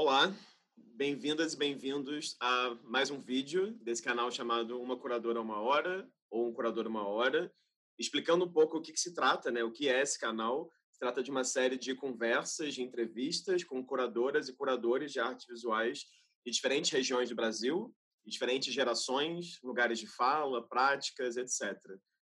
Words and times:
Olá, 0.00 0.32
bem-vindas 0.76 1.54
e 1.54 1.56
bem-vindos 1.56 2.36
a 2.38 2.72
mais 2.84 3.10
um 3.10 3.18
vídeo 3.18 3.72
desse 3.82 4.00
canal 4.00 4.30
chamado 4.30 4.80
Uma 4.80 4.96
Curadora 4.96 5.40
Uma 5.40 5.60
Hora 5.60 6.08
ou 6.30 6.46
Um 6.46 6.52
Curador 6.52 6.86
Uma 6.86 7.04
Hora, 7.04 7.52
explicando 7.98 8.44
um 8.44 8.52
pouco 8.52 8.78
o 8.78 8.80
que, 8.80 8.92
que 8.92 9.00
se 9.00 9.12
trata, 9.12 9.50
né? 9.50 9.64
O 9.64 9.72
que 9.72 9.88
é 9.88 10.00
esse 10.00 10.16
canal. 10.16 10.70
Se 10.92 11.00
trata 11.00 11.20
de 11.20 11.32
uma 11.32 11.42
série 11.42 11.76
de 11.76 11.96
conversas, 11.96 12.74
de 12.74 12.80
entrevistas 12.80 13.64
com 13.64 13.84
curadoras 13.84 14.48
e 14.48 14.54
curadores 14.54 15.10
de 15.10 15.18
artes 15.18 15.48
visuais 15.48 16.04
de 16.46 16.52
diferentes 16.52 16.92
regiões 16.92 17.28
do 17.28 17.34
Brasil, 17.34 17.92
diferentes 18.24 18.72
gerações, 18.72 19.58
lugares 19.64 19.98
de 19.98 20.06
fala, 20.06 20.64
práticas, 20.68 21.36
etc. 21.36 21.76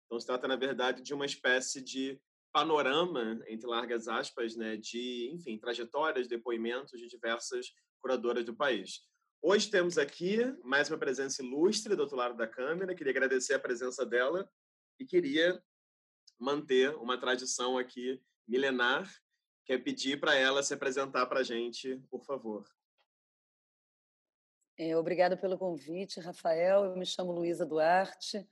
Então, 0.04 0.20
se 0.20 0.26
trata, 0.26 0.46
na 0.46 0.54
verdade, 0.54 1.02
de 1.02 1.12
uma 1.12 1.26
espécie 1.26 1.82
de 1.82 2.16
panorama, 2.56 3.38
entre 3.48 3.66
largas 3.66 4.08
aspas, 4.08 4.56
né, 4.56 4.78
de, 4.78 5.30
enfim, 5.30 5.58
trajetórias, 5.58 6.26
depoimentos 6.26 6.98
de 6.98 7.06
diversas 7.06 7.66
curadoras 8.00 8.46
do 8.46 8.56
país. 8.56 9.02
Hoje 9.42 9.70
temos 9.70 9.98
aqui 9.98 10.38
mais 10.64 10.88
uma 10.88 10.96
presença 10.96 11.44
ilustre 11.44 11.94
do 11.94 12.00
outro 12.00 12.16
lado 12.16 12.34
da 12.34 12.48
câmera. 12.48 12.94
Queria 12.94 13.10
agradecer 13.10 13.52
a 13.52 13.58
presença 13.58 14.06
dela 14.06 14.50
e 14.98 15.04
queria 15.04 15.62
manter 16.40 16.96
uma 16.96 17.20
tradição 17.20 17.76
aqui 17.76 18.22
milenar, 18.48 19.06
que 19.66 19.74
é 19.74 19.78
pedir 19.78 20.18
para 20.18 20.34
ela 20.34 20.62
se 20.62 20.72
apresentar 20.72 21.26
para 21.26 21.40
a 21.40 21.44
gente, 21.44 22.02
por 22.08 22.24
favor. 22.24 22.64
É, 24.78 24.96
obrigada 24.96 25.36
pelo 25.36 25.58
convite, 25.58 26.20
Rafael. 26.20 26.86
Eu 26.86 26.96
me 26.96 27.04
chamo 27.04 27.32
Luísa 27.32 27.66
Duarte, 27.66 28.48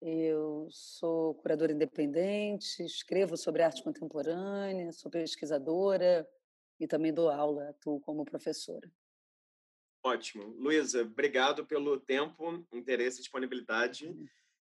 eu 0.00 0.68
sou 0.70 1.34
curadora 1.34 1.72
independente, 1.72 2.84
escrevo 2.84 3.36
sobre 3.36 3.62
arte 3.62 3.82
contemporânea, 3.82 4.92
sou 4.92 5.10
pesquisadora 5.10 6.28
e 6.78 6.86
também 6.86 7.12
dou 7.12 7.28
aula, 7.28 7.70
atuo 7.70 8.00
como 8.00 8.24
professora. 8.24 8.90
Ótimo. 10.02 10.44
Luísa, 10.56 11.02
obrigado 11.02 11.66
pelo 11.66 11.98
tempo, 11.98 12.64
interesse 12.72 13.18
e 13.18 13.22
disponibilidade. 13.22 14.14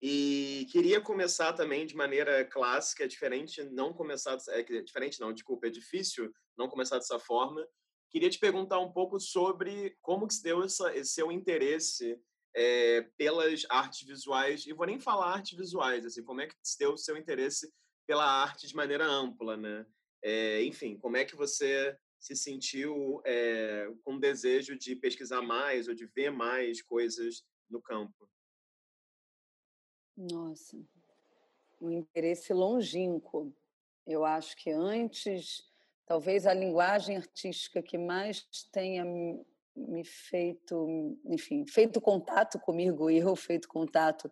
E 0.01 0.67
queria 0.71 1.01
começar 1.01 1.53
também 1.53 1.85
de 1.85 1.95
maneira 1.95 2.45
clássica, 2.45 3.03
é 3.03 3.07
diferente 3.07 3.63
não 3.63 3.93
começar, 3.93 4.37
é, 4.49 4.63
diferente 4.63 5.19
não, 5.19 5.33
desculpa, 5.33 5.67
é 5.67 5.71
difícil 5.71 6.31
não 6.57 6.69
começar 6.69 6.97
dessa 6.97 7.19
forma. 7.19 7.67
Queria 8.09 8.29
te 8.29 8.39
perguntar 8.39 8.79
um 8.79 8.91
pouco 8.91 9.19
sobre 9.19 9.97
como 10.01 10.27
que 10.27 10.35
se 10.35 10.43
deu 10.43 10.63
essa, 10.63 10.95
esse 10.95 11.13
seu 11.13 11.31
interesse 11.31 12.17
é, 12.57 13.03
pelas 13.15 13.67
artes 13.69 14.01
visuais, 14.01 14.65
e 14.65 14.73
vou 14.73 14.87
nem 14.87 14.99
falar 14.99 15.31
artes 15.31 15.55
visuais, 15.55 16.03
assim, 16.03 16.23
como 16.23 16.41
é 16.41 16.47
que 16.47 16.55
deu 16.79 16.93
o 16.93 16.97
seu 16.97 17.15
interesse 17.15 17.71
pela 18.07 18.25
arte 18.25 18.67
de 18.67 18.75
maneira 18.75 19.05
ampla, 19.05 19.55
né? 19.55 19.85
É, 20.23 20.63
enfim, 20.63 20.97
como 20.97 21.17
é 21.17 21.23
que 21.23 21.35
você 21.35 21.95
se 22.19 22.35
sentiu 22.35 23.21
é, 23.23 23.87
com 24.03 24.19
desejo 24.19 24.75
de 24.75 24.95
pesquisar 24.95 25.43
mais 25.43 25.87
ou 25.87 25.93
de 25.93 26.07
ver 26.07 26.31
mais 26.31 26.81
coisas 26.81 27.45
no 27.69 27.79
campo? 27.79 28.27
Nossa, 30.17 30.83
um 31.79 31.91
interesse 31.91 32.51
longínquo. 32.53 33.55
Eu 34.07 34.25
acho 34.25 34.57
que 34.57 34.71
antes, 34.71 35.71
talvez 36.07 36.47
a 36.47 36.55
linguagem 36.55 37.17
artística 37.17 37.83
que 37.83 37.99
mais 37.99 38.41
tenha 38.71 39.05
me 39.77 40.03
feito, 40.03 41.17
enfim, 41.25 41.65
feito 41.67 42.01
contato 42.01 42.59
comigo 42.59 43.09
e 43.09 43.17
eu 43.19 43.35
feito 43.35 43.67
contato 43.67 44.31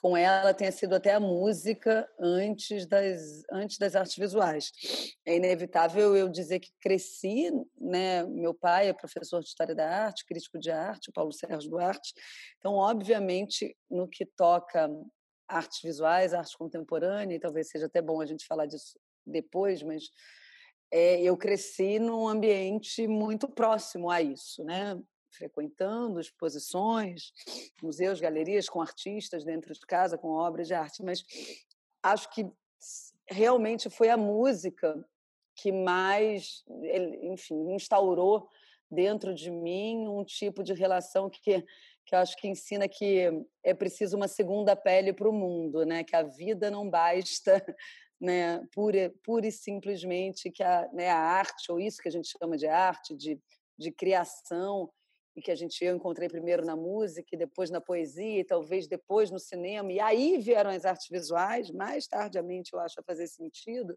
com 0.00 0.16
ela 0.16 0.54
tenha 0.54 0.70
sido 0.70 0.94
até 0.94 1.14
a 1.14 1.20
música 1.20 2.08
antes 2.18 2.86
das 2.86 3.42
antes 3.50 3.78
das 3.78 3.96
artes 3.96 4.16
visuais. 4.16 4.70
É 5.26 5.36
inevitável 5.36 6.16
eu 6.16 6.28
dizer 6.28 6.60
que 6.60 6.70
cresci, 6.80 7.50
né? 7.80 8.24
Meu 8.24 8.54
pai 8.54 8.88
é 8.88 8.92
professor 8.92 9.40
de 9.40 9.48
história 9.48 9.74
da 9.74 9.88
arte, 9.88 10.24
crítico 10.24 10.58
de 10.58 10.70
arte, 10.70 11.12
Paulo 11.12 11.32
Sérgio 11.32 11.68
Duarte. 11.68 12.14
Então, 12.58 12.74
obviamente, 12.74 13.76
no 13.90 14.08
que 14.08 14.24
toca 14.24 14.88
artes 15.48 15.80
visuais, 15.82 16.34
arte 16.34 16.56
contemporânea, 16.56 17.34
e 17.34 17.40
talvez 17.40 17.68
seja 17.68 17.86
até 17.86 18.00
bom 18.00 18.20
a 18.20 18.26
gente 18.26 18.46
falar 18.46 18.66
disso 18.66 18.98
depois, 19.26 19.82
mas 19.82 20.04
é, 20.90 21.20
eu 21.22 21.36
cresci 21.36 21.98
num 21.98 22.26
ambiente 22.26 23.06
muito 23.06 23.48
próximo 23.48 24.10
a 24.10 24.22
isso, 24.22 24.64
né? 24.64 24.98
frequentando 25.30 26.20
exposições, 26.20 27.32
museus, 27.82 28.20
galerias 28.20 28.68
com 28.68 28.80
artistas 28.80 29.44
dentro 29.44 29.72
de 29.72 29.80
casa, 29.80 30.18
com 30.18 30.28
obras 30.28 30.66
de 30.66 30.74
arte, 30.74 31.02
mas 31.02 31.22
acho 32.02 32.30
que 32.30 32.50
realmente 33.28 33.90
foi 33.90 34.08
a 34.08 34.16
música 34.16 35.04
que 35.54 35.70
mais, 35.70 36.64
enfim, 37.22 37.74
instaurou 37.74 38.48
dentro 38.90 39.34
de 39.34 39.50
mim 39.50 40.08
um 40.08 40.24
tipo 40.24 40.62
de 40.62 40.72
relação 40.72 41.28
que 41.28 41.64
que 42.08 42.16
acho 42.16 42.34
que 42.38 42.48
ensina 42.48 42.88
que 42.88 43.30
é 43.62 43.74
preciso 43.74 44.16
uma 44.16 44.26
segunda 44.26 44.74
pele 44.74 45.12
para 45.12 45.28
o 45.28 45.32
mundo, 45.32 45.84
né? 45.84 46.02
Que 46.02 46.16
a 46.16 46.22
vida 46.22 46.70
não 46.70 46.88
basta 46.88 47.62
né, 48.20 48.60
pura, 48.72 49.12
pura 49.22 49.46
e 49.46 49.52
simplesmente 49.52 50.50
que 50.50 50.62
a, 50.62 50.88
né, 50.92 51.08
a 51.08 51.18
arte, 51.18 51.70
ou 51.70 51.78
isso 51.78 52.02
que 52.02 52.08
a 52.08 52.12
gente 52.12 52.28
chama 52.28 52.56
de 52.56 52.66
arte, 52.66 53.14
de, 53.16 53.40
de 53.78 53.92
criação, 53.92 54.90
e 55.36 55.40
que 55.40 55.52
a 55.52 55.54
gente 55.54 55.84
eu 55.84 55.94
encontrei 55.94 56.28
primeiro 56.28 56.64
na 56.64 56.74
música, 56.74 57.28
e 57.32 57.38
depois 57.38 57.70
na 57.70 57.80
poesia, 57.80 58.40
e 58.40 58.44
talvez 58.44 58.88
depois 58.88 59.30
no 59.30 59.38
cinema, 59.38 59.92
e 59.92 60.00
aí 60.00 60.38
vieram 60.38 60.70
as 60.70 60.84
artes 60.84 61.06
visuais, 61.08 61.70
mais 61.70 62.08
tardiamente 62.08 62.72
eu 62.72 62.80
acho 62.80 62.98
a 62.98 63.04
fazer 63.04 63.28
sentido, 63.28 63.96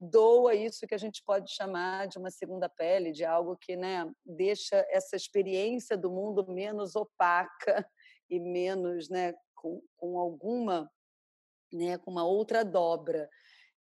doa 0.00 0.54
isso 0.54 0.86
que 0.86 0.94
a 0.94 0.98
gente 0.98 1.22
pode 1.24 1.52
chamar 1.52 2.06
de 2.06 2.18
uma 2.18 2.30
segunda 2.30 2.68
pele, 2.68 3.12
de 3.12 3.24
algo 3.24 3.56
que 3.56 3.76
né, 3.76 4.10
deixa 4.24 4.76
essa 4.90 5.16
experiência 5.16 5.96
do 5.96 6.10
mundo 6.10 6.46
menos 6.48 6.94
opaca 6.94 7.86
e 8.30 8.38
menos 8.38 9.10
né, 9.10 9.34
com, 9.54 9.82
com 9.96 10.18
alguma 10.18 10.88
né, 11.72 11.98
com 11.98 12.10
uma 12.10 12.24
outra 12.24 12.64
dobra. 12.64 13.28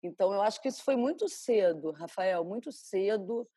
Então, 0.03 0.33
eu 0.33 0.43
acho 0.43 0.61
que 0.61 0.69
isso 0.69 0.83
foi 0.85 0.97
muito 0.97 1.29
cedo, 1.29 1.91
Rafael, 1.91 2.45
muito 2.45 2.71
cedo, 2.71 3.49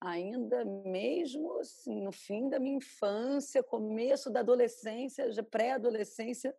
ainda 0.00 0.64
mesmo 0.64 1.58
assim, 1.58 2.00
no 2.00 2.12
fim 2.12 2.48
da 2.48 2.60
minha 2.60 2.76
infância, 2.76 3.62
começo 3.62 4.30
da 4.30 4.40
adolescência, 4.40 5.26
pré-adolescência, 5.50 6.54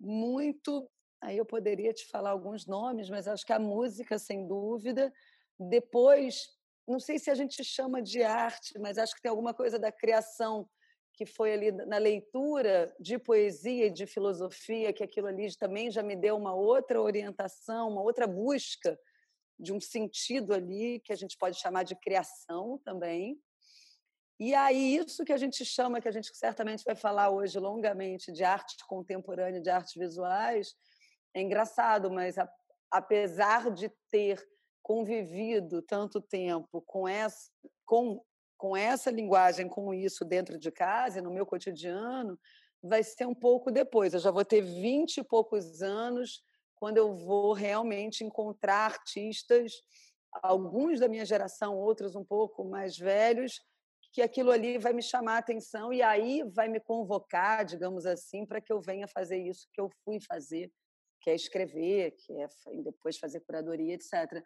muito. 0.00 0.90
Aí 1.20 1.36
eu 1.36 1.44
poderia 1.44 1.92
te 1.92 2.06
falar 2.06 2.30
alguns 2.30 2.66
nomes, 2.66 3.10
mas 3.10 3.26
acho 3.26 3.44
que 3.44 3.52
a 3.52 3.58
música, 3.58 4.18
sem 4.18 4.46
dúvida. 4.46 5.12
Depois, 5.58 6.48
não 6.86 7.00
sei 7.00 7.18
se 7.18 7.30
a 7.30 7.34
gente 7.34 7.62
chama 7.64 8.00
de 8.00 8.22
arte, 8.22 8.78
mas 8.78 8.96
acho 8.96 9.14
que 9.14 9.20
tem 9.20 9.30
alguma 9.30 9.52
coisa 9.52 9.78
da 9.78 9.90
criação 9.90 10.68
que 11.18 11.26
foi 11.26 11.52
ali 11.52 11.72
na 11.72 11.98
leitura 11.98 12.94
de 13.00 13.18
poesia 13.18 13.86
e 13.86 13.90
de 13.90 14.06
filosofia, 14.06 14.92
que 14.92 15.02
aquilo 15.02 15.26
ali 15.26 15.52
também 15.56 15.90
já 15.90 16.00
me 16.00 16.14
deu 16.14 16.36
uma 16.36 16.54
outra 16.54 17.02
orientação, 17.02 17.88
uma 17.88 18.02
outra 18.02 18.24
busca 18.24 18.96
de 19.58 19.72
um 19.72 19.80
sentido 19.80 20.54
ali 20.54 21.00
que 21.00 21.12
a 21.12 21.16
gente 21.16 21.36
pode 21.36 21.58
chamar 21.58 21.82
de 21.82 21.96
criação 21.96 22.80
também. 22.84 23.36
E 24.38 24.54
aí 24.54 24.94
isso 24.94 25.24
que 25.24 25.32
a 25.32 25.36
gente 25.36 25.64
chama, 25.64 26.00
que 26.00 26.06
a 26.06 26.12
gente 26.12 26.30
certamente 26.36 26.84
vai 26.84 26.94
falar 26.94 27.30
hoje 27.30 27.58
longamente 27.58 28.30
de 28.30 28.44
arte 28.44 28.76
contemporânea, 28.86 29.60
de 29.60 29.70
artes 29.70 29.94
visuais, 29.96 30.72
é 31.34 31.42
engraçado, 31.42 32.12
mas 32.12 32.36
apesar 32.92 33.72
de 33.72 33.90
ter 34.08 34.40
convivido 34.84 35.82
tanto 35.82 36.20
tempo 36.20 36.80
com 36.82 37.08
essa 37.08 37.50
com 37.84 38.22
com 38.58 38.76
essa 38.76 39.10
linguagem, 39.10 39.68
com 39.68 39.94
isso 39.94 40.24
dentro 40.24 40.58
de 40.58 40.70
casa, 40.70 41.22
no 41.22 41.32
meu 41.32 41.46
cotidiano, 41.46 42.38
vai 42.82 43.02
ser 43.04 43.24
um 43.24 43.34
pouco 43.34 43.70
depois. 43.70 44.12
Eu 44.12 44.20
já 44.20 44.32
vou 44.32 44.44
ter 44.44 44.60
vinte 44.60 45.18
e 45.18 45.24
poucos 45.24 45.80
anos 45.80 46.42
quando 46.74 46.98
eu 46.98 47.14
vou 47.14 47.52
realmente 47.52 48.24
encontrar 48.24 48.84
artistas, 48.84 49.72
alguns 50.42 51.00
da 51.00 51.08
minha 51.08 51.24
geração, 51.24 51.76
outros 51.76 52.14
um 52.14 52.24
pouco 52.24 52.64
mais 52.64 52.98
velhos, 52.98 53.60
que 54.12 54.22
aquilo 54.22 54.50
ali 54.50 54.76
vai 54.78 54.92
me 54.92 55.02
chamar 55.02 55.36
a 55.36 55.38
atenção 55.38 55.92
e 55.92 56.02
aí 56.02 56.42
vai 56.54 56.68
me 56.68 56.80
convocar, 56.80 57.64
digamos 57.64 58.06
assim, 58.06 58.44
para 58.44 58.60
que 58.60 58.72
eu 58.72 58.80
venha 58.80 59.06
fazer 59.06 59.38
isso 59.38 59.68
que 59.72 59.80
eu 59.80 59.90
fui 60.04 60.18
fazer, 60.20 60.70
que 61.20 61.30
é 61.30 61.34
escrever, 61.34 62.12
que 62.12 62.32
é 62.32 62.48
depois 62.82 63.18
fazer 63.18 63.40
curadoria, 63.40 63.94
etc 63.94 64.42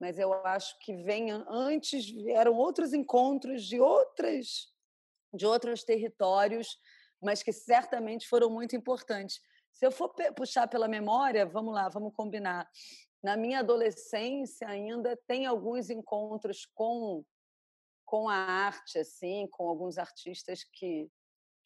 mas 0.00 0.18
eu 0.18 0.32
acho 0.46 0.78
que 0.80 0.94
vem 1.02 1.30
antes 1.48 2.10
vieram 2.10 2.54
outros 2.54 2.92
encontros 2.92 3.64
de 3.64 3.80
outras 3.80 4.74
de 5.34 5.44
outros 5.44 5.84
territórios, 5.84 6.78
mas 7.20 7.42
que 7.42 7.52
certamente 7.52 8.26
foram 8.26 8.48
muito 8.48 8.74
importantes. 8.74 9.40
Se 9.70 9.84
eu 9.84 9.90
for 9.90 10.14
puxar 10.34 10.66
pela 10.66 10.88
memória, 10.88 11.44
vamos 11.44 11.74
lá, 11.74 11.88
vamos 11.90 12.14
combinar. 12.14 12.66
Na 13.22 13.36
minha 13.36 13.58
adolescência 13.58 14.66
ainda 14.66 15.18
tem 15.26 15.44
alguns 15.46 15.90
encontros 15.90 16.66
com 16.74 17.24
com 18.04 18.28
a 18.28 18.36
arte 18.36 19.00
assim, 19.00 19.48
com 19.50 19.68
alguns 19.68 19.98
artistas 19.98 20.64
que 20.64 21.10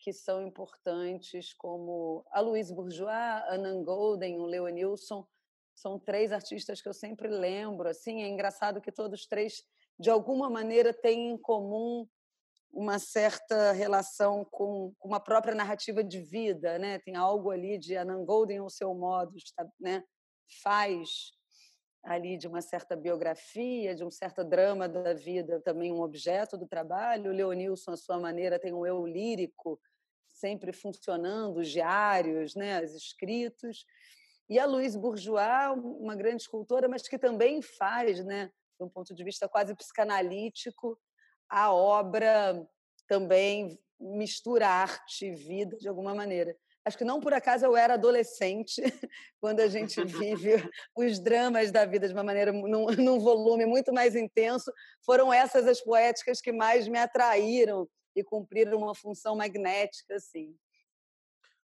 que 0.03 0.13
são 0.15 0.43
importantes, 0.43 1.53
como 1.53 2.25
a 2.31 2.41
Louise 2.41 2.75
Bourgeois, 2.75 3.11
a 3.11 3.57
Golden, 3.85 4.41
o 4.41 4.47
Leonilson, 4.47 5.27
são 5.81 5.99
três 5.99 6.33
artistas 6.33 6.81
que 6.81 6.89
eu 6.89 6.95
sempre 6.95 7.29
lembro. 7.29 7.89
Assim, 7.89 8.23
é 8.23 8.29
engraçado 8.29 8.81
que 8.81 8.93
todos 8.93 9.27
três, 9.27 9.63
de 9.99 10.11
alguma 10.11 10.51
maneira, 10.51 10.93
têm 10.93 11.31
em 11.31 11.39
comum 11.39 12.07
uma 12.73 12.99
certa 12.99 13.73
relação 13.73 14.45
com 14.45 14.95
uma 15.03 15.19
própria 15.19 15.55
narrativa 15.55 16.05
de 16.05 16.21
vida, 16.21 16.79
né? 16.79 16.99
Tem 17.01 17.17
algo 17.17 17.51
ali 17.51 17.79
de 17.79 17.97
Anand 17.97 18.25
Golden, 18.25 18.59
ao 18.59 18.71
seu 18.71 18.95
modo, 18.95 19.33
né? 19.81 20.05
faz 20.63 21.33
ali 22.03 22.37
de 22.37 22.49
uma 22.49 22.63
certa 22.63 22.97
biografia, 22.97 23.95
de 23.95 24.05
um 24.05 24.11
certo 24.11 24.43
drama 24.43 24.89
da 24.89 25.13
vida, 25.13 25.61
também 25.61 25.93
um 25.93 26.01
objeto 26.01 26.57
do 26.57 26.67
trabalho. 26.67 27.31
O 27.31 27.35
Leonilson, 27.35 27.93
à 27.93 27.97
sua 27.97 28.19
maneira, 28.19 28.59
tem 28.59 28.73
um 28.73 28.87
eu 28.87 29.07
lírico 29.07 29.79
sempre 30.27 30.73
funcionando, 30.73 31.59
os 31.59 31.69
diários, 31.69 32.55
né, 32.55 32.83
os 32.83 32.95
escritos. 32.95 33.85
E 34.51 34.59
a 34.59 34.67
Louise 34.67 34.99
Bourgeois, 34.99 35.79
uma 36.01 36.17
grande 36.17 36.43
escultora, 36.43 36.89
mas 36.89 37.07
que 37.07 37.17
também 37.17 37.63
faz, 37.63 38.25
né, 38.25 38.51
de 38.77 38.85
um 38.85 38.89
ponto 38.89 39.15
de 39.15 39.23
vista 39.23 39.49
quase 39.49 39.77
psicanalítico, 39.77 40.99
a 41.49 41.73
obra 41.73 42.69
também 43.07 43.79
mistura 44.01 44.67
arte 44.67 45.27
e 45.27 45.35
vida 45.35 45.77
de 45.77 45.89
alguma 45.89 46.17
maneira. 46.17 46.57
Acho 46.85 46.99
que 46.99 47.05
não 47.05 47.21
por 47.21 47.33
acaso 47.33 47.65
eu 47.65 47.77
era 47.77 47.95
adolescente, 47.95 48.83
quando 49.41 49.61
a 49.61 49.69
gente 49.69 50.03
vive 50.05 50.69
os 50.97 51.21
dramas 51.21 51.71
da 51.71 51.85
vida 51.85 52.09
de 52.09 52.15
uma 52.15 52.25
maneira, 52.25 52.51
num, 52.51 52.87
num 52.87 53.21
volume 53.21 53.67
muito 53.67 53.93
mais 53.93 54.17
intenso. 54.17 54.73
Foram 55.07 55.33
essas 55.33 55.65
as 55.69 55.81
poéticas 55.81 56.41
que 56.41 56.51
mais 56.51 56.89
me 56.89 56.99
atraíram 56.99 57.89
e 58.17 58.25
cumpriram 58.25 58.79
uma 58.79 58.97
função 58.97 59.37
magnética, 59.37 60.17
assim. 60.17 60.57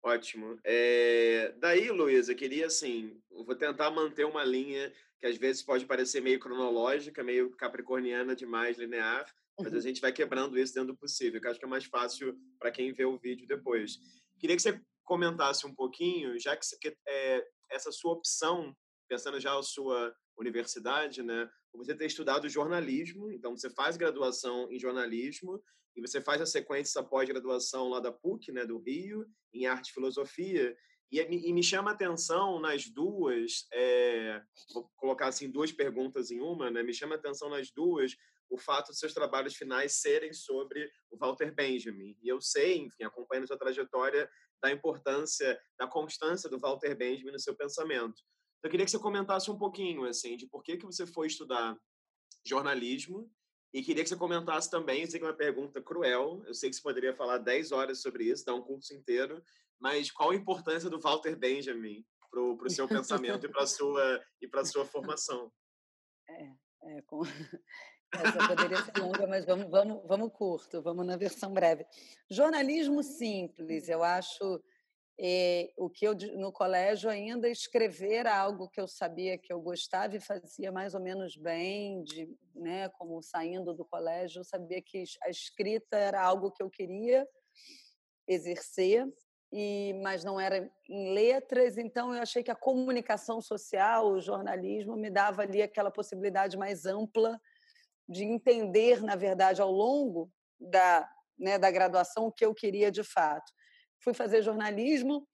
Ótimo. 0.07 0.57
É... 0.63 1.53
Daí, 1.57 1.91
Luísa, 1.91 2.33
queria 2.33 2.67
assim, 2.67 3.21
vou 3.29 3.55
tentar 3.55 3.91
manter 3.91 4.25
uma 4.25 4.43
linha 4.43 4.93
que 5.19 5.27
às 5.27 5.35
vezes 5.35 5.61
pode 5.61 5.85
parecer 5.85 6.21
meio 6.21 6.39
cronológica, 6.39 7.23
meio 7.23 7.49
capricorniana 7.57 8.33
demais, 8.33 8.77
linear, 8.77 9.25
mas 9.59 9.73
a 9.73 9.75
uhum. 9.75 9.81
gente 9.81 9.99
vai 9.99 10.13
quebrando 10.13 10.57
isso 10.57 10.73
dentro 10.73 10.93
do 10.93 10.97
possível, 10.97 11.41
que 11.41 11.47
acho 11.47 11.59
que 11.59 11.65
é 11.65 11.67
mais 11.67 11.83
fácil 11.83 12.37
para 12.57 12.71
quem 12.71 12.93
vê 12.93 13.03
o 13.03 13.17
vídeo 13.17 13.45
depois. 13.47 13.97
Queria 14.39 14.55
que 14.55 14.61
você 14.61 14.79
comentasse 15.03 15.67
um 15.67 15.75
pouquinho, 15.75 16.39
já 16.39 16.55
que, 16.55 16.65
que 16.79 16.95
é, 17.05 17.45
essa 17.69 17.91
sua 17.91 18.13
opção, 18.13 18.73
pensando 19.09 19.41
já 19.41 19.57
a 19.57 19.63
sua 19.63 20.15
universidade, 20.37 21.21
né? 21.21 21.49
Você 21.77 21.95
ter 21.95 22.05
estudado 22.05 22.49
jornalismo, 22.49 23.31
então 23.31 23.55
você 23.55 23.69
faz 23.69 23.95
graduação 23.95 24.71
em 24.71 24.79
jornalismo 24.79 25.61
e 25.95 26.01
você 26.01 26.21
faz 26.21 26.41
a 26.41 26.45
sequência 26.45 27.01
pós-graduação 27.03 27.89
lá 27.89 27.99
da 27.99 28.11
PUC, 28.11 28.51
né, 28.51 28.65
do 28.65 28.77
Rio, 28.77 29.25
em 29.53 29.65
arte 29.65 29.89
e 29.89 29.93
filosofia. 29.93 30.75
E, 31.11 31.19
e 31.19 31.53
me 31.53 31.63
chama 31.63 31.91
a 31.91 31.93
atenção 31.93 32.59
nas 32.59 32.89
duas, 32.89 33.65
é, 33.71 34.41
vou 34.73 34.91
colocar 34.97 35.27
assim 35.27 35.49
duas 35.49 35.71
perguntas 35.71 36.31
em 36.31 36.39
uma, 36.41 36.69
né? 36.69 36.83
Me 36.83 36.93
chama 36.93 37.15
a 37.15 37.17
atenção 37.17 37.49
nas 37.49 37.71
duas 37.71 38.15
o 38.49 38.57
fato 38.57 38.91
de 38.91 38.97
seus 38.97 39.13
trabalhos 39.13 39.55
finais 39.55 39.93
serem 39.93 40.33
sobre 40.33 40.89
o 41.09 41.17
Walter 41.17 41.53
Benjamin. 41.53 42.17
E 42.21 42.27
eu 42.27 42.39
sei, 42.41 42.77
enfim, 42.77 43.03
acompanhando 43.03 43.47
sua 43.47 43.57
trajetória, 43.57 44.29
da 44.61 44.71
importância, 44.71 45.59
da 45.77 45.87
constância 45.87 46.49
do 46.49 46.59
Walter 46.59 46.95
Benjamin 46.95 47.31
no 47.31 47.39
seu 47.39 47.55
pensamento. 47.55 48.21
Eu 48.63 48.69
queria 48.69 48.85
que 48.85 48.91
você 48.91 48.99
comentasse 48.99 49.49
um 49.51 49.57
pouquinho, 49.57 50.05
assim, 50.05 50.35
de 50.35 50.47
por 50.47 50.63
que, 50.63 50.77
que 50.77 50.85
você 50.85 51.05
foi 51.05 51.27
estudar 51.27 51.77
jornalismo 52.45 53.29
e 53.73 53.83
queria 53.83 54.03
que 54.03 54.09
você 54.09 54.15
comentasse 54.15 54.69
também, 54.69 55.01
eu 55.01 55.07
sei 55.07 55.19
que 55.19 55.25
é 55.25 55.29
uma 55.29 55.35
pergunta 55.35 55.81
cruel, 55.81 56.41
eu 56.45 56.53
sei 56.53 56.69
que 56.69 56.75
você 56.75 56.81
poderia 56.81 57.13
falar 57.13 57.37
10 57.37 57.71
horas 57.71 58.01
sobre 58.01 58.23
isso, 58.23 58.45
dar 58.45 58.55
um 58.55 58.61
curso 58.61 58.93
inteiro, 58.93 59.43
mas 59.79 60.11
qual 60.11 60.31
a 60.31 60.35
importância 60.35 60.89
do 60.89 60.99
Walter 60.99 61.35
Benjamin 61.35 62.05
para 62.31 62.41
o 62.41 62.69
seu 62.69 62.87
pensamento 62.87 63.45
e 63.45 63.49
para 63.49 63.63
a 63.63 63.67
sua, 63.67 64.23
e 64.41 64.65
sua 64.65 64.85
formação? 64.85 65.51
É, 66.29 66.97
é 66.97 67.01
com... 67.03 67.21
Essa 68.13 68.47
poderia 68.47 68.83
ser 68.83 68.99
longa, 68.99 69.25
mas 69.27 69.45
vamos, 69.45 69.69
vamos, 69.69 70.01
vamos 70.05 70.33
curto, 70.33 70.81
vamos 70.81 71.05
na 71.05 71.15
versão 71.15 71.53
breve. 71.53 71.85
Jornalismo 72.29 73.01
simples, 73.01 73.87
eu 73.87 74.03
acho 74.03 74.61
é, 75.19 75.71
o 75.77 75.89
que 75.89 76.07
eu 76.07 76.13
no 76.37 76.51
colégio 76.51 77.09
ainda 77.09 77.49
escrever 77.49 78.27
algo 78.27 78.69
que 78.69 78.79
eu 78.79 78.87
sabia 78.87 79.37
que 79.37 79.51
eu 79.51 79.59
gostava 79.59 80.15
e 80.15 80.19
fazia 80.19 80.71
mais 80.71 80.93
ou 80.93 81.01
menos 81.01 81.35
bem, 81.35 82.03
de, 82.03 82.29
né, 82.53 82.87
como 82.89 83.21
saindo 83.21 83.73
do 83.73 83.83
colégio, 83.83 84.39
eu 84.39 84.43
sabia 84.43 84.81
que 84.81 85.03
a 85.23 85.29
escrita 85.29 85.97
era 85.97 86.21
algo 86.21 86.51
que 86.51 86.61
eu 86.61 86.69
queria 86.69 87.27
exercer 88.27 89.07
e 89.51 89.93
mas 90.03 90.23
não 90.23 90.39
era 90.39 90.69
em 90.89 91.13
letras, 91.13 91.77
então 91.77 92.13
eu 92.13 92.21
achei 92.21 92.43
que 92.43 92.51
a 92.51 92.55
comunicação 92.55 93.41
social, 93.41 94.11
o 94.11 94.21
jornalismo 94.21 94.95
me 94.95 95.09
dava 95.09 95.41
ali 95.41 95.61
aquela 95.61 95.89
possibilidade 95.89 96.57
mais 96.57 96.85
ampla 96.85 97.39
de 98.07 98.23
entender, 98.23 99.01
na 99.01 99.15
verdade, 99.15 99.61
ao 99.61 99.71
longo 99.71 100.31
da, 100.59 101.09
né, 101.39 101.57
da 101.57 101.71
graduação 101.71 102.27
o 102.27 102.31
que 102.31 102.45
eu 102.45 102.53
queria 102.53 102.91
de 102.91 103.03
fato. 103.03 103.51
Fui 103.99 104.13
fazer 104.13 104.41
jornalismo, 104.41 105.27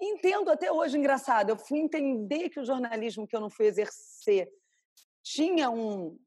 entendo 0.00 0.50
até 0.50 0.72
hoje, 0.72 0.96
engraçado, 0.96 1.50
eu 1.50 1.56
fui 1.56 1.78
entender 1.78 2.48
que 2.48 2.60
o 2.60 2.64
jornalismo 2.64 3.26
que 3.26 3.36
eu 3.36 3.40
não 3.40 3.50
fui 3.50 3.66
exercer 3.66 4.50
tinha 5.22 5.70
um 5.70 6.18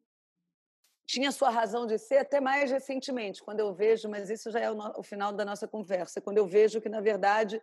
tinha 1.06 1.32
sua 1.32 1.50
razão 1.50 1.86
de 1.86 1.98
ser 1.98 2.20
até 2.20 2.40
mais 2.40 2.72
recentemente, 2.72 3.44
quando 3.44 3.60
eu 3.60 3.74
vejo, 3.74 4.10
mas 4.10 4.30
isso 4.30 4.50
já 4.50 4.60
é 4.60 4.72
o, 4.72 4.74
no, 4.74 4.94
o 4.98 5.04
final 5.04 5.34
da 5.34 5.44
nossa 5.44 5.68
conversa, 5.68 6.22
quando 6.22 6.38
eu 6.38 6.48
vejo 6.48 6.80
que, 6.80 6.88
na 6.88 7.02
verdade, 7.02 7.62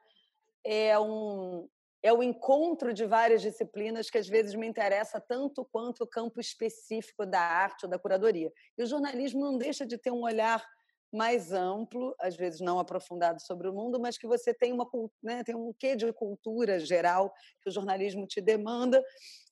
é 0.62 0.99
um, 0.99 1.67
é 2.03 2.12
o 2.12 2.23
encontro 2.23 2.93
de 2.93 3.06
várias 3.06 3.43
disciplinas 3.43 4.11
que 4.11 4.19
às 4.19 4.29
vezes 4.29 4.55
me 4.55 4.67
interessa 4.67 5.21
tanto 5.21 5.65
quanto 5.73 6.05
o 6.05 6.06
campo 6.06 6.41
específico 6.41 7.27
da 7.27 7.41
arte 7.41 7.85
ou 7.85 7.91
da 7.91 7.99
curadoria. 7.99 8.53
E 8.77 8.82
o 8.82 8.87
jornalismo 8.87 9.41
não 9.41 9.59
deixa 9.59 9.87
de 9.87 9.99
ter 9.99 10.11
um 10.11 10.23
olhar 10.23 10.65
mais 11.12 11.53
amplo, 11.53 12.15
às 12.21 12.37
vezes 12.37 12.61
não 12.61 12.79
aprofundado 12.79 13.41
sobre 13.43 13.69
o 13.69 13.73
mundo, 13.73 13.99
mas 13.99 14.17
que 14.17 14.27
você 14.27 14.55
tem 14.55 14.73
uma 14.73 14.89
né, 15.23 15.43
tem 15.43 15.55
um 15.55 15.73
quê 15.79 15.97
de 15.97 16.12
cultura 16.12 16.79
geral 16.79 17.33
que 17.62 17.69
o 17.69 17.73
jornalismo 17.73 18.27
te 18.27 18.41
demanda, 18.41 19.03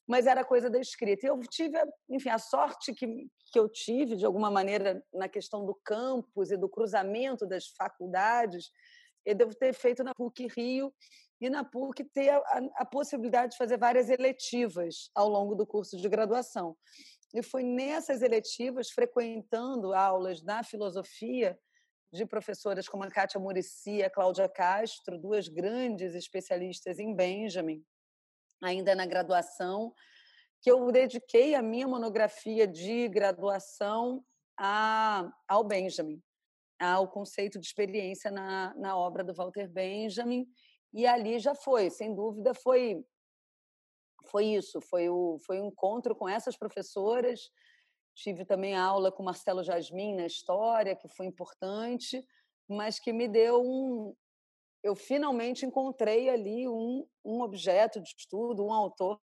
mas 0.07 0.27
era 0.27 0.45
coisa 0.45 0.71
da 0.71 0.79
escrita. 0.79 1.27
E 1.27 1.29
eu 1.29 1.39
tive, 1.41 1.79
enfim, 2.09 2.31
a 2.31 2.39
sorte 2.39 2.95
que, 2.95 3.07
que 3.53 3.59
eu 3.59 3.69
tive 3.69 4.17
de 4.17 4.25
alguma 4.25 4.51
maneira 4.51 5.05
na 5.13 5.29
questão 5.29 5.67
do 5.67 5.79
campus 5.85 6.51
e 6.51 6.57
do 6.57 6.69
cruzamento 6.69 7.47
das 7.47 7.67
faculdades, 7.77 8.71
eu 9.27 9.35
devo 9.35 9.55
ter 9.55 9.75
feito 9.75 10.03
na 10.03 10.15
PUC 10.15 10.49
Rio 10.57 10.93
e 11.41 11.51
na 11.51 11.63
PUC 11.63 12.05
ter 12.05 12.31
a, 12.31 12.43
a, 12.77 12.85
possibilidade 12.85 13.53
de 13.53 13.59
fazer 13.59 13.79
várias 13.79 14.09
eletivas 14.09 15.11
ao 15.15 15.29
longo 15.29 15.55
do 15.55 15.67
curso 15.67 15.97
de 15.97 16.09
graduação. 16.09 16.77
E 17.35 17.43
foi 17.43 17.63
nessas 17.63 18.23
eletivas, 18.23 18.91
frequentando 18.91 19.93
aulas 19.93 20.43
na 20.43 20.63
filosofia 20.63 21.59
de 22.13 22.25
professoras 22.25 22.89
como 22.89 23.05
a 23.05 23.11
Kátia 23.11 23.39
Murici 23.39 23.97
e 23.97 24.03
a 24.03 24.11
Cláudia 24.11 24.49
Castro, 24.49 25.19
duas 25.19 25.47
grandes 25.47 26.15
especialistas 26.15 26.99
em 26.99 27.15
Benjamin, 27.15 27.85
ainda 28.63 28.95
na 28.95 29.05
graduação, 29.05 29.93
que 30.63 30.71
eu 30.71 30.91
dediquei 30.91 31.55
a 31.55 31.63
minha 31.63 31.87
monografia 31.87 32.67
de 32.67 33.09
graduação 33.09 34.25
a, 34.59 35.31
ao 35.47 35.63
Benjamin, 35.63 36.21
ao 36.81 37.09
conceito 37.09 37.59
de 37.59 37.67
experiência 37.67 38.31
na, 38.31 38.75
na 38.75 38.97
obra 38.97 39.23
do 39.23 39.35
Walter 39.35 39.69
Benjamin, 39.69 40.49
e 40.93 41.07
ali 41.07 41.39
já 41.39 41.55
foi, 41.55 41.91
sem 41.91 42.15
dúvida, 42.15 42.55
foi 42.55 43.05
foi 44.31 44.47
isso, 44.47 44.81
foi 44.81 45.09
o 45.09 45.39
foi 45.47 45.61
um 45.61 45.67
encontro 45.67 46.15
com 46.15 46.29
essas 46.29 46.57
professoras. 46.57 47.51
Tive 48.15 48.45
também 48.45 48.77
aula 48.77 49.13
com 49.13 49.23
Marcelo 49.23 49.63
Jasmin 49.63 50.17
na 50.17 50.27
história, 50.27 50.97
que 50.97 51.09
foi 51.09 51.27
importante, 51.27 52.25
mas 52.69 52.99
que 52.99 53.13
me 53.13 53.29
deu 53.29 53.61
um 53.63 54.15
eu 54.83 54.95
finalmente 54.95 55.67
encontrei 55.67 56.29
ali 56.29 56.69
um, 56.69 57.07
um 57.25 57.41
objeto 57.43 58.01
de 58.01 58.15
estudo, 58.17 58.65
um 58.65 58.73
autor 58.73 59.21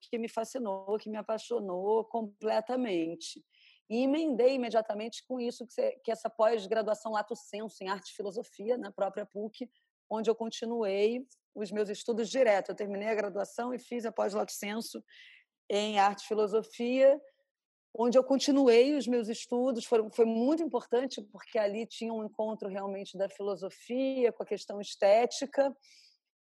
que 0.00 0.18
me 0.18 0.28
fascinou, 0.28 0.98
que 0.98 1.10
me 1.10 1.16
apaixonou 1.16 2.04
completamente. 2.04 3.42
E 3.88 4.04
emendei 4.04 4.54
imediatamente 4.54 5.24
com 5.26 5.40
isso 5.40 5.66
que, 5.66 5.72
você, 5.72 6.00
que 6.04 6.10
essa 6.10 6.30
pós-graduação 6.30 7.12
lato 7.12 7.34
senso 7.36 7.82
em 7.82 7.88
arte 7.88 8.10
e 8.10 8.14
filosofia 8.14 8.78
na 8.78 8.90
própria 8.90 9.26
PUC, 9.26 9.70
onde 10.10 10.30
eu 10.30 10.34
continuei 10.34 11.26
os 11.54 11.70
meus 11.70 11.88
estudos 11.88 12.28
direto. 12.28 12.70
Eu 12.70 12.74
terminei 12.74 13.08
a 13.08 13.14
graduação 13.14 13.74
e 13.74 13.78
fiz 13.78 14.04
a 14.04 14.12
pós-lato 14.12 14.52
senso 14.52 15.02
em 15.68 15.98
arte 15.98 16.24
e 16.24 16.28
filosofia, 16.28 17.20
onde 17.94 18.18
eu 18.18 18.24
continuei 18.24 18.94
os 18.94 19.06
meus 19.06 19.28
estudos. 19.28 19.84
Foi, 19.84 20.08
foi 20.10 20.24
muito 20.24 20.62
importante, 20.62 21.22
porque 21.30 21.58
ali 21.58 21.86
tinha 21.86 22.12
um 22.12 22.24
encontro 22.24 22.68
realmente 22.68 23.16
da 23.16 23.28
filosofia 23.28 24.32
com 24.32 24.42
a 24.42 24.46
questão 24.46 24.80
estética. 24.80 25.74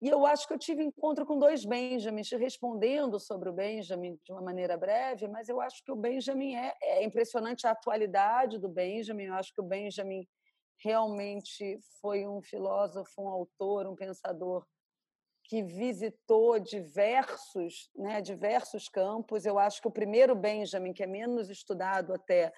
E 0.01 0.09
eu 0.09 0.25
acho 0.25 0.45
que 0.45 0.53
eu 0.53 0.59
tive 0.59 0.83
encontro 0.83 1.25
com 1.25 1.39
dois 1.39 1.63
Benjamins, 1.63 2.29
respondendo 2.31 3.17
sobre 3.21 3.47
o 3.47 3.53
Benjamin 3.53 4.19
de 4.21 4.33
uma 4.33 4.41
maneira 4.41 4.75
breve, 4.75 5.29
mas 5.29 5.47
eu 5.47 5.61
acho 5.61 5.81
que 5.81 5.93
o 5.93 5.95
Benjamin 5.95 6.55
é, 6.55 6.73
é 6.81 7.05
impressionante 7.05 7.65
a 7.65 7.71
atualidade 7.71 8.59
do 8.59 8.67
Benjamin. 8.67 9.25
Eu 9.25 9.35
acho 9.35 9.53
que 9.53 9.61
o 9.61 9.65
Benjamin 9.65 10.27
realmente 10.83 11.79
foi 12.01 12.27
um 12.27 12.41
filósofo, 12.41 13.21
um 13.21 13.29
autor, 13.29 13.87
um 13.87 13.95
pensador 13.95 14.65
que 15.45 15.63
visitou 15.63 16.59
diversos, 16.59 17.89
né, 17.95 18.21
diversos 18.21 18.89
campos. 18.89 19.45
Eu 19.45 19.57
acho 19.59 19.81
que 19.81 19.87
o 19.87 19.91
primeiro 19.91 20.35
Benjamin, 20.35 20.93
que 20.93 21.03
é 21.03 21.07
menos 21.07 21.49
estudado 21.49 22.13
até, 22.13 22.51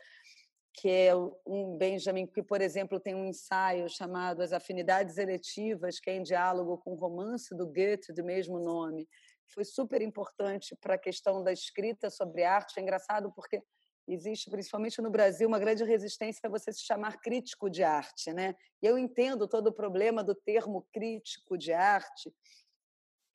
que 0.74 0.90
é 0.90 1.16
um 1.46 1.78
Benjamin 1.78 2.28
que, 2.28 2.44
por 2.44 2.62
exemplo, 2.62 3.00
tem 3.00 3.16
um 3.16 3.26
ensaio 3.26 3.88
chamado 3.90 4.42
As 4.42 4.52
Afinidades 4.52 5.18
Eletivas, 5.18 6.00
que 6.00 6.10
é 6.10 6.16
em 6.16 6.24
diálogo 6.24 6.78
com 6.80 6.94
o 6.94 6.98
romance 6.98 7.56
do 7.56 7.66
Goethe, 7.66 8.14
do 8.14 8.24
mesmo 8.24 8.60
nome. 8.60 9.08
Foi 9.48 9.64
super 9.64 10.02
importante 10.02 10.76
para 10.82 10.96
a 10.96 11.00
questão 11.00 11.44
da 11.44 11.52
escrita 11.52 12.10
sobre 12.10 12.44
arte. 12.44 12.80
É 12.80 12.82
engraçado 12.82 13.32
porque 13.34 13.62
existe, 14.08 14.50
principalmente 14.50 15.02
no 15.02 15.10
Brasil, 15.10 15.48
uma 15.48 15.60
grande 15.60 15.84
resistência 15.84 16.42
a 16.44 16.50
você 16.50 16.72
se 16.72 16.84
chamar 16.84 17.20
crítico 17.20 17.70
de 17.70 17.84
arte. 17.84 18.32
Né? 18.34 18.56
E 18.82 18.86
eu 18.86 18.98
entendo 18.98 19.48
todo 19.48 19.68
o 19.68 19.74
problema 19.74 20.24
do 20.24 20.36
termo 20.36 20.88
crítico 20.94 21.58
de 21.58 21.74
arte, 21.74 22.34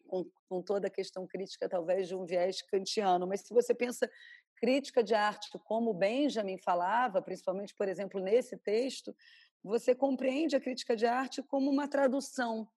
com, 0.06 0.28
com 0.48 0.60
toda 0.60 0.88
a 0.88 0.90
questão 0.90 1.26
crítica, 1.26 1.68
talvez, 1.68 2.08
de 2.08 2.14
um 2.14 2.24
viés 2.24 2.62
kantiano. 2.62 3.26
Mas 3.26 3.42
se 3.42 3.54
você 3.54 3.74
pensa 3.74 4.10
crítica 4.56 5.02
de 5.02 5.14
arte, 5.14 5.48
como 5.64 5.94
Benjamin 5.94 6.58
falava, 6.58 7.22
principalmente, 7.22 7.74
por 7.74 7.88
exemplo, 7.88 8.20
nesse 8.20 8.56
texto, 8.56 9.14
você 9.62 9.94
compreende 9.94 10.56
a 10.56 10.60
crítica 10.60 10.96
de 10.96 11.06
arte 11.06 11.42
como 11.42 11.70
uma 11.70 11.88
tradução, 11.88 12.68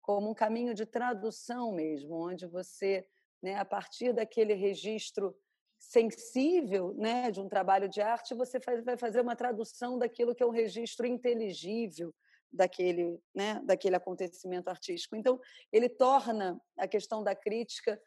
como 0.00 0.30
um 0.30 0.34
caminho 0.34 0.74
de 0.74 0.86
tradução 0.86 1.72
mesmo, 1.72 2.14
onde 2.14 2.46
você, 2.46 3.06
né, 3.42 3.56
a 3.56 3.64
partir 3.64 4.12
daquele 4.12 4.54
registro 4.54 5.36
sensível 5.78 6.94
né, 6.96 7.30
de 7.30 7.40
um 7.40 7.48
trabalho 7.48 7.88
de 7.88 8.00
arte, 8.00 8.34
você 8.34 8.60
faz, 8.60 8.84
vai 8.84 8.96
fazer 8.96 9.20
uma 9.20 9.36
tradução 9.36 9.98
daquilo 9.98 10.34
que 10.34 10.42
é 10.42 10.46
um 10.46 10.50
registro 10.50 11.06
inteligível 11.06 12.14
daquele, 12.52 13.18
né, 13.34 13.60
daquele 13.64 13.96
acontecimento 13.96 14.68
artístico. 14.68 15.16
Então, 15.16 15.40
ele 15.72 15.88
torna 15.88 16.60
a 16.76 16.88
questão 16.88 17.22
da 17.22 17.34
crítica 17.34 18.00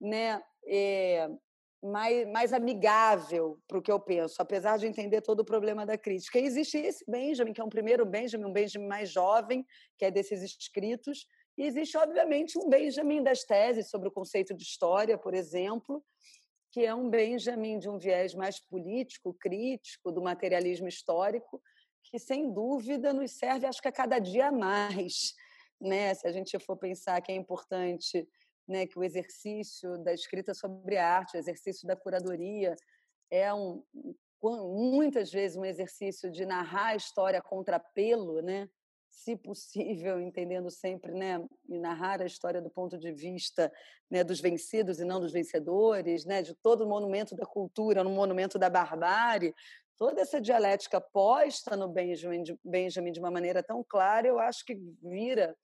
né, 0.00 0.42
é, 0.66 1.28
mais, 1.82 2.26
mais 2.28 2.52
amigável 2.52 3.58
para 3.66 3.78
o 3.78 3.82
que 3.82 3.90
eu 3.90 3.98
penso, 3.98 4.40
apesar 4.40 4.78
de 4.78 4.86
entender 4.86 5.22
todo 5.22 5.40
o 5.40 5.44
problema 5.44 5.86
da 5.86 5.96
crítica. 5.96 6.38
E 6.38 6.44
existe 6.44 6.78
esse 6.78 7.04
Benjamin, 7.08 7.52
que 7.52 7.60
é 7.60 7.64
um 7.64 7.68
primeiro 7.68 8.04
Benjamin, 8.04 8.44
um 8.44 8.52
Benjamin 8.52 8.86
mais 8.86 9.10
jovem, 9.10 9.66
que 9.98 10.04
é 10.04 10.10
desses 10.10 10.42
escritos, 10.42 11.26
e 11.56 11.64
existe, 11.64 11.96
obviamente, 11.96 12.58
um 12.58 12.68
Benjamin 12.68 13.22
das 13.22 13.42
teses 13.42 13.88
sobre 13.88 14.08
o 14.08 14.12
conceito 14.12 14.54
de 14.54 14.62
história, 14.62 15.16
por 15.16 15.32
exemplo, 15.32 16.04
que 16.76 16.84
é 16.84 16.94
um 16.94 17.08
Benjamin 17.08 17.78
de 17.78 17.88
um 17.88 17.96
viés 17.96 18.34
mais 18.34 18.60
político, 18.60 19.32
crítico, 19.32 20.12
do 20.12 20.20
materialismo 20.20 20.86
histórico, 20.86 21.58
que, 22.04 22.18
sem 22.18 22.52
dúvida, 22.52 23.14
nos 23.14 23.30
serve, 23.30 23.64
acho 23.64 23.80
que 23.80 23.88
a 23.88 23.92
cada 23.92 24.18
dia 24.18 24.52
mais. 24.52 25.32
Né? 25.78 26.14
Se 26.14 26.26
a 26.26 26.32
gente 26.32 26.58
for 26.58 26.74
pensar 26.74 27.20
que 27.20 27.30
é 27.30 27.34
importante 27.34 28.26
né, 28.66 28.86
que 28.86 28.98
o 28.98 29.04
exercício 29.04 29.98
da 29.98 30.14
escrita 30.14 30.54
sobre 30.54 30.96
arte, 30.96 31.36
o 31.36 31.38
exercício 31.38 31.86
da 31.86 31.94
curadoria, 31.94 32.74
é 33.30 33.52
um, 33.52 33.82
muitas 34.42 35.30
vezes 35.30 35.54
um 35.54 35.66
exercício 35.66 36.30
de 36.30 36.46
narrar 36.46 36.88
a 36.88 36.96
história 36.96 37.42
contra 37.42 37.78
pelo, 37.78 38.40
né? 38.40 38.70
Se 39.16 39.34
possível, 39.34 40.20
entendendo 40.20 40.70
sempre, 40.70 41.12
né, 41.12 41.42
e 41.66 41.78
narrar 41.78 42.20
a 42.20 42.26
história 42.26 42.60
do 42.60 42.68
ponto 42.68 42.98
de 42.98 43.10
vista 43.10 43.72
né, 44.10 44.22
dos 44.22 44.40
vencidos 44.40 45.00
e 45.00 45.04
não 45.06 45.18
dos 45.18 45.32
vencedores, 45.32 46.26
né, 46.26 46.42
de 46.42 46.54
todo 46.54 46.84
o 46.84 46.88
monumento 46.88 47.34
da 47.34 47.46
cultura 47.46 48.04
no 48.04 48.10
monumento 48.10 48.58
da 48.58 48.68
barbárie, 48.68 49.54
toda 49.96 50.20
essa 50.20 50.38
dialética 50.38 51.00
posta 51.00 51.74
no 51.74 51.88
Benjamin 51.88 52.42
de, 52.42 52.58
Benjamin 52.62 53.10
de 53.10 53.18
uma 53.18 53.30
maneira 53.30 53.62
tão 53.62 53.82
clara, 53.82 54.28
eu 54.28 54.38
acho 54.38 54.62
que 54.66 54.74
vira 55.02 55.56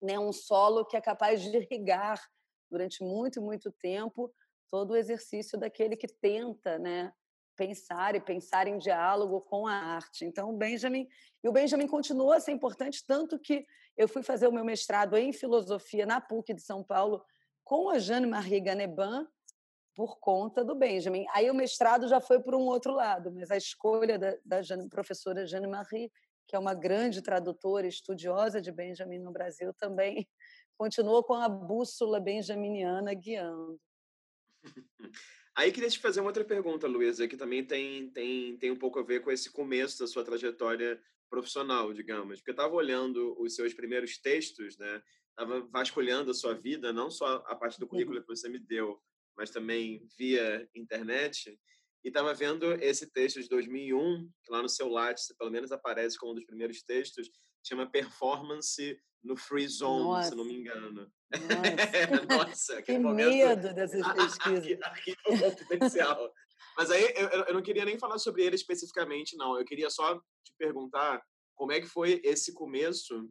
né, 0.00 0.16
um 0.16 0.32
solo 0.32 0.86
que 0.86 0.96
é 0.96 1.00
capaz 1.00 1.42
de 1.42 1.54
irrigar 1.56 2.24
durante 2.70 3.02
muito, 3.02 3.42
muito 3.42 3.72
tempo 3.82 4.32
todo 4.70 4.92
o 4.92 4.96
exercício 4.96 5.58
daquele 5.58 5.96
que 5.96 6.06
tenta 6.06 6.78
né, 6.78 7.12
pensar 7.58 8.14
e 8.14 8.20
pensar 8.20 8.66
em 8.68 8.78
diálogo 8.78 9.40
com 9.42 9.66
a 9.66 9.74
arte. 9.74 10.24
Então, 10.24 10.50
o 10.50 10.56
Benjamin, 10.56 11.06
e 11.42 11.48
o 11.48 11.52
Benjamin 11.52 11.86
continua 11.86 12.36
a 12.36 12.40
ser 12.40 12.52
importante, 12.52 13.04
tanto 13.06 13.38
que 13.38 13.66
eu 13.96 14.08
fui 14.08 14.22
fazer 14.22 14.46
o 14.46 14.52
meu 14.52 14.64
mestrado 14.64 15.16
em 15.16 15.32
filosofia 15.32 16.06
na 16.06 16.20
PUC 16.20 16.54
de 16.54 16.62
São 16.62 16.84
Paulo 16.84 17.22
com 17.64 17.90
a 17.90 17.98
Jeanne-Marie 17.98 18.60
Ganeban, 18.60 19.26
por 19.94 20.20
conta 20.20 20.64
do 20.64 20.76
Benjamin. 20.76 21.26
Aí 21.34 21.50
o 21.50 21.54
mestrado 21.54 22.06
já 22.06 22.20
foi 22.20 22.40
por 22.40 22.54
um 22.54 22.62
outro 22.62 22.94
lado, 22.94 23.32
mas 23.32 23.50
a 23.50 23.56
escolha 23.56 24.16
da, 24.16 24.36
da 24.44 24.62
Jeanne, 24.62 24.88
professora 24.88 25.44
Jeanne-Marie 25.44 26.10
que 26.48 26.56
é 26.56 26.58
uma 26.58 26.72
grande 26.72 27.20
tradutora, 27.20 27.86
estudiosa 27.86 28.58
de 28.58 28.72
Benjamin 28.72 29.18
no 29.18 29.30
Brasil, 29.30 29.72
também 29.74 30.26
continuou 30.78 31.22
com 31.22 31.34
a 31.34 31.48
bússola 31.48 32.18
benjaminiana 32.18 33.12
guiando. 33.12 33.78
Aí 35.58 35.72
queria 35.72 35.90
te 35.90 35.98
fazer 35.98 36.20
uma 36.20 36.28
outra 36.28 36.44
pergunta, 36.44 36.86
Luísa, 36.86 37.26
que 37.26 37.36
também 37.36 37.64
tem, 37.64 38.08
tem, 38.10 38.56
tem 38.58 38.70
um 38.70 38.76
pouco 38.76 39.00
a 39.00 39.02
ver 39.02 39.22
com 39.22 39.28
esse 39.32 39.50
começo 39.50 39.98
da 39.98 40.06
sua 40.06 40.22
trajetória 40.22 41.02
profissional, 41.28 41.92
digamos. 41.92 42.38
Porque 42.38 42.50
eu 42.50 42.52
estava 42.52 42.72
olhando 42.76 43.34
os 43.42 43.56
seus 43.56 43.74
primeiros 43.74 44.18
textos, 44.18 44.78
né? 44.78 45.02
Estava 45.30 45.60
vasculhando 45.62 46.30
a 46.30 46.34
sua 46.34 46.54
vida, 46.54 46.92
não 46.92 47.10
só 47.10 47.42
a 47.44 47.56
parte 47.56 47.80
do 47.80 47.88
currículo 47.88 48.18
uhum. 48.18 48.22
que 48.22 48.28
você 48.28 48.48
me 48.48 48.60
deu, 48.60 49.02
mas 49.36 49.50
também 49.50 50.06
via 50.16 50.68
internet. 50.76 51.58
E 52.04 52.08
estava 52.08 52.32
vendo 52.32 52.74
esse 52.74 53.10
texto 53.10 53.42
de 53.42 53.48
2001, 53.48 54.30
que 54.44 54.52
lá 54.52 54.62
no 54.62 54.68
seu 54.68 54.86
Lattes, 54.88 55.34
pelo 55.36 55.50
menos 55.50 55.72
aparece 55.72 56.16
como 56.16 56.30
um 56.30 56.34
dos 56.36 56.46
primeiros 56.46 56.84
textos, 56.84 57.28
chama 57.62 57.90
Performance 57.90 58.98
no 59.22 59.36
Free 59.36 59.68
Zone, 59.68 60.04
Nossa. 60.04 60.30
se 60.30 60.34
não 60.36 60.44
me 60.44 60.54
engano. 60.54 61.10
Nossa, 61.30 62.26
Nossa 62.48 62.82
que 62.82 62.98
momento... 62.98 63.30
medo 63.30 63.74
dessas 63.74 64.06
pesquisas. 64.12 64.82
Arquivo 64.82 65.18
confidencial. 65.40 66.32
Mas 66.76 66.90
aí 66.90 67.02
eu, 67.16 67.28
eu 67.28 67.54
não 67.54 67.62
queria 67.62 67.84
nem 67.84 67.98
falar 67.98 68.18
sobre 68.18 68.44
ele 68.44 68.54
especificamente, 68.54 69.36
não. 69.36 69.58
Eu 69.58 69.64
queria 69.64 69.90
só 69.90 70.14
te 70.16 70.52
perguntar 70.56 71.22
como 71.56 71.72
é 71.72 71.80
que 71.80 71.86
foi 71.86 72.20
esse 72.24 72.54
começo 72.54 73.28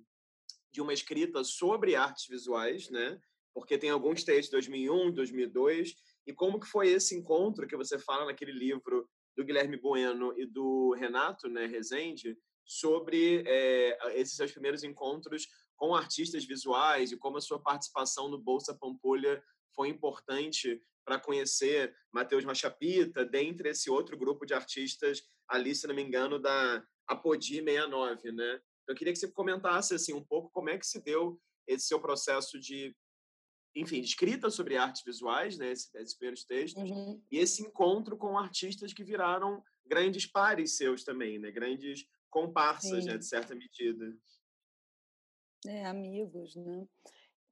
de 0.71 0.81
uma 0.81 0.93
escrita 0.93 1.43
sobre 1.43 1.95
artes 1.95 2.25
visuais, 2.27 2.89
né? 2.89 3.19
Porque 3.53 3.77
tem 3.77 3.89
alguns 3.89 4.23
textos 4.23 4.47
de 4.47 4.51
2001, 4.51 5.13
2002, 5.13 5.95
e 6.27 6.33
como 6.33 6.59
que 6.59 6.67
foi 6.67 6.89
esse 6.89 7.15
encontro 7.15 7.65
que 7.65 7.77
você 7.77 7.97
fala 7.97 8.25
naquele 8.25 8.51
livro 8.51 9.09
do 9.35 9.45
Guilherme 9.45 9.77
Bueno 9.77 10.37
e 10.37 10.45
do 10.45 10.93
Renato, 10.93 11.47
né, 11.47 11.65
Rezende, 11.65 12.37
sobre 12.67 13.43
é, 13.47 14.19
esses 14.19 14.35
seus 14.35 14.51
primeiros 14.51 14.83
encontros 14.83 15.47
com 15.77 15.95
artistas 15.95 16.43
visuais 16.45 17.11
e 17.11 17.17
como 17.17 17.37
a 17.37 17.41
sua 17.41 17.59
participação 17.59 18.27
no 18.27 18.37
Bolsa 18.37 18.77
Pampulha 18.77 19.41
foi 19.73 19.87
importante 19.87 20.81
para 21.05 21.19
conhecer 21.19 21.95
Matheus 22.11 22.43
Machapita, 22.43 23.23
dentre 23.25 23.69
esse 23.69 23.89
outro 23.89 24.17
grupo 24.17 24.45
de 24.45 24.53
artistas 24.53 25.21
ali, 25.47 25.73
se 25.73 25.87
não 25.87 25.95
me 25.95 26.01
engano, 26.01 26.37
da 26.37 26.83
Apodi 27.07 27.63
69, 27.63 28.33
né? 28.33 28.59
Eu 28.85 28.95
queria 28.95 29.13
que 29.13 29.19
você 29.19 29.31
comentasse 29.31 29.93
assim 29.93 30.13
um 30.13 30.23
pouco 30.23 30.49
como 30.51 30.69
é 30.69 30.77
que 30.77 30.85
se 30.85 31.01
deu 31.01 31.39
esse 31.65 31.87
seu 31.87 32.01
processo 32.01 32.59
de 32.59 32.93
enfim, 33.75 33.99
escrita 33.99 34.49
sobre 34.49 34.75
artes 34.75 35.03
visuais, 35.05 35.55
né, 35.55 35.71
esses, 35.71 35.93
esses 35.93 36.17
primeiros 36.17 36.43
textos, 36.43 36.89
uhum. 36.89 37.21
e 37.31 37.37
esse 37.37 37.61
encontro 37.61 38.17
com 38.17 38.35
artistas 38.35 38.91
que 38.91 39.03
viraram 39.03 39.63
grandes 39.85 40.25
pares 40.25 40.77
seus 40.77 41.03
também, 41.03 41.37
né, 41.37 41.51
grandes 41.51 42.03
comparsas, 42.29 43.05
né, 43.05 43.17
de 43.17 43.25
certa 43.25 43.55
medida. 43.55 44.15
É, 45.65 45.85
amigos, 45.85 46.55
né? 46.55 46.87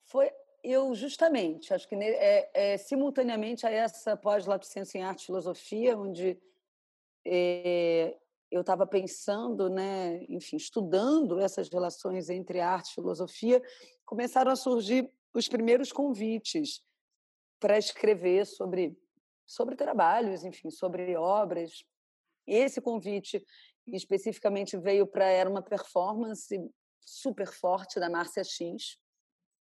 Foi 0.05 0.31
eu 0.63 0.95
justamente, 0.95 1.73
acho 1.73 1.87
que 1.87 1.93
é, 1.93 2.49
é 2.73 2.77
simultaneamente 2.77 3.67
a 3.67 3.69
essa 3.69 4.17
pós-lapsência 4.17 4.97
em 4.97 5.03
arte 5.03 5.21
e 5.21 5.25
filosofia, 5.27 5.95
onde 5.95 6.41
é, 7.23 8.17
eu 8.49 8.61
estava 8.61 8.87
pensando, 8.87 9.69
né, 9.69 10.25
enfim, 10.27 10.55
estudando 10.57 11.39
essas 11.39 11.69
relações 11.69 12.31
entre 12.31 12.59
arte 12.61 12.89
e 12.89 12.93
filosofia, 12.95 13.61
começaram 14.03 14.51
a 14.51 14.55
surgir 14.55 15.11
os 15.35 15.47
primeiros 15.47 15.91
convites 15.91 16.83
para 17.59 17.77
escrever 17.77 18.45
sobre 18.45 18.97
sobre 19.45 19.75
trabalhos, 19.75 20.43
enfim, 20.43 20.71
sobre 20.71 21.15
obras. 21.15 21.85
Esse 22.47 22.81
convite 22.81 23.45
especificamente 23.87 24.77
veio 24.77 25.05
para 25.05 25.25
era 25.25 25.49
uma 25.49 25.61
performance 25.61 26.57
super 27.01 27.47
forte 27.47 27.99
da 27.99 28.09
Márcia 28.09 28.43
X 28.43 28.97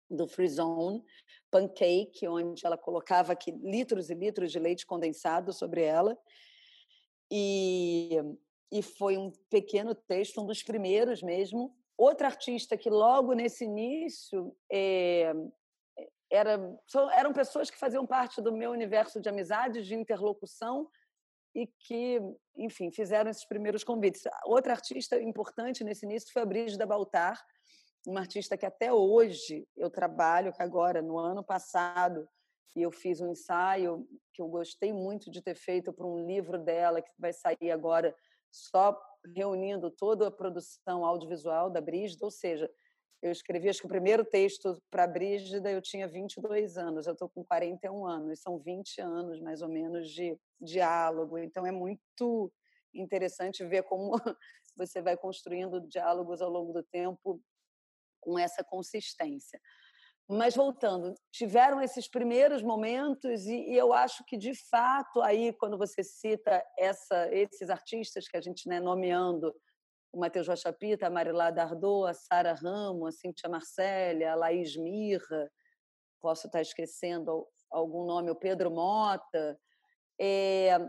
do 0.09 0.27
Free 0.27 0.47
Zone, 0.47 1.03
Pancake, 1.51 2.27
onde 2.27 2.65
ela 2.65 2.77
colocava 2.77 3.33
aqui 3.33 3.51
litros 3.51 4.09
e 4.09 4.15
litros 4.15 4.51
de 4.51 4.59
leite 4.59 4.85
condensado 4.85 5.51
sobre 5.51 5.83
ela. 5.83 6.17
E, 7.29 8.17
e 8.71 8.81
foi 8.81 9.17
um 9.17 9.31
pequeno 9.49 9.93
texto, 9.93 10.41
um 10.41 10.45
dos 10.45 10.63
primeiros 10.63 11.21
mesmo. 11.21 11.75
Outra 11.97 12.27
artista 12.27 12.77
que 12.77 12.89
logo 12.89 13.33
nesse 13.33 13.65
início 13.65 14.55
é, 14.71 15.33
era, 16.31 16.59
eram 17.13 17.33
pessoas 17.33 17.69
que 17.69 17.77
faziam 17.77 18.05
parte 18.05 18.41
do 18.41 18.53
meu 18.53 18.71
universo 18.71 19.19
de 19.19 19.27
amizades, 19.27 19.85
de 19.85 19.95
interlocução 19.95 20.89
e 21.57 21.65
que, 21.65 22.21
enfim, 22.55 22.91
fizeram 22.91 23.31
esses 23.31 23.43
primeiros 23.43 23.83
convites. 23.83 24.21
Outra 24.45 24.73
artista 24.73 25.19
importante 25.19 25.83
nesse 25.83 26.05
início 26.05 26.31
foi 26.31 26.43
a 26.43 26.45
Brígida 26.45 26.85
Baltar, 26.85 27.43
uma 28.05 28.19
artista 28.19 28.55
que 28.55 28.65
até 28.65 28.93
hoje 28.93 29.67
eu 29.75 29.89
trabalho, 29.89 30.53
que 30.53 30.61
agora, 30.61 31.01
no 31.01 31.17
ano 31.17 31.43
passado, 31.43 32.29
eu 32.75 32.91
fiz 32.91 33.19
um 33.21 33.31
ensaio 33.31 34.07
que 34.31 34.39
eu 34.39 34.47
gostei 34.47 34.93
muito 34.93 35.31
de 35.31 35.41
ter 35.41 35.55
feito 35.55 35.91
para 35.91 36.05
um 36.05 36.27
livro 36.27 36.59
dela, 36.59 37.01
que 37.01 37.09
vai 37.17 37.33
sair 37.33 37.71
agora 37.71 38.15
só 38.51 38.95
reunindo 39.35 39.89
toda 39.89 40.27
a 40.27 40.31
produção 40.31 41.03
audiovisual 41.03 41.71
da 41.71 41.81
Brígida, 41.81 42.23
ou 42.23 42.29
seja, 42.29 42.69
eu 43.21 43.31
escrevi, 43.31 43.69
acho 43.69 43.79
que 43.79 43.85
o 43.85 43.89
primeiro 43.89 44.23
texto 44.23 44.81
para 44.91 45.03
a 45.03 45.07
Brígida 45.07 45.71
eu 45.71 45.81
tinha 45.81 46.07
22 46.07 46.77
anos, 46.77 47.07
eu 47.07 47.13
estou 47.13 47.29
com 47.29 47.43
41 47.43 48.05
anos, 48.05 48.41
são 48.41 48.59
20 48.59 49.01
anos 49.01 49.41
mais 49.41 49.61
ou 49.61 49.69
menos 49.69 50.09
de 50.09 50.37
diálogo, 50.61 51.37
então 51.37 51.65
é 51.65 51.71
muito 51.71 52.51
interessante 52.93 53.65
ver 53.65 53.83
como 53.83 54.11
você 54.77 55.01
vai 55.01 55.17
construindo 55.17 55.81
diálogos 55.87 56.41
ao 56.41 56.49
longo 56.49 56.73
do 56.73 56.83
tempo 56.83 57.41
com 58.21 58.37
essa 58.37 58.63
consistência. 58.63 59.59
Mas 60.29 60.55
voltando, 60.55 61.15
tiveram 61.31 61.81
esses 61.81 62.07
primeiros 62.07 62.61
momentos 62.61 63.45
e, 63.45 63.71
e, 63.71 63.77
eu 63.77 63.93
acho 63.93 64.25
que 64.25 64.37
de 64.37 64.53
fato 64.69 65.21
aí 65.21 65.53
quando 65.53 65.77
você 65.77 66.03
cita 66.03 66.61
essa, 66.77 67.33
esses 67.33 67.69
artistas 67.69 68.27
que 68.27 68.35
a 68.35 68.41
gente 68.41 68.67
né, 68.67 68.79
nomeando 68.79 69.55
o 70.17 70.19
Matheus 70.19 70.47
Rocha 70.47 70.73
Pita, 70.73 71.05
a 71.05 71.09
Marilá 71.11 71.51
Dardot, 71.51 72.09
a 72.09 72.13
Sara 72.13 72.53
Ramos, 72.53 73.07
a 73.07 73.17
Cíntia 73.19 73.47
Marcélia, 73.47 74.31
a 74.31 74.35
Laís 74.35 74.75
Mirra, 74.75 75.49
posso 76.19 76.47
estar 76.47 76.59
esquecendo 76.61 77.47
algum 77.69 78.03
nome, 78.03 78.31
o 78.31 78.35
Pedro 78.35 78.71
Mota, 78.71 79.59
é, 80.19 80.79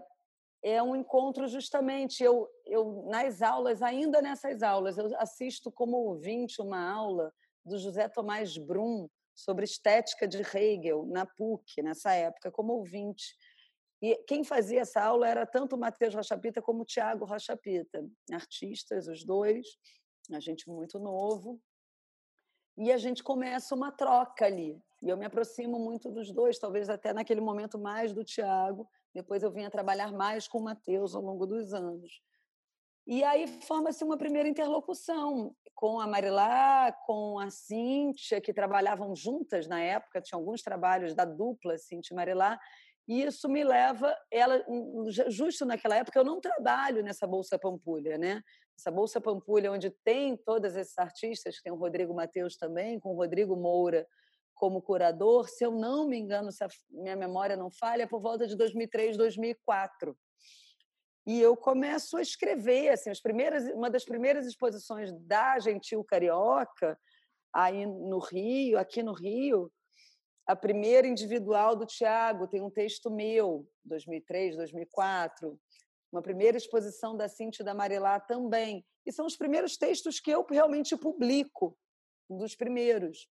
é 0.62 0.82
um 0.82 0.96
encontro 0.96 1.46
justamente, 1.46 2.24
eu, 2.24 2.48
eu 2.64 3.04
nas 3.10 3.42
aulas, 3.42 3.82
ainda 3.82 4.22
nessas 4.22 4.62
aulas, 4.62 4.96
eu 4.96 5.14
assisto 5.18 5.70
como 5.70 5.98
ouvinte 5.98 6.62
uma 6.62 6.90
aula 6.90 7.30
do 7.62 7.78
José 7.78 8.08
Tomás 8.08 8.56
Brum, 8.56 9.08
sobre 9.34 9.64
estética 9.64 10.26
de 10.26 10.38
Hegel 10.38 11.06
na 11.06 11.24
PUC, 11.24 11.80
nessa 11.80 12.12
época, 12.12 12.50
como 12.50 12.72
ouvinte. 12.72 13.36
E 14.00 14.16
quem 14.26 14.44
fazia 14.44 14.82
essa 14.82 15.02
aula 15.02 15.28
era 15.28 15.44
tanto 15.44 15.74
o 15.74 15.78
Matheus 15.78 16.14
Rochapita 16.14 16.62
como 16.62 16.82
o 16.82 16.84
Tiago 16.84 17.24
Rochapita, 17.24 18.06
artistas, 18.32 19.08
os 19.08 19.24
dois, 19.24 19.66
a 20.32 20.40
gente 20.40 20.68
muito 20.68 20.98
novo. 20.98 21.60
E 22.76 22.92
a 22.92 22.96
gente 22.96 23.24
começa 23.24 23.74
uma 23.74 23.90
troca 23.90 24.46
ali. 24.46 24.80
E 25.02 25.08
eu 25.08 25.16
me 25.16 25.24
aproximo 25.24 25.78
muito 25.80 26.10
dos 26.10 26.30
dois, 26.32 26.58
talvez 26.58 26.88
até 26.88 27.12
naquele 27.12 27.40
momento 27.40 27.76
mais 27.76 28.12
do 28.12 28.24
Tiago. 28.24 28.88
Depois 29.12 29.42
eu 29.42 29.50
vinha 29.50 29.70
trabalhar 29.70 30.12
mais 30.12 30.46
com 30.46 30.58
o 30.58 30.62
Matheus 30.62 31.14
ao 31.14 31.22
longo 31.22 31.44
dos 31.44 31.74
anos. 31.74 32.22
E 33.04 33.24
aí 33.24 33.48
forma-se 33.62 34.04
uma 34.04 34.18
primeira 34.18 34.48
interlocução 34.48 35.56
com 35.74 35.98
a 35.98 36.06
Marilá, 36.06 36.92
com 37.06 37.38
a 37.38 37.50
Cíntia, 37.50 38.40
que 38.40 38.52
trabalhavam 38.52 39.16
juntas 39.16 39.66
na 39.66 39.80
época, 39.80 40.20
tinha 40.20 40.38
alguns 40.38 40.60
trabalhos 40.60 41.14
da 41.14 41.24
dupla 41.24 41.78
Cíntia 41.78 42.12
e 42.12 42.16
Marilá, 42.16 42.60
e 43.08 43.22
isso 43.22 43.48
me 43.48 43.64
leva, 43.64 44.14
ela 44.30 44.62
justo 45.28 45.64
naquela 45.64 45.96
época 45.96 46.18
eu 46.18 46.24
não 46.24 46.40
trabalho 46.40 47.02
nessa 47.02 47.26
bolsa 47.26 47.58
Pampulha, 47.58 48.18
né? 48.18 48.42
Essa 48.78 48.90
bolsa 48.90 49.20
Pampulha 49.20 49.72
onde 49.72 49.90
tem 50.04 50.36
todos 50.36 50.76
esses 50.76 50.96
artistas, 50.98 51.62
tem 51.62 51.72
o 51.72 51.76
Rodrigo 51.76 52.14
Mateus 52.14 52.56
também, 52.56 53.00
com 53.00 53.10
o 53.10 53.16
Rodrigo 53.16 53.56
Moura 53.56 54.06
como 54.54 54.82
curador, 54.82 55.48
se 55.48 55.64
eu 55.64 55.70
não 55.70 56.06
me 56.06 56.18
engano, 56.18 56.50
se 56.50 56.62
a 56.64 56.68
minha 56.90 57.14
memória 57.14 57.56
não 57.56 57.70
falha, 57.70 58.02
é 58.02 58.06
por 58.06 58.20
volta 58.20 58.46
de 58.46 58.56
2003, 58.56 59.16
2004 59.16 60.16
e 61.28 61.42
eu 61.42 61.54
começo 61.54 62.16
a 62.16 62.22
escrever 62.22 62.88
assim 62.88 63.10
as 63.10 63.20
primeiras 63.20 63.64
uma 63.74 63.90
das 63.90 64.02
primeiras 64.02 64.46
exposições 64.46 65.12
da 65.12 65.58
Gentil 65.58 66.02
Carioca 66.02 66.98
aí 67.52 67.84
no 67.84 68.18
Rio 68.18 68.78
aqui 68.78 69.02
no 69.02 69.12
Rio 69.12 69.70
a 70.48 70.56
primeira 70.56 71.06
individual 71.06 71.76
do 71.76 71.86
Tiago 71.86 72.48
tem 72.48 72.60
um 72.60 72.70
texto 72.70 73.10
meu 73.10 73.68
2003 73.84 74.56
2004 74.56 75.56
uma 76.12 76.22
primeira 76.22 76.56
exposição 76.56 77.16
da 77.16 77.28
Cintia 77.28 77.64
da 77.64 77.74
Marilá 77.74 78.18
também. 78.18 78.84
E 79.04 79.12
são 79.12 79.26
os 79.26 79.36
primeiros 79.36 79.76
textos 79.76 80.18
que 80.20 80.30
eu 80.30 80.44
realmente 80.44 80.96
publico 80.96 81.78
um 82.28 82.36
dos 82.36 82.54
primeiros. 82.54 83.28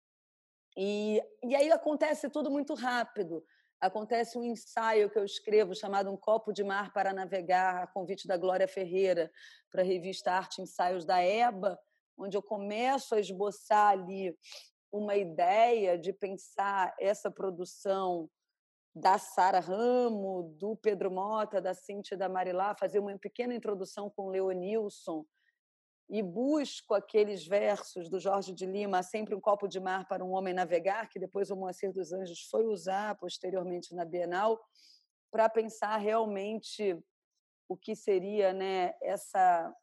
E, 0.77 1.21
e 1.43 1.55
aí 1.55 1.71
acontece 1.71 2.29
tudo 2.29 2.49
muito 2.49 2.73
rápido. 2.73 3.43
Acontece 3.79 4.37
um 4.37 4.43
ensaio 4.43 5.09
que 5.09 5.19
eu 5.19 5.25
escrevo 5.25 5.75
chamado 5.75 6.09
Um 6.09 6.17
Copo 6.17 6.51
de 6.53 6.63
Mar 6.63 6.91
para 6.93 7.13
Navegar, 7.13 7.83
a 7.83 7.87
convite 7.87 8.27
da 8.27 8.37
Glória 8.37 8.67
Ferreira, 8.67 9.31
para 9.69 9.81
a 9.81 9.85
revista 9.85 10.31
Arte 10.31 10.61
Ensaios 10.61 11.05
da 11.05 11.21
EBA, 11.21 11.77
onde 12.17 12.37
eu 12.37 12.41
começo 12.41 13.13
a 13.13 13.19
esboçar 13.19 13.89
ali 13.89 14.35
uma 14.93 15.15
ideia 15.15 15.97
de 15.97 16.13
pensar 16.13 16.93
essa 16.99 17.31
produção 17.31 18.29
da 18.95 19.17
Sara 19.17 19.59
Ramo, 19.59 20.55
do 20.59 20.75
Pedro 20.75 21.09
Mota, 21.09 21.59
da 21.59 21.73
Cíntia 21.73 22.15
da 22.15 22.29
Marilá, 22.29 22.75
fazer 22.79 22.99
uma 22.99 23.17
pequena 23.17 23.55
introdução 23.55 24.07
com 24.09 24.29
Leonilson, 24.29 25.25
e 26.09 26.21
busco 26.21 26.93
aqueles 26.93 27.47
versos 27.47 28.07
do 28.07 28.19
Jorge 28.19 28.53
de 28.53 28.67
Lima, 28.67 29.01
sempre 29.01 29.33
um 29.33 29.41
copo 29.41 29.67
de 29.67 29.79
mar 29.79 30.07
para 30.07 30.23
um 30.23 30.33
homem 30.33 30.53
navegar, 30.53 31.09
que 31.09 31.17
depois 31.17 31.49
o 31.49 31.55
Moacir 31.55 31.91
dos 31.91 32.13
Anjos 32.13 32.47
foi 32.51 32.65
usar 32.65 33.15
posteriormente 33.15 33.95
na 33.95 34.05
Bienal, 34.05 34.59
para 35.31 35.49
pensar 35.49 35.97
realmente 35.97 36.95
o 37.67 37.75
que 37.75 37.95
seria 37.95 38.53
né, 38.53 38.93
essa 39.01 39.73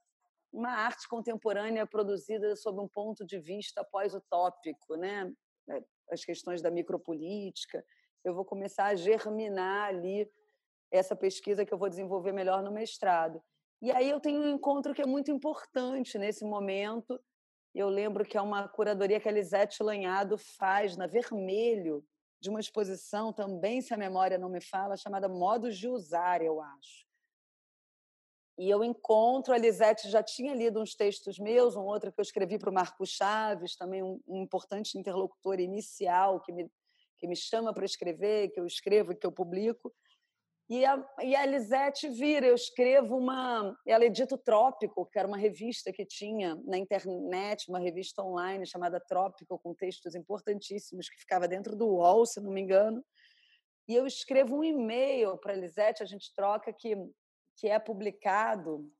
uma 0.52 0.70
arte 0.70 1.08
contemporânea 1.08 1.86
produzida 1.86 2.56
sob 2.56 2.80
um 2.80 2.88
ponto 2.88 3.24
de 3.24 3.38
vista 3.38 3.84
pós-utópico, 3.84 4.96
né? 4.96 5.32
É, 5.68 5.82
as 6.10 6.24
questões 6.24 6.60
da 6.60 6.70
micropolítica. 6.70 7.84
Eu 8.24 8.34
vou 8.34 8.44
começar 8.44 8.86
a 8.86 8.94
germinar 8.94 9.88
ali 9.88 10.28
essa 10.90 11.14
pesquisa 11.14 11.64
que 11.64 11.72
eu 11.72 11.78
vou 11.78 11.88
desenvolver 11.88 12.32
melhor 12.32 12.62
no 12.62 12.72
mestrado. 12.72 13.40
E 13.80 13.90
aí 13.90 14.10
eu 14.10 14.20
tenho 14.20 14.40
um 14.40 14.54
encontro 14.54 14.92
que 14.92 15.00
é 15.00 15.06
muito 15.06 15.30
importante 15.30 16.18
nesse 16.18 16.44
momento. 16.44 17.18
Eu 17.74 17.88
lembro 17.88 18.24
que 18.24 18.36
é 18.36 18.42
uma 18.42 18.68
curadoria 18.68 19.20
que 19.20 19.28
a 19.28 19.32
Lisete 19.32 19.82
Lanhado 19.82 20.36
faz 20.36 20.96
na 20.96 21.06
Vermelho, 21.06 22.04
de 22.40 22.50
uma 22.50 22.58
exposição 22.58 23.32
também, 23.32 23.80
se 23.80 23.92
a 23.94 23.98
memória 23.98 24.38
não 24.38 24.48
me 24.48 24.60
fala, 24.60 24.96
chamada 24.96 25.28
Modos 25.28 25.76
de 25.78 25.88
Usar, 25.88 26.42
eu 26.42 26.60
acho. 26.60 27.09
E 28.60 28.68
eu 28.68 28.84
encontro, 28.84 29.54
a 29.54 29.56
Lisete 29.56 30.10
já 30.10 30.22
tinha 30.22 30.54
lido 30.54 30.82
uns 30.82 30.94
textos 30.94 31.38
meus, 31.38 31.76
um 31.76 31.80
outro 31.80 32.12
que 32.12 32.20
eu 32.20 32.22
escrevi 32.22 32.58
para 32.58 32.68
o 32.68 32.74
Marco 32.74 33.06
Chaves, 33.06 33.74
também 33.74 34.02
um, 34.02 34.20
um 34.28 34.36
importante 34.36 34.98
interlocutor 34.98 35.58
inicial 35.58 36.42
que 36.42 36.52
me, 36.52 36.70
que 37.16 37.26
me 37.26 37.34
chama 37.34 37.72
para 37.72 37.86
escrever, 37.86 38.50
que 38.50 38.60
eu 38.60 38.66
escrevo 38.66 39.12
e 39.12 39.16
que 39.16 39.26
eu 39.26 39.32
publico. 39.32 39.90
E 40.68 40.84
a, 40.84 41.02
e 41.22 41.34
a 41.34 41.42
Elisete 41.42 42.10
vira, 42.10 42.48
eu 42.48 42.54
escrevo 42.54 43.16
uma. 43.16 43.74
Ela 43.86 44.04
edita 44.04 44.34
o 44.34 44.38
Trópico, 44.38 45.06
que 45.06 45.18
era 45.18 45.26
uma 45.26 45.38
revista 45.38 45.90
que 45.90 46.04
tinha 46.04 46.54
na 46.66 46.76
internet, 46.76 47.66
uma 47.66 47.78
revista 47.78 48.22
online 48.22 48.66
chamada 48.66 49.00
Trópico, 49.00 49.58
com 49.58 49.72
textos 49.72 50.14
importantíssimos, 50.14 51.08
que 51.08 51.18
ficava 51.18 51.48
dentro 51.48 51.74
do 51.74 51.86
UOL, 51.88 52.26
se 52.26 52.38
não 52.42 52.52
me 52.52 52.60
engano. 52.60 53.02
E 53.88 53.94
eu 53.94 54.06
escrevo 54.06 54.58
um 54.58 54.62
e-mail 54.62 55.38
para 55.38 55.54
a 55.54 55.56
Elisete, 55.56 56.02
a 56.02 56.06
gente 56.06 56.30
troca, 56.34 56.70
que, 56.74 56.94
que 57.60 57.68
é 57.68 57.78
publicado, 57.78 58.90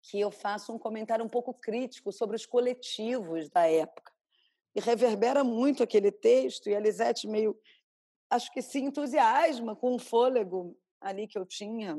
que 0.00 0.18
eu 0.18 0.30
faço 0.30 0.72
um 0.72 0.78
comentário 0.78 1.22
um 1.22 1.28
pouco 1.28 1.52
crítico 1.52 2.10
sobre 2.10 2.34
os 2.34 2.46
coletivos 2.46 3.50
da 3.50 3.66
época. 3.70 4.10
E 4.74 4.80
reverbera 4.80 5.44
muito 5.44 5.82
aquele 5.82 6.10
texto, 6.10 6.66
e 6.68 6.74
a 6.74 6.78
Elisete 6.78 7.28
meio 7.28 7.54
acho 8.30 8.50
que 8.50 8.62
se 8.62 8.80
entusiasma 8.80 9.76
com 9.76 9.94
o 9.94 9.98
fôlego 9.98 10.74
ali 10.98 11.28
que 11.28 11.38
eu 11.38 11.44
tinha 11.44 11.94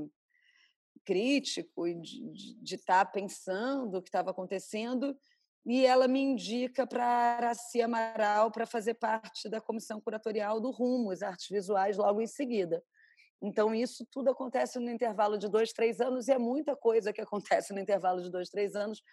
crítico 1.06 1.88
e 1.88 1.94
de 2.02 2.76
estar 2.76 3.06
tá 3.06 3.12
pensando 3.12 4.00
o 4.00 4.02
que 4.02 4.10
estava 4.10 4.32
acontecendo 4.32 5.16
e 5.64 5.86
ela 5.86 6.08
me 6.08 6.20
indica 6.20 6.86
para 6.88 7.06
Araci 7.06 7.80
Amaral 7.80 8.52
para 8.52 8.66
fazer 8.66 8.96
parte 8.96 9.48
da 9.48 9.62
comissão 9.62 10.02
curatorial 10.02 10.60
do 10.60 10.72
Rumo, 10.72 11.12
as 11.12 11.22
artes 11.22 11.48
visuais, 11.48 11.96
logo 11.96 12.22
em 12.22 12.28
seguida. 12.28 12.84
Então, 13.46 13.76
isso 13.76 14.04
tudo 14.10 14.32
acontece 14.32 14.80
no 14.80 14.90
intervalo 14.90 15.38
de 15.38 15.48
dois, 15.48 15.72
três 15.72 16.02
anos, 16.02 16.28
e 16.28 16.32
é 16.32 16.38
muita 16.40 16.76
coisa 16.76 17.14
que 17.14 17.22
acontece 17.22 17.72
no 17.74 17.80
intervalo 17.80 18.20
de 18.24 18.32
dois, 18.32 18.50
três 18.50 18.76
anos, 18.76 19.04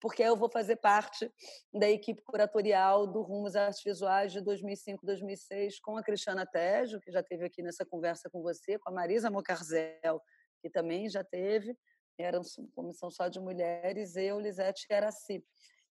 porque 0.00 0.22
eu 0.22 0.34
vou 0.34 0.48
fazer 0.48 0.76
parte 0.76 1.30
da 1.70 1.86
equipe 1.90 2.22
curatorial 2.22 3.06
do 3.06 3.20
Rumos 3.20 3.54
Artes 3.54 3.82
Visuais 3.84 4.32
de 4.32 4.40
2005, 4.40 5.04
2006, 5.04 5.80
com 5.80 5.98
a 5.98 6.02
Cristiana 6.02 6.46
Tejo, 6.46 6.98
que 6.98 7.12
já 7.12 7.22
teve 7.22 7.44
aqui 7.44 7.62
nessa 7.62 7.84
conversa 7.84 8.30
com 8.30 8.40
você, 8.40 8.78
com 8.78 8.88
a 8.88 8.94
Marisa 8.94 9.30
Mocarzel, 9.30 10.18
que 10.62 10.70
também 10.70 11.10
já 11.10 11.22
teve, 11.22 11.76
era 12.18 12.40
uma 12.40 12.68
comissão 12.74 13.10
só 13.10 13.28
de 13.28 13.38
mulheres, 13.38 14.16
eu, 14.16 14.40
Lisete 14.40 14.86
e 14.88 14.94
Araci. 14.94 15.44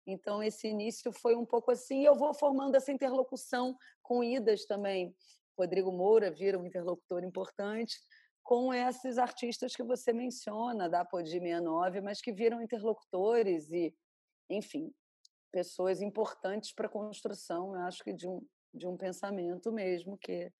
Então, 0.08 0.42
esse 0.42 0.68
início 0.68 1.12
foi 1.12 1.36
um 1.36 1.46
pouco 1.46 1.70
assim, 1.70 2.04
eu 2.04 2.16
vou 2.16 2.34
formando 2.34 2.74
essa 2.74 2.92
interlocução 2.92 3.78
com 4.02 4.24
idas 4.24 4.66
também. 4.66 5.16
Rodrigo 5.58 5.92
Moura 5.92 6.32
vira 6.32 6.58
um 6.58 6.66
interlocutor 6.66 7.24
importante, 7.24 7.96
com 8.44 8.74
esses 8.74 9.18
artistas 9.18 9.76
que 9.76 9.84
você 9.84 10.12
menciona, 10.12 10.90
da 10.90 11.02
Apodi 11.02 11.32
69, 11.32 12.02
mas 12.02 12.22
que 12.22 12.34
viram 12.34 12.62
interlocutores 12.62 13.72
e, 13.72 13.96
enfim, 14.50 14.94
pessoas 15.52 16.02
importantes 16.02 16.74
para 16.74 16.88
a 16.88 16.92
construção, 16.92 17.76
eu 17.76 17.82
acho 17.82 18.04
que 18.04 18.12
de 18.12 18.28
um, 18.28 18.46
de 18.74 18.86
um 18.86 18.98
pensamento 18.98 19.72
mesmo, 19.72 20.18
que, 20.18 20.52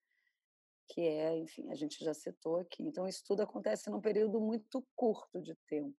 que 0.88 1.02
é, 1.02 1.36
enfim, 1.36 1.70
a 1.70 1.74
gente 1.74 2.02
já 2.02 2.14
citou 2.14 2.60
aqui. 2.60 2.82
Então, 2.82 3.06
isso 3.06 3.22
tudo 3.26 3.42
acontece 3.42 3.90
num 3.90 4.00
período 4.00 4.40
muito 4.40 4.86
curto 4.94 5.42
de 5.42 5.54
tempo. 5.68 5.94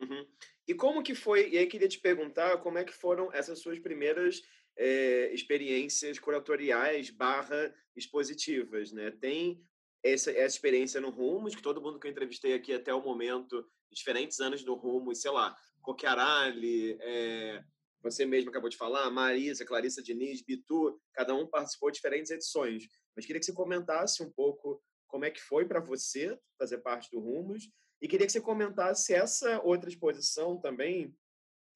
Uhum. 0.00 0.26
E 0.66 0.74
como 0.74 1.02
que 1.02 1.14
foi, 1.14 1.50
e 1.50 1.58
aí 1.58 1.66
queria 1.66 1.88
te 1.88 2.00
perguntar, 2.00 2.58
como 2.58 2.78
é 2.78 2.84
que 2.84 2.92
foram 2.92 3.32
essas 3.32 3.60
suas 3.60 3.78
primeiras 3.78 4.42
é, 4.78 5.32
experiências 5.34 6.18
curatoriais 6.18 7.10
barra 7.10 7.74
expositivas, 7.96 8.92
né? 8.92 9.10
Tem 9.10 9.60
essa, 10.02 10.30
essa 10.30 10.54
experiência 10.54 11.00
no 11.00 11.10
Rumos, 11.10 11.54
que 11.54 11.62
todo 11.62 11.82
mundo 11.82 11.98
que 11.98 12.06
eu 12.06 12.10
entrevistei 12.10 12.54
aqui 12.54 12.72
até 12.72 12.94
o 12.94 13.02
momento, 13.02 13.68
diferentes 13.90 14.38
anos 14.38 14.62
do 14.62 14.74
Rumos, 14.74 15.20
sei 15.20 15.32
lá, 15.32 15.56
Coquiarali, 15.82 16.96
é, 17.00 17.64
você 18.00 18.24
mesmo 18.24 18.50
acabou 18.50 18.70
de 18.70 18.76
falar, 18.76 19.10
Marisa, 19.10 19.64
Clarissa 19.64 20.02
Diniz, 20.02 20.42
Bitu, 20.42 21.00
cada 21.12 21.34
um 21.34 21.46
participou 21.46 21.90
de 21.90 21.96
diferentes 21.96 22.30
edições. 22.30 22.84
Mas 23.16 23.26
queria 23.26 23.40
que 23.40 23.46
você 23.46 23.52
comentasse 23.52 24.22
um 24.22 24.30
pouco 24.30 24.80
como 25.08 25.24
é 25.24 25.30
que 25.30 25.40
foi 25.40 25.66
para 25.66 25.80
você 25.80 26.38
fazer 26.56 26.78
parte 26.78 27.10
do 27.10 27.18
Rumos 27.18 27.68
e 28.00 28.06
queria 28.06 28.26
que 28.26 28.32
você 28.32 28.40
comentasse 28.40 29.12
essa 29.12 29.60
outra 29.62 29.90
exposição 29.90 30.60
também, 30.60 31.12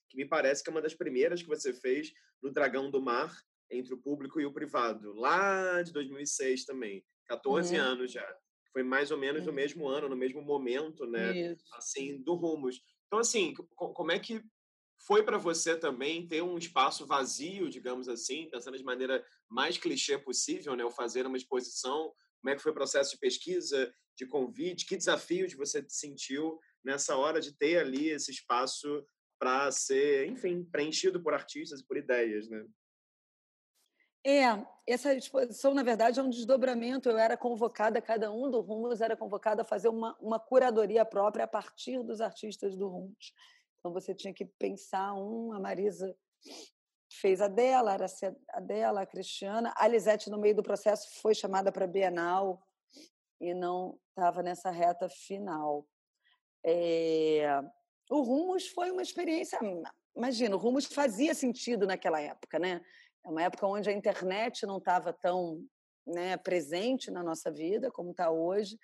que 0.08 0.16
me 0.16 0.24
parece 0.24 0.62
que 0.62 0.70
é 0.70 0.72
uma 0.72 0.82
das 0.82 0.94
primeiras 0.94 1.42
que 1.42 1.48
você 1.48 1.72
fez 1.72 2.12
no 2.42 2.52
Dragão 2.52 2.90
do 2.90 3.00
Mar, 3.00 3.32
entre 3.70 3.94
o 3.94 3.98
público 3.98 4.40
e 4.40 4.46
o 4.46 4.52
privado, 4.52 5.12
lá 5.14 5.82
de 5.82 5.92
2006 5.92 6.64
também, 6.64 7.04
14 7.26 7.74
uhum. 7.74 7.82
anos 7.82 8.12
já. 8.12 8.36
Foi 8.72 8.82
mais 8.82 9.10
ou 9.10 9.18
menos 9.18 9.42
uhum. 9.42 9.46
no 9.48 9.52
mesmo 9.52 9.88
ano, 9.88 10.08
no 10.08 10.16
mesmo 10.16 10.42
momento, 10.42 11.06
né? 11.06 11.52
Isso. 11.52 11.64
Assim, 11.74 12.22
do 12.22 12.34
Rumos. 12.34 12.80
Então, 13.06 13.18
assim, 13.18 13.54
como 13.74 14.12
é 14.12 14.18
que 14.18 14.42
foi 15.06 15.22
para 15.22 15.36
você 15.36 15.76
também 15.76 16.26
ter 16.26 16.42
um 16.42 16.56
espaço 16.56 17.06
vazio, 17.06 17.68
digamos 17.68 18.08
assim, 18.08 18.48
pensando 18.50 18.78
de 18.78 18.84
maneira 18.84 19.24
mais 19.48 19.76
clichê 19.76 20.16
possível, 20.18 20.76
né? 20.76 20.84
O 20.84 20.90
fazer 20.90 21.26
uma 21.26 21.36
exposição, 21.36 22.12
como 22.40 22.50
é 22.50 22.56
que 22.56 22.62
foi 22.62 22.72
o 22.72 22.74
processo 22.74 23.12
de 23.12 23.18
pesquisa, 23.18 23.92
de 24.16 24.26
convite, 24.26 24.86
que 24.86 24.96
desafios 24.96 25.54
você 25.54 25.84
sentiu 25.88 26.58
nessa 26.84 27.16
hora 27.16 27.40
de 27.40 27.56
ter 27.56 27.78
ali 27.78 28.10
esse 28.10 28.30
espaço 28.30 29.04
para 29.42 29.72
ser, 29.72 30.28
enfim, 30.28 30.62
preenchido 30.62 31.20
por 31.20 31.34
artistas 31.34 31.80
e 31.80 31.84
por 31.84 31.96
ideias, 31.96 32.48
né? 32.48 32.64
É, 34.24 34.44
essa 34.86 35.12
exposição, 35.12 35.74
na 35.74 35.82
verdade, 35.82 36.20
é 36.20 36.22
um 36.22 36.30
desdobramento. 36.30 37.10
Eu 37.10 37.18
era 37.18 37.36
convocada, 37.36 38.00
cada 38.00 38.30
um 38.30 38.48
do 38.48 38.60
Rumos 38.60 39.00
era 39.00 39.16
convocado 39.16 39.60
a 39.60 39.64
fazer 39.64 39.88
uma, 39.88 40.16
uma 40.20 40.38
curadoria 40.38 41.04
própria 41.04 41.44
a 41.44 41.48
partir 41.48 42.00
dos 42.04 42.20
artistas 42.20 42.76
do 42.76 42.86
Rumos. 42.86 43.34
Então, 43.80 43.92
você 43.92 44.14
tinha 44.14 44.32
que 44.32 44.44
pensar 44.44 45.12
um, 45.14 45.52
a 45.52 45.58
Marisa 45.58 46.16
fez 47.10 47.40
a 47.40 47.48
dela, 47.48 47.94
era 47.94 48.06
a 48.50 48.60
dela, 48.60 49.02
a 49.02 49.06
Cristiana. 49.06 49.74
A 49.76 49.88
Lisete, 49.88 50.30
no 50.30 50.38
meio 50.38 50.54
do 50.54 50.62
processo, 50.62 51.20
foi 51.20 51.34
chamada 51.34 51.72
para 51.72 51.84
a 51.84 51.88
Bienal 51.88 52.64
e 53.40 53.52
não 53.52 53.98
estava 54.10 54.40
nessa 54.40 54.70
reta 54.70 55.08
final. 55.08 55.84
É... 56.64 57.60
O 58.10 58.22
Rumos 58.22 58.68
foi 58.68 58.90
uma 58.90 59.02
experiência... 59.02 59.58
Imagina, 60.16 60.56
o 60.56 60.58
Rumos 60.58 60.86
fazia 60.86 61.34
sentido 61.34 61.86
naquela 61.86 62.20
época, 62.20 62.58
né? 62.58 62.80
É 63.24 63.28
uma 63.28 63.42
época 63.42 63.66
onde 63.66 63.88
a 63.88 63.92
internet 63.92 64.66
não 64.66 64.78
estava 64.78 65.12
tão 65.12 65.64
né, 66.06 66.36
presente 66.36 67.10
na 67.10 67.22
nossa 67.22 67.50
vida 67.50 67.90
como 67.90 68.10
está 68.10 68.30
hoje, 68.30 68.76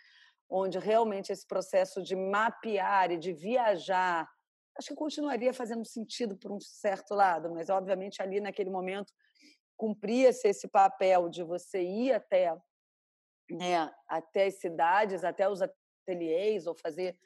onde 0.48 0.78
realmente 0.78 1.32
esse 1.32 1.46
processo 1.46 2.02
de 2.02 2.16
mapear 2.16 3.10
e 3.10 3.18
de 3.18 3.32
viajar, 3.32 4.28
acho 4.78 4.88
que 4.88 4.94
continuaria 4.94 5.52
fazendo 5.52 5.84
sentido 5.84 6.36
por 6.36 6.52
um 6.52 6.60
certo 6.60 7.14
lado, 7.14 7.52
mas 7.52 7.68
obviamente 7.68 8.22
ali 8.22 8.40
naquele 8.40 8.70
momento 8.70 9.12
cumpria-se 9.76 10.48
esse 10.48 10.68
papel 10.68 11.28
de 11.28 11.42
você 11.42 11.82
ir 11.82 12.12
até 12.12 12.56
né, 13.50 13.90
até 14.06 14.46
as 14.46 14.60
cidades, 14.60 15.24
até 15.24 15.48
os 15.48 15.60
ateliês, 15.62 16.66
ou 16.66 16.74
fazer 16.74 17.16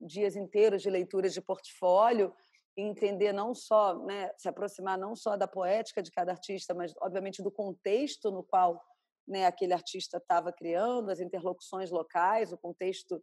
dias 0.00 0.36
inteiros 0.36 0.82
de 0.82 0.90
leituras 0.90 1.32
de 1.32 1.40
portfólio, 1.40 2.34
entender 2.76 3.32
não 3.32 3.54
só, 3.54 3.98
né, 4.04 4.30
se 4.36 4.48
aproximar 4.48 4.96
não 4.96 5.16
só 5.16 5.36
da 5.36 5.48
poética 5.48 6.02
de 6.02 6.10
cada 6.10 6.32
artista, 6.32 6.74
mas 6.74 6.94
obviamente 7.00 7.42
do 7.42 7.50
contexto 7.50 8.30
no 8.30 8.44
qual 8.44 8.80
né, 9.26 9.46
aquele 9.46 9.74
artista 9.74 10.18
estava 10.18 10.52
criando, 10.52 11.10
as 11.10 11.20
interlocuções 11.20 11.90
locais, 11.90 12.52
o 12.52 12.58
contexto 12.58 13.22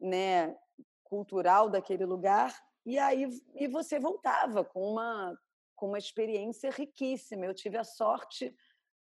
né, 0.00 0.56
cultural 1.02 1.68
daquele 1.68 2.04
lugar, 2.04 2.56
e 2.86 2.98
aí 2.98 3.28
e 3.54 3.68
você 3.68 3.98
voltava 3.98 4.64
com 4.64 4.92
uma 4.92 5.36
com 5.76 5.88
uma 5.88 5.98
experiência 5.98 6.70
riquíssima. 6.70 7.46
Eu 7.46 7.54
tive 7.54 7.78
a 7.78 7.84
sorte 7.84 8.54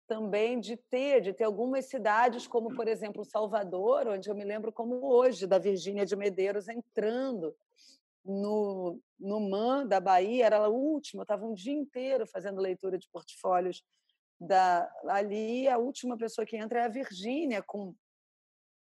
também 0.08 0.60
de 0.60 0.78
ter, 0.78 1.22
de 1.22 1.34
ter 1.34 1.44
algumas 1.44 1.86
cidades, 1.86 2.48
como 2.48 2.74
por 2.74 2.88
exemplo 2.88 3.26
Salvador, 3.26 4.08
onde 4.08 4.30
eu 4.30 4.36
me 4.36 4.46
lembro 4.46 4.72
como 4.72 5.06
hoje 5.06 5.46
da 5.46 5.60
Virgínia 5.60 6.06
de 6.06 6.16
Medeiros 6.16 6.68
entrando 6.68 7.56
no, 8.24 9.00
no 9.20 9.40
MAN 9.40 9.86
da 9.86 10.00
Bahia, 10.00 10.46
era 10.46 10.58
a 10.58 10.68
última, 10.68 11.22
eu 11.22 11.24
estava 11.24 11.46
um 11.46 11.54
dia 11.54 11.74
inteiro 11.74 12.26
fazendo 12.26 12.62
leitura 12.62 12.98
de 12.98 13.10
portfólios 13.10 13.84
da, 14.40 14.90
ali, 15.08 15.68
a 15.68 15.78
última 15.78 16.18
pessoa 16.18 16.46
que 16.46 16.58
entra 16.58 16.82
é 16.82 16.86
a 16.86 16.90
Virgínia, 16.90 17.62
com, 17.62 17.96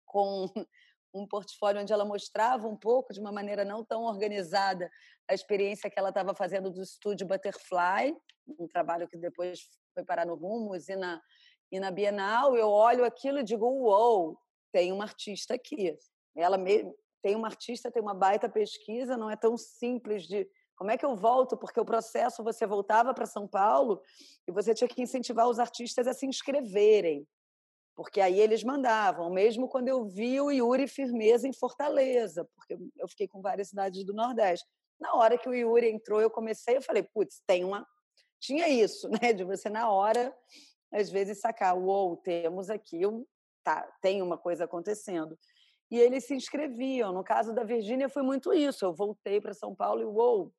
com 0.05 0.45
um 1.13 1.27
portfólio 1.27 1.81
onde 1.81 1.91
ela 1.91 2.05
mostrava 2.05 2.67
um 2.67 2.77
pouco, 2.77 3.13
de 3.13 3.19
uma 3.19 3.31
maneira 3.31 3.65
não 3.65 3.83
tão 3.83 4.03
organizada, 4.03 4.89
a 5.27 5.33
experiência 5.33 5.89
que 5.89 5.99
ela 5.99 6.09
estava 6.09 6.33
fazendo 6.33 6.69
do 6.69 6.81
estúdio 6.81 7.27
Butterfly, 7.27 8.15
um 8.59 8.67
trabalho 8.67 9.07
que 9.07 9.17
depois 9.17 9.67
foi 9.93 10.03
parar 10.03 10.25
no 10.25 10.35
Rumos 10.35 10.89
e 10.89 10.95
na, 10.95 11.21
e 11.71 11.79
na 11.79 11.91
Bienal. 11.91 12.55
Eu 12.55 12.69
olho 12.69 13.05
aquilo 13.05 13.39
e 13.39 13.43
digo: 13.43 13.65
uou, 13.65 14.37
tem 14.71 14.91
uma 14.91 15.03
artista 15.03 15.53
aqui. 15.55 15.97
Ela 16.35 16.57
me, 16.57 16.91
tem 17.21 17.35
uma 17.35 17.47
artista, 17.47 17.91
tem 17.91 18.01
uma 18.01 18.13
baita 18.13 18.49
pesquisa, 18.49 19.17
não 19.17 19.29
é 19.29 19.35
tão 19.35 19.57
simples 19.57 20.23
de 20.23 20.49
como 20.81 20.89
é 20.89 20.97
que 20.97 21.05
eu 21.05 21.15
volto? 21.15 21.55
Porque 21.55 21.79
o 21.79 21.85
processo 21.85 22.43
você 22.43 22.65
voltava 22.65 23.13
para 23.13 23.27
São 23.27 23.47
Paulo 23.47 24.01
e 24.47 24.51
você 24.51 24.73
tinha 24.73 24.87
que 24.87 24.99
incentivar 24.99 25.47
os 25.47 25.59
artistas 25.59 26.07
a 26.07 26.13
se 26.13 26.25
inscreverem, 26.25 27.27
porque 27.95 28.19
aí 28.19 28.39
eles 28.39 28.63
mandavam. 28.63 29.29
Mesmo 29.29 29.69
quando 29.69 29.89
eu 29.89 30.03
vi 30.05 30.41
o 30.41 30.49
Yuri 30.49 30.87
Firmeza 30.87 31.47
em 31.47 31.53
Fortaleza, 31.53 32.49
porque 32.55 32.75
eu 32.97 33.07
fiquei 33.07 33.27
com 33.27 33.43
várias 33.43 33.69
cidades 33.69 34.03
do 34.03 34.11
Nordeste. 34.11 34.67
Na 34.99 35.13
hora 35.13 35.37
que 35.37 35.47
o 35.47 35.53
Yuri 35.53 35.91
entrou, 35.91 36.19
eu 36.19 36.31
comecei, 36.31 36.77
eu 36.77 36.81
falei, 36.81 37.03
putz, 37.03 37.43
tem 37.45 37.63
uma. 37.63 37.87
Tinha 38.41 38.67
isso, 38.67 39.07
né? 39.21 39.31
De 39.31 39.45
você, 39.45 39.69
na 39.69 39.89
hora, 39.89 40.35
às 40.91 41.09
vezes, 41.09 41.39
sacar, 41.39 41.77
uou, 41.77 42.17
temos 42.17 42.69
aqui, 42.69 43.05
um... 43.05 43.25
tá, 43.63 43.89
tem 44.01 44.21
uma 44.21 44.37
coisa 44.37 44.65
acontecendo 44.65 45.37
e 45.91 45.99
eles 45.99 46.25
se 46.25 46.33
inscreviam. 46.33 47.13
No 47.13 47.23
caso 47.23 47.53
da 47.53 47.63
Virgínia 47.63 48.07
foi 48.07 48.23
muito 48.23 48.53
isso. 48.53 48.85
Eu 48.85 48.93
voltei 48.93 49.41
para 49.41 49.53
São 49.53 49.75
Paulo 49.75 50.01
e 50.01 50.05
uou, 50.05 50.53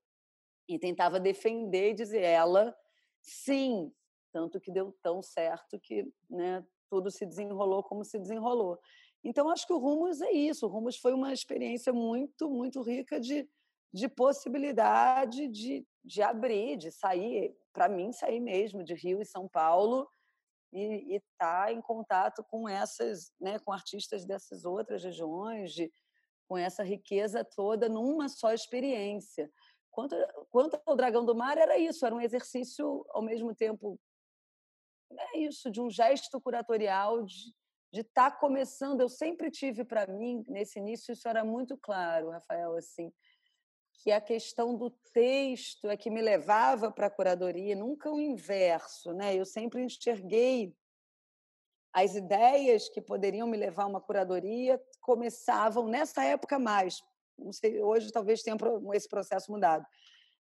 e 0.68 0.79
tentava 0.79 1.18
defender 1.18 1.90
e 1.90 1.95
dizer 1.95 2.23
ela 2.23 2.77
sim, 3.23 3.92
tanto 4.33 4.61
que 4.61 4.71
deu 4.71 4.97
tão 5.03 5.23
certo 5.23 5.79
que, 5.81 6.05
né, 6.29 6.64
tudo 6.90 7.11
se 7.11 7.25
desenrolou 7.25 7.83
como 7.83 8.05
se 8.05 8.18
desenrolou. 8.18 8.79
Então 9.25 9.49
acho 9.49 9.66
que 9.66 9.73
o 9.73 9.79
Rumos 9.79 10.21
é 10.21 10.33
isso. 10.33 10.66
O 10.66 10.68
Rumos 10.68 10.97
foi 10.97 11.14
uma 11.14 11.33
experiência 11.33 11.92
muito, 11.92 12.51
muito 12.51 12.83
rica 12.83 13.21
de, 13.21 13.49
de 13.92 14.09
possibilidade 14.09 15.49
de, 15.49 15.87
de 16.05 16.23
abrir, 16.23 16.77
de 16.77 16.90
sair, 16.90 17.57
para 17.73 17.89
mim 17.89 18.13
sair 18.13 18.41
mesmo 18.41 18.85
de 18.85 18.95
Rio 18.95 19.21
e 19.21 19.27
São 19.27 19.49
Paulo 19.49 20.09
e 20.73 21.17
estar 21.17 21.67
tá 21.67 21.73
em 21.73 21.81
contato 21.81 22.43
com 22.45 22.69
essas, 22.69 23.31
né, 23.41 23.59
com 23.59 23.73
artistas 23.73 24.25
dessas 24.25 24.65
outras 24.65 25.05
regiões, 25.05 25.73
de, 25.73 25.93
com 26.49 26.57
essa 26.57 26.83
riqueza 26.83 27.45
toda 27.45 27.89
numa 27.89 28.29
só 28.29 28.53
experiência. 28.53 29.51
Quanto, 29.91 30.17
quanto 30.51 30.81
ao 30.87 30.97
Dragão 30.97 31.25
do 31.25 31.35
Mar, 31.35 31.59
era 31.59 31.77
isso, 31.77 32.07
era 32.07 32.15
um 32.15 32.21
exercício 32.21 33.05
ao 33.11 33.23
mesmo 33.23 33.55
tempo, 33.55 34.01
é 35.35 35.39
isso, 35.41 35.71
de 35.71 35.81
um 35.83 35.91
gesto 35.91 36.41
curatorial, 36.41 37.23
de 37.23 37.53
estar 37.93 38.31
tá 38.31 38.37
começando. 38.39 39.03
Eu 39.03 39.11
sempre 39.11 39.51
tive 39.51 39.85
para 39.85 40.07
mim, 40.07 40.43
nesse 40.49 40.79
início, 40.79 41.13
isso 41.13 41.29
era 41.29 41.45
muito 41.45 41.77
claro, 41.77 42.31
Rafael, 42.31 42.75
assim, 42.77 43.13
que 44.03 44.11
a 44.11 44.21
questão 44.21 44.77
do 44.77 44.91
texto 45.12 45.88
é 45.88 45.97
que 45.97 46.11
me 46.11 46.21
levava 46.21 46.91
para 46.91 47.07
a 47.07 47.11
curadoria, 47.11 47.77
nunca 47.77 48.11
o 48.11 48.21
inverso, 48.21 49.12
né? 49.12 49.37
Eu 49.37 49.45
sempre 49.45 49.81
enxerguei 49.81 50.75
as 51.93 52.17
ideias 52.17 52.88
que 52.88 53.01
poderiam 53.01 53.47
me 53.47 53.57
levar 53.57 53.85
a 53.85 53.87
uma 53.87 54.01
curadoria 54.01 54.83
começavam 55.01 55.87
nessa 55.87 56.25
época 56.25 56.59
mais, 56.59 57.01
não 57.38 57.53
sei, 57.53 57.81
hoje 57.81 58.11
talvez 58.11 58.43
tenha 58.43 58.57
esse 58.93 59.09
processo 59.09 59.53
mudado. 59.53 59.87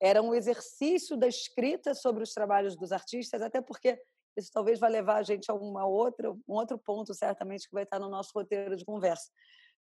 Era 0.01 0.23
um 0.23 0.33
exercício 0.33 1.17
da 1.17 1.27
escrita 1.27 1.93
sobre 1.93 2.23
os 2.23 2.33
trabalhos 2.33 2.77
dos 2.77 2.93
artistas, 2.93 3.43
até 3.43 3.61
porque 3.61 4.01
isso 4.37 4.51
talvez 4.53 4.79
vai 4.79 4.91
levar 4.91 5.17
a 5.17 5.23
gente 5.25 5.51
a 5.51 5.55
uma 5.55 5.85
outra, 5.85 6.31
um 6.31 6.55
outro 6.55 6.79
ponto, 6.79 7.13
certamente, 7.15 7.69
que 7.69 7.75
vai 7.75 7.83
estar 7.83 7.99
no 7.99 8.09
nosso 8.09 8.31
roteiro 8.33 8.77
de 8.77 8.85
conversa 8.85 9.29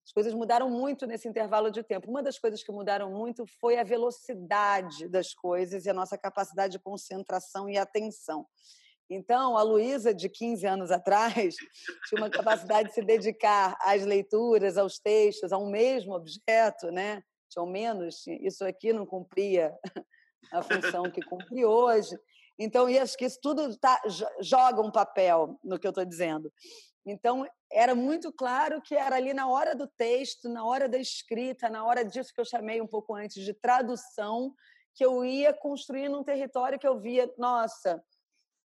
as 0.05 0.11
coisas 0.11 0.33
mudaram 0.33 0.69
muito 0.69 1.05
nesse 1.05 1.27
intervalo 1.27 1.69
de 1.69 1.83
tempo. 1.83 2.09
Uma 2.09 2.23
das 2.23 2.39
coisas 2.39 2.63
que 2.63 2.71
mudaram 2.71 3.11
muito 3.11 3.45
foi 3.59 3.77
a 3.77 3.83
velocidade 3.83 5.07
das 5.07 5.33
coisas 5.33 5.85
e 5.85 5.89
a 5.89 5.93
nossa 5.93 6.17
capacidade 6.17 6.73
de 6.73 6.79
concentração 6.79 7.69
e 7.69 7.77
atenção. 7.77 8.47
Então, 9.09 9.57
a 9.57 9.63
Luísa, 9.63 10.13
de 10.13 10.29
15 10.29 10.67
anos 10.67 10.91
atrás, 10.91 11.55
tinha 12.07 12.21
uma 12.21 12.29
capacidade 12.29 12.89
de 12.89 12.95
se 12.95 13.01
dedicar 13.01 13.75
às 13.81 14.05
leituras, 14.05 14.77
aos 14.77 14.99
textos, 14.99 15.51
a 15.51 15.57
um 15.57 15.69
mesmo 15.69 16.13
objeto, 16.13 16.91
né? 16.91 17.23
tinham 17.49 17.65
menos, 17.65 18.25
isso 18.27 18.63
aqui 18.63 18.93
não 18.93 19.05
cumpria 19.05 19.73
a 20.53 20.61
função 20.61 21.09
que 21.11 21.21
cumpre 21.21 21.65
hoje. 21.65 22.17
Então, 22.57 22.89
e 22.89 22.99
acho 22.99 23.17
que 23.17 23.25
isso 23.25 23.39
tudo 23.41 23.75
tá, 23.77 23.99
joga 24.41 24.81
um 24.81 24.91
papel 24.91 25.59
no 25.63 25.79
que 25.79 25.87
eu 25.87 25.91
estou 25.91 26.05
dizendo. 26.05 26.51
Então, 27.05 27.47
era 27.71 27.95
muito 27.95 28.31
claro 28.31 28.81
que 28.81 28.95
era 28.95 29.15
ali 29.15 29.33
na 29.33 29.47
hora 29.47 29.75
do 29.75 29.87
texto, 29.87 30.49
na 30.49 30.65
hora 30.65 30.87
da 30.87 30.97
escrita, 30.97 31.69
na 31.69 31.85
hora 31.85 32.03
disso 32.03 32.33
que 32.33 32.41
eu 32.41 32.45
chamei 32.45 32.81
um 32.81 32.87
pouco 32.87 33.15
antes 33.15 33.43
de 33.43 33.53
tradução, 33.53 34.53
que 34.93 35.05
eu 35.05 35.23
ia 35.23 35.53
construindo 35.53 36.19
um 36.19 36.23
território 36.23 36.77
que 36.77 36.87
eu 36.87 36.99
via, 36.99 37.31
nossa, 37.37 38.03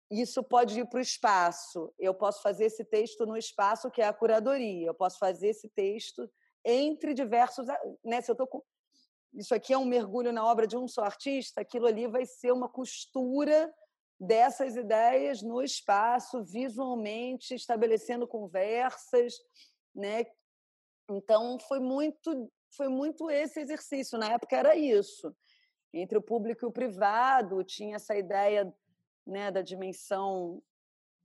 isso 0.09 0.43
pode 0.43 0.79
ir 0.79 0.87
para 0.87 0.97
o 0.97 1.01
espaço. 1.01 1.93
Eu 1.99 2.13
posso 2.13 2.41
fazer 2.41 2.65
esse 2.65 2.83
texto 2.83 3.25
no 3.25 3.37
espaço 3.37 3.91
que 3.91 4.01
é 4.01 4.07
a 4.07 4.13
curadoria. 4.13 4.87
Eu 4.87 4.93
posso 4.93 5.17
fazer 5.17 5.49
esse 5.49 5.69
texto 5.69 6.29
entre 6.63 7.13
diversos, 7.13 7.65
né? 8.03 8.21
Se 8.21 8.31
eu 8.31 8.35
tô 8.35 8.47
com 8.47 8.61
isso 9.33 9.53
aqui 9.53 9.73
é 9.73 9.77
um 9.77 9.85
mergulho 9.85 10.31
na 10.31 10.45
obra 10.45 10.65
de 10.65 10.77
um 10.77 10.87
só 10.87 11.03
artista, 11.03 11.59
aquilo 11.59 11.87
ali 11.87 12.07
vai 12.07 12.25
ser 12.25 12.53
uma 12.53 12.69
costura 12.69 13.73
dessas 14.19 14.75
ideias 14.75 15.41
no 15.41 15.61
espaço, 15.61 16.43
visualmente, 16.43 17.53
estabelecendo 17.53 18.27
conversas, 18.27 19.33
né? 19.93 20.25
Então 21.09 21.59
foi 21.59 21.79
muito 21.79 22.51
foi 22.75 22.89
muito 22.89 23.29
esse 23.31 23.59
exercício. 23.59 24.17
Na 24.17 24.33
época 24.33 24.55
era 24.55 24.75
isso. 24.75 25.33
Entre 25.93 26.17
o 26.17 26.21
público 26.21 26.65
e 26.65 26.67
o 26.67 26.71
privado, 26.71 27.63
tinha 27.63 27.95
essa 27.95 28.15
ideia 28.15 28.73
né, 29.25 29.49
da 29.49 29.61
dimensão 29.61 30.61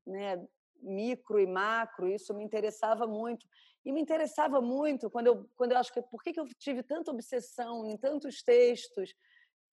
né, 0.06 0.40
micro 0.80 1.38
e 1.40 1.46
macro, 1.46 2.08
isso 2.08 2.32
me 2.34 2.44
interessava 2.44 3.06
muito. 3.06 3.46
E 3.84 3.92
me 3.92 4.00
interessava 4.00 4.60
muito 4.60 5.10
quando 5.10 5.26
eu, 5.26 5.50
quando 5.56 5.72
eu 5.72 5.78
acho 5.78 5.92
que 5.92 6.02
por 6.02 6.22
que, 6.22 6.32
que 6.32 6.40
eu 6.40 6.46
tive 6.46 6.82
tanta 6.82 7.10
obsessão 7.10 7.84
em 7.84 7.96
tantos 7.96 8.42
textos. 8.42 9.14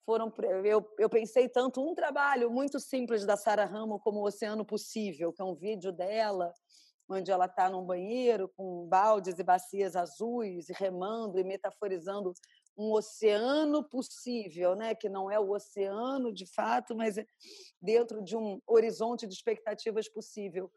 Foram, 0.08 0.32
eu, 0.64 0.90
eu 0.98 1.10
pensei 1.10 1.50
tanto 1.50 1.86
um 1.86 1.94
trabalho 1.94 2.50
muito 2.50 2.80
simples 2.80 3.26
da 3.26 3.36
Sara 3.36 3.66
Ramo 3.66 4.00
como 4.00 4.20
o 4.20 4.24
Oceano 4.24 4.64
Possível, 4.64 5.34
que 5.34 5.42
é 5.42 5.44
um 5.44 5.54
vídeo 5.54 5.92
dela 5.92 6.50
onde 7.10 7.30
ela 7.30 7.44
está 7.44 7.68
num 7.68 7.84
banheiro 7.84 8.50
com 8.56 8.86
baldes 8.86 9.38
e 9.38 9.42
bacias 9.42 9.94
azuis 9.94 10.70
e 10.70 10.72
remando 10.72 11.38
e 11.38 11.44
metaforizando 11.44 12.32
um 12.74 12.90
oceano 12.92 13.86
possível, 13.86 14.74
né? 14.74 14.94
que 14.94 15.10
não 15.10 15.30
é 15.30 15.38
o 15.38 15.50
oceano 15.50 16.32
de 16.32 16.46
fato, 16.46 16.96
mas 16.96 17.18
é 17.18 17.26
dentro 17.78 18.22
de 18.22 18.34
um 18.34 18.62
horizonte 18.66 19.26
de 19.26 19.34
expectativas 19.34 20.08
possível 20.08 20.70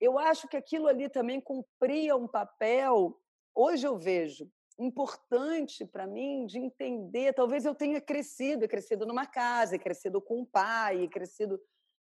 eu 0.00 0.18
acho 0.18 0.46
que 0.48 0.56
aquilo 0.56 0.86
ali 0.86 1.08
também 1.08 1.40
cumpria 1.40 2.16
um 2.16 2.28
papel, 2.28 3.20
hoje 3.54 3.86
eu 3.86 3.98
vejo, 3.98 4.48
importante 4.78 5.84
para 5.84 6.06
mim 6.06 6.46
de 6.46 6.58
entender. 6.58 7.32
Talvez 7.32 7.64
eu 7.64 7.74
tenha 7.74 8.00
crescido, 8.00 8.68
crescido 8.68 9.04
numa 9.04 9.26
casa, 9.26 9.78
crescido 9.78 10.20
com 10.20 10.40
um 10.40 10.44
pai, 10.44 11.08
crescido 11.08 11.60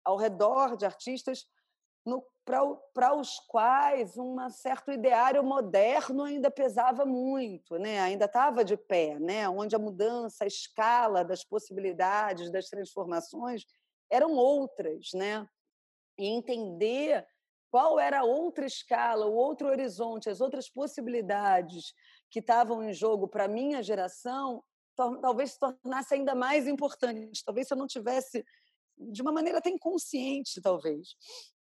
ao 0.05 0.17
redor 0.17 0.77
de 0.77 0.85
artistas 0.85 1.47
para 2.95 3.15
os 3.15 3.39
quais 3.41 4.17
um 4.17 4.49
certo 4.49 4.91
ideário 4.91 5.45
moderno 5.45 6.25
ainda 6.25 6.51
pesava 6.51 7.05
muito, 7.05 7.77
né? 7.79 8.01
ainda 8.01 8.25
estava 8.25 8.65
de 8.65 8.77
pé, 8.77 9.19
né? 9.19 9.47
onde 9.49 9.77
a 9.77 9.79
mudança, 9.79 10.45
a 10.45 10.47
escala 10.47 11.23
das 11.23 11.45
possibilidades, 11.45 12.51
das 12.51 12.69
transformações 12.71 13.67
eram 14.11 14.33
outras. 14.33 15.11
Né? 15.13 15.47
E 16.19 16.27
entender 16.27 17.27
qual 17.71 18.01
era 18.01 18.21
a 18.21 18.25
outra 18.25 18.65
escala, 18.65 19.27
o 19.27 19.35
outro 19.35 19.69
horizonte, 19.69 20.31
as 20.31 20.41
outras 20.41 20.71
possibilidades 20.71 21.93
que 22.31 22.41
estavam 22.41 22.83
em 22.83 22.93
jogo 22.93 23.29
para 23.29 23.45
a 23.45 23.49
minha 23.49 23.83
geração, 23.83 24.63
talvez 25.21 25.53
se 25.53 25.59
tornasse 25.59 26.15
ainda 26.15 26.35
mais 26.35 26.67
importante. 26.67 27.45
Talvez 27.45 27.69
se 27.69 27.75
eu 27.75 27.79
não 27.79 27.87
tivesse, 27.87 28.45
de 28.97 29.23
uma 29.23 29.33
maneira 29.33 29.59
até 29.59 29.71
inconsciente, 29.71 30.61
talvez, 30.61 31.15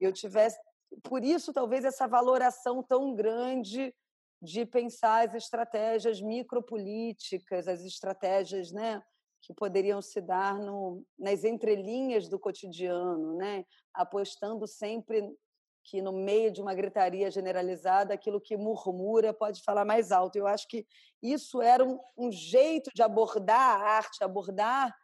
eu 0.01 0.13
tivesse. 0.13 0.59
Por 1.03 1.23
isso, 1.23 1.53
talvez, 1.53 1.85
essa 1.85 2.09
valoração 2.09 2.83
tão 2.83 3.15
grande 3.15 3.95
de 4.43 4.65
pensar 4.65 5.29
as 5.29 5.35
estratégias 5.35 6.21
micropolíticas, 6.21 7.69
as 7.69 7.83
estratégias 7.85 8.73
né, 8.73 9.03
que 9.43 9.53
poderiam 9.55 10.01
se 10.01 10.21
dar 10.21 10.59
no, 10.59 11.05
nas 11.19 11.45
entrelinhas 11.45 12.29
do 12.29 12.39
cotidiano, 12.39 13.37
né, 13.37 13.65
apostando 13.95 14.67
sempre 14.67 15.23
que 15.85 16.01
no 16.03 16.13
meio 16.13 16.51
de 16.51 16.61
uma 16.61 16.75
gritaria 16.75 17.31
generalizada, 17.31 18.15
aquilo 18.15 18.41
que 18.41 18.57
murmura 18.57 19.33
pode 19.33 19.63
falar 19.63 19.85
mais 19.85 20.13
alto. 20.13 20.37
Eu 20.37 20.47
acho 20.47 20.69
que 20.69 20.87
isso 21.23 21.61
era 21.61 21.85
um, 21.85 21.99
um 22.17 22.31
jeito 22.31 22.91
de 22.95 23.03
abordar 23.03 23.81
a 23.81 23.97
arte, 23.97 24.23
abordar 24.23 24.95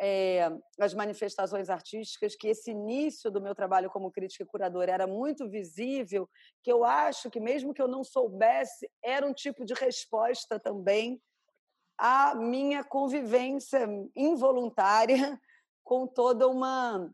é, 0.00 0.50
as 0.80 0.94
manifestações 0.94 1.70
artísticas, 1.70 2.34
que 2.34 2.48
esse 2.48 2.72
início 2.72 3.30
do 3.30 3.40
meu 3.40 3.54
trabalho 3.54 3.90
como 3.90 4.10
crítica 4.10 4.42
e 4.42 4.46
curadora 4.46 4.92
era 4.92 5.06
muito 5.06 5.48
visível, 5.48 6.28
que 6.62 6.72
eu 6.72 6.84
acho 6.84 7.30
que, 7.30 7.38
mesmo 7.38 7.72
que 7.72 7.80
eu 7.80 7.86
não 7.86 8.02
soubesse, 8.02 8.90
era 9.02 9.26
um 9.26 9.32
tipo 9.32 9.64
de 9.64 9.74
resposta 9.74 10.58
também 10.58 11.22
à 11.96 12.34
minha 12.34 12.82
convivência 12.82 13.88
involuntária 14.16 15.40
com 15.84 16.06
toda 16.06 16.48
uma 16.48 17.08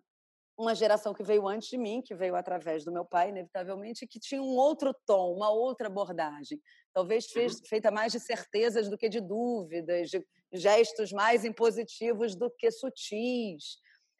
uma 0.58 0.74
geração 0.74 1.14
que 1.14 1.22
veio 1.22 1.46
antes 1.46 1.68
de 1.68 1.78
mim, 1.78 2.02
que 2.02 2.16
veio 2.16 2.34
através 2.34 2.84
do 2.84 2.90
meu 2.90 3.04
pai, 3.04 3.28
inevitavelmente, 3.28 4.08
que 4.08 4.18
tinha 4.18 4.42
um 4.42 4.56
outro 4.56 4.92
tom, 5.06 5.32
uma 5.32 5.50
outra 5.50 5.86
abordagem. 5.86 6.60
Talvez 6.92 7.26
fez, 7.26 7.60
feita 7.64 7.92
mais 7.92 8.10
de 8.10 8.18
certezas 8.18 8.88
do 8.88 8.98
que 8.98 9.08
de 9.08 9.20
dúvidas, 9.20 10.10
de 10.10 10.26
gestos 10.52 11.12
mais 11.12 11.44
impositivos 11.44 12.34
do 12.34 12.50
que 12.50 12.72
sutis. 12.72 13.78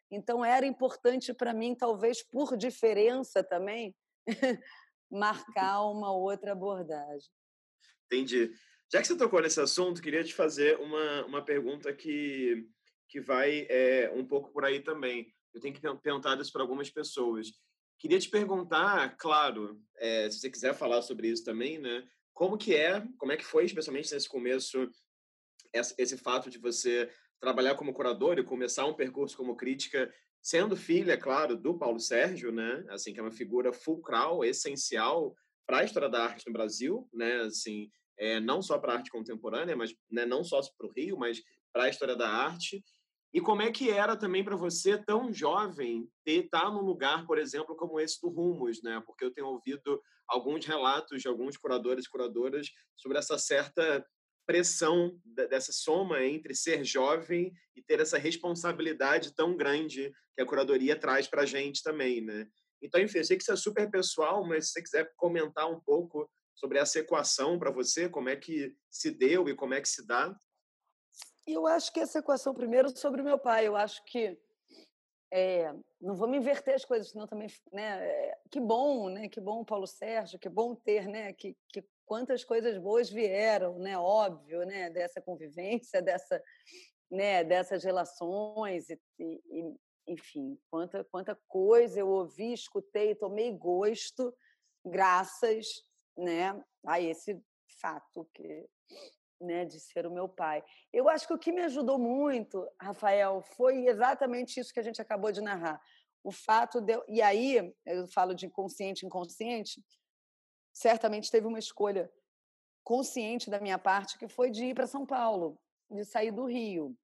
Então, 0.09 0.43
era 0.43 0.65
importante 0.65 1.33
para 1.33 1.53
mim, 1.53 1.75
talvez 1.75 2.23
por 2.23 2.55
diferença 2.55 3.43
também, 3.43 3.93
marcar 5.11 5.83
uma 5.91 6.15
outra 6.15 6.53
abordagem. 6.53 7.29
Entendi. 8.05 8.49
Já 8.91 9.01
que 9.01 9.07
você 9.07 9.17
tocou 9.17 9.41
nesse 9.41 9.59
assunto, 9.59 10.01
queria 10.01 10.23
te 10.23 10.33
fazer 10.33 10.79
uma, 10.79 11.25
uma 11.25 11.43
pergunta 11.43 11.93
que, 11.93 12.65
que 13.09 13.19
vai 13.19 13.67
é, 13.69 14.09
um 14.15 14.25
pouco 14.25 14.51
por 14.51 14.63
aí 14.63 14.79
também 14.79 15.31
eu 15.53 15.61
tenho 15.61 15.73
que 15.73 15.81
perguntar 15.81 16.39
isso 16.39 16.51
para 16.51 16.61
algumas 16.61 16.89
pessoas. 16.89 17.51
Queria 17.97 18.19
te 18.19 18.29
perguntar, 18.29 19.17
claro, 19.17 19.81
é, 19.97 20.29
se 20.29 20.39
você 20.39 20.49
quiser 20.49 20.73
falar 20.73 21.01
sobre 21.01 21.27
isso 21.27 21.43
também, 21.43 21.77
né? 21.77 22.07
Como 22.33 22.57
que 22.57 22.73
é, 22.73 23.05
como 23.17 23.31
é 23.31 23.37
que 23.37 23.45
foi, 23.45 23.65
especialmente 23.65 24.13
nesse 24.13 24.29
começo, 24.29 24.89
esse, 25.73 26.17
fato 26.17 26.49
de 26.49 26.57
você 26.57 27.11
trabalhar 27.39 27.75
como 27.75 27.93
curador 27.93 28.37
e 28.37 28.43
começar 28.43 28.85
um 28.85 28.93
percurso 28.93 29.35
como 29.35 29.57
crítica, 29.57 30.13
sendo 30.41 30.77
filha, 30.77 31.17
claro, 31.17 31.57
do 31.57 31.77
Paulo 31.77 31.99
Sérgio, 31.99 32.51
né? 32.51 32.85
Assim, 32.89 33.13
que 33.13 33.19
é 33.19 33.23
uma 33.23 33.31
figura 33.31 33.73
fulcral, 33.73 34.45
essencial 34.45 35.35
para 35.67 35.79
a 35.79 35.83
história 35.83 36.09
da 36.09 36.23
arte 36.23 36.47
no 36.47 36.53
Brasil, 36.53 37.07
né? 37.13 37.41
Assim, 37.41 37.91
é, 38.17 38.39
não 38.39 38.61
só 38.61 38.77
para 38.77 38.93
a 38.93 38.95
arte 38.97 39.11
contemporânea, 39.11 39.75
mas 39.75 39.93
né, 40.11 40.25
não 40.25 40.43
só 40.43 40.59
para 40.77 40.87
o 40.87 40.91
Rio, 40.91 41.17
mas 41.17 41.41
para 41.71 41.83
a 41.83 41.89
história 41.89 42.15
da 42.15 42.29
arte. 42.29 42.83
E 43.33 43.39
como 43.39 43.61
é 43.61 43.71
que 43.71 43.89
era 43.89 44.15
também 44.15 44.43
para 44.43 44.55
você, 44.55 44.97
tão 44.97 45.31
jovem, 45.31 46.09
ter 46.25 46.45
estar 46.45 46.61
tá 46.61 46.71
num 46.71 46.81
lugar, 46.81 47.27
por 47.27 47.37
exemplo, 47.37 47.75
como 47.75 47.99
esse 47.99 48.19
do 48.21 48.29
Rumos, 48.29 48.81
né? 48.81 49.01
Porque 49.05 49.23
eu 49.23 49.31
tenho 49.31 49.47
ouvido 49.47 50.01
alguns 50.27 50.65
relatos 50.65 51.21
de 51.21 51.27
alguns 51.27 51.55
curadores 51.55 52.05
e 52.05 52.09
curadoras 52.09 52.67
sobre 52.95 53.17
essa 53.17 53.37
certa 53.37 54.05
pressão 54.47 55.15
dessa 55.23 55.71
soma 55.71 56.23
entre 56.23 56.55
ser 56.55 56.83
jovem 56.83 57.53
e 57.75 57.83
ter 57.83 57.99
essa 57.99 58.17
responsabilidade 58.17 59.35
tão 59.35 59.55
grande 59.55 60.11
que 60.35 60.41
a 60.41 60.45
curadoria 60.45 60.95
traz 60.95 61.27
para 61.27 61.43
a 61.43 61.45
gente 61.45 61.83
também, 61.83 62.21
né? 62.21 62.47
Então, 62.81 62.99
enfim, 62.99 63.19
eu 63.19 63.23
sei 63.25 63.37
que 63.37 63.43
isso 63.43 63.51
é 63.51 63.55
super 63.55 63.91
pessoal, 63.91 64.43
mas 64.43 64.67
se 64.67 64.71
você 64.71 64.81
quiser 64.81 65.13
comentar 65.15 65.69
um 65.69 65.79
pouco 65.79 66.27
sobre 66.55 66.79
essa 66.79 66.99
equação 66.99 67.59
para 67.59 67.71
você, 67.71 68.09
como 68.09 68.27
é 68.27 68.35
que 68.35 68.75
se 68.89 69.11
deu 69.11 69.47
e 69.47 69.55
como 69.55 69.73
é 69.75 69.81
que 69.81 69.87
se 69.87 70.05
dá. 70.05 70.35
Eu 71.47 71.65
acho 71.67 71.91
que 71.91 71.99
essa 71.99 72.19
equação, 72.19 72.53
primeiro, 72.53 72.95
sobre 72.95 73.21
o 73.21 73.23
meu 73.23 73.37
pai, 73.37 73.67
eu 73.67 73.75
acho 73.75 74.03
que. 74.05 74.37
É, 75.31 75.71
não 76.01 76.15
vou 76.15 76.27
me 76.27 76.37
inverter 76.37 76.73
as 76.73 76.85
coisas, 76.85 77.11
senão 77.11 77.27
também. 77.27 77.47
Né, 77.71 78.07
é, 78.07 78.37
que 78.49 78.59
bom, 78.59 79.09
né? 79.09 79.29
Que 79.29 79.39
bom, 79.39 79.63
Paulo 79.63 79.87
Sérgio, 79.87 80.39
que 80.39 80.49
bom 80.49 80.75
ter, 80.75 81.07
né? 81.07 81.33
Que, 81.33 81.55
que 81.71 81.83
quantas 82.05 82.43
coisas 82.43 82.77
boas 82.77 83.09
vieram, 83.09 83.77
né? 83.79 83.97
Óbvio, 83.97 84.65
né? 84.65 84.89
Dessa 84.89 85.21
convivência, 85.21 86.01
dessa, 86.01 86.41
né? 87.09 87.43
Dessas 87.43 87.83
relações 87.83 88.89
e, 88.89 88.99
e 89.19 89.75
enfim, 90.09 90.59
quanta, 90.71 91.03
quanta 91.03 91.39
coisa 91.47 91.99
eu 91.99 92.07
ouvi, 92.07 92.51
escutei, 92.51 93.13
tomei 93.13 93.51
gosto, 93.51 94.35
graças 94.83 95.83
né, 96.17 96.59
a 96.85 96.99
esse 96.99 97.39
fato 97.79 98.27
que 98.33 98.67
né, 99.39 99.65
de 99.65 99.79
ser 99.79 100.05
o 100.05 100.11
meu 100.11 100.27
pai. 100.27 100.63
Eu 100.91 101.07
acho 101.07 101.27
que 101.27 101.33
o 101.33 101.37
que 101.37 101.51
me 101.51 101.61
ajudou 101.61 101.97
muito, 101.97 102.67
Rafael, 102.79 103.41
foi 103.41 103.87
exatamente 103.87 104.59
isso 104.59 104.73
que 104.73 104.79
a 104.79 104.83
gente 104.83 105.01
acabou 105.01 105.31
de 105.31 105.41
narrar. 105.41 105.81
O 106.23 106.31
fato 106.31 106.81
de. 106.81 107.01
E 107.07 107.21
aí, 107.21 107.73
eu 107.85 108.07
falo 108.07 108.33
de 108.33 108.45
inconsciente 108.45 109.05
inconsciente, 109.05 109.83
certamente 110.73 111.31
teve 111.31 111.47
uma 111.47 111.59
escolha 111.59 112.11
consciente 112.83 113.49
da 113.49 113.59
minha 113.59 113.77
parte, 113.77 114.17
que 114.17 114.27
foi 114.27 114.49
de 114.49 114.65
ir 114.65 114.73
para 114.73 114.87
São 114.87 115.05
Paulo, 115.05 115.59
de 115.89 116.03
sair 116.03 116.31
do 116.31 116.45
Rio. 116.45 116.97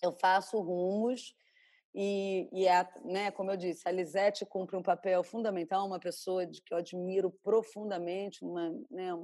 Eu 0.00 0.12
faço 0.12 0.60
rumos 0.60 1.34
e, 1.98 2.46
e 2.52 2.68
é, 2.68 2.86
né, 3.06 3.30
como 3.30 3.50
eu 3.50 3.56
disse, 3.56 3.88
a 3.88 3.90
Lisete 3.90 4.44
cumpre 4.44 4.76
um 4.76 4.82
papel 4.82 5.24
fundamental, 5.24 5.86
uma 5.86 5.98
pessoa 5.98 6.46
de 6.46 6.60
que 6.60 6.74
eu 6.74 6.76
admiro 6.76 7.30
profundamente, 7.42 8.44
uma, 8.44 8.68
né, 8.90 9.14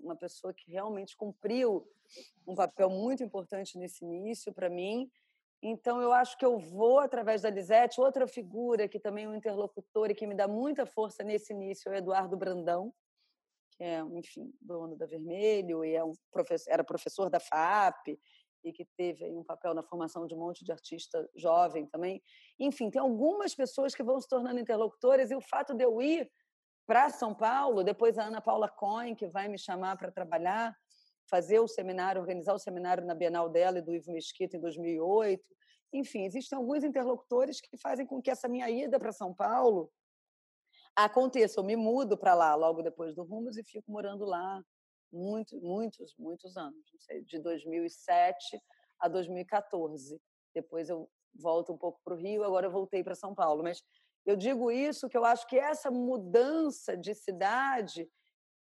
uma 0.00 0.16
pessoa 0.16 0.54
que 0.54 0.70
realmente 0.70 1.14
cumpriu 1.18 1.86
um 2.46 2.54
papel 2.54 2.88
muito 2.88 3.22
importante 3.22 3.76
nesse 3.76 4.06
início 4.06 4.54
para 4.54 4.70
mim. 4.70 5.10
Então, 5.62 6.00
eu 6.00 6.14
acho 6.14 6.38
que 6.38 6.46
eu 6.46 6.58
vou, 6.58 6.98
através 6.98 7.42
da 7.42 7.50
Lisete, 7.50 8.00
outra 8.00 8.26
figura 8.26 8.88
que 8.88 8.98
também 8.98 9.26
é 9.26 9.28
um 9.28 9.34
interlocutor 9.34 10.10
e 10.10 10.14
que 10.14 10.26
me 10.26 10.34
dá 10.34 10.48
muita 10.48 10.86
força 10.86 11.22
nesse 11.22 11.52
início 11.52 11.90
é 11.90 11.96
o 11.96 11.98
Eduardo 11.98 12.38
Brandão, 12.38 12.90
que 13.72 13.84
é, 13.84 14.00
enfim, 14.14 14.50
dono 14.62 14.96
da 14.96 15.04
Vermelho 15.04 15.84
e 15.84 15.94
é 15.94 16.02
um 16.02 16.12
professor, 16.32 16.70
era 16.72 16.82
professor 16.82 17.28
da 17.28 17.38
FAP 17.38 18.18
e 18.64 18.72
que 18.72 18.84
teve 18.96 19.24
um 19.30 19.44
papel 19.44 19.74
na 19.74 19.82
formação 19.82 20.26
de 20.26 20.34
um 20.34 20.38
monte 20.38 20.64
de 20.64 20.72
artista 20.72 21.28
jovem 21.36 21.86
também. 21.86 22.22
Enfim, 22.58 22.90
tem 22.90 23.00
algumas 23.00 23.54
pessoas 23.54 23.94
que 23.94 24.02
vão 24.02 24.20
se 24.20 24.28
tornando 24.28 24.58
interlocutores 24.58 25.30
e 25.30 25.36
o 25.36 25.40
fato 25.40 25.74
de 25.74 25.84
eu 25.84 26.00
ir 26.00 26.30
para 26.86 27.08
São 27.10 27.34
Paulo, 27.34 27.82
depois 27.82 28.18
a 28.18 28.24
Ana 28.24 28.40
Paula 28.40 28.68
Cohen, 28.68 29.14
que 29.14 29.26
vai 29.26 29.48
me 29.48 29.58
chamar 29.58 29.96
para 29.96 30.10
trabalhar, 30.10 30.74
fazer 31.28 31.58
o 31.58 31.68
seminário, 31.68 32.20
organizar 32.20 32.54
o 32.54 32.58
seminário 32.58 33.04
na 33.04 33.14
Bienal 33.14 33.48
dela 33.48 33.78
e 33.78 33.82
do 33.82 33.94
Ivo 33.94 34.12
Mesquita 34.12 34.56
em 34.56 34.60
2008. 34.60 35.42
Enfim, 35.92 36.24
existem 36.24 36.56
alguns 36.56 36.84
interlocutores 36.84 37.60
que 37.60 37.76
fazem 37.78 38.06
com 38.06 38.20
que 38.20 38.30
essa 38.30 38.48
minha 38.48 38.68
ida 38.68 38.98
para 38.98 39.12
São 39.12 39.32
Paulo 39.32 39.90
aconteça. 40.94 41.60
Eu 41.60 41.64
me 41.64 41.76
mudo 41.76 42.18
para 42.18 42.34
lá 42.34 42.54
logo 42.54 42.82
depois 42.82 43.14
do 43.14 43.22
Rumos 43.22 43.56
e 43.56 43.64
fico 43.64 43.90
morando 43.90 44.24
lá 44.24 44.62
muito, 45.14 45.56
muitos, 45.60 46.14
muitos 46.18 46.56
anos, 46.56 46.84
sei, 46.98 47.22
de 47.22 47.38
2007 47.38 48.60
a 49.00 49.08
2014. 49.08 50.20
Depois 50.54 50.88
eu 50.88 51.08
volto 51.34 51.72
um 51.72 51.78
pouco 51.78 52.00
para 52.04 52.14
o 52.14 52.16
Rio, 52.16 52.44
agora 52.44 52.66
eu 52.66 52.70
voltei 52.70 53.02
para 53.02 53.14
São 53.14 53.34
Paulo. 53.34 53.62
Mas 53.62 53.82
eu 54.26 54.36
digo 54.36 54.70
isso 54.70 55.08
que 55.08 55.16
eu 55.16 55.24
acho 55.24 55.46
que 55.46 55.58
essa 55.58 55.90
mudança 55.90 56.96
de 56.96 57.14
cidade 57.14 58.08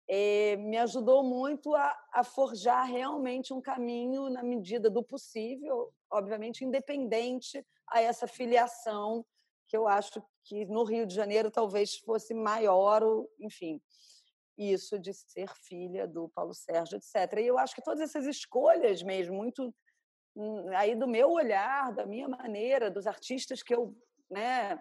eh, 0.09 0.57
me 0.57 0.77
ajudou 0.79 1.23
muito 1.23 1.75
a, 1.75 1.97
a, 2.13 2.25
forjar 2.25 2.87
realmente 2.87 3.53
um 3.53 3.61
caminho 3.61 4.29
na 4.29 4.43
medida 4.43 4.91
do 4.91 5.03
possível, 5.03 5.93
obviamente 6.11 6.65
independente 6.65 7.65
a 7.89 8.01
essa 8.01 8.27
filiação 8.27 9.25
que 9.69 9.77
eu 9.77 9.87
acho 9.87 10.21
que 10.45 10.65
no 10.67 10.83
Rio 10.83 11.07
de 11.07 11.15
Janeiro 11.15 11.51
talvez 11.51 11.97
fosse 11.99 12.35
maior, 12.35 13.03
enfim 13.39 13.81
isso 14.61 14.99
de 14.99 15.15
ser 15.15 15.49
filha 15.55 16.07
do 16.07 16.29
Paulo 16.29 16.53
Sérgio, 16.53 16.99
etc. 16.99 17.39
E 17.39 17.47
eu 17.47 17.59
acho 17.59 17.75
que 17.75 17.83
todas 17.83 18.01
essas 18.01 18.27
escolhas 18.27 19.03
mesmo, 19.03 19.35
muito 19.35 19.75
hum, 20.37 20.69
aí 20.77 20.95
do 20.95 21.09
meu 21.09 21.31
olhar, 21.31 21.93
da 21.95 22.05
minha 22.05 22.29
maneira, 22.29 22.91
dos 22.91 23.07
artistas 23.07 23.63
que 23.63 23.75
eu, 23.75 23.97
né, 24.31 24.77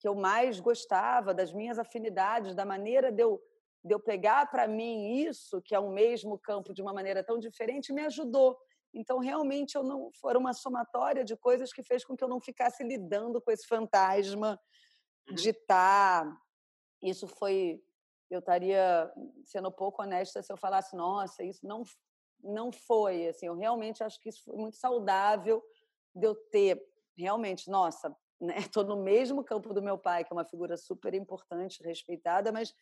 que 0.00 0.08
eu 0.08 0.14
mais 0.14 0.58
gostava, 0.60 1.34
das 1.34 1.52
minhas 1.52 1.78
afinidades, 1.78 2.54
da 2.54 2.64
maneira 2.64 3.12
de 3.12 3.22
eu, 3.22 3.38
de 3.84 3.94
eu 3.94 4.00
pegar 4.00 4.50
para 4.50 4.66
mim 4.66 5.18
isso, 5.18 5.60
que 5.60 5.74
é 5.74 5.78
o 5.78 5.90
mesmo 5.90 6.38
campo 6.38 6.72
de 6.72 6.80
uma 6.80 6.94
maneira 6.94 7.22
tão 7.22 7.38
diferente, 7.38 7.92
me 7.92 8.06
ajudou. 8.06 8.58
Então, 8.94 9.18
realmente, 9.18 9.74
eu 9.76 9.82
não 9.82 10.10
foram 10.20 10.40
uma 10.40 10.52
somatória 10.52 11.24
de 11.24 11.36
coisas 11.36 11.72
que 11.72 11.82
fez 11.82 12.04
com 12.04 12.16
que 12.16 12.24
eu 12.24 12.28
não 12.28 12.40
ficasse 12.40 12.82
lidando 12.82 13.40
com 13.40 13.50
esse 13.50 13.66
fantasma 13.66 14.58
uhum. 15.28 15.34
de 15.34 15.50
estar. 15.50 16.24
Tá, 16.24 16.36
isso 17.02 17.26
foi 17.26 17.82
eu 18.32 18.38
estaria 18.38 19.12
sendo 19.44 19.70
pouco 19.70 20.02
honesta 20.02 20.42
se 20.42 20.52
eu 20.52 20.56
falasse, 20.56 20.96
nossa, 20.96 21.44
isso 21.44 21.66
não, 21.66 21.82
não 22.42 22.72
foi. 22.72 23.28
Assim, 23.28 23.46
eu 23.46 23.54
realmente 23.54 24.02
acho 24.02 24.18
que 24.20 24.28
isso 24.28 24.42
foi 24.44 24.56
muito 24.56 24.76
saudável 24.76 25.62
de 26.14 26.26
eu 26.26 26.34
ter 26.34 26.82
realmente, 27.16 27.70
nossa, 27.70 28.14
estou 28.58 28.84
né, 28.84 28.88
no 28.88 29.02
mesmo 29.02 29.44
campo 29.44 29.74
do 29.74 29.82
meu 29.82 29.98
pai, 29.98 30.24
que 30.24 30.32
é 30.32 30.36
uma 30.36 30.44
figura 30.44 30.76
super 30.76 31.14
importante, 31.14 31.82
respeitada, 31.82 32.50
mas 32.50 32.74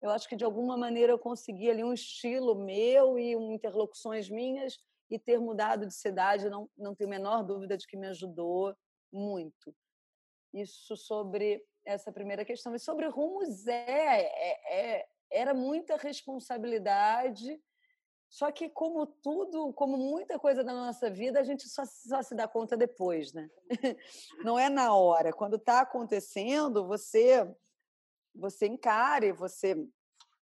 eu 0.00 0.10
acho 0.10 0.28
que 0.28 0.36
de 0.36 0.44
alguma 0.44 0.76
maneira 0.76 1.12
eu 1.12 1.18
consegui 1.18 1.70
ali 1.70 1.82
um 1.82 1.92
estilo 1.92 2.54
meu 2.54 3.18
e 3.18 3.34
um, 3.34 3.52
interlocuções 3.52 4.28
minhas 4.28 4.78
e 5.10 5.18
ter 5.18 5.40
mudado 5.40 5.86
de 5.86 5.94
cidade, 5.94 6.50
não, 6.50 6.68
não 6.76 6.94
tenho 6.94 7.08
a 7.08 7.10
menor 7.10 7.42
dúvida 7.42 7.76
de 7.76 7.86
que 7.86 7.96
me 7.96 8.06
ajudou 8.08 8.76
muito. 9.10 9.74
Isso 10.52 10.96
sobre 10.96 11.64
essa 11.88 12.12
primeira 12.12 12.44
questão. 12.44 12.74
E 12.74 12.78
sobre 12.78 13.06
rumos, 13.06 13.66
é, 13.66 14.20
é, 14.20 14.78
é, 14.80 15.08
era 15.30 15.54
muita 15.54 15.96
responsabilidade, 15.96 17.60
só 18.28 18.52
que, 18.52 18.68
como 18.68 19.06
tudo, 19.06 19.72
como 19.72 19.96
muita 19.96 20.38
coisa 20.38 20.62
da 20.62 20.72
nossa 20.74 21.08
vida, 21.08 21.40
a 21.40 21.42
gente 21.42 21.66
só, 21.66 21.84
só 21.86 22.22
se 22.22 22.34
dá 22.34 22.46
conta 22.46 22.76
depois, 22.76 23.32
né? 23.32 23.48
Não 24.44 24.58
é 24.58 24.68
na 24.68 24.94
hora. 24.94 25.32
Quando 25.32 25.56
está 25.56 25.80
acontecendo, 25.80 26.86
você 26.86 27.50
você 28.34 28.66
encare, 28.66 29.32
você 29.32 29.74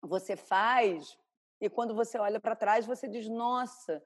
você 0.02 0.36
faz, 0.36 1.18
e 1.62 1.70
quando 1.70 1.94
você 1.94 2.18
olha 2.18 2.40
para 2.40 2.56
trás, 2.56 2.88
você 2.88 3.08
diz: 3.08 3.30
nossa, 3.30 4.04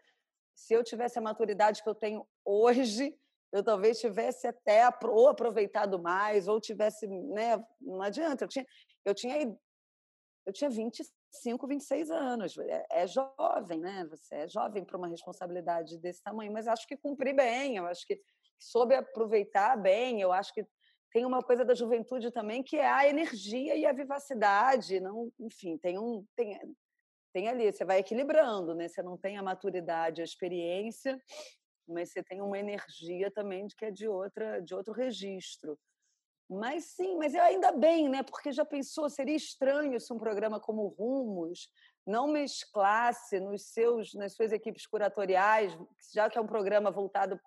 se 0.54 0.74
eu 0.74 0.84
tivesse 0.84 1.18
a 1.18 1.22
maturidade 1.22 1.82
que 1.82 1.88
eu 1.90 1.96
tenho 1.96 2.28
hoje, 2.44 3.18
eu 3.54 3.63
talvez 3.63 4.00
tivesse 4.00 4.48
até 4.48 4.82
ou 5.04 5.30
aproveitado 5.30 6.02
mais, 6.02 6.48
ou 6.48 6.60
tivesse, 6.60 7.08
né? 7.08 7.63
Não 7.80 8.02
adianta, 8.02 8.44
eu 8.44 8.48
tinha, 8.48 8.66
eu 9.06 9.13
tinha, 9.13 9.56
eu 10.48 10.52
tinha 10.52 10.72
25, 10.72 11.68
26 11.68 12.10
anos, 12.10 12.58
é, 12.58 12.86
é 12.89 13.08
jovem, 13.08 13.80
né? 13.80 14.08
Você 14.10 14.36
é 14.36 14.48
jovem 14.48 14.84
para 14.84 14.98
uma 14.98 15.08
responsabilidade 15.08 16.00
desse 16.00 16.24
tamanho, 16.24 16.52
mas 16.52 16.68
acho 16.68 16.88
que 16.88 16.98
cumpri 16.98 17.32
bem, 17.32 17.78
eu 17.78 17.86
acho 17.86 18.08
que 18.08 18.20
soube 18.58 18.96
aproveitar 18.96 19.78
bem, 19.78 20.20
eu 20.20 20.32
acho 20.32 20.52
que 20.52 20.66
tem 21.12 21.24
uma 21.24 21.44
coisa 21.44 21.63
da 21.63 21.76
juventude 21.76 22.32
também 22.32 22.63
que 22.63 22.78
é 22.78 22.89
a 22.89 23.08
energia 23.08 23.76
e 23.76 23.86
a 23.86 23.94
vivacidade, 23.94 25.00
não, 25.00 25.32
enfim, 25.39 25.78
tem 25.78 26.00
um 26.00 26.26
tem, 26.36 26.60
tem 27.32 27.48
ali, 27.48 27.72
você 27.72 27.86
vai 27.86 28.00
equilibrando, 28.00 28.74
né? 28.74 28.88
Você 28.88 29.04
não 29.04 29.16
tem 29.16 29.38
a 29.38 29.44
maturidade, 29.44 30.22
a 30.22 30.24
experiência, 30.24 31.22
mas 31.88 32.12
você 32.12 32.24
tem 32.24 32.41
uma 32.41 32.58
energia 32.58 33.32
também 33.32 33.67
de 33.67 33.76
que 33.76 33.86
é 33.86 33.91
de 33.91 34.08
outra 34.08 34.62
de 34.62 34.74
outro 34.74 34.93
registro. 34.93 35.78
Mas 36.50 36.86
sim, 36.96 37.17
mas 37.17 37.34
ainda 37.36 37.72
bem, 37.72 38.10
né? 38.10 38.22
Porque 38.22 38.52
já 38.52 38.65
pensou, 38.65 39.10
seria 39.10 39.36
estranho 39.36 40.00
se 40.00 40.12
um 40.13 40.17
programa 40.17 40.60
como 40.60 40.88
Rumos 40.88 41.69
não 42.06 42.28
mesclasse 42.28 43.39
nos 43.39 43.67
seus 43.74 44.13
nas 44.13 44.34
suas 44.34 44.52
equipes 44.52 44.86
curatoriais, 44.86 45.78
já 46.13 46.30
que 46.30 46.38
é 46.38 46.41
um 46.41 46.48
programa 46.48 46.91
voltado 46.91 47.39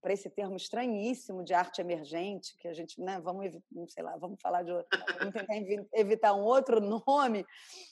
para 0.00 0.12
esse 0.12 0.30
termo 0.30 0.56
estranhíssimo 0.56 1.42
de 1.42 1.52
arte 1.52 1.80
emergente, 1.80 2.56
que 2.58 2.68
a 2.68 2.72
gente, 2.72 3.00
né, 3.00 3.20
vamos, 3.20 3.50
sei 3.88 4.02
lá, 4.02 4.16
vamos 4.16 4.40
falar 4.40 4.62
de 4.62 4.70
vamos 5.18 5.34
tentar 5.34 5.88
evitar 5.94 6.34
um 6.34 6.44
outro 6.44 6.80
nome, 6.80 7.44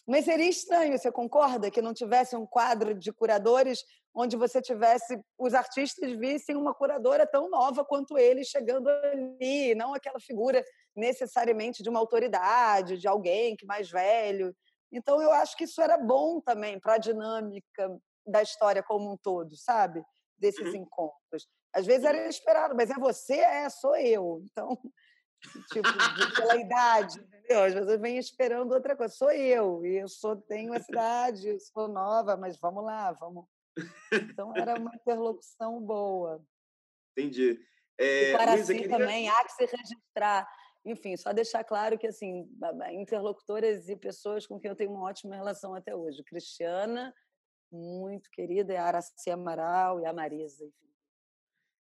mas 0.06 0.24
seria 0.24 0.48
estranho, 0.48 0.96
você 0.96 1.10
concorda 1.10 1.70
que 1.70 1.82
não 1.82 1.92
tivesse 1.92 2.36
um 2.36 2.46
quadro 2.46 2.94
de 2.94 3.12
curadores 3.12 3.84
onde 4.14 4.36
você 4.36 4.62
tivesse 4.62 5.20
os 5.36 5.54
artistas 5.54 6.12
vissem 6.12 6.56
uma 6.56 6.72
curadora 6.72 7.26
tão 7.26 7.50
nova 7.50 7.84
quanto 7.84 8.16
ele 8.16 8.44
chegando 8.44 8.88
ali, 8.88 9.74
não 9.74 9.92
aquela 9.92 10.20
figura 10.20 10.64
necessariamente 10.94 11.82
de 11.82 11.88
uma 11.88 11.98
autoridade, 11.98 12.98
de 12.98 13.08
alguém 13.08 13.56
que 13.56 13.66
mais 13.66 13.90
velho. 13.90 14.54
Então 14.92 15.20
eu 15.20 15.32
acho 15.32 15.56
que 15.56 15.64
isso 15.64 15.82
era 15.82 15.98
bom 15.98 16.40
também 16.40 16.78
para 16.78 16.94
a 16.94 16.98
dinâmica 16.98 17.98
da 18.24 18.40
história 18.40 18.82
como 18.82 19.12
um 19.12 19.16
todo, 19.16 19.56
sabe? 19.56 20.02
Desses 20.38 20.68
uhum. 20.68 20.76
encontros. 20.76 21.48
Às 21.74 21.86
vezes 21.86 22.04
era 22.04 22.28
esperado, 22.28 22.74
mas 22.74 22.88
é 22.88 22.94
você, 22.94 23.34
é, 23.34 23.68
sou 23.68 23.96
eu. 23.96 24.42
Então, 24.44 24.78
tipo, 25.72 25.88
pela 26.36 26.56
idade, 26.56 27.18
entendeu? 27.18 27.64
Às 27.64 27.74
vezes 27.74 28.00
vem 28.00 28.16
esperando 28.16 28.72
outra 28.72 28.96
coisa. 28.96 29.12
Sou 29.12 29.32
eu, 29.32 29.84
e 29.84 29.96
eu 29.96 30.08
sou, 30.08 30.36
tenho 30.36 30.72
a 30.72 30.80
cidade, 30.80 31.58
sou 31.60 31.88
nova, 31.88 32.36
mas 32.36 32.56
vamos 32.58 32.84
lá, 32.84 33.12
vamos. 33.12 33.44
Então 34.12 34.52
era 34.56 34.78
uma 34.78 34.94
interlocução 34.94 35.80
boa. 35.80 36.44
Entendi. 37.16 37.60
É, 37.98 38.30
e 38.30 38.36
para 38.36 38.52
Luísa, 38.54 38.72
si 38.72 38.80
queria... 38.80 38.98
também 38.98 39.28
há 39.28 39.44
que 39.44 39.52
se 39.52 39.66
registrar. 39.66 40.48
Enfim, 40.84 41.16
só 41.16 41.32
deixar 41.32 41.64
claro 41.64 41.98
que 41.98 42.06
assim, 42.06 42.48
interlocutoras 42.92 43.88
e 43.88 43.96
pessoas 43.96 44.46
com 44.46 44.60
quem 44.60 44.68
eu 44.68 44.76
tenho 44.76 44.90
uma 44.90 45.08
ótima 45.08 45.34
relação 45.34 45.74
até 45.74 45.94
hoje. 45.94 46.22
Cristiana, 46.22 47.14
muito 47.72 48.30
querida, 48.30 48.72
e 48.72 48.76
a 48.76 48.84
Araci 48.84 49.30
Amaral 49.30 50.00
e 50.00 50.06
a 50.06 50.12
Marisa, 50.12 50.64
enfim. 50.64 50.93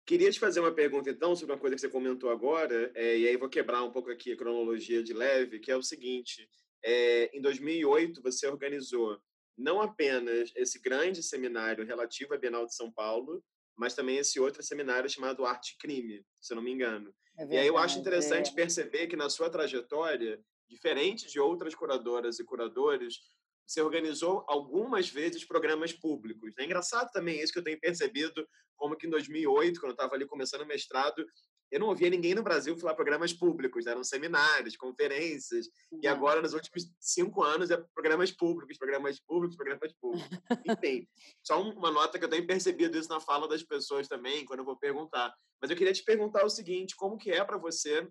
Queria 0.06 0.30
te 0.30 0.38
fazer 0.38 0.60
uma 0.60 0.72
pergunta, 0.72 1.08
então, 1.08 1.34
sobre 1.34 1.54
uma 1.54 1.60
coisa 1.60 1.74
que 1.74 1.80
você 1.80 1.88
comentou 1.88 2.30
agora, 2.30 2.92
é, 2.94 3.18
e 3.18 3.26
aí 3.26 3.36
vou 3.36 3.48
quebrar 3.48 3.82
um 3.82 3.90
pouco 3.90 4.10
aqui 4.10 4.32
a 4.32 4.36
cronologia 4.36 5.02
de 5.02 5.14
leve, 5.14 5.58
que 5.58 5.70
é 5.70 5.76
o 5.76 5.82
seguinte: 5.82 6.46
é, 6.84 7.30
em 7.36 7.40
2008, 7.40 8.20
você 8.22 8.46
organizou 8.46 9.18
não 9.56 9.80
apenas 9.80 10.52
esse 10.56 10.78
grande 10.80 11.22
seminário 11.22 11.86
relativo 11.86 12.34
à 12.34 12.36
Bienal 12.36 12.66
de 12.66 12.74
São 12.74 12.92
Paulo, 12.92 13.42
mas 13.76 13.94
também 13.94 14.18
esse 14.18 14.38
outro 14.38 14.62
seminário 14.62 15.08
chamado 15.08 15.46
Arte 15.46 15.72
e 15.74 15.78
Crime, 15.78 16.24
se 16.40 16.52
eu 16.52 16.56
não 16.56 16.62
me 16.62 16.72
engano. 16.72 17.14
É 17.36 17.46
verdade, 17.46 17.54
e 17.54 17.58
aí 17.58 17.66
eu 17.66 17.78
acho 17.78 17.98
interessante 17.98 18.50
é. 18.50 18.54
perceber 18.54 19.06
que 19.06 19.16
na 19.16 19.30
sua 19.30 19.48
trajetória, 19.48 20.38
diferente 20.68 21.26
de 21.26 21.40
outras 21.40 21.74
curadoras 21.74 22.38
e 22.38 22.44
curadores, 22.44 23.20
você 23.66 23.80
organizou 23.80 24.44
algumas 24.46 25.08
vezes 25.08 25.44
programas 25.44 25.92
públicos. 25.92 26.52
É 26.58 26.64
engraçado 26.64 27.10
também 27.12 27.40
isso 27.40 27.52
que 27.52 27.58
eu 27.58 27.64
tenho 27.64 27.80
percebido, 27.80 28.46
como 28.76 28.96
que 28.96 29.06
em 29.06 29.10
2008, 29.10 29.80
quando 29.80 29.90
eu 29.90 29.94
estava 29.94 30.14
ali 30.14 30.26
começando 30.26 30.62
o 30.62 30.66
mestrado, 30.66 31.24
eu 31.70 31.80
não 31.80 31.88
ouvia 31.88 32.08
ninguém 32.08 32.34
no 32.34 32.42
Brasil 32.42 32.76
falar 32.78 32.94
programas 32.94 33.32
públicos, 33.32 33.86
eram 33.86 34.04
seminários, 34.04 34.76
conferências, 34.76 35.66
uhum. 35.90 36.00
e 36.02 36.06
agora, 36.06 36.40
nos 36.40 36.54
últimos 36.54 36.88
cinco 37.00 37.42
anos, 37.42 37.70
é 37.70 37.76
programas 37.92 38.30
públicos, 38.30 38.78
programas 38.78 39.18
públicos, 39.18 39.56
programas 39.56 39.92
públicos. 39.94 40.38
Enfim, 40.64 41.08
só 41.42 41.60
uma 41.60 41.90
nota 41.90 42.18
que 42.18 42.24
eu 42.24 42.30
tenho 42.30 42.46
percebido 42.46 42.96
isso 42.96 43.08
na 43.08 43.18
fala 43.18 43.48
das 43.48 43.62
pessoas 43.62 44.06
também, 44.06 44.44
quando 44.44 44.60
eu 44.60 44.64
vou 44.64 44.76
perguntar. 44.76 45.34
Mas 45.60 45.70
eu 45.70 45.76
queria 45.76 45.92
te 45.92 46.04
perguntar 46.04 46.44
o 46.44 46.50
seguinte, 46.50 46.94
como 46.94 47.18
que 47.18 47.30
é 47.30 47.42
para 47.44 47.58
você 47.58 48.08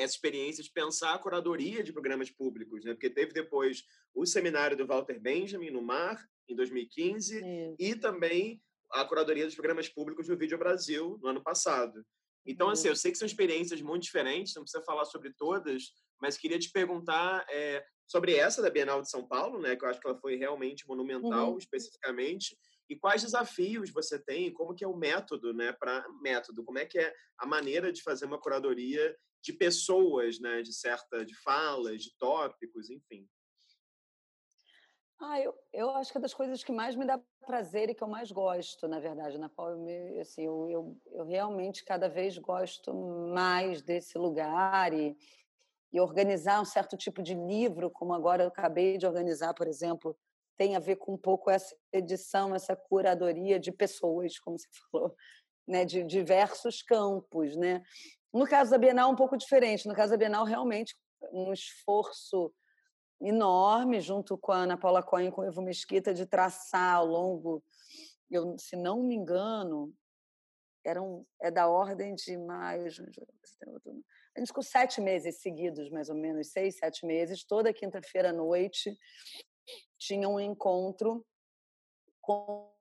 essa 0.00 0.14
experiência 0.14 0.64
de 0.64 0.72
pensar 0.72 1.14
a 1.14 1.18
curadoria 1.18 1.82
de 1.82 1.92
programas 1.92 2.30
públicos, 2.30 2.84
né? 2.84 2.94
Porque 2.94 3.10
teve 3.10 3.32
depois 3.32 3.84
o 4.14 4.24
seminário 4.24 4.76
do 4.76 4.86
Walter 4.86 5.20
Benjamin 5.20 5.70
no 5.70 5.82
Mar 5.82 6.26
em 6.48 6.56
2015 6.56 7.36
Isso. 7.36 7.76
e 7.78 7.94
também 7.94 8.60
a 8.90 9.04
curadoria 9.04 9.44
dos 9.44 9.54
programas 9.54 9.88
públicos 9.88 10.26
do 10.26 10.36
Vídeo 10.36 10.58
Brasil 10.58 11.18
no 11.22 11.28
ano 11.28 11.42
passado. 11.42 12.04
Então, 12.46 12.70
assim, 12.70 12.88
eu 12.88 12.96
sei 12.96 13.12
que 13.12 13.18
são 13.18 13.26
experiências 13.26 13.82
muito 13.82 14.04
diferentes, 14.04 14.54
não 14.54 14.62
precisa 14.62 14.82
falar 14.82 15.04
sobre 15.04 15.32
todas, 15.34 15.92
mas 16.20 16.38
queria 16.38 16.58
te 16.58 16.70
perguntar 16.70 17.44
é, 17.50 17.84
sobre 18.06 18.34
essa 18.34 18.62
da 18.62 18.70
Bienal 18.70 19.02
de 19.02 19.10
São 19.10 19.28
Paulo, 19.28 19.60
né? 19.60 19.76
Que 19.76 19.84
eu 19.84 19.88
acho 19.88 20.00
que 20.00 20.08
ela 20.08 20.18
foi 20.18 20.36
realmente 20.36 20.88
monumental, 20.88 21.52
uhum. 21.52 21.58
especificamente. 21.58 22.56
E 22.88 22.96
quais 22.96 23.22
desafios 23.22 23.90
você 23.90 24.18
tem? 24.18 24.52
Como 24.52 24.74
que 24.74 24.82
é 24.82 24.88
o 24.88 24.96
método, 24.96 25.52
né? 25.52 25.72
Para 25.72 26.04
método, 26.20 26.64
como 26.64 26.78
é 26.78 26.86
que 26.86 26.98
é 26.98 27.14
a 27.38 27.46
maneira 27.46 27.92
de 27.92 28.02
fazer 28.02 28.24
uma 28.24 28.40
curadoria 28.40 29.14
de 29.42 29.52
pessoas, 29.52 30.38
né, 30.38 30.62
de 30.62 30.72
certa, 30.72 31.24
de 31.24 31.34
falas, 31.34 32.02
de 32.02 32.16
tópicos, 32.18 32.90
enfim. 32.90 33.28
Ah, 35.22 35.38
eu, 35.38 35.54
eu 35.72 35.90
acho 35.90 36.10
que 36.10 36.16
é 36.16 36.20
das 36.20 36.32
coisas 36.32 36.64
que 36.64 36.72
mais 36.72 36.96
me 36.96 37.04
dá 37.04 37.20
prazer 37.46 37.90
e 37.90 37.94
que 37.94 38.02
eu 38.02 38.08
mais 38.08 38.32
gosto, 38.32 38.88
na 38.88 38.98
verdade, 38.98 39.36
na 39.38 39.50
qual 39.50 39.70
eu, 39.70 39.78
me, 39.78 40.18
assim, 40.18 40.46
eu, 40.46 40.70
eu, 40.70 40.96
eu 41.12 41.26
realmente 41.26 41.84
cada 41.84 42.08
vez 42.08 42.38
gosto 42.38 42.94
mais 43.34 43.82
desse 43.82 44.16
lugar 44.16 44.94
e, 44.94 45.14
e 45.92 46.00
organizar 46.00 46.60
um 46.60 46.64
certo 46.64 46.96
tipo 46.96 47.22
de 47.22 47.34
livro, 47.34 47.90
como 47.90 48.14
agora 48.14 48.44
eu 48.44 48.48
acabei 48.48 48.96
de 48.96 49.06
organizar, 49.06 49.52
por 49.52 49.68
exemplo, 49.68 50.16
tem 50.56 50.74
a 50.74 50.78
ver 50.78 50.96
com 50.96 51.14
um 51.14 51.18
pouco 51.18 51.50
essa 51.50 51.76
edição, 51.92 52.54
essa 52.54 52.74
curadoria 52.74 53.60
de 53.60 53.72
pessoas, 53.72 54.38
como 54.38 54.58
você 54.58 54.68
falou, 54.90 55.14
né, 55.68 55.84
de 55.84 56.02
diversos 56.02 56.82
campos, 56.82 57.56
né? 57.56 57.82
No 58.32 58.46
caso 58.46 58.70
da 58.70 58.78
Bienal, 58.78 59.10
um 59.10 59.16
pouco 59.16 59.36
diferente. 59.36 59.88
No 59.88 59.94
caso 59.94 60.12
da 60.12 60.16
Bienal, 60.16 60.44
realmente 60.44 60.96
um 61.32 61.52
esforço 61.52 62.52
enorme, 63.20 64.00
junto 64.00 64.38
com 64.38 64.52
a 64.52 64.58
Ana 64.58 64.78
Paula 64.78 65.02
Cohen 65.02 65.28
e 65.28 65.32
com 65.32 65.42
o 65.42 65.44
Evo 65.44 65.60
Mesquita, 65.60 66.14
de 66.14 66.24
traçar 66.26 66.96
ao 66.96 67.06
longo, 67.06 67.62
eu, 68.30 68.56
se 68.58 68.76
não 68.76 69.02
me 69.02 69.14
engano, 69.14 69.92
eram, 70.84 71.26
é 71.42 71.50
da 71.50 71.68
ordem 71.68 72.14
de 72.14 72.38
maio, 72.38 72.86
a 72.86 72.88
gente 72.88 74.46
ficou 74.46 74.62
sete 74.62 75.00
meses 75.00 75.40
seguidos, 75.40 75.90
mais 75.90 76.08
ou 76.08 76.14
menos, 76.14 76.52
seis, 76.52 76.76
sete 76.76 77.04
meses. 77.04 77.44
Toda 77.44 77.72
quinta-feira 77.72 78.30
à 78.30 78.32
noite 78.32 78.96
tinha 79.98 80.28
um 80.28 80.40
encontro 80.40 81.26
com 82.20 82.72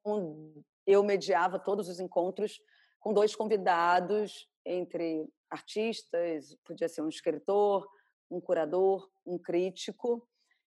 eu 0.86 1.04
mediava 1.04 1.60
todos 1.60 1.88
os 1.88 2.00
encontros 2.00 2.60
com 3.00 3.14
dois 3.14 3.36
convidados 3.36 4.47
entre 4.70 5.28
artistas, 5.49 6.55
podia 6.63 6.88
ser 6.88 7.01
um 7.01 7.09
escritor, 7.09 7.88
um 8.30 8.39
curador, 8.39 9.09
um 9.26 9.38
crítico, 9.38 10.28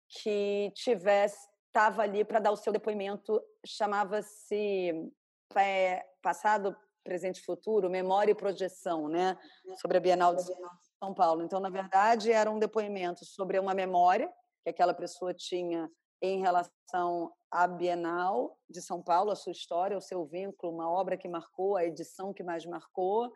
que 0.09 0.73
tivesse 0.75 1.53
estava 1.73 2.03
ali 2.03 2.23
para 2.23 2.39
dar 2.39 2.53
o 2.53 2.57
seu 2.57 2.71
depoimento, 2.71 3.43
chamava-se 3.65 5.11
é, 5.57 6.05
Passado, 6.23 6.77
Presente 7.03 7.39
e 7.39 7.45
Futuro, 7.45 7.89
Memória 7.89 8.33
e 8.33 8.35
Projeção, 8.35 9.09
né, 9.09 9.39
sobre 9.81 9.97
a 9.97 10.01
Bienal 10.01 10.37
de 10.37 10.43
São 10.43 11.15
Paulo. 11.15 11.43
Então, 11.43 11.59
na 11.59 11.71
verdade, 11.71 12.31
era 12.31 12.51
um 12.51 12.59
depoimento 12.59 13.25
sobre 13.25 13.59
uma 13.59 13.73
memória 13.73 14.31
que 14.63 14.69
aquela 14.69 14.93
pessoa 14.93 15.33
tinha 15.33 15.91
em 16.21 16.41
relação 16.41 17.33
à 17.51 17.67
Bienal 17.67 18.57
de 18.69 18.83
São 18.83 19.03
Paulo, 19.03 19.31
a 19.31 19.37
sua 19.37 19.51
história, 19.51 19.97
o 19.97 20.01
seu 20.01 20.27
vínculo, 20.27 20.75
uma 20.75 20.89
obra 20.89 21.17
que 21.17 21.27
marcou, 21.27 21.77
a 21.77 21.85
edição 21.85 22.35
que 22.35 22.45
mais 22.45 22.67
marcou, 22.67 23.33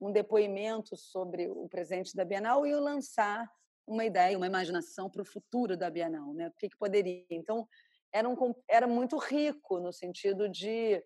um 0.00 0.12
depoimento 0.12 0.96
sobre 0.96 1.48
o 1.48 1.68
presente 1.68 2.14
da 2.14 2.24
Bienal 2.24 2.66
e 2.66 2.74
lançar 2.74 3.50
uma 3.86 4.04
ideia, 4.04 4.36
uma 4.36 4.46
imaginação 4.46 5.10
para 5.10 5.22
o 5.22 5.24
futuro 5.24 5.76
da 5.76 5.90
Bienal, 5.90 6.32
né? 6.34 6.48
O 6.48 6.52
que, 6.58 6.68
que 6.68 6.76
poderia? 6.76 7.24
Então 7.30 7.66
era, 8.12 8.28
um, 8.28 8.54
era 8.68 8.86
muito 8.86 9.16
rico 9.16 9.80
no 9.80 9.92
sentido 9.92 10.48
de 10.48 11.02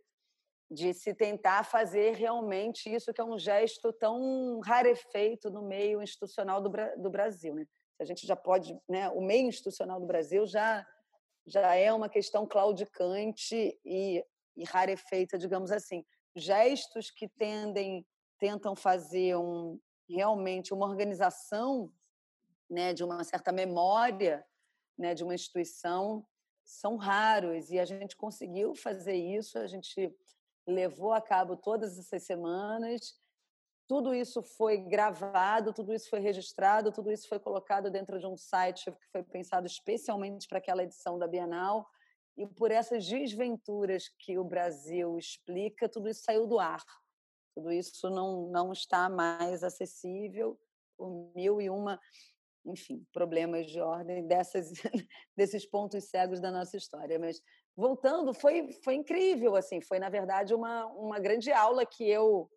de 0.73 0.95
se 0.95 1.13
tentar 1.13 1.65
fazer 1.65 2.15
realmente 2.15 2.89
isso 2.93 3.13
que 3.13 3.21
é 3.21 3.25
um 3.25 3.39
gesto 3.39 3.93
tão 3.93 4.59
rarefeito 4.61 5.51
no 5.51 5.61
meio 5.61 6.03
institucional 6.03 6.63
do, 6.63 6.71
do 6.97 7.11
Brasil, 7.11 7.55
né? 7.55 7.67
A 8.01 8.05
gente 8.05 8.27
já 8.27 8.35
pode, 8.35 8.75
né? 8.89 9.11
O 9.11 9.21
meio 9.21 9.49
institucional 9.49 10.01
do 10.01 10.07
Brasil 10.07 10.47
já 10.47 10.87
já 11.47 11.75
é 11.75 11.93
uma 11.93 12.09
questão 12.09 12.47
claudicante 12.47 13.79
e, 13.85 14.25
e 14.57 14.65
rarefeita, 14.65 15.37
digamos 15.37 15.73
assim. 15.73 16.05
Gestos 16.37 17.11
que 17.11 17.29
tendem 17.29 18.07
tentam 18.43 18.75
fazer 18.75 19.37
um, 19.37 19.79
realmente 20.09 20.75
uma 20.75 20.85
organização 20.85 21.93
né, 22.69 22.93
de 22.93 23.05
uma 23.05 23.23
certa 23.23 23.53
memória 23.53 24.45
né, 24.99 25.15
de 25.15 25.23
uma 25.23 25.33
instituição 25.33 26.27
são 26.65 26.97
raros 26.97 27.71
e 27.71 27.79
a 27.79 27.85
gente 27.85 28.17
conseguiu 28.17 28.75
fazer 28.75 29.15
isso, 29.15 29.61
a 29.61 29.69
gente 29.69 30.13
levou 30.67 31.13
a 31.13 31.21
cabo 31.21 31.57
todas 31.57 31.97
essas 31.97 32.25
semanas, 32.25 33.15
tudo 33.87 34.13
isso 34.13 34.43
foi 34.43 34.77
gravado, 34.77 35.73
tudo 35.73 35.95
isso 35.95 36.11
foi 36.11 36.19
registrado, 36.19 36.91
tudo 36.91 37.13
isso 37.13 37.29
foi 37.29 37.39
colocado 37.39 37.93
dentro 37.93 38.19
de 38.19 38.27
um 38.27 38.37
site 38.37 38.91
que 38.91 39.07
foi 39.13 39.23
pensado 39.23 39.69
especialmente 39.69 40.49
para 40.49 40.59
aquela 40.59 40.83
edição 40.83 41.17
da 41.17 41.29
Bienal, 41.29 41.89
e 42.37 42.45
por 42.45 42.73
essas 42.73 43.07
desventuras 43.07 44.09
que 44.19 44.37
o 44.37 44.43
Brasil 44.43 45.17
explica, 45.17 45.89
tudo 45.89 46.09
isso 46.09 46.23
saiu 46.25 46.45
do 46.45 46.59
ar. 46.59 46.83
Tudo 47.55 47.73
isso 47.73 48.09
não, 48.11 48.49
não 48.49 48.73
está 48.73 49.09
mais 49.09 49.63
acessível 49.63 50.59
por 50.97 51.33
mil 51.35 51.61
e 51.61 51.69
uma, 51.69 52.01
enfim, 52.65 53.07
problemas 53.13 53.67
de 53.67 53.81
ordem 53.81 54.27
dessas, 54.27 54.73
desses 55.37 55.67
pontos 55.67 56.05
cegos 56.05 56.41
da 56.41 56.51
nossa 56.51 56.77
história. 56.77 57.19
Mas 57.19 57.43
voltando, 57.77 58.33
foi, 58.33 58.73
foi 58.85 58.95
incrível, 58.95 59.57
assim, 59.57 59.81
foi 59.81 59.99
na 59.99 60.09
verdade 60.09 60.55
uma, 60.55 60.87
uma 60.87 61.19
grande 61.19 61.51
aula 61.53 61.85
que 61.85 62.09
eu, 62.09 62.51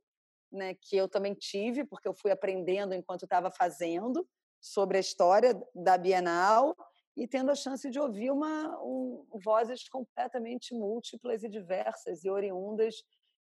né, 0.51 0.75
que 0.75 0.95
eu 0.95 1.07
também 1.09 1.33
tive, 1.33 1.83
porque 1.83 2.07
eu 2.07 2.13
fui 2.13 2.31
aprendendo 2.31 2.93
enquanto 2.93 3.23
estava 3.23 3.49
fazendo 3.51 4.27
sobre 4.61 4.97
a 4.97 5.01
história 5.01 5.53
da 5.73 5.97
Bienal 5.97 6.75
e 7.15 7.27
tendo 7.27 7.49
a 7.49 7.55
chance 7.55 7.89
de 7.89 7.99
ouvir 7.99 8.31
uma, 8.31 8.77
um, 8.83 9.25
vozes 9.43 9.87
completamente 9.87 10.73
múltiplas 10.73 11.43
e 11.43 11.49
diversas 11.49 12.25
e 12.25 12.29
oriundas 12.29 12.95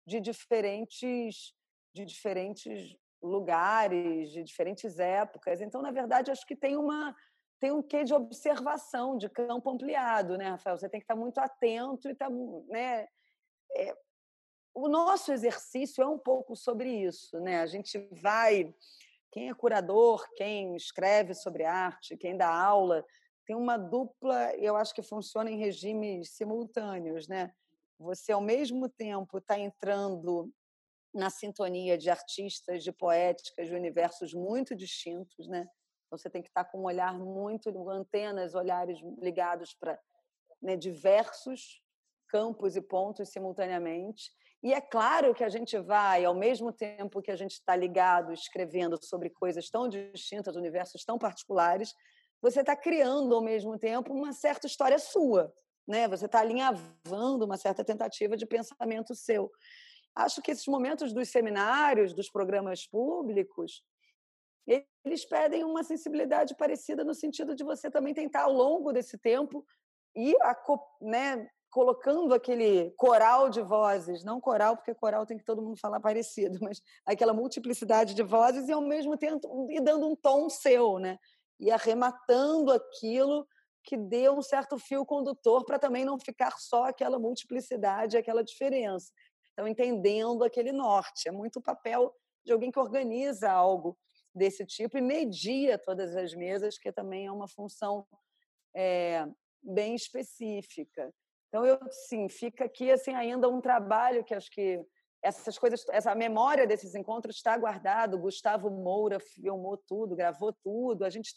de 0.06 0.20
diferentes 0.20 1.54
de 1.94 2.06
diferentes 2.06 2.96
lugares, 3.22 4.32
de 4.32 4.44
diferentes 4.44 5.00
épocas. 5.00 5.60
Então, 5.60 5.82
na 5.82 5.92
verdade, 5.92 6.32
acho 6.32 6.46
que 6.46 6.56
tem 6.56 6.78
uma 6.78 7.16
tem 7.60 7.74
um 7.74 7.84
quê 7.84 8.06
de 8.06 8.14
observação, 8.14 9.18
de 9.18 9.28
campo 9.28 9.70
ampliado, 9.70 10.38
né, 10.38 10.52
Rafael? 10.52 10.78
Você 10.78 10.88
tem 10.88 11.02
que 11.02 11.04
estar 11.04 11.16
muito 11.16 11.40
atento 11.40 12.08
e 12.08 12.14
estar, 12.14 12.30
né? 12.70 13.06
É, 13.76 13.94
o 14.74 14.88
nosso 14.88 15.34
exercício 15.34 16.02
é 16.02 16.08
um 16.08 16.18
pouco 16.18 16.56
sobre 16.56 16.90
isso, 16.90 17.38
né? 17.42 17.60
A 17.60 17.66
gente 17.66 17.98
vai, 18.22 18.74
quem 19.30 19.50
é 19.50 19.54
curador, 19.54 20.26
quem 20.36 20.74
escreve 20.78 21.34
sobre 21.34 21.66
arte, 21.66 22.16
quem 22.16 22.38
dá 22.38 22.50
aula, 22.50 23.06
tem 23.46 23.58
uma 23.58 23.78
dupla, 23.78 24.56
eu 24.56 24.78
acho 24.78 24.94
que 24.94 25.02
funciona 25.02 25.52
em 25.52 25.58
regimes 25.58 26.30
simultâneos, 26.32 27.28
né? 27.28 27.52
Você 28.00 28.32
ao 28.32 28.42
mesmo 28.42 28.88
tempo 28.88 29.38
está 29.38 29.60
entrando 29.60 30.52
na 31.14 31.30
sintonia 31.30 31.98
de 31.98 32.10
artistas, 32.10 32.84
de 32.84 32.92
poéticas, 32.92 33.68
de 33.68 33.76
universos 33.76 34.34
muito 34.34 34.76
distintos, 34.76 35.48
né? 35.48 35.68
Então 36.08 36.18
você 36.18 36.30
tem 36.30 36.42
que 36.42 36.48
estar 36.48 36.64
tá 36.64 36.72
com 36.72 36.80
um 36.80 36.86
olhar 36.86 37.14
muito 37.14 37.90
antenas, 37.90 38.56
olhares 38.56 39.00
ligados 39.20 39.74
para 39.74 40.00
né, 40.62 40.76
diversos 40.76 41.82
campos 42.28 42.76
e 42.76 42.82
pontos 42.82 43.30
simultaneamente. 43.30 44.32
E 44.62 44.74
é 44.74 44.82
claro 44.82 45.34
que 45.34 45.44
a 45.44 45.50
gente 45.50 45.78
vai, 45.80 46.26
ao 46.26 46.36
mesmo 46.36 46.72
tempo 46.72 47.22
que 47.22 47.32
a 47.32 47.36
gente 47.36 47.54
está 47.54 47.76
ligado, 47.76 48.34
escrevendo 48.34 48.98
sobre 49.04 49.30
coisas 49.30 49.70
tão 49.70 49.88
distintas, 49.88 50.56
universos 50.56 51.04
tão 51.04 51.18
particulares, 51.18 51.94
você 52.42 52.62
está 52.62 52.76
criando 52.76 53.36
ao 53.36 53.42
mesmo 53.42 53.78
tempo 53.78 54.14
uma 54.14 54.34
certa 54.34 54.68
história 54.68 55.00
sua, 55.00 55.54
né? 55.90 56.08
Você 56.08 56.28
está 56.28 56.40
alinhavando 56.40 57.46
uma 57.46 57.58
certa 57.58 57.84
tentativa 57.84 58.38
de 58.38 58.46
pensamento 58.46 59.16
seu. 59.16 59.52
Acho 60.16 60.40
que 60.42 60.52
esses 60.52 60.68
momentos 60.68 61.12
dos 61.12 61.30
seminários, 61.30 62.14
dos 62.14 62.30
programas 62.30 62.86
públicos, 62.86 63.84
eles 65.04 65.26
pedem 65.26 65.64
uma 65.64 65.84
sensibilidade 65.84 66.56
parecida 66.56 67.04
no 67.04 67.16
sentido 67.16 67.56
de 67.56 67.64
você 67.64 67.90
também 67.90 68.14
tentar, 68.14 68.44
ao 68.44 68.54
longo 68.54 68.94
desse 68.94 69.18
tempo, 69.18 69.66
ir 70.16 70.38
né, 71.02 71.50
colocando 71.72 72.36
aquele 72.36 72.92
coral 72.92 73.50
de 73.50 73.62
vozes, 73.62 74.24
não 74.24 74.40
coral, 74.40 74.76
porque 74.76 74.94
coral 74.94 75.26
tem 75.26 75.40
que 75.40 75.44
todo 75.44 75.62
mundo 75.62 75.80
falar 75.80 76.00
parecido, 76.00 76.60
mas 76.62 76.82
aquela 77.04 77.34
multiplicidade 77.34 78.14
de 78.14 78.22
vozes 78.22 78.68
e 78.68 78.72
ao 78.72 78.82
mesmo 78.82 79.18
tempo 79.18 79.68
ir 79.72 79.82
dando 79.82 80.08
um 80.08 80.16
tom 80.16 80.50
seu, 80.50 81.00
né? 81.00 81.18
E 81.60 81.72
arrematando 81.72 82.72
aquilo 82.72 83.48
que 83.90 83.98
dê 83.98 84.30
um 84.30 84.40
certo 84.40 84.78
fio 84.78 85.04
condutor 85.04 85.66
para 85.66 85.80
também 85.80 86.06
não 86.06 86.20
ficar 86.20 86.60
só 86.60 86.84
aquela 86.84 87.18
multiplicidade, 87.18 88.18
aquela 88.18 88.44
diferença. 88.44 89.12
Então, 89.52 89.68
entendendo 89.68 90.44
aquele 90.44 90.72
norte. 90.72 91.28
É 91.28 91.32
muito 91.32 91.58
o 91.58 91.62
papel 91.62 92.14
de 92.46 92.54
alguém 92.54 92.70
que 92.70 92.78
organiza 92.78 93.52
algo 93.52 93.98
desse 94.34 94.64
tipo 94.64 94.96
e 94.96 95.02
media 95.02 95.80
todas 95.80 96.16
as 96.16 96.36
mesas, 96.36 96.78
que 96.78 96.92
também 96.92 97.26
é 97.26 97.32
uma 97.32 97.48
função 97.48 98.06
é, 98.76 99.26
bem 99.60 99.96
específica. 99.96 101.12
Então, 101.48 101.66
eu, 101.66 101.80
sim, 101.90 102.30
fica 102.30 102.66
aqui 102.66 102.92
assim 102.92 103.16
ainda 103.16 103.50
um 103.50 103.60
trabalho 103.60 104.24
que 104.24 104.36
acho 104.36 104.52
que 104.52 104.86
essas 105.20 105.58
coisas, 105.58 105.84
essa 105.90 106.14
memória 106.14 106.68
desses 106.68 106.94
encontros 106.94 107.38
está 107.38 107.58
guardado. 107.58 108.20
Gustavo 108.20 108.70
Moura 108.70 109.20
filmou 109.20 109.78
tudo, 109.78 110.16
gravou 110.16 110.54
tudo. 110.54 111.04
A 111.04 111.10
gente, 111.10 111.34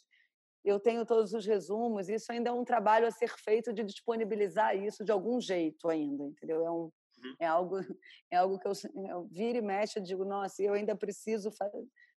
eu 0.65 0.79
tenho 0.79 1.05
todos 1.05 1.33
os 1.33 1.45
resumos. 1.45 2.09
Isso 2.09 2.31
ainda 2.31 2.51
é 2.51 2.53
um 2.53 2.65
trabalho 2.65 3.07
a 3.07 3.11
ser 3.11 3.31
feito 3.39 3.73
de 3.73 3.83
disponibilizar 3.83 4.77
isso 4.77 5.05
de 5.05 5.13
algum 5.13 5.41
jeito 5.41 5.89
ainda, 5.89 6.25
entendeu? 6.25 6.65
É 6.65 6.71
um, 6.71 6.83
uhum. 6.85 7.35
é 7.39 7.47
algo, 7.47 7.77
é 8.31 8.37
algo 8.37 8.59
que 8.59 8.69
eu, 8.69 8.73
eu 9.09 9.25
viro 9.25 9.59
e 9.59 9.63
mexe 9.63 9.99
e 9.99 10.03
digo, 10.03 10.25
nossa, 10.25 10.63
eu 10.63 10.75
ainda 10.75 10.95
preciso 10.95 11.51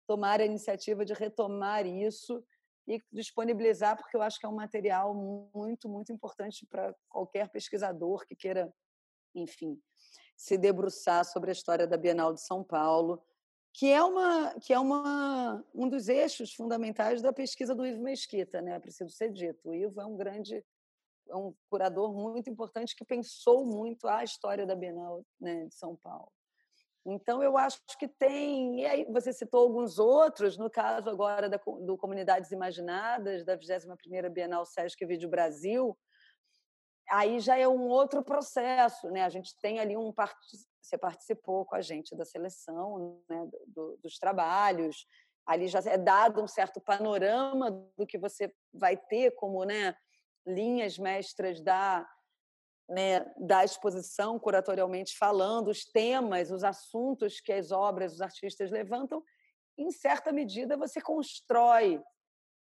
tomar 0.08 0.40
a 0.40 0.46
iniciativa 0.46 1.04
de 1.04 1.14
retomar 1.14 1.86
isso 1.86 2.44
e 2.88 3.02
disponibilizar, 3.12 3.98
porque 3.98 4.16
eu 4.16 4.22
acho 4.22 4.40
que 4.40 4.46
é 4.46 4.50
um 4.50 4.56
material 4.56 5.14
muito, 5.54 5.90
muito 5.90 6.12
importante 6.12 6.66
para 6.68 6.94
qualquer 7.10 7.50
pesquisador 7.50 8.26
que 8.28 8.36
queira, 8.36 8.72
enfim, 9.34 9.82
se 10.38 10.58
debruçar 10.58 11.26
sobre 11.26 11.50
a 11.50 11.54
história 11.54 11.88
da 11.88 11.98
Bienal 11.98 12.34
de 12.34 12.42
São 12.42 12.64
Paulo, 12.64 13.24
que 13.78 13.92
é 13.92 14.02
uma 14.02 14.58
que 14.62 14.74
é 14.74 14.80
uma 14.80 15.64
um 15.74 15.90
dos 15.90 16.08
eixos 16.08 16.54
fundamentais 16.54 17.22
da 17.22 17.34
pesquisa 17.34 17.76
do 17.76 17.86
Ivo 17.86 18.02
Mesquita, 18.02 18.62
né? 18.62 18.80
Preciso 18.80 19.10
ser 19.12 19.32
dito. 19.32 19.70
O 19.70 19.76
Ivo 19.76 20.00
é 20.00 20.06
um 20.06 20.16
grande 20.16 20.64
é 21.28 21.36
um 21.36 21.54
curador 21.70 22.14
muito 22.14 22.50
importante 22.50 22.96
que 22.96 23.04
pensou 23.04 23.66
muito 23.66 24.08
a 24.08 24.24
história 24.24 24.66
da 24.66 24.76
Bienal 24.76 25.26
né, 25.40 25.66
de 25.66 25.74
São 25.74 25.96
Paulo. 25.96 26.32
Então, 27.06 27.44
eu 27.44 27.58
acho 27.58 27.80
que 28.00 28.08
tem. 28.08 28.82
E 28.82 28.86
aí, 28.86 29.06
você 29.12 29.32
citou 29.32 29.62
alguns 29.62 30.00
outros, 30.00 30.58
no 30.58 30.70
caso 30.70 31.10
agora 31.10 31.50
da, 31.50 31.58
do 31.58 31.98
Comunidades 31.98 32.52
Imaginadas, 32.52 33.46
da 33.46 33.56
21 33.56 34.32
Bienal 34.32 34.66
Sesc 34.66 35.06
Vídeo 35.06 35.30
Brasil, 35.30 35.98
aí 37.10 37.40
já 37.40 37.58
é 37.58 37.68
um 37.68 37.88
outro 37.88 38.24
processo. 38.24 39.10
Né? 39.12 39.24
A 39.24 39.30
gente 39.30 39.56
tem 39.62 39.80
ali 39.80 39.96
um. 39.96 40.14
Você 40.86 40.98
participou 40.98 41.66
com 41.66 41.76
a 41.76 41.82
gente 41.82 42.16
da 42.16 42.24
seleção 42.24 43.20
né? 43.28 43.50
do, 43.68 43.98
dos 44.04 44.18
trabalhos, 44.18 45.08
ali 45.46 45.68
já 45.68 45.80
é 45.80 45.98
dado 45.98 46.42
um 46.42 46.48
certo 46.48 46.80
panorama 46.80 47.72
do 47.98 48.06
que 48.06 48.18
você 48.18 48.54
vai 48.74 48.96
ter 48.96 49.32
como 49.32 49.64
né, 49.64 49.96
linhas 50.46 50.98
mestras 50.98 51.62
da 51.62 52.08
né, 52.88 53.22
da 53.40 53.66
exposição, 53.66 54.38
curatorialmente 54.38 55.18
falando, 55.18 55.70
os 55.70 55.86
temas, 55.86 56.52
os 56.52 56.64
assuntos 56.64 57.40
que 57.40 57.52
as 57.52 57.72
obras, 57.72 58.14
os 58.14 58.22
artistas 58.22 58.70
levantam, 58.70 59.24
em 59.76 59.90
certa 59.90 60.32
medida 60.32 60.78
você 60.78 61.02
constrói 61.02 62.00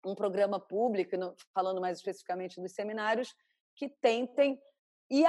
um 0.03 0.15
programa 0.15 0.59
público, 0.59 1.15
falando 1.53 1.79
mais 1.79 1.97
especificamente 1.99 2.59
dos 2.59 2.73
seminários, 2.73 3.35
que 3.75 3.87
tentem 3.87 4.59
e 5.07 5.23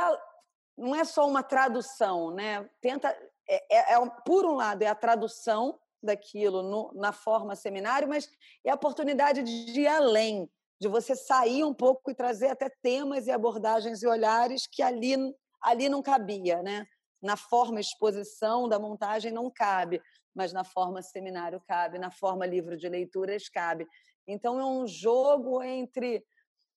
não 0.79 0.95
é 0.95 1.05
só 1.05 1.27
uma 1.27 1.43
tradução, 1.43 2.31
né? 2.31 2.69
Tenta 2.81 3.09
é, 3.49 3.77
é, 3.77 3.95
é, 3.95 4.11
por 4.25 4.47
um 4.47 4.55
lado 4.55 4.83
é 4.83 4.87
a 4.87 4.95
tradução 4.95 5.79
daquilo 6.03 6.63
no, 6.63 6.93
na 6.95 7.13
forma 7.13 7.57
seminário, 7.57 8.09
mas 8.09 8.31
é 8.65 8.71
a 8.71 8.75
oportunidade 8.75 9.43
de 9.43 9.81
ir 9.81 9.89
além, 9.89 10.49
de 10.81 10.87
você 10.87 11.17
sair 11.17 11.65
um 11.65 11.75
pouco 11.75 12.11
e 12.11 12.15
trazer 12.15 12.49
até 12.49 12.71
temas 12.83 13.27
e 13.27 13.33
abordagens 13.33 14.03
e 14.03 14.07
olhares 14.07 14.67
que 14.71 14.83
ali, 14.83 15.17
ali 15.61 15.89
não 15.89 16.03
cabia, 16.03 16.63
né? 16.63 16.87
Na 17.21 17.37
forma 17.37 17.81
exposição 17.81 18.69
da 18.69 18.79
montagem 18.79 19.33
não 19.33 19.51
cabe, 19.51 20.01
mas 20.33 20.53
na 20.53 20.63
forma 20.63 21.03
seminário 21.03 21.61
cabe, 21.67 21.99
na 21.99 22.13
forma 22.13 22.47
livro 22.47 22.77
de 22.77 22.89
leituras 22.89 23.49
cabe. 23.49 23.85
Então 24.27 24.61
é 24.61 24.65
um 24.65 24.87
jogo 24.87 25.61
entre 25.63 26.25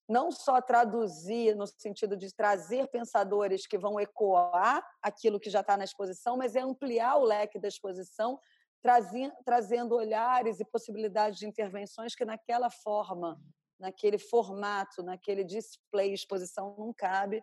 não 0.08 0.30
só 0.30 0.60
traduzir 0.60 1.54
no 1.54 1.66
sentido 1.66 2.16
de 2.16 2.34
trazer 2.34 2.88
pensadores 2.88 3.66
que 3.66 3.78
vão 3.78 4.00
ecoar 4.00 4.84
aquilo 5.00 5.40
que 5.40 5.50
já 5.50 5.60
está 5.60 5.76
na 5.76 5.84
exposição, 5.84 6.36
mas 6.36 6.56
é 6.56 6.60
ampliar 6.60 7.16
o 7.16 7.24
leque 7.24 7.58
da 7.58 7.68
exposição, 7.68 8.38
trazendo 9.44 9.94
olhares 9.94 10.58
e 10.58 10.64
possibilidades 10.64 11.38
de 11.38 11.46
intervenções 11.46 12.14
que 12.14 12.24
naquela 12.24 12.68
forma 12.68 13.40
naquele 13.82 14.16
formato, 14.16 15.02
naquele 15.02 15.42
display, 15.42 16.12
exposição 16.12 16.76
não 16.78 16.92
cabe, 16.92 17.42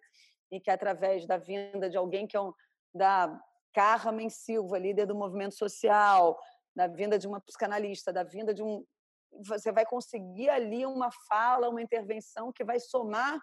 e 0.49 0.59
que 0.59 0.71
através 0.71 1.27
da 1.27 1.37
vinda 1.37 1.89
de 1.89 1.97
alguém 1.97 2.25
que 2.25 2.35
é 2.35 2.41
um, 2.41 2.53
da 2.95 3.39
Carmen 3.73 4.29
Silva, 4.29 4.79
líder 4.79 5.05
do 5.05 5.13
movimento 5.13 5.55
social, 5.55 6.39
da 6.75 6.87
vinda 6.87 7.19
de 7.19 7.27
uma 7.27 7.41
psicanalista, 7.41 8.13
da 8.13 8.23
vinda 8.23 8.53
de 8.53 8.63
um 8.63 8.85
você 9.31 9.71
vai 9.71 9.85
conseguir 9.85 10.49
ali 10.49 10.85
uma 10.85 11.11
fala, 11.27 11.69
uma 11.69 11.81
intervenção 11.81 12.51
que 12.51 12.63
vai 12.63 12.79
somar 12.79 13.39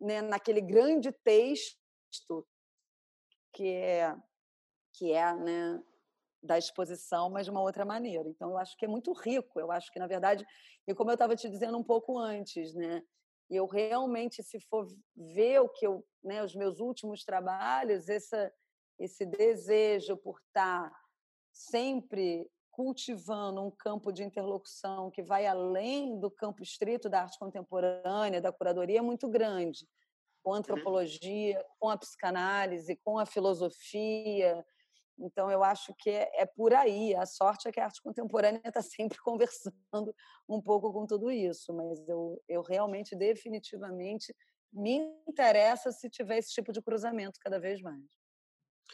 né, 0.00 0.20
naquele 0.20 0.60
grande 0.60 1.12
texto 1.24 2.46
que 3.52 3.68
é 3.68 4.16
que 4.94 5.12
é 5.12 5.34
né, 5.34 5.82
da 6.42 6.58
exposição, 6.58 7.30
mas 7.30 7.46
de 7.46 7.50
uma 7.50 7.62
outra 7.62 7.84
maneira. 7.84 8.28
Então, 8.28 8.50
eu 8.50 8.58
acho 8.58 8.76
que 8.76 8.84
é 8.84 8.88
muito 8.88 9.12
rico. 9.12 9.58
Eu 9.58 9.70
acho 9.70 9.90
que, 9.90 9.98
na 9.98 10.06
verdade, 10.06 10.44
e 10.86 10.94
como 10.94 11.10
eu 11.10 11.14
estava 11.14 11.36
te 11.36 11.48
dizendo 11.48 11.78
um 11.78 11.84
pouco 11.84 12.18
antes, 12.18 12.74
né? 12.74 13.02
Eu 13.48 13.66
realmente, 13.66 14.42
se 14.42 14.60
for 14.60 14.86
ver 15.16 15.60
o 15.60 15.68
que 15.68 15.86
eu, 15.86 16.04
né, 16.22 16.42
os 16.42 16.54
meus 16.54 16.80
últimos 16.80 17.24
trabalhos, 17.24 18.08
essa, 18.08 18.52
esse 18.98 19.24
desejo 19.24 20.16
por 20.16 20.38
estar 20.46 20.90
sempre 21.52 22.50
cultivando 22.72 23.62
um 23.62 23.70
campo 23.70 24.10
de 24.10 24.24
interlocução 24.24 25.10
que 25.10 25.22
vai 25.22 25.46
além 25.46 26.18
do 26.18 26.30
campo 26.30 26.62
estrito 26.62 27.08
da 27.08 27.22
arte 27.22 27.38
contemporânea, 27.38 28.40
da 28.40 28.50
curadoria, 28.50 28.98
é 28.98 29.02
muito 29.02 29.28
grande. 29.28 29.86
Com 30.42 30.50
a 30.50 30.52
uhum. 30.54 30.58
antropologia, 30.58 31.64
com 31.78 31.88
a 31.88 31.96
psicanálise, 31.96 32.98
com 33.04 33.18
a 33.18 33.26
filosofia, 33.26 34.64
então, 35.18 35.50
eu 35.50 35.62
acho 35.62 35.94
que 35.98 36.10
é, 36.10 36.30
é, 36.34 36.46
por 36.46 36.74
aí. 36.74 37.14
A 37.14 37.26
sorte 37.26 37.68
é 37.68 37.72
que 37.72 37.80
a 37.80 37.84
arte 37.84 38.02
contemporânea 38.02 38.60
está 38.64 38.82
sempre 38.82 39.18
conversando 39.22 40.14
um 40.48 40.60
pouco 40.60 40.92
com 40.92 41.06
tudo 41.06 41.30
isso, 41.30 41.72
mas 41.72 42.08
eu, 42.08 42.42
eu 42.48 42.62
realmente, 42.62 43.14
definitivamente, 43.14 44.34
me 44.72 45.00
interessa 45.28 45.92
se 45.92 46.08
tiver 46.08 46.38
esse 46.38 46.52
tipo 46.52 46.72
de 46.72 46.82
cruzamento 46.82 47.38
cada 47.40 47.60
vez 47.60 47.80
mais. 47.80 48.21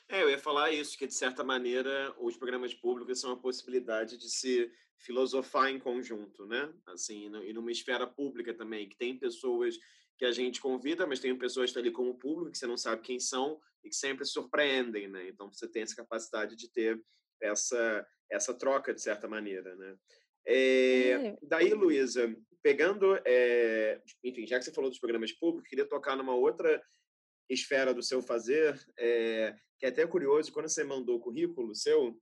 É, 0.08 0.22
eu 0.22 0.30
ia 0.30 0.38
falar 0.38 0.70
isso, 0.72 0.96
que 0.96 1.06
de 1.06 1.14
certa 1.14 1.42
maneira 1.42 2.14
os 2.18 2.36
programas 2.36 2.74
públicos 2.74 3.20
são 3.20 3.32
a 3.32 3.36
possibilidade 3.36 4.16
de 4.16 4.30
se 4.30 4.70
filosofar 4.98 5.70
em 5.70 5.78
conjunto, 5.78 6.46
né? 6.46 6.72
Assim, 6.86 7.30
e 7.44 7.52
numa 7.52 7.70
esfera 7.70 8.06
pública 8.06 8.52
também, 8.54 8.88
que 8.88 8.96
tem 8.96 9.18
pessoas 9.18 9.78
que 10.18 10.24
a 10.24 10.32
gente 10.32 10.60
convida, 10.60 11.06
mas 11.06 11.20
tem 11.20 11.36
pessoas 11.36 11.66
que 11.66 11.70
estão 11.70 11.82
ali 11.82 11.92
como 11.92 12.18
público, 12.18 12.50
que 12.50 12.58
você 12.58 12.66
não 12.66 12.76
sabe 12.76 13.02
quem 13.02 13.20
são 13.20 13.60
e 13.84 13.88
que 13.88 13.94
sempre 13.94 14.24
surpreendem, 14.24 15.08
né? 15.08 15.28
Então, 15.28 15.52
você 15.52 15.68
tem 15.68 15.82
essa 15.82 15.94
capacidade 15.94 16.56
de 16.56 16.70
ter 16.70 17.00
essa, 17.40 18.06
essa 18.28 18.52
troca, 18.52 18.92
de 18.92 19.00
certa 19.00 19.28
maneira, 19.28 19.76
né? 19.76 19.96
É, 20.44 21.36
daí, 21.42 21.72
Luísa, 21.72 22.34
pegando, 22.62 23.20
é, 23.24 24.00
enfim, 24.24 24.46
já 24.46 24.58
que 24.58 24.64
você 24.64 24.72
falou 24.72 24.90
dos 24.90 24.98
programas 24.98 25.30
públicos, 25.32 25.68
queria 25.68 25.86
tocar 25.86 26.16
numa 26.16 26.34
outra 26.34 26.82
esfera 27.48 27.94
do 27.94 28.02
seu 28.02 28.20
fazer, 28.20 28.78
é, 28.98 29.54
que 29.78 29.86
é 29.86 29.88
até 29.88 30.06
curioso, 30.06 30.52
quando 30.52 30.68
você 30.68 30.84
mandou 30.84 31.16
o 31.16 31.20
currículo 31.20 31.74
seu, 31.74 32.20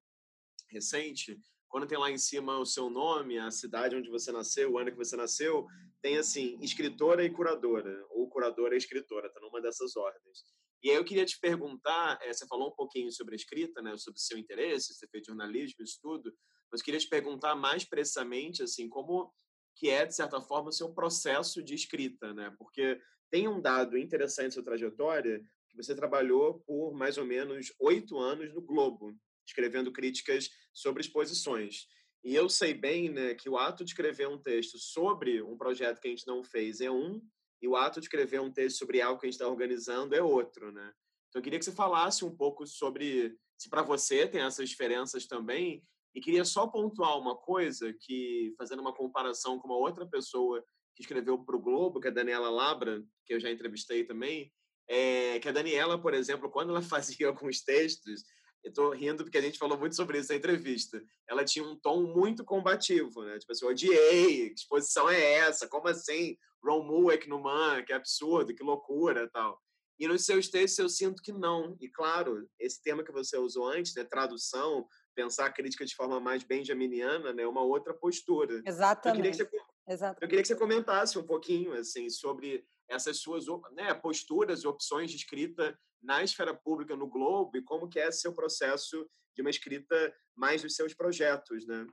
recente, 0.69 1.41
quando 1.69 1.87
tem 1.87 1.99
lá 1.99 2.11
em 2.11 2.19
cima 2.19 2.59
o 2.59 2.67
seu 2.67 2.91
nome, 2.91 3.39
a 3.39 3.51
cidade 3.51 3.97
onde 3.97 4.11
você 4.11 4.31
nasceu, 4.31 4.73
o 4.73 4.79
ano 4.79 4.91
que 4.91 4.97
você 4.97 5.17
nasceu, 5.17 5.67
tem 6.01 6.19
assim, 6.19 6.59
escritora 6.61 7.25
e 7.25 7.31
curadora, 7.31 8.05
ou 8.11 8.29
curadora 8.29 8.75
e 8.75 8.79
escritora, 8.79 9.31
tá 9.31 9.41
numa 9.41 9.61
dessas 9.61 9.97
ordens. 9.97 10.45
E 10.83 10.91
aí 10.91 10.97
eu 10.97 11.05
queria 11.05 11.25
te 11.25 11.39
perguntar, 11.41 12.19
é, 12.23 12.33
você 12.33 12.47
falou 12.47 12.69
um 12.69 12.75
pouquinho 12.75 13.11
sobre 13.11 13.35
a 13.35 13.37
escrita, 13.37 13.81
né, 13.83 13.97
sobre 13.97 14.19
o 14.19 14.23
seu 14.23 14.39
interesse, 14.39 14.95
você 14.95 15.07
fez 15.09 15.27
jornalismo, 15.27 15.83
isso 15.83 15.99
tudo, 16.01 16.33
mas 16.71 16.83
queria 16.83 17.01
te 17.01 17.09
perguntar 17.09 17.55
mais 17.55 17.85
precisamente, 17.85 18.63
assim, 18.63 18.89
como 18.89 19.33
que 19.77 19.91
é, 19.91 20.07
de 20.07 20.15
certa 20.15 20.41
forma, 20.41 20.71
o 20.71 20.73
seu 20.73 20.93
processo 20.93 21.63
de 21.63 21.75
escrita, 21.75 22.33
né? 22.33 22.53
Porque 22.59 22.99
tem 23.31 23.47
um 23.47 23.61
dado 23.61 23.99
interessante 23.99 24.47
na 24.47 24.51
sua 24.53 24.65
trajetória, 24.65 25.43
você 25.77 25.95
trabalhou 25.95 26.61
por 26.67 26.95
mais 26.95 27.19
ou 27.19 27.25
menos 27.25 27.73
oito 27.81 28.19
anos 28.19 28.53
no 28.53 28.63
Globo, 28.63 29.15
escrevendo 29.47 29.93
críticas 29.93 30.51
sobre 30.73 31.03
exposições. 31.03 31.87
E 32.25 32.35
eu 32.35 32.49
sei 32.49 32.75
bem 32.75 33.09
né, 33.09 33.35
que 33.35 33.49
o 33.49 33.57
ato 33.57 33.85
de 33.85 33.91
escrever 33.91 34.29
um 34.29 34.39
texto 34.39 34.79
sobre 34.79 35.43
um 35.43 35.57
projeto 35.57 36.01
que 36.01 36.09
a 36.09 36.11
gente 36.11 36.27
não 36.27 36.43
fez 36.43 36.81
é 36.81 36.91
um, 36.91 37.21
e 37.63 37.69
o 37.69 37.77
ato 37.77 38.01
de 38.01 38.07
escrever 38.07 38.41
um 38.41 38.53
texto 38.53 38.79
sobre 38.79 39.01
algo 39.01 39.21
que 39.21 39.27
a 39.27 39.29
gente 39.29 39.35
está 39.35 39.49
organizando 39.49 40.15
é 40.15 40.23
outro, 40.23 40.73
né? 40.73 40.93
Então, 41.29 41.41
eu 41.41 41.43
queria 41.43 41.59
que 41.59 41.65
você 41.65 41.73
falasse 41.73 42.25
um 42.25 42.35
pouco 42.35 42.67
sobre 42.67 43.37
se 43.59 43.69
para 43.69 43.83
você 43.83 44.27
tem 44.27 44.43
essas 44.43 44.69
diferenças 44.69 45.27
também. 45.27 45.83
E 46.15 46.21
queria 46.21 46.45
só 46.45 46.67
pontuar 46.67 47.19
uma 47.19 47.37
coisa 47.37 47.93
que, 47.93 48.55
fazendo 48.57 48.81
uma 48.81 48.95
comparação 48.95 49.59
com 49.59 49.69
uma 49.69 49.77
outra 49.77 50.07
pessoa 50.07 50.65
que 50.95 51.03
escreveu 51.03 51.39
para 51.39 51.57
o 51.57 51.61
Globo, 51.61 52.01
que 52.01 52.09
é 52.09 52.11
a 52.11 52.15
Daniela 52.15 52.49
Labra, 52.49 53.05
que 53.27 53.35
eu 53.35 53.41
já 53.41 53.51
entrevistei 53.51 54.03
também, 54.03 54.51
é, 54.89 55.39
que 55.41 55.49
a 55.49 55.53
Daniela, 55.53 56.01
por 56.01 56.15
exemplo, 56.15 56.51
quando 56.51 56.71
ela 56.71 56.83
fazia 56.83 57.29
alguns 57.29 57.63
textos, 57.63 58.25
eu 58.65 58.71
estou 58.71 58.91
rindo 58.91 59.23
porque 59.23 59.39
a 59.39 59.43
gente 59.43 59.59
falou 59.59 59.79
muito 59.79 59.95
sobre 59.95 60.19
isso 60.19 60.31
na 60.31 60.39
entrevista, 60.39 61.01
ela 61.29 61.45
tinha 61.45 61.65
um 61.65 61.77
tom 61.77 62.03
muito 62.03 62.45
combativo, 62.45 63.23
né? 63.23 63.39
Tipo 63.39 63.53
assim, 63.53 63.67
odiei, 63.67 64.49
que 64.51 64.61
exposição 64.61 65.09
é 65.09 65.35
essa? 65.35 65.69
Como 65.69 65.87
assim? 65.89 66.37
Ron 66.65 66.83
Mueck 66.83 67.29
no 67.29 67.41
Man, 67.41 67.85
que 67.85 67.93
absurdo, 67.93 68.55
que 68.55 68.65
loucura 68.65 69.31
tal. 69.33 69.61
E 69.99 70.07
nos 70.07 70.25
seus 70.25 70.49
textos 70.49 70.79
eu 70.79 70.89
sinto 70.89 71.23
que 71.23 71.33
não. 71.33 71.77
E 71.81 71.89
claro, 71.89 72.47
esse 72.59 72.83
tema 72.83 73.05
que 73.05 73.13
você 73.13 73.39
usou 73.39 73.67
antes, 73.67 73.95
né, 73.95 74.05
tradução, 74.05 74.87
pensar 75.15 75.47
a 75.47 75.53
crítica 75.53 75.87
de 75.87 75.95
forma 75.95 76.21
mais 76.21 76.43
benjaminiana, 76.43 77.33
né, 77.33 77.47
uma 77.47 77.63
outra 77.63 77.95
postura. 77.95 78.63
Exatamente. 78.67 79.41
Eu 79.41 79.47
queria 79.47 79.47
que 79.47 79.57
você, 79.57 79.67
Exatamente. 79.89 80.23
Eu 80.23 80.29
queria 80.29 80.43
que 80.43 80.49
você 80.49 80.57
comentasse 80.57 81.19
um 81.19 81.25
pouquinho 81.25 81.73
assim 81.73 82.11
sobre 82.11 82.67
essas 82.89 83.19
suas 83.19 83.47
né, 83.73 83.93
posturas, 83.95 84.65
opções 84.65 85.11
de 85.11 85.17
escrita 85.17 85.79
na 86.03 86.23
esfera 86.23 86.55
pública 86.55 86.95
no 86.97 87.09
Globo 87.09 87.57
e 87.57 87.63
como 87.63 87.89
que 87.89 87.99
é 87.99 88.11
seu 88.11 88.33
processo 88.35 89.09
de 89.35 89.43
uma 89.43 89.51
escrita 89.51 90.15
mais 90.35 90.63
dos 90.63 90.75
seus 90.75 90.95
projetos, 90.95 91.67
né? 91.67 91.87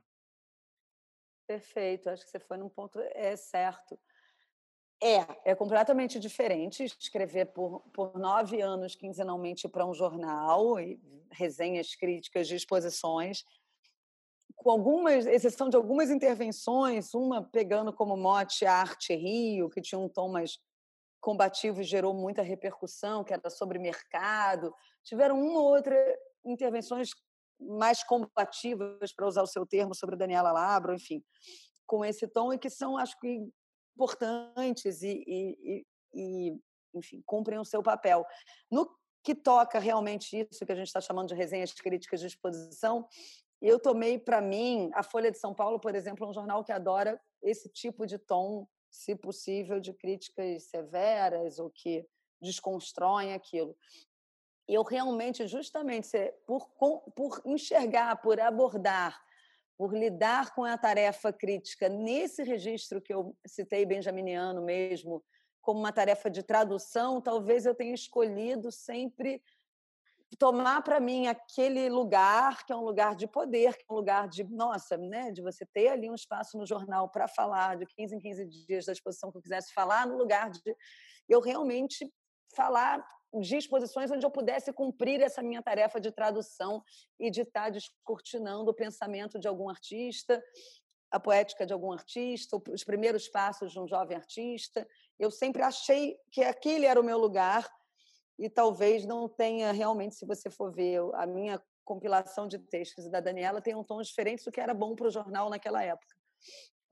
Perfeito, 1.46 2.08
acho 2.08 2.24
que 2.24 2.30
você 2.30 2.40
foi 2.40 2.56
num 2.56 2.70
ponto 2.70 2.98
é 2.98 3.36
certo. 3.36 3.98
É, 5.02 5.50
é 5.50 5.54
completamente 5.54 6.18
diferente 6.18 6.84
escrever 6.84 7.46
por, 7.46 7.80
por 7.92 8.18
nove 8.18 8.62
anos 8.62 8.94
quinzenalmente 8.94 9.68
para 9.68 9.84
um 9.84 9.92
jornal, 9.92 10.80
e 10.80 10.98
resenhas 11.30 11.94
críticas 11.94 12.48
de 12.48 12.54
exposições, 12.54 13.44
com 14.54 14.70
algumas, 14.70 15.26
exceção 15.26 15.68
de 15.68 15.76
algumas 15.76 16.10
intervenções, 16.10 17.12
uma 17.12 17.42
pegando 17.42 17.92
como 17.92 18.16
mote 18.16 18.64
Arte 18.64 19.14
Rio, 19.14 19.68
que 19.68 19.82
tinha 19.82 19.98
um 19.98 20.08
tom 20.08 20.30
mais 20.30 20.58
combativo 21.24 21.82
gerou 21.82 22.12
muita 22.12 22.42
repercussão, 22.42 23.24
que 23.24 23.32
era 23.32 23.48
sobre 23.48 23.78
mercado. 23.78 24.74
Tiveram 25.02 25.40
uma 25.40 25.58
ou 25.58 25.68
outra 25.74 25.96
intervenções 26.44 27.08
mais 27.58 28.04
combativas, 28.04 29.10
para 29.16 29.26
usar 29.26 29.42
o 29.42 29.46
seu 29.46 29.64
termo, 29.64 29.94
sobre 29.94 30.16
Daniela 30.16 30.52
Labro, 30.52 30.92
enfim, 30.92 31.24
com 31.86 32.04
esse 32.04 32.28
tom, 32.28 32.52
e 32.52 32.58
que 32.58 32.68
são, 32.68 32.98
acho 32.98 33.18
que, 33.18 33.48
importantes 33.96 35.00
e, 35.00 35.24
e, 35.26 35.86
e, 36.12 36.58
enfim, 36.94 37.22
cumprem 37.24 37.58
o 37.58 37.64
seu 37.64 37.82
papel. 37.82 38.22
No 38.70 38.86
que 39.22 39.34
toca 39.34 39.78
realmente 39.78 40.46
isso 40.50 40.66
que 40.66 40.72
a 40.72 40.76
gente 40.76 40.88
está 40.88 41.00
chamando 41.00 41.28
de 41.28 41.34
resenhas 41.34 41.72
críticas 41.72 42.20
de 42.20 42.26
exposição, 42.26 43.08
eu 43.62 43.80
tomei 43.80 44.18
para 44.18 44.42
mim 44.42 44.90
a 44.92 45.02
Folha 45.02 45.30
de 45.30 45.38
São 45.38 45.54
Paulo, 45.54 45.80
por 45.80 45.94
exemplo, 45.94 46.28
um 46.28 46.34
jornal 46.34 46.62
que 46.62 46.72
adora 46.72 47.18
esse 47.42 47.70
tipo 47.70 48.06
de 48.06 48.18
tom, 48.18 48.68
se 48.94 49.16
possível, 49.16 49.80
de 49.80 49.92
críticas 49.92 50.64
severas 50.64 51.58
ou 51.58 51.68
que 51.68 52.06
desconstroem 52.40 53.32
aquilo. 53.32 53.76
Eu 54.68 54.82
realmente, 54.82 55.46
justamente, 55.46 56.16
por, 56.46 56.68
por 57.14 57.42
enxergar, 57.44 58.16
por 58.22 58.40
abordar 58.40 59.20
por 59.76 59.92
lidar 59.92 60.54
com 60.54 60.64
a 60.64 60.78
tarefa 60.78 61.32
crítica 61.32 61.88
nesse 61.88 62.42
registro 62.42 63.02
que 63.02 63.12
eu 63.12 63.36
citei 63.46 63.84
benjaminiano 63.84 64.62
mesmo, 64.62 65.22
como 65.60 65.80
uma 65.80 65.92
tarefa 65.92 66.30
de 66.30 66.42
tradução, 66.42 67.20
talvez 67.20 67.66
eu 67.66 67.74
tenha 67.74 67.94
escolhido 67.94 68.70
sempre 68.70 69.42
tomar 70.36 70.82
para 70.82 71.00
mim 71.00 71.26
aquele 71.26 71.88
lugar 71.88 72.64
que 72.64 72.72
é 72.72 72.76
um 72.76 72.84
lugar 72.84 73.14
de 73.14 73.26
poder, 73.26 73.76
que 73.76 73.84
é 73.88 73.92
um 73.92 73.96
lugar 73.96 74.28
de, 74.28 74.44
nossa, 74.44 74.96
né, 74.96 75.30
de 75.30 75.42
você 75.42 75.66
ter 75.66 75.88
ali 75.88 76.10
um 76.10 76.14
espaço 76.14 76.56
no 76.56 76.66
jornal 76.66 77.08
para 77.08 77.28
falar 77.28 77.76
de 77.76 77.86
15 77.86 78.16
em 78.16 78.18
15 78.18 78.46
dias 78.46 78.86
da 78.86 78.92
exposição 78.92 79.30
que 79.30 79.38
eu 79.38 79.42
quisesse 79.42 79.72
falar, 79.72 80.06
no 80.06 80.16
lugar 80.16 80.50
de 80.50 80.76
eu 81.28 81.40
realmente 81.40 82.10
falar 82.54 83.04
de 83.40 83.56
exposições 83.56 84.10
onde 84.10 84.24
eu 84.24 84.30
pudesse 84.30 84.72
cumprir 84.72 85.20
essa 85.20 85.42
minha 85.42 85.62
tarefa 85.62 86.00
de 86.00 86.12
tradução 86.12 86.82
e 87.18 87.30
de 87.30 87.42
estar 87.42 87.70
descortinando 87.70 88.70
o 88.70 88.74
pensamento 88.74 89.38
de 89.38 89.48
algum 89.48 89.68
artista, 89.68 90.42
a 91.10 91.18
poética 91.18 91.66
de 91.66 91.72
algum 91.72 91.92
artista, 91.92 92.56
os 92.70 92.84
primeiros 92.84 93.28
passos 93.28 93.72
de 93.72 93.80
um 93.80 93.86
jovem 93.86 94.16
artista. 94.16 94.86
Eu 95.18 95.30
sempre 95.30 95.62
achei 95.62 96.16
que 96.30 96.42
aquele 96.42 96.86
era 96.86 97.00
o 97.00 97.04
meu 97.04 97.18
lugar 97.18 97.68
e 98.38 98.48
talvez 98.48 99.06
não 99.06 99.28
tenha 99.28 99.72
realmente, 99.72 100.16
se 100.16 100.26
você 100.26 100.50
for 100.50 100.72
ver 100.72 101.00
a 101.14 101.26
minha 101.26 101.62
compilação 101.84 102.48
de 102.48 102.58
textos 102.58 103.10
da 103.10 103.20
Daniela, 103.20 103.60
tem 103.60 103.74
um 103.74 103.84
tom 103.84 104.00
diferente 104.00 104.44
do 104.44 104.50
que 104.50 104.60
era 104.60 104.74
bom 104.74 104.94
para 104.94 105.06
o 105.06 105.10
jornal 105.10 105.50
naquela 105.50 105.82
época. 105.82 106.14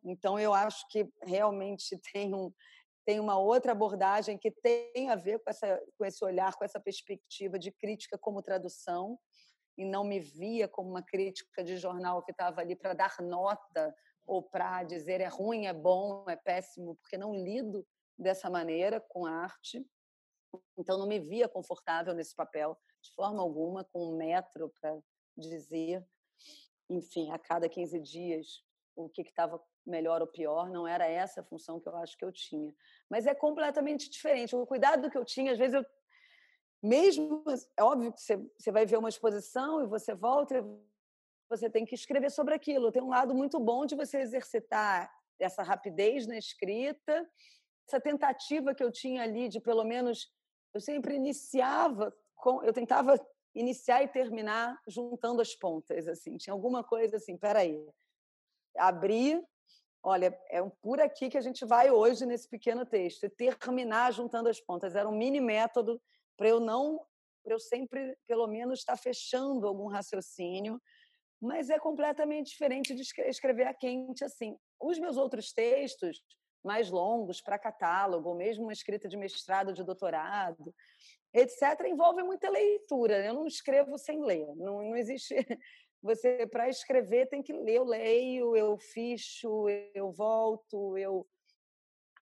Então, 0.04 0.38
eu 0.38 0.52
acho 0.52 0.86
que 0.88 1.08
realmente 1.22 1.98
tem 2.12 2.34
um, 2.34 2.52
tem 3.04 3.18
uma 3.18 3.38
outra 3.38 3.72
abordagem 3.72 4.38
que 4.38 4.50
tem 4.50 5.10
a 5.10 5.16
ver 5.16 5.40
com, 5.40 5.50
essa, 5.50 5.80
com 5.98 6.04
esse 6.04 6.24
olhar, 6.24 6.54
com 6.54 6.64
essa 6.64 6.80
perspectiva 6.80 7.58
de 7.58 7.72
crítica 7.72 8.18
como 8.18 8.42
tradução, 8.42 9.18
e 9.76 9.84
não 9.84 10.04
me 10.04 10.20
via 10.20 10.68
como 10.68 10.90
uma 10.90 11.02
crítica 11.02 11.64
de 11.64 11.76
jornal 11.76 12.22
que 12.22 12.30
estava 12.30 12.60
ali 12.60 12.76
para 12.76 12.92
dar 12.92 13.16
nota 13.20 13.94
ou 14.26 14.42
para 14.42 14.82
dizer 14.84 15.20
é 15.20 15.28
ruim, 15.28 15.66
é 15.66 15.72
bom, 15.72 16.24
é 16.28 16.36
péssimo, 16.36 16.96
porque 16.96 17.16
não 17.16 17.34
lido 17.34 17.86
dessa 18.18 18.50
maneira 18.50 19.00
com 19.00 19.26
a 19.26 19.32
arte. 19.32 19.84
Então, 20.78 20.98
não 20.98 21.06
me 21.06 21.18
via 21.18 21.48
confortável 21.48 22.14
nesse 22.14 22.34
papel, 22.34 22.78
de 23.02 23.12
forma 23.14 23.42
alguma, 23.42 23.84
com 23.84 24.12
um 24.12 24.16
metro 24.16 24.72
para 24.80 24.98
dizer, 25.36 26.04
enfim, 26.88 27.30
a 27.30 27.38
cada 27.38 27.68
15 27.68 28.00
dias 28.00 28.64
o 28.94 29.08
que 29.08 29.22
estava 29.22 29.62
melhor 29.86 30.20
ou 30.20 30.26
pior, 30.26 30.70
não 30.70 30.86
era 30.86 31.06
essa 31.06 31.40
a 31.40 31.44
função 31.44 31.80
que 31.80 31.88
eu 31.88 31.96
acho 31.96 32.16
que 32.16 32.24
eu 32.24 32.32
tinha. 32.32 32.74
Mas 33.10 33.26
é 33.26 33.34
completamente 33.34 34.08
diferente. 34.08 34.54
O 34.54 34.66
cuidado 34.66 35.10
que 35.10 35.18
eu 35.18 35.24
tinha, 35.24 35.52
às 35.52 35.58
vezes 35.58 35.74
eu 35.74 35.84
mesmo 36.82 37.44
é 37.76 37.82
óbvio 37.82 38.12
que 38.12 38.20
você, 38.20 38.36
você 38.58 38.72
vai 38.72 38.84
ver 38.84 38.98
uma 38.98 39.08
exposição 39.08 39.82
e 39.82 39.86
você 39.86 40.14
volta 40.14 40.58
e 40.58 40.62
você 41.48 41.70
tem 41.70 41.84
que 41.84 41.94
escrever 41.94 42.30
sobre 42.30 42.54
aquilo. 42.54 42.90
Tem 42.90 43.02
um 43.02 43.08
lado 43.08 43.34
muito 43.34 43.60
bom 43.60 43.86
de 43.86 43.94
você 43.94 44.18
exercitar 44.18 45.10
essa 45.38 45.62
rapidez 45.62 46.26
na 46.26 46.36
escrita, 46.36 47.28
essa 47.88 48.00
tentativa 48.00 48.74
que 48.74 48.82
eu 48.82 48.90
tinha 48.90 49.22
ali 49.22 49.48
de 49.48 49.60
pelo 49.60 49.84
menos 49.84 50.32
eu 50.74 50.80
sempre 50.80 51.14
iniciava 51.14 52.14
com 52.36 52.62
eu 52.62 52.72
tentava 52.72 53.18
iniciar 53.54 54.02
e 54.02 54.08
terminar 54.08 54.80
juntando 54.86 55.42
as 55.42 55.54
pontas 55.54 56.08
assim. 56.08 56.36
Tinha 56.36 56.54
alguma 56.54 56.82
coisa 56.82 57.16
assim, 57.16 57.36
peraí. 57.36 57.86
Abrir 58.76 59.42
olha, 60.02 60.36
é 60.50 60.60
por 60.82 61.00
aqui 61.00 61.30
que 61.30 61.38
a 61.38 61.40
gente 61.40 61.64
vai 61.64 61.90
hoje 61.90 62.26
nesse 62.26 62.48
pequeno 62.48 62.84
texto, 62.84 63.24
e 63.24 63.30
terminar 63.30 64.12
juntando 64.12 64.48
as 64.48 64.60
pontas. 64.60 64.94
Era 64.94 65.08
um 65.08 65.16
mini 65.16 65.40
método 65.40 66.00
para 66.36 66.48
eu 66.48 66.58
não, 66.58 67.00
para 67.44 67.54
eu 67.54 67.60
sempre, 67.60 68.16
pelo 68.26 68.46
menos, 68.46 68.80
estar 68.80 68.96
fechando 68.96 69.66
algum 69.66 69.86
raciocínio, 69.86 70.80
mas 71.40 71.70
é 71.70 71.78
completamente 71.78 72.50
diferente 72.50 72.94
de 72.94 73.02
escrever 73.28 73.66
a 73.66 73.74
quente 73.74 74.24
assim. 74.24 74.56
Os 74.80 74.98
meus 74.98 75.16
outros 75.16 75.52
textos, 75.52 76.20
mais 76.62 76.90
longos, 76.90 77.40
para 77.40 77.58
catálogo, 77.58 78.28
ou 78.28 78.34
mesmo 78.34 78.64
uma 78.64 78.72
escrita 78.72 79.08
de 79.08 79.16
mestrado, 79.16 79.72
de 79.72 79.82
doutorado, 79.82 80.74
etc., 81.34 81.86
envolvem 81.86 82.24
muita 82.24 82.48
leitura. 82.50 83.24
Eu 83.24 83.34
não 83.34 83.46
escrevo 83.46 83.98
sem 83.98 84.24
ler, 84.24 84.46
não, 84.56 84.82
não 84.82 84.96
existe 84.96 85.34
você 86.02 86.46
para 86.46 86.68
escrever 86.68 87.28
tem 87.28 87.42
que 87.42 87.52
ler, 87.52 87.76
eu 87.76 87.84
leio, 87.84 88.56
eu 88.56 88.76
ficho, 88.76 89.68
eu 89.94 90.10
volto, 90.10 90.98
eu 90.98 91.26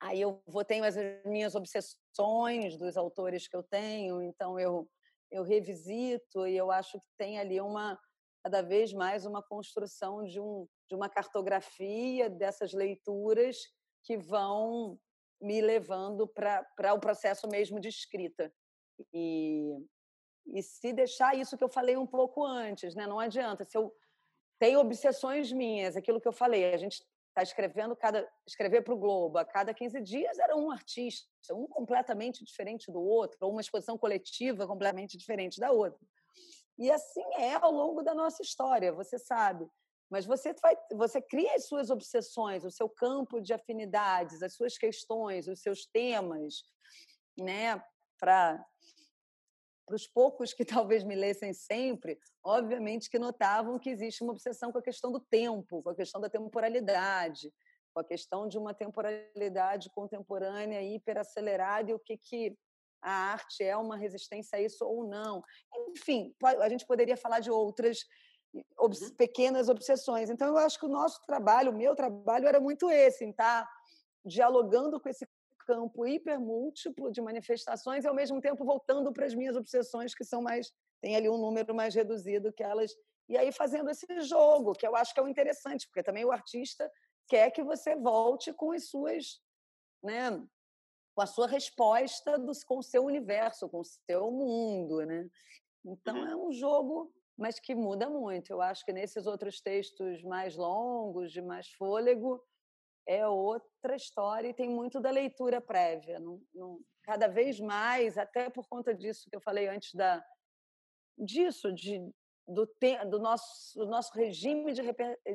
aí 0.01 0.21
eu 0.21 0.43
vou 0.47 0.65
tenho 0.65 0.85
as 0.85 0.97
minhas 1.25 1.55
obsessões 1.55 2.77
dos 2.77 2.97
autores 2.97 3.49
que 3.49 3.57
eu 3.57 3.63
tenho, 3.63 4.23
então 4.23 4.59
eu 4.59 4.89
eu 5.31 5.45
revisito 5.45 6.47
e 6.47 6.57
eu 6.57 6.71
acho 6.71 6.99
que 6.99 7.07
tem 7.17 7.39
ali 7.39 7.61
uma 7.61 7.99
cada 8.43 8.63
vez 8.63 8.93
mais 8.93 9.25
uma 9.25 9.43
construção 9.43 10.25
de 10.25 10.41
um 10.41 10.67
de 10.89 10.95
uma 10.95 11.09
cartografia 11.09 12.29
dessas 12.29 12.73
leituras 12.73 13.57
que 14.03 14.17
vão 14.17 14.99
me 15.41 15.61
levando 15.61 16.27
para 16.27 16.95
o 16.95 17.01
processo 17.01 17.49
mesmo 17.49 17.81
de 17.81 17.89
escrita. 17.89 18.53
E, 19.13 19.75
e 20.47 20.63
se 20.63 20.93
deixar 20.93 21.37
isso 21.37 21.57
que 21.57 21.65
eu 21.65 21.69
falei 21.69 21.97
um 21.97 22.07
pouco 22.07 22.45
antes, 22.45 22.95
né? 22.95 23.07
não 23.07 23.19
adianta. 23.19 23.65
Se 23.65 23.77
eu 23.77 23.95
tenho 24.59 24.81
obsessões 24.81 25.51
minhas, 25.51 25.97
aquilo 25.97 26.21
que 26.21 26.29
eu 26.29 26.33
falei, 26.33 26.73
a 26.73 26.77
gente 26.77 27.03
está 27.31 27.43
escrevendo 27.43 27.97
cada 27.97 28.29
escrever 28.47 28.83
para 28.83 28.93
o 28.93 28.99
Globo 28.99 29.39
a 29.39 29.45
cada 29.45 29.73
15 29.73 30.01
dias 30.03 30.39
era 30.39 30.57
um 30.57 30.71
artista, 30.71 31.27
um 31.53 31.67
completamente 31.67 32.45
diferente 32.45 32.91
do 32.93 33.01
outro, 33.01 33.39
ou 33.41 33.53
uma 33.53 33.61
exposição 33.61 33.97
coletiva 33.97 34.67
completamente 34.67 35.17
diferente 35.17 35.59
da 35.59 35.71
outra. 35.71 36.01
E 36.79 36.91
assim 36.91 37.25
é 37.37 37.55
ao 37.55 37.71
longo 37.73 38.03
da 38.03 38.15
nossa 38.15 38.43
história, 38.43 38.93
você 38.93 39.19
sabe. 39.19 39.67
Mas 40.11 40.27
você 40.27 40.53
vai, 40.61 40.77
você 40.93 41.23
cria 41.23 41.55
as 41.55 41.67
suas 41.67 41.89
obsessões, 41.89 42.65
o 42.65 42.71
seu 42.71 42.89
campo 42.89 43.41
de 43.41 43.53
afinidades, 43.53 44.43
as 44.43 44.55
suas 44.55 44.77
questões, 44.77 45.47
os 45.47 45.63
seus 45.63 45.87
temas, 45.87 46.65
né, 47.39 47.83
para 48.19 48.65
para 49.87 49.97
os 49.97 50.07
poucos 50.07 50.55
que 50.55 50.65
talvez 50.65 51.03
me 51.03 51.17
lessem 51.17 51.53
sempre, 51.53 52.17
obviamente 52.45 53.11
que 53.11 53.19
notavam 53.19 53.79
que 53.79 53.91
existe 53.91 54.23
uma 54.23 54.33
obsessão 54.33 54.71
com 54.71 54.79
a 54.79 54.83
questão 54.83 55.11
do 55.11 55.19
tempo, 55.19 55.83
com 55.83 55.91
a 55.91 55.97
questão 55.97 56.21
da 56.21 56.31
temporalidade, 56.31 57.53
com 57.93 58.01
a 58.01 58.05
questão 58.05 58.47
de 58.47 58.57
uma 58.57 58.73
temporalidade 58.73 59.91
contemporânea 59.91 60.81
hiperacelerada 60.81 61.91
e 61.91 61.95
o 61.95 61.99
que, 61.99 62.17
que 62.17 62.57
a 63.03 63.11
arte 63.11 63.65
é 63.65 63.77
uma 63.77 63.97
resistência 63.97 64.59
a 64.59 64.63
isso 64.63 64.85
ou 64.85 65.09
não. 65.09 65.43
Enfim, 65.89 66.35
a 66.45 66.69
gente 66.69 66.87
poderia 66.87 67.17
falar 67.17 67.41
de 67.41 67.51
outras 67.51 68.05
obs 68.79 69.01
uhum. 69.03 69.15
pequenas 69.15 69.69
obsessões. 69.69 70.31
Então, 70.31 70.49
eu 70.49 70.59
acho 70.59 70.79
que 70.79 70.87
o 70.87 70.89
nosso 70.89 71.21
trabalho, 71.27 71.71
o 71.71 71.77
meu 71.77 71.95
trabalho, 71.95 72.47
era 72.47 72.61
muito 72.61 72.91
esse, 72.91 73.25
em 73.25 73.31
estar 73.31 73.65
tá 73.65 73.71
dialogando 74.25 75.01
com 75.01 75.09
esse 75.09 75.27
campo 75.67 76.07
hipermúltiplo 76.07 77.13
de 77.13 77.21
manifestações 77.21 78.05
e, 78.05 78.09
ao 78.09 78.15
mesmo 78.15 78.41
tempo, 78.41 78.65
voltando 78.65 79.13
para 79.13 79.27
as 79.27 79.35
minhas 79.35 79.57
obsessões, 79.57 80.15
que 80.15 80.25
são 80.25 80.43
mais. 80.43 80.73
tem 81.01 81.17
ali 81.17 81.29
um 81.29 81.39
número 81.39 81.75
mais 81.75 81.95
reduzido 81.95 82.53
que 82.53 82.63
elas. 82.63 82.93
E 83.29 83.37
aí 83.37 83.53
fazendo 83.53 83.89
esse 83.91 84.07
jogo, 84.23 84.73
que 84.73 84.87
eu 84.87 84.97
acho 84.97 85.15
que 85.15 85.21
é 85.21 85.23
o 85.23 85.29
interessante, 85.29 85.87
porque 85.87 86.03
também 86.03 86.25
o 86.25 86.33
artista 86.33 86.91
quer 87.29 87.51
que 87.53 87.63
você 87.63 87.95
volte 87.95 88.53
com 88.53 88.73
as 88.73 88.89
suas. 88.89 89.41
Né, 90.03 90.31
com 91.15 91.23
a 91.23 91.27
sua 91.27 91.47
resposta 91.47 92.39
do, 92.39 92.53
com 92.67 92.79
o 92.79 92.83
seu 92.83 93.05
universo, 93.05 93.69
com 93.69 93.81
o 93.81 93.85
seu 93.85 94.31
mundo. 94.31 95.05
Né? 95.05 95.29
Então, 95.85 96.17
uhum. 96.17 96.27
é 96.27 96.37
um 96.37 96.53
jogo 96.53 97.13
mas 97.41 97.59
que 97.59 97.75
muda 97.75 98.11
muito. 98.11 98.51
Eu 98.51 98.61
acho 98.61 98.85
que 98.85 98.93
nesses 98.93 99.27
outros 99.27 99.63
textos 99.63 100.23
mais 100.23 100.57
longos, 100.57 101.33
de 101.33 101.41
mais 101.41 101.71
fôlego, 101.71 102.45
é 103.09 103.27
outra 103.27 103.97
história 103.97 104.49
e 104.49 104.55
tem 104.55 104.69
muito 104.69 105.01
da 105.01 105.11
leitura 105.11 105.59
prévia. 105.59 106.21
Não, 106.21 106.39
não, 106.55 106.79
cada 107.03 107.27
vez 107.29 107.59
mais, 107.59 108.19
até 108.19 108.51
por 108.51 108.69
conta 108.69 108.95
disso 108.95 109.31
que 109.31 109.35
eu 109.35 109.41
falei 109.41 109.69
antes 109.69 109.95
da 109.95 110.23
disso, 111.17 111.73
de, 111.73 111.99
do, 112.47 112.67
te, 112.67 113.03
do, 113.07 113.19
nosso, 113.19 113.79
do 113.79 113.87
nosso 113.87 114.13
regime 114.15 114.73
de, 114.73 114.83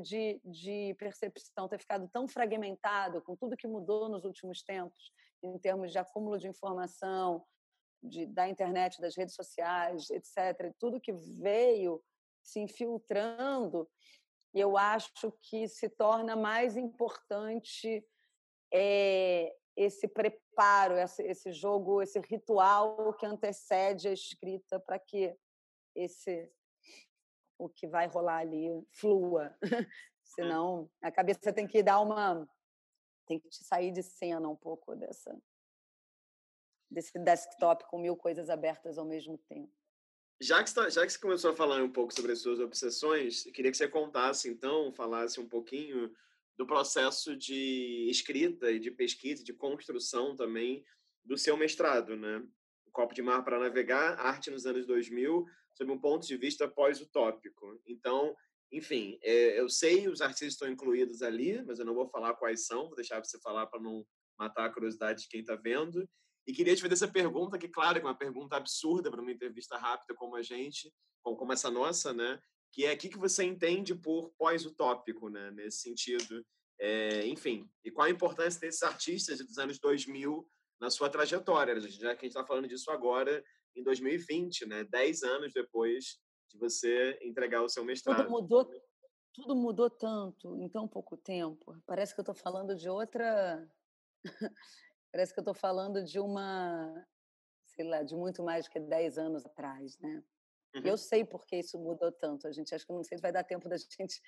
de, 0.02 0.42
de 0.44 0.96
percepção 1.00 1.68
ter 1.68 1.80
ficado 1.80 2.08
tão 2.10 2.28
fragmentado 2.28 3.20
com 3.24 3.36
tudo 3.36 3.58
que 3.58 3.68
mudou 3.68 4.08
nos 4.10 4.26
últimos 4.26 4.62
tempos, 4.62 5.12
em 5.44 5.58
termos 5.58 5.92
de 5.92 5.98
acúmulo 5.98 6.38
de 6.38 6.48
informação, 6.48 7.44
de, 8.08 8.26
da 8.26 8.48
internet, 8.48 9.00
das 9.02 9.16
redes 9.16 9.36
sociais, 9.36 10.10
etc., 10.10 10.74
tudo 10.80 11.02
que 11.02 11.14
veio 11.14 12.04
se 12.44 12.60
infiltrando, 12.60 13.90
eu 14.54 14.78
acho 14.78 15.32
que 15.42 15.68
se 15.68 15.90
torna 15.90 16.36
mais 16.36 16.78
importante 16.78 18.06
é, 18.74 19.54
esse 19.76 20.08
preparo, 20.08 20.98
esse, 20.98 21.24
esse 21.24 21.52
jogo, 21.52 22.02
esse 22.02 22.20
ritual 22.20 23.14
que 23.16 23.26
antecede 23.26 24.08
a 24.08 24.14
escrita 24.14 24.80
para 24.80 24.98
que 24.98 25.36
esse 25.94 26.50
o 27.58 27.70
que 27.70 27.88
vai 27.88 28.08
rolar 28.08 28.40
ali 28.40 28.68
flua. 28.92 29.56
Hum. 30.26 30.42
Senão 30.42 30.92
a 31.04 31.12
cabeça 31.12 31.54
tem 31.54 31.68
que 31.68 31.84
dar 31.84 32.00
uma 32.00 32.48
tem 33.28 33.40
que 33.40 33.48
sair 33.52 33.92
de 33.92 34.02
cena 34.02 34.50
um 34.50 34.56
pouco 34.56 34.96
dessa 34.96 35.40
desse 36.90 37.18
desktop 37.20 37.86
com 37.90 38.00
mil 38.00 38.16
coisas 38.16 38.50
abertas 38.50 38.98
ao 38.98 39.06
mesmo 39.06 39.38
tempo. 39.50 39.72
Já 40.42 40.64
que, 40.64 40.74
tá, 40.74 40.90
já 40.90 41.06
que 41.06 41.14
você 41.14 41.20
começou 41.20 41.52
a 41.52 41.56
falar 41.56 41.82
um 41.82 41.92
pouco 41.92 42.14
sobre 42.14 42.34
as 42.34 42.40
suas 42.40 42.60
obsessões, 42.60 43.46
eu 43.46 43.54
queria 43.54 43.72
que 43.72 43.78
você 43.78 43.88
contasse, 43.88 44.50
então, 44.50 44.92
falasse 44.94 45.40
um 45.40 45.48
pouquinho 45.48 46.14
do 46.58 46.66
processo 46.66 47.36
de 47.36 48.08
escrita 48.10 48.72
e 48.72 48.80
de 48.80 48.92
pesquisa, 48.92 49.44
de 49.44 49.54
construção 49.54 50.36
também 50.36 50.84
do 51.24 51.38
seu 51.38 51.56
mestrado, 51.58 52.16
né? 52.16 52.46
Copo 52.92 53.14
de 53.14 53.22
Mar 53.22 53.44
para 53.44 53.60
Navegar, 53.60 54.18
Arte 54.20 54.50
nos 54.50 54.66
anos 54.66 54.86
2000, 54.86 55.46
sob 55.74 55.92
um 55.92 56.00
ponto 56.00 56.26
de 56.26 56.38
vista 56.38 56.68
pós-utópico. 56.68 57.82
Então, 57.86 58.36
enfim, 58.72 59.20
é, 59.22 59.60
eu 59.60 59.70
sei 59.70 60.08
os 60.08 60.22
artistas 60.22 60.54
estão 60.54 60.70
incluídos 60.70 61.22
ali, 61.22 61.62
mas 61.64 61.78
eu 61.78 61.86
não 61.86 61.94
vou 61.94 62.08
falar 62.08 62.34
quais 62.36 62.66
são, 62.66 62.88
vou 62.88 62.96
deixar 62.96 63.24
você 63.24 63.40
falar 63.40 63.68
para 63.68 63.82
não 63.82 64.06
matar 64.40 64.66
a 64.66 64.74
curiosidade 64.74 65.24
de 65.24 65.28
quem 65.28 65.42
está 65.42 65.56
vendo. 65.56 66.08
E 66.48 66.54
queria 66.54 66.76
te 66.76 66.82
fazer 66.82 66.94
essa 66.94 67.08
pergunta, 67.08 67.58
que, 67.58 67.68
claro, 67.68 67.98
é 67.98 68.02
uma 68.02 68.16
pergunta 68.16 68.56
absurda 68.56 69.10
para 69.10 69.22
uma 69.22 69.32
entrevista 69.32 69.78
rápida 69.78 70.14
como 70.14 70.36
a 70.36 70.42
gente, 70.44 70.94
como 71.24 71.52
essa 71.52 71.72
nossa, 71.72 72.14
né? 72.14 72.40
Que 72.72 72.86
é 72.86 72.94
o 72.94 72.98
que 72.98 73.18
você 73.18 73.44
entende 73.44 73.96
por 73.96 74.32
pós-utópico, 74.38 75.30
né? 75.30 75.50
Nesse 75.52 75.80
sentido. 75.80 76.46
É, 76.80 77.26
enfim, 77.28 77.70
e 77.84 77.90
qual 77.90 78.06
a 78.06 78.12
importância 78.12 78.60
desses 78.60 78.84
artistas 78.84 79.40
dos 79.40 79.58
anos 79.58 79.80
2000 79.80 80.46
na 80.80 80.90
sua 80.90 81.10
trajetória, 81.10 81.80
já 81.80 82.14
que 82.14 82.26
a 82.26 82.28
gente 82.28 82.36
está 82.36 82.46
falando 82.46 82.68
disso 82.68 82.92
agora, 82.92 83.44
em 83.76 83.82
2020, 83.82 84.66
né? 84.66 84.84
Dez 84.84 85.24
anos 85.24 85.54
depois 85.54 86.20
de 86.52 86.58
você 86.58 87.18
entregar 87.22 87.62
o 87.64 87.70
seu 87.70 87.84
mestrado. 87.84 88.18
Tudo 88.18 88.30
mudou, 88.30 88.70
tudo 89.34 89.56
mudou 89.56 89.90
tanto 89.90 90.56
em 90.58 90.70
tão 90.70 90.88
pouco 90.88 91.18
tempo. 91.18 91.82
Parece 91.86 92.14
que 92.14 92.20
eu 92.20 92.24
estou 92.24 92.36
falando 92.36 92.76
de 92.76 92.90
outra 92.90 93.68
Parece 95.16 95.34
que 95.34 95.40
eu 95.40 95.44
estou 95.44 95.54
falando 95.54 96.04
de 96.04 96.20
uma, 96.20 97.08
sei 97.68 97.88
lá, 97.88 98.04
de 98.04 98.14
muito 98.14 98.44
mais 98.44 98.66
do 98.66 98.72
que 98.72 98.82
10 98.82 99.18
anos 99.18 99.46
atrás, 99.46 99.98
né? 99.98 100.22
Uhum. 100.76 100.82
Eu 100.84 100.98
sei 100.98 101.24
por 101.24 101.46
que 101.46 101.56
isso 101.56 101.80
mudou 101.80 102.12
tanto. 102.12 102.46
A 102.46 102.52
gente 102.52 102.76
acho 102.76 102.86
que 102.86 102.92
não 102.92 103.02
sei 103.02 103.18
se 103.18 103.22
vai 103.22 103.32
dar 103.32 103.46
tempo 103.46 103.70
da 103.70 103.78
gente, 103.98 104.22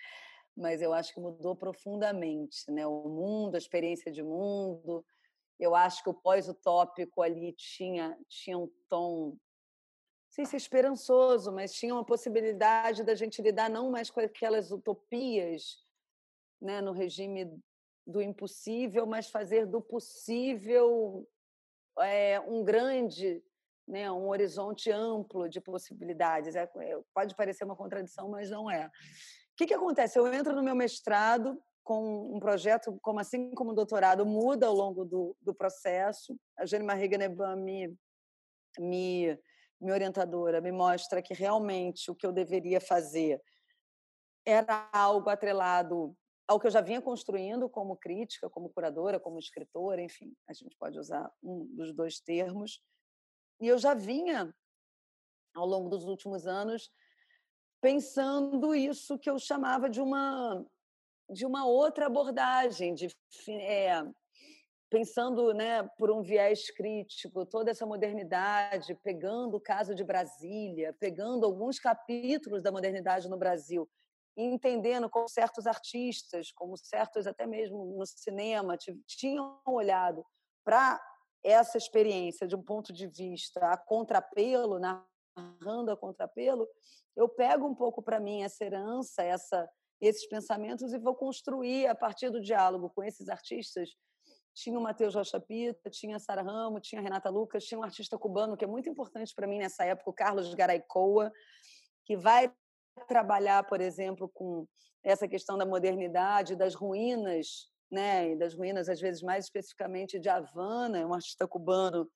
mas 0.55 0.81
eu 0.81 0.93
acho 0.93 1.13
que 1.13 1.19
mudou 1.19 1.57
profundamente, 1.57 2.71
né? 2.71 2.87
O 2.87 3.09
mundo, 3.09 3.55
a 3.55 3.57
experiência 3.57 4.09
de 4.13 4.23
mundo. 4.23 5.05
Eu 5.59 5.75
acho 5.75 6.01
que 6.01 6.09
o 6.09 6.13
pós-utópico 6.13 7.21
ali 7.21 7.51
tinha 7.51 8.17
tinha 8.29 8.57
um 8.57 8.71
tom 8.87 9.31
não 9.31 9.37
sei 10.29 10.45
se 10.45 10.55
esperançoso, 10.55 11.51
mas 11.51 11.73
tinha 11.73 11.93
uma 11.93 12.05
possibilidade 12.05 13.03
da 13.03 13.13
gente 13.13 13.41
lidar 13.41 13.69
não 13.69 13.91
mais 13.91 14.09
com 14.09 14.21
aquelas 14.21 14.71
utopias, 14.71 15.83
né, 16.61 16.79
no 16.79 16.93
regime 16.93 17.61
do 18.07 18.21
impossível, 18.21 19.05
mas 19.05 19.29
fazer 19.29 19.65
do 19.65 19.81
possível 19.81 21.27
é, 21.99 22.39
um 22.39 22.63
grande, 22.63 23.43
né, 23.85 24.09
um 24.09 24.29
horizonte 24.29 24.89
amplo 24.89 25.49
de 25.49 25.59
possibilidades. 25.59 26.55
É, 26.55 26.63
é, 26.63 26.99
pode 27.13 27.35
parecer 27.35 27.65
uma 27.65 27.75
contradição, 27.75 28.29
mas 28.29 28.49
não 28.49 28.71
é. 28.71 28.87
O 28.87 28.91
que, 29.57 29.67
que 29.67 29.73
acontece? 29.73 30.17
Eu 30.17 30.33
entro 30.33 30.55
no 30.55 30.63
meu 30.63 30.75
mestrado 30.75 31.61
com 31.83 32.35
um 32.35 32.39
projeto, 32.39 32.97
como 33.01 33.19
assim 33.19 33.53
como 33.53 33.71
o 33.71 33.75
doutorado, 33.75 34.25
muda 34.25 34.67
ao 34.67 34.73
longo 34.73 35.03
do, 35.03 35.35
do 35.41 35.53
processo. 35.53 36.37
A 36.57 36.65
Jane 36.65 36.85
Marie 36.85 37.07
Ganeban 37.07 37.57
me, 37.57 37.97
me, 38.79 39.37
minha 39.79 39.93
orientadora, 39.93 40.61
me 40.61 40.71
mostra 40.71 41.21
que 41.21 41.33
realmente 41.33 42.09
o 42.09 42.15
que 42.15 42.25
eu 42.25 42.31
deveria 42.31 42.79
fazer 42.79 43.41
era 44.45 44.89
algo 44.93 45.29
atrelado 45.29 46.15
ao 46.47 46.59
que 46.59 46.67
eu 46.67 46.71
já 46.71 46.81
vinha 46.81 47.01
construindo 47.01 47.69
como 47.69 47.97
crítica, 47.97 48.49
como 48.49 48.69
curadora, 48.69 49.19
como 49.19 49.37
escritora, 49.37 50.01
enfim, 50.01 50.33
a 50.47 50.53
gente 50.53 50.75
pode 50.77 50.97
usar 50.97 51.29
um 51.43 51.65
dos 51.75 51.93
dois 51.93 52.19
termos. 52.19 52.81
E 53.59 53.67
eu 53.67 53.77
já 53.77 53.93
vinha, 53.93 54.55
ao 55.53 55.65
longo 55.65 55.89
dos 55.89 56.05
últimos 56.05 56.47
anos, 56.47 56.89
pensando 57.81 58.73
isso 58.73 59.19
que 59.19 59.29
eu 59.29 59.37
chamava 59.37 59.89
de 59.89 60.01
uma 60.01 60.65
de 61.29 61.45
uma 61.45 61.65
outra 61.65 62.05
abordagem, 62.05 62.93
de 62.93 63.09
é, 63.49 64.01
pensando, 64.89 65.53
né, 65.53 65.83
por 65.97 66.09
um 66.09 66.21
viés 66.21 66.71
crítico, 66.71 67.45
toda 67.45 67.71
essa 67.71 67.85
modernidade, 67.85 68.95
pegando 69.03 69.57
o 69.57 69.61
caso 69.61 69.93
de 69.93 70.05
Brasília, 70.05 70.95
pegando 70.97 71.45
alguns 71.45 71.79
capítulos 71.79 72.63
da 72.63 72.71
modernidade 72.71 73.27
no 73.27 73.37
Brasil 73.37 73.89
entendendo 74.45 75.09
como 75.09 75.27
certos 75.27 75.65
artistas, 75.65 76.51
como 76.51 76.77
certos 76.77 77.25
até 77.25 77.47
mesmo 77.47 77.97
no 77.97 78.05
cinema, 78.05 78.77
tinham 79.07 79.59
olhado 79.65 80.23
para 80.63 81.01
essa 81.43 81.77
experiência 81.77 82.47
de 82.47 82.55
um 82.55 82.61
ponto 82.61 82.93
de 82.93 83.07
vista 83.07 83.59
a 83.71 83.77
contrapelo, 83.77 84.79
narrando 84.79 85.91
a 85.91 85.97
contrapelo, 85.97 86.67
eu 87.15 87.27
pego 87.27 87.65
um 87.65 87.73
pouco 87.73 88.01
para 88.01 88.19
mim 88.19 88.43
essa 88.43 88.63
herança, 88.63 89.23
essa, 89.23 89.67
esses 89.99 90.27
pensamentos 90.27 90.93
e 90.93 90.99
vou 90.99 91.15
construir 91.15 91.87
a 91.87 91.95
partir 91.95 92.29
do 92.29 92.41
diálogo 92.41 92.91
com 92.91 93.03
esses 93.03 93.29
artistas. 93.29 93.89
Tinha 94.53 94.77
o 94.77 94.81
Matheus 94.81 95.15
Rocha 95.15 95.39
Pita, 95.39 95.89
tinha 95.89 96.17
a 96.17 96.19
Sara 96.19 96.41
Ramos, 96.41 96.87
tinha 96.87 96.99
a 96.99 97.03
Renata 97.03 97.29
Lucas, 97.29 97.63
tinha 97.63 97.79
um 97.79 97.83
artista 97.83 98.17
cubano 98.17 98.57
que 98.57 98.65
é 98.65 98.67
muito 98.67 98.89
importante 98.89 99.33
para 99.33 99.47
mim 99.47 99.59
nessa 99.59 99.85
época, 99.85 100.09
o 100.09 100.13
Carlos 100.13 100.53
Garaycoa, 100.53 101.31
que 102.05 102.17
vai 102.17 102.51
trabalhar, 103.05 103.63
por 103.63 103.81
exemplo, 103.81 104.29
com 104.33 104.67
essa 105.03 105.27
questão 105.27 105.57
da 105.57 105.65
modernidade, 105.65 106.55
das 106.55 106.73
ruínas, 106.73 107.69
né, 107.91 108.31
e 108.31 108.35
das 108.35 108.53
ruínas 108.53 108.89
às 108.89 108.99
vezes 108.99 109.21
mais 109.21 109.45
especificamente 109.45 110.19
de 110.19 110.29
Havana, 110.29 111.05
um 111.05 111.13
artista 111.13 111.47
cubano, 111.47 112.09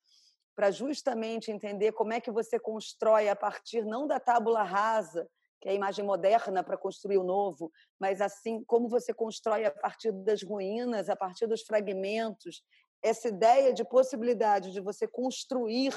para 0.54 0.70
justamente 0.70 1.50
entender 1.50 1.92
como 1.92 2.12
é 2.12 2.20
que 2.20 2.30
você 2.30 2.58
constrói 2.58 3.28
a 3.28 3.36
partir 3.36 3.84
não 3.84 4.06
da 4.06 4.20
tábula 4.20 4.62
rasa, 4.62 5.26
que 5.60 5.68
é 5.68 5.72
a 5.72 5.74
imagem 5.74 6.04
moderna 6.04 6.62
para 6.62 6.76
construir 6.76 7.18
o 7.18 7.24
novo, 7.24 7.72
mas 7.98 8.20
assim 8.20 8.62
como 8.64 8.88
você 8.88 9.14
constrói 9.14 9.64
a 9.64 9.70
partir 9.70 10.12
das 10.12 10.42
ruínas, 10.42 11.08
a 11.08 11.16
partir 11.16 11.46
dos 11.46 11.62
fragmentos, 11.62 12.62
essa 13.02 13.28
ideia 13.28 13.72
de 13.72 13.84
possibilidade 13.84 14.72
de 14.72 14.80
você 14.80 15.06
construir 15.08 15.94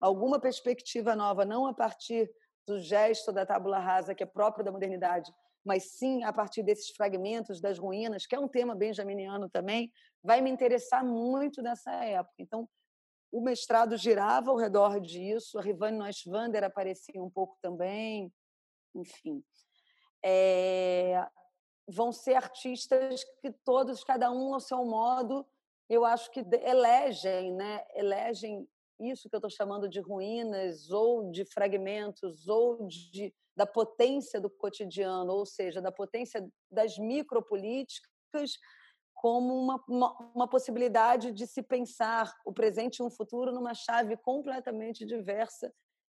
alguma 0.00 0.38
perspectiva 0.40 1.16
nova, 1.16 1.44
não 1.44 1.66
a 1.66 1.72
partir 1.72 2.30
do 2.68 2.78
gesto 2.80 3.32
da 3.32 3.46
tábula 3.46 3.78
rasa 3.78 4.14
que 4.14 4.22
é 4.22 4.26
próprio 4.26 4.64
da 4.64 4.70
modernidade, 4.70 5.32
mas 5.64 5.92
sim 5.92 6.22
a 6.22 6.32
partir 6.32 6.62
desses 6.62 6.90
fragmentos 6.90 7.60
das 7.60 7.78
ruínas, 7.78 8.26
que 8.26 8.34
é 8.34 8.38
um 8.38 8.48
tema 8.48 8.74
benjaminiano 8.74 9.48
também, 9.48 9.90
vai 10.22 10.40
me 10.40 10.50
interessar 10.50 11.04
muito 11.04 11.62
nessa 11.62 11.90
época. 12.04 12.36
Então, 12.38 12.68
o 13.32 13.40
mestrado 13.40 13.96
girava 13.96 14.50
ao 14.50 14.56
redor 14.56 15.00
disso, 15.00 15.58
a 15.58 15.62
Rivane 15.62 15.98
Noisvander 15.98 16.64
aparecia 16.64 17.22
um 17.22 17.30
pouco 17.30 17.58
também, 17.60 18.32
enfim. 18.94 19.42
É, 20.24 21.26
vão 21.86 22.12
ser 22.12 22.34
artistas 22.34 23.24
que 23.40 23.50
todos, 23.64 24.04
cada 24.04 24.30
um 24.30 24.54
ao 24.54 24.60
seu 24.60 24.84
modo, 24.84 25.46
eu 25.88 26.04
acho 26.04 26.30
que 26.30 26.44
elegem, 26.62 27.54
né? 27.54 27.84
elegem 27.94 28.68
isso 29.00 29.28
que 29.28 29.34
eu 29.34 29.38
estou 29.38 29.50
chamando 29.50 29.88
de 29.88 30.00
ruínas 30.00 30.90
ou 30.90 31.30
de 31.30 31.44
fragmentos 31.44 32.48
ou 32.48 32.86
de, 32.86 33.34
da 33.56 33.66
potência 33.66 34.40
do 34.40 34.50
cotidiano, 34.50 35.32
ou 35.32 35.46
seja, 35.46 35.80
da 35.80 35.92
potência 35.92 36.46
das 36.70 36.98
micropolíticas 36.98 38.58
como 39.14 39.52
uma, 39.52 39.84
uma, 39.88 40.32
uma, 40.34 40.48
possibilidade 40.48 41.32
de 41.32 41.46
se 41.46 41.60
pensar 41.60 42.32
o 42.44 42.52
presente 42.52 42.98
e 42.98 43.02
um 43.02 43.10
futuro 43.10 43.52
numa 43.52 43.74
chave 43.74 44.16
completamente 44.16 45.04
diversa 45.04 45.72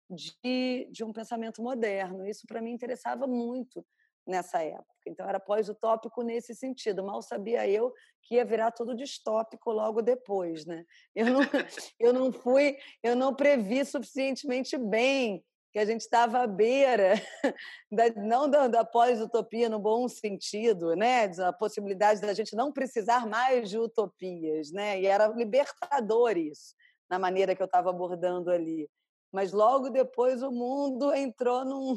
de, 0.08 0.88
de 0.90 1.02
um 1.02 1.12
pensamento 1.12 1.60
moderno. 1.60 2.24
Isso, 2.24 2.46
para 2.46 2.62
mim, 2.62 2.70
interessava 2.70 3.26
muito 3.26 3.84
nessa 4.26 4.62
época. 4.62 4.86
Então, 5.06 5.28
era 5.28 5.40
pós-utópico 5.40 6.22
nesse 6.22 6.54
sentido. 6.54 7.04
Mal 7.04 7.22
sabia 7.22 7.68
eu 7.68 7.92
que 8.22 8.36
ia 8.36 8.44
virar 8.44 8.70
tudo 8.70 8.94
distópico 8.94 9.72
logo 9.72 10.00
depois. 10.00 10.64
Né? 10.64 10.84
Eu, 11.14 11.26
não, 11.26 11.40
eu 11.98 12.12
não 12.12 12.32
fui, 12.32 12.76
eu 13.02 13.16
não 13.16 13.34
previ 13.34 13.84
suficientemente 13.84 14.78
bem 14.78 15.44
que 15.72 15.78
a 15.78 15.84
gente 15.86 16.02
estava 16.02 16.40
à 16.40 16.46
beira, 16.46 17.14
da, 17.90 18.10
não 18.14 18.48
da, 18.48 18.68
da 18.68 18.84
pós-utopia 18.84 19.70
no 19.70 19.78
bom 19.78 20.06
sentido, 20.06 20.94
né? 20.94 21.24
a 21.40 21.52
possibilidade 21.52 22.20
da 22.20 22.34
gente 22.34 22.54
não 22.54 22.70
precisar 22.70 23.26
mais 23.26 23.70
de 23.70 23.78
utopias, 23.78 24.70
né? 24.70 25.00
e 25.00 25.06
era 25.06 25.28
libertador 25.28 26.36
isso, 26.36 26.74
na 27.10 27.18
maneira 27.18 27.56
que 27.56 27.62
eu 27.62 27.66
estava 27.66 27.88
abordando 27.88 28.50
ali. 28.50 28.86
Mas 29.32 29.52
logo 29.52 29.88
depois 29.88 30.42
o 30.42 30.50
mundo 30.50 31.14
entrou 31.14 31.64
num, 31.64 31.96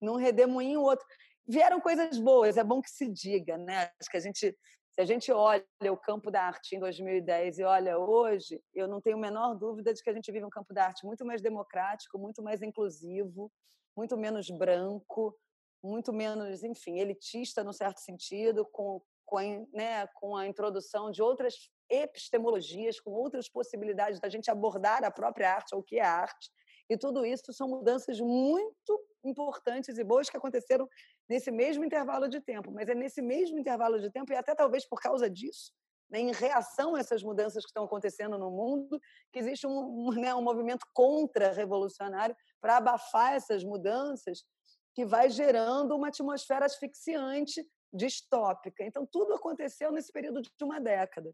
num 0.00 0.16
redemoinho 0.16 0.80
outro. 0.80 1.06
Vieram 1.50 1.80
coisas 1.80 2.16
boas, 2.18 2.56
é 2.56 2.62
bom 2.62 2.80
que 2.80 2.90
se 2.90 3.08
diga, 3.08 3.58
né? 3.58 3.90
Acho 4.00 4.08
que 4.08 4.16
a 4.16 4.20
gente 4.20 4.56
se 4.92 5.00
a 5.00 5.04
gente 5.04 5.30
olha 5.30 5.64
o 5.90 5.96
campo 5.96 6.30
da 6.30 6.42
arte 6.42 6.74
em 6.74 6.80
2010 6.80 7.58
e 7.58 7.64
olha 7.64 7.98
hoje, 7.98 8.60
eu 8.74 8.88
não 8.88 9.00
tenho 9.00 9.16
a 9.16 9.20
menor 9.20 9.54
dúvida 9.54 9.94
de 9.94 10.02
que 10.02 10.10
a 10.10 10.12
gente 10.12 10.30
vive 10.32 10.44
um 10.44 10.50
campo 10.50 10.74
da 10.74 10.86
arte 10.86 11.06
muito 11.06 11.24
mais 11.24 11.40
democrático, 11.40 12.18
muito 12.18 12.42
mais 12.42 12.60
inclusivo, 12.60 13.52
muito 13.96 14.16
menos 14.16 14.50
branco, 14.50 15.36
muito 15.82 16.12
menos, 16.12 16.64
enfim, 16.64 16.98
elitista 16.98 17.62
no 17.62 17.72
certo 17.72 17.98
sentido, 17.98 18.66
com, 18.66 19.00
com, 19.24 19.38
a, 19.38 19.42
né, 19.72 20.06
com 20.14 20.36
a 20.36 20.46
introdução 20.46 21.10
de 21.10 21.22
outras 21.22 21.70
epistemologias, 21.88 23.00
com 23.00 23.10
outras 23.12 23.48
possibilidades 23.48 24.20
da 24.20 24.28
gente 24.28 24.50
abordar 24.50 25.04
a 25.04 25.10
própria 25.10 25.54
arte, 25.54 25.74
ou 25.74 25.80
o 25.80 25.84
que 25.84 25.98
é 25.98 26.04
arte. 26.04 26.50
E 26.90 26.98
tudo 26.98 27.24
isso 27.24 27.52
são 27.52 27.68
mudanças 27.68 28.18
muito 28.18 29.00
importantes 29.24 29.96
e 29.96 30.02
boas 30.02 30.28
que 30.28 30.36
aconteceram 30.36 30.88
nesse 31.28 31.52
mesmo 31.52 31.84
intervalo 31.84 32.28
de 32.28 32.40
tempo. 32.40 32.72
Mas 32.72 32.88
é 32.88 32.94
nesse 32.96 33.22
mesmo 33.22 33.56
intervalo 33.60 34.00
de 34.00 34.10
tempo, 34.10 34.32
e 34.32 34.36
até 34.36 34.56
talvez 34.56 34.84
por 34.84 35.00
causa 35.00 35.30
disso, 35.30 35.72
né, 36.10 36.18
em 36.18 36.32
reação 36.32 36.96
a 36.96 36.98
essas 36.98 37.22
mudanças 37.22 37.62
que 37.62 37.70
estão 37.70 37.84
acontecendo 37.84 38.36
no 38.36 38.50
mundo, 38.50 39.00
que 39.32 39.38
existe 39.38 39.68
um, 39.68 40.08
um, 40.08 40.10
né, 40.20 40.34
um 40.34 40.42
movimento 40.42 40.84
contra-revolucionário 40.92 42.36
para 42.60 42.78
abafar 42.78 43.34
essas 43.34 43.62
mudanças, 43.62 44.44
que 44.92 45.06
vai 45.06 45.30
gerando 45.30 45.94
uma 45.94 46.08
atmosfera 46.08 46.66
asfixiante, 46.66 47.64
distópica. 47.92 48.84
Então, 48.84 49.06
tudo 49.06 49.34
aconteceu 49.34 49.92
nesse 49.92 50.10
período 50.10 50.42
de 50.42 50.64
uma 50.64 50.80
década. 50.80 51.32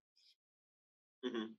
Uhum. 1.24 1.56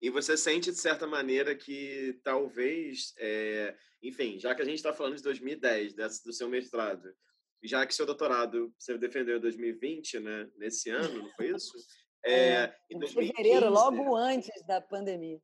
E 0.00 0.10
você 0.10 0.36
sente, 0.36 0.70
de 0.70 0.76
certa 0.76 1.06
maneira, 1.06 1.54
que 1.54 2.20
talvez, 2.22 3.14
é, 3.18 3.76
enfim, 4.02 4.38
já 4.38 4.54
que 4.54 4.62
a 4.62 4.64
gente 4.64 4.76
está 4.76 4.92
falando 4.92 5.16
de 5.16 5.22
2010, 5.22 5.94
desse, 5.94 6.24
do 6.24 6.32
seu 6.32 6.48
mestrado, 6.48 7.14
já 7.62 7.86
que 7.86 7.94
seu 7.94 8.06
doutorado 8.06 8.72
você 8.78 8.96
defendeu 8.98 9.38
em 9.38 9.40
2020, 9.40 10.20
né, 10.20 10.50
nesse 10.56 10.90
ano, 10.90 11.22
não 11.22 11.30
foi 11.30 11.50
isso? 11.50 11.72
É, 12.24 12.54
é 12.54 12.76
em 12.90 12.98
2015, 12.98 13.36
fevereiro, 13.36 13.70
logo 13.70 14.16
antes 14.16 14.66
da 14.66 14.80
pandemia. 14.80 15.40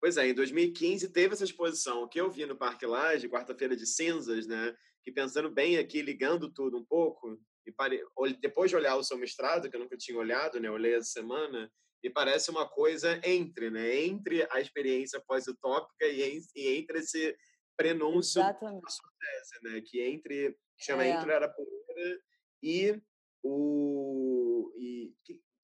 Pois 0.00 0.16
é, 0.16 0.28
em 0.28 0.34
2015 0.34 1.08
teve 1.08 1.34
essa 1.34 1.42
exposição 1.42 2.06
que 2.06 2.20
eu 2.20 2.30
vi 2.30 2.46
no 2.46 2.56
Parque 2.56 2.86
Laje, 2.86 3.28
quarta-feira 3.28 3.74
de 3.74 3.84
cinzas, 3.84 4.46
né? 4.46 4.76
Que 5.02 5.10
pensando 5.10 5.50
bem 5.50 5.76
aqui, 5.76 6.00
ligando 6.00 6.52
tudo 6.52 6.78
um 6.78 6.84
pouco, 6.84 7.36
e 7.66 7.72
pare... 7.72 8.00
depois 8.40 8.70
de 8.70 8.76
olhar 8.76 8.94
o 8.94 9.02
seu 9.02 9.18
mestrado, 9.18 9.68
que 9.68 9.74
eu 9.74 9.80
nunca 9.80 9.96
tinha 9.96 10.16
olhado, 10.16 10.60
né? 10.60 10.68
Eu 10.68 10.74
olhei 10.74 10.94
essa 10.94 11.10
semana, 11.10 11.68
e 12.02 12.10
parece 12.10 12.50
uma 12.50 12.68
coisa 12.68 13.20
entre, 13.24 13.70
né? 13.70 13.96
Entre 14.04 14.46
a 14.50 14.60
experiência 14.60 15.22
pós-utópica 15.26 16.06
e, 16.06 16.40
e, 16.54 16.76
entre 16.76 17.00
esse 17.00 17.36
prenúncio 17.76 18.40
Exatamente. 18.40 18.82
da 18.82 18.88
sua 18.88 19.10
tese, 19.18 19.62
né? 19.62 19.82
Que 19.84 20.00
entre 20.02 20.56
chama 20.78 21.04
é. 21.04 21.10
Entre 21.10 21.32
Arapuera 21.32 22.20
e 22.62 23.00
o 23.42 24.72
e, 24.76 25.12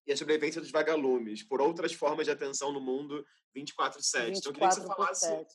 e 0.06 0.12
a 0.12 0.16
sobrevivência 0.16 0.60
dos 0.60 0.70
vagalumes 0.70 1.42
por 1.42 1.60
outras 1.60 1.92
formas 1.92 2.26
de 2.26 2.32
atenção 2.32 2.72
no 2.72 2.80
mundo 2.80 3.24
24/7. 3.56 4.38
Então 4.38 4.50
eu 4.50 4.52
queria 4.52 4.68
que 4.68 4.74
você 4.74 4.86
falasse 4.86 5.46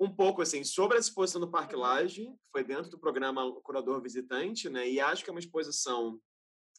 um 0.00 0.12
pouco 0.12 0.42
assim 0.42 0.64
sobre 0.64 0.96
a 0.96 1.00
exposição 1.00 1.40
do 1.40 1.50
Parque 1.50 1.76
Laje, 1.76 2.24
que 2.24 2.50
foi 2.50 2.64
dentro 2.64 2.90
do 2.90 2.98
programa 2.98 3.52
Curador 3.62 4.02
Visitante, 4.02 4.68
né? 4.68 4.88
E 4.88 5.00
acho 5.00 5.22
que 5.22 5.30
é 5.30 5.32
uma 5.32 5.40
exposição 5.40 6.20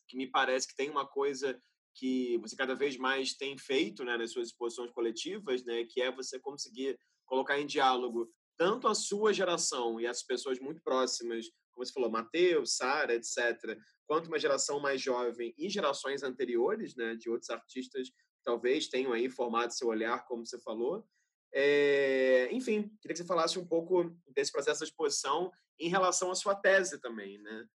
que 0.07 0.17
me 0.17 0.27
parece 0.27 0.67
que 0.67 0.75
tem 0.75 0.89
uma 0.89 1.07
coisa 1.07 1.59
que 1.95 2.37
você 2.39 2.55
cada 2.55 2.75
vez 2.75 2.97
mais 2.97 3.33
tem 3.33 3.57
feito 3.57 4.03
né, 4.03 4.17
nas 4.17 4.31
suas 4.31 4.49
exposições 4.49 4.91
coletivas, 4.91 5.63
né, 5.63 5.85
que 5.85 6.01
é 6.01 6.11
você 6.11 6.39
conseguir 6.39 6.99
colocar 7.25 7.59
em 7.59 7.65
diálogo 7.65 8.29
tanto 8.57 8.87
a 8.87 8.95
sua 8.95 9.33
geração 9.33 9.99
e 9.99 10.07
as 10.07 10.23
pessoas 10.23 10.59
muito 10.59 10.81
próximas, 10.81 11.45
como 11.73 11.85
você 11.85 11.91
falou, 11.91 12.09
Mateus, 12.09 12.75
Sara, 12.75 13.15
etc., 13.15 13.77
quanto 14.07 14.27
uma 14.27 14.39
geração 14.39 14.79
mais 14.79 15.01
jovem 15.01 15.53
e 15.57 15.69
gerações 15.69 16.23
anteriores, 16.23 16.95
né, 16.95 17.15
de 17.15 17.29
outros 17.29 17.49
artistas 17.49 18.09
talvez 18.43 18.87
tenham 18.87 19.11
aí 19.11 19.29
formado 19.29 19.71
seu 19.71 19.87
olhar, 19.87 20.23
como 20.25 20.45
você 20.45 20.59
falou. 20.59 21.05
É, 21.51 22.47
enfim, 22.51 22.89
queria 23.01 23.13
que 23.13 23.17
você 23.17 23.25
falasse 23.25 23.57
um 23.57 23.65
pouco 23.65 24.15
desse 24.27 24.51
processo 24.51 24.79
de 24.79 24.91
exposição 24.91 25.51
em 25.79 25.89
relação 25.89 26.29
à 26.29 26.35
sua 26.35 26.53
tese 26.53 26.99
também, 27.01 27.39
né? 27.39 27.67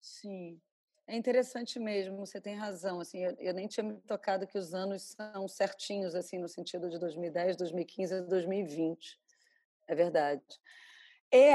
Sim. 0.00 0.60
É 1.08 1.16
interessante 1.16 1.78
mesmo, 1.78 2.18
você 2.18 2.38
tem 2.38 2.54
razão. 2.54 3.00
Assim, 3.00 3.24
eu, 3.24 3.34
eu, 3.38 3.54
nem 3.54 3.66
tinha 3.66 3.82
me 3.82 3.98
tocado 4.02 4.46
que 4.46 4.58
os 4.58 4.74
anos 4.74 5.02
são 5.02 5.48
certinhos, 5.48 6.14
assim, 6.14 6.38
no 6.38 6.48
sentido 6.48 6.90
de 6.90 6.98
2010, 6.98 7.56
2015 7.56 8.14
e 8.14 8.20
2020. 8.20 9.18
É 9.86 9.94
verdade. 9.94 10.42
É 11.32 11.54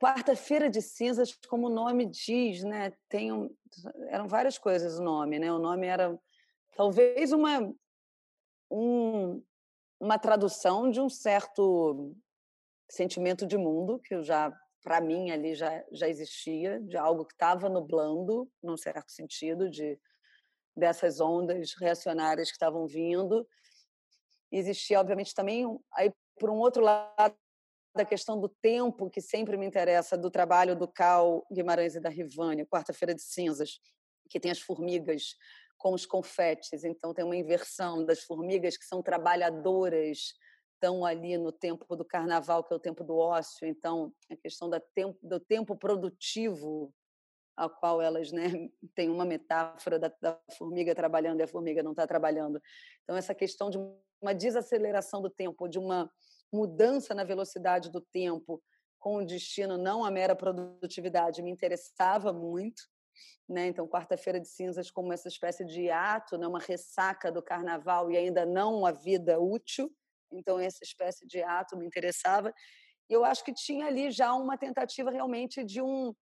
quarta-feira 0.00 0.70
de 0.70 0.80
cinzas, 0.80 1.36
como 1.48 1.66
o 1.66 1.74
nome 1.74 2.06
diz, 2.06 2.62
né? 2.62 2.92
Tem 3.08 3.32
um, 3.32 3.52
eram 4.08 4.28
várias 4.28 4.56
coisas 4.56 5.00
o 5.00 5.02
nome, 5.02 5.36
né? 5.40 5.52
O 5.52 5.58
nome 5.58 5.88
era 5.88 6.16
talvez 6.76 7.32
uma 7.32 7.74
um, 8.70 9.42
uma 9.98 10.16
tradução 10.16 10.90
de 10.90 11.00
um 11.00 11.08
certo 11.08 12.14
sentimento 12.88 13.46
de 13.46 13.58
mundo 13.58 13.98
que 13.98 14.14
eu 14.14 14.22
já 14.22 14.56
para 14.82 15.00
mim 15.00 15.30
ali 15.30 15.54
já, 15.54 15.84
já 15.92 16.08
existia, 16.08 16.80
de 16.80 16.96
algo 16.96 17.24
que 17.24 17.34
estava 17.34 17.68
nublando, 17.68 18.50
num 18.62 18.76
certo 18.76 19.10
sentido, 19.10 19.70
de 19.70 19.98
dessas 20.76 21.20
ondas 21.20 21.74
reacionárias 21.78 22.48
que 22.48 22.56
estavam 22.56 22.86
vindo. 22.86 23.46
Existia, 24.50 25.00
obviamente, 25.00 25.34
também, 25.34 25.64
aí 25.94 26.12
por 26.38 26.50
um 26.50 26.56
outro 26.56 26.82
lado, 26.82 27.36
da 27.94 28.04
questão 28.04 28.40
do 28.40 28.48
tempo, 28.48 29.10
que 29.10 29.20
sempre 29.20 29.56
me 29.56 29.66
interessa, 29.66 30.16
do 30.16 30.30
trabalho 30.30 30.74
do 30.74 30.88
Cal 30.88 31.46
Guimarães 31.52 31.94
e 31.94 32.00
da 32.00 32.08
Rivânia, 32.08 32.66
Quarta-feira 32.66 33.14
de 33.14 33.22
Cinzas, 33.22 33.80
que 34.30 34.40
tem 34.40 34.50
as 34.50 34.60
formigas 34.60 35.36
com 35.76 35.92
os 35.92 36.06
confetes. 36.06 36.84
Então, 36.84 37.12
tem 37.12 37.24
uma 37.24 37.36
inversão 37.36 38.04
das 38.04 38.22
formigas 38.22 38.78
que 38.78 38.86
são 38.86 39.02
trabalhadoras 39.02 40.32
estão 40.82 41.04
ali 41.04 41.38
no 41.38 41.52
tempo 41.52 41.94
do 41.94 42.04
carnaval, 42.04 42.64
que 42.64 42.72
é 42.72 42.76
o 42.76 42.80
tempo 42.80 43.04
do 43.04 43.16
ócio, 43.16 43.66
então 43.68 44.12
a 44.28 44.36
questão 44.36 44.68
tempo, 44.92 45.16
do 45.22 45.38
tempo 45.38 45.76
produtivo 45.76 46.92
a 47.56 47.68
qual 47.68 48.02
elas 48.02 48.32
né, 48.32 48.44
têm 48.96 49.08
uma 49.08 49.24
metáfora 49.24 49.98
da, 49.98 50.12
da 50.20 50.38
formiga 50.58 50.94
trabalhando 50.94 51.40
e 51.40 51.42
a 51.44 51.48
formiga 51.48 51.82
não 51.82 51.92
está 51.92 52.06
trabalhando. 52.06 52.60
Então, 53.04 53.16
essa 53.16 53.34
questão 53.34 53.70
de 53.70 53.78
uma 54.20 54.34
desaceleração 54.34 55.22
do 55.22 55.30
tempo, 55.30 55.68
de 55.68 55.78
uma 55.78 56.10
mudança 56.52 57.14
na 57.14 57.24
velocidade 57.24 57.90
do 57.90 58.00
tempo, 58.00 58.60
com 58.98 59.16
o 59.16 59.26
destino 59.26 59.76
não 59.76 60.04
a 60.04 60.10
mera 60.10 60.34
produtividade 60.34 61.42
me 61.42 61.50
interessava 61.50 62.32
muito. 62.32 62.82
Né? 63.48 63.66
Então, 63.66 63.86
quarta-feira 63.86 64.40
de 64.40 64.48
cinzas 64.48 64.90
como 64.90 65.12
essa 65.12 65.28
espécie 65.28 65.64
de 65.64 65.90
ato, 65.90 66.38
né? 66.38 66.46
uma 66.46 66.60
ressaca 66.60 67.30
do 67.30 67.42
carnaval 67.42 68.10
e 68.10 68.16
ainda 68.16 68.46
não 68.46 68.86
a 68.86 68.92
vida 68.92 69.38
útil. 69.38 69.92
Então, 70.32 70.58
essa 70.58 70.82
espécie 70.82 71.26
de 71.26 71.42
ato 71.42 71.76
me 71.76 71.86
interessava. 71.86 72.52
E 73.08 73.12
eu 73.12 73.24
acho 73.24 73.44
que 73.44 73.52
tinha 73.52 73.86
ali 73.86 74.10
já 74.10 74.32
uma 74.34 74.56
tentativa 74.56 75.10
realmente 75.10 75.64
de 75.64 75.80
um 75.80 76.14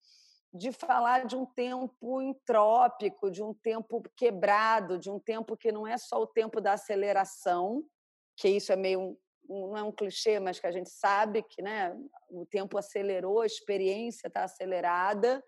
de 0.53 0.73
falar 0.73 1.27
de 1.27 1.37
um 1.37 1.47
tempo 1.47 2.21
entrópico, 2.21 3.31
de 3.31 3.41
um 3.41 3.55
tempo 3.55 4.03
quebrado, 4.17 4.99
de 4.99 5.09
um 5.09 5.21
tempo 5.21 5.57
que 5.57 5.71
não 5.71 5.87
é 5.87 5.97
só 5.97 6.21
o 6.21 6.27
tempo 6.27 6.61
da 6.61 6.73
aceleração, 6.73 7.85
que 8.37 8.49
isso 8.49 8.73
é 8.73 8.77
meio 8.77 9.17
não 9.49 9.77
é 9.77 9.83
um 9.83 9.93
clichê, 9.93 10.39
mas 10.39 10.61
que 10.61 10.67
a 10.67 10.73
gente 10.73 10.91
sabe 10.91 11.43
que 11.43 11.61
né, 11.61 11.97
o 12.29 12.47
tempo 12.47 12.79
acelerou, 12.79 13.41
a 13.41 13.47
experiência 13.47 14.29
está 14.29 14.45
acelerada, 14.45 15.43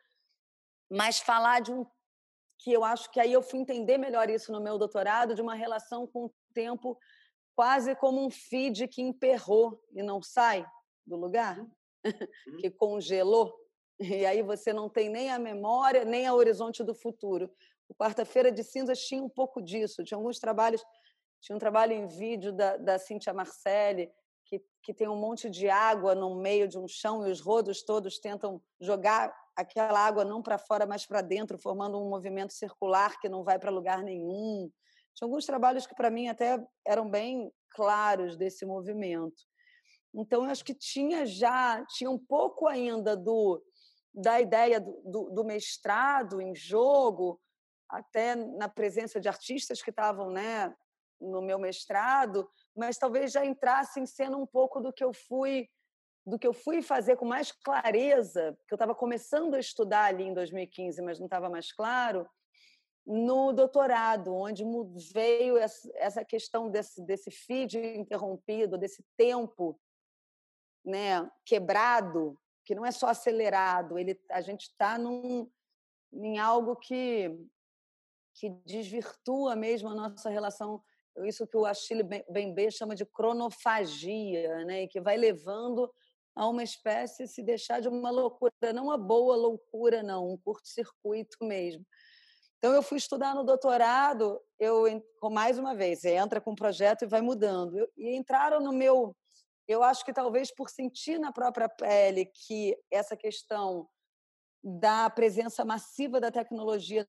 mas 0.90 1.20
falar 1.20 1.60
de 1.60 1.72
um 1.72 1.86
que 2.58 2.72
eu 2.72 2.84
acho 2.84 3.10
que 3.10 3.18
aí 3.18 3.32
eu 3.32 3.42
fui 3.42 3.58
entender 3.58 3.98
melhor 3.98 4.30
isso 4.30 4.52
no 4.52 4.60
meu 4.60 4.78
doutorado, 4.78 5.34
de 5.34 5.42
uma 5.42 5.54
relação 5.54 6.06
com 6.06 6.26
o 6.26 6.34
tempo 6.54 6.96
quase 7.54 7.94
como 7.96 8.24
um 8.24 8.30
feed 8.30 8.88
que 8.88 9.02
emperrou 9.02 9.80
e 9.92 10.02
não 10.02 10.22
sai 10.22 10.66
do 11.06 11.16
lugar, 11.16 11.58
uhum. 12.04 12.56
que 12.58 12.70
congelou. 12.70 13.52
E 14.00 14.26
aí 14.26 14.42
você 14.42 14.72
não 14.72 14.88
tem 14.88 15.08
nem 15.08 15.30
a 15.30 15.38
memória, 15.38 16.04
nem 16.04 16.26
a 16.26 16.34
horizonte 16.34 16.82
do 16.82 16.94
futuro. 16.94 17.50
O 17.88 17.94
Quarta-feira 17.94 18.50
de 18.50 18.64
Cinzas 18.64 19.00
tinha 19.00 19.22
um 19.22 19.28
pouco 19.28 19.60
disso. 19.60 20.02
Tinha 20.02 20.16
alguns 20.16 20.38
trabalhos, 20.38 20.82
tinha 21.40 21.54
um 21.54 21.58
trabalho 21.58 21.92
em 21.92 22.06
vídeo 22.06 22.52
da, 22.52 22.76
da 22.76 22.98
Cíntia 22.98 23.32
Marcelli, 23.32 24.10
que, 24.46 24.62
que 24.82 24.94
tem 24.94 25.08
um 25.08 25.16
monte 25.16 25.48
de 25.48 25.68
água 25.68 26.14
no 26.14 26.34
meio 26.36 26.66
de 26.66 26.78
um 26.78 26.88
chão 26.88 27.26
e 27.26 27.30
os 27.30 27.40
rodos 27.40 27.82
todos 27.82 28.18
tentam 28.18 28.62
jogar 28.80 29.32
aquela 29.54 30.00
água 30.00 30.24
não 30.24 30.42
para 30.42 30.58
fora, 30.58 30.86
mas 30.86 31.06
para 31.06 31.20
dentro, 31.20 31.58
formando 31.58 31.98
um 31.98 32.08
movimento 32.08 32.52
circular 32.52 33.20
que 33.20 33.28
não 33.28 33.44
vai 33.44 33.58
para 33.58 33.70
lugar 33.70 34.02
nenhum. 34.02 34.70
Tinha 35.14 35.26
alguns 35.26 35.46
trabalhos 35.46 35.86
que, 35.86 35.94
para 35.94 36.10
mim, 36.10 36.28
até 36.28 36.62
eram 36.86 37.08
bem 37.08 37.52
claros 37.70 38.36
desse 38.36 38.64
movimento. 38.64 39.42
Então, 40.14 40.44
eu 40.44 40.50
acho 40.50 40.64
que 40.64 40.74
tinha 40.74 41.24
já, 41.24 41.84
tinha 41.86 42.10
um 42.10 42.18
pouco 42.18 42.66
ainda 42.66 43.16
do 43.16 43.62
da 44.14 44.38
ideia 44.38 44.78
do, 44.78 45.02
do, 45.06 45.30
do, 45.30 45.44
mestrado 45.44 46.38
em 46.38 46.54
jogo, 46.54 47.40
até 47.88 48.34
na 48.34 48.68
presença 48.68 49.18
de 49.18 49.26
artistas 49.26 49.80
que 49.80 49.88
estavam 49.88 50.30
né, 50.30 50.74
no 51.18 51.40
meu 51.40 51.58
mestrado, 51.58 52.46
mas 52.76 52.98
talvez 52.98 53.32
já 53.32 53.42
entrasse 53.42 54.00
em 54.00 54.04
cena 54.04 54.36
um 54.36 54.46
pouco 54.46 54.80
do 54.80 54.92
que 54.92 55.02
eu 55.02 55.14
fui 55.14 55.68
do 56.24 56.38
que 56.38 56.46
eu 56.46 56.52
fui 56.52 56.82
fazer 56.82 57.16
com 57.16 57.24
mais 57.24 57.50
clareza, 57.50 58.56
que 58.68 58.72
eu 58.72 58.76
estava 58.76 58.94
começando 58.94 59.54
a 59.54 59.58
estudar 59.58 60.04
ali 60.04 60.22
em 60.22 60.32
2015, 60.32 61.02
mas 61.02 61.18
não 61.18 61.26
estava 61.26 61.50
mais 61.50 61.72
claro, 61.72 62.28
no 63.04 63.52
doutorado, 63.52 64.34
onde 64.34 64.64
veio 65.12 65.56
essa 65.58 66.24
questão 66.24 66.70
desse, 66.70 67.02
desse 67.02 67.30
feed 67.30 67.76
interrompido, 67.76 68.78
desse 68.78 69.04
tempo 69.16 69.78
né, 70.84 71.28
quebrado, 71.44 72.38
que 72.64 72.74
não 72.74 72.86
é 72.86 72.92
só 72.92 73.08
acelerado, 73.08 73.98
ele, 73.98 74.20
a 74.30 74.40
gente 74.40 74.62
está 74.62 74.98
em 76.12 76.38
algo 76.38 76.76
que, 76.76 77.28
que 78.34 78.50
desvirtua 78.64 79.56
mesmo 79.56 79.88
a 79.88 79.94
nossa 79.94 80.30
relação, 80.30 80.82
isso 81.24 81.46
que 81.46 81.56
o 81.56 81.66
Achille 81.66 82.02
Bembe 82.02 82.70
chama 82.70 82.94
de 82.94 83.04
cronofagia, 83.04 84.64
né? 84.64 84.86
que 84.86 85.00
vai 85.00 85.16
levando 85.16 85.92
a 86.34 86.48
uma 86.48 86.62
espécie 86.62 87.26
se 87.26 87.42
deixar 87.42 87.80
de 87.80 87.88
uma 87.88 88.10
loucura, 88.10 88.72
não 88.74 88.84
uma 88.84 88.96
boa 88.96 89.36
loucura, 89.36 90.02
não, 90.02 90.30
um 90.30 90.38
curto-circuito 90.38 91.36
mesmo. 91.42 91.84
Então, 92.62 92.72
eu 92.72 92.82
fui 92.82 92.96
estudar 92.96 93.34
no 93.34 93.42
doutorado, 93.42 94.40
eu, 94.56 94.84
mais 95.32 95.58
uma 95.58 95.74
vez, 95.74 96.04
entra 96.04 96.40
com 96.40 96.52
um 96.52 96.54
projeto 96.54 97.02
e 97.02 97.08
vai 97.08 97.20
mudando. 97.20 97.90
E 97.96 98.14
entraram 98.14 98.60
no 98.60 98.72
meu 98.72 99.16
eu 99.66 99.82
acho 99.82 100.04
que 100.04 100.12
talvez 100.12 100.54
por 100.54 100.68
sentir 100.68 101.18
na 101.18 101.32
própria 101.32 101.68
pele 101.68 102.26
que 102.26 102.76
essa 102.90 103.16
questão 103.16 103.88
da 104.62 105.10
presença 105.10 105.64
massiva 105.64 106.20
da 106.20 106.30
tecnologia 106.30 107.06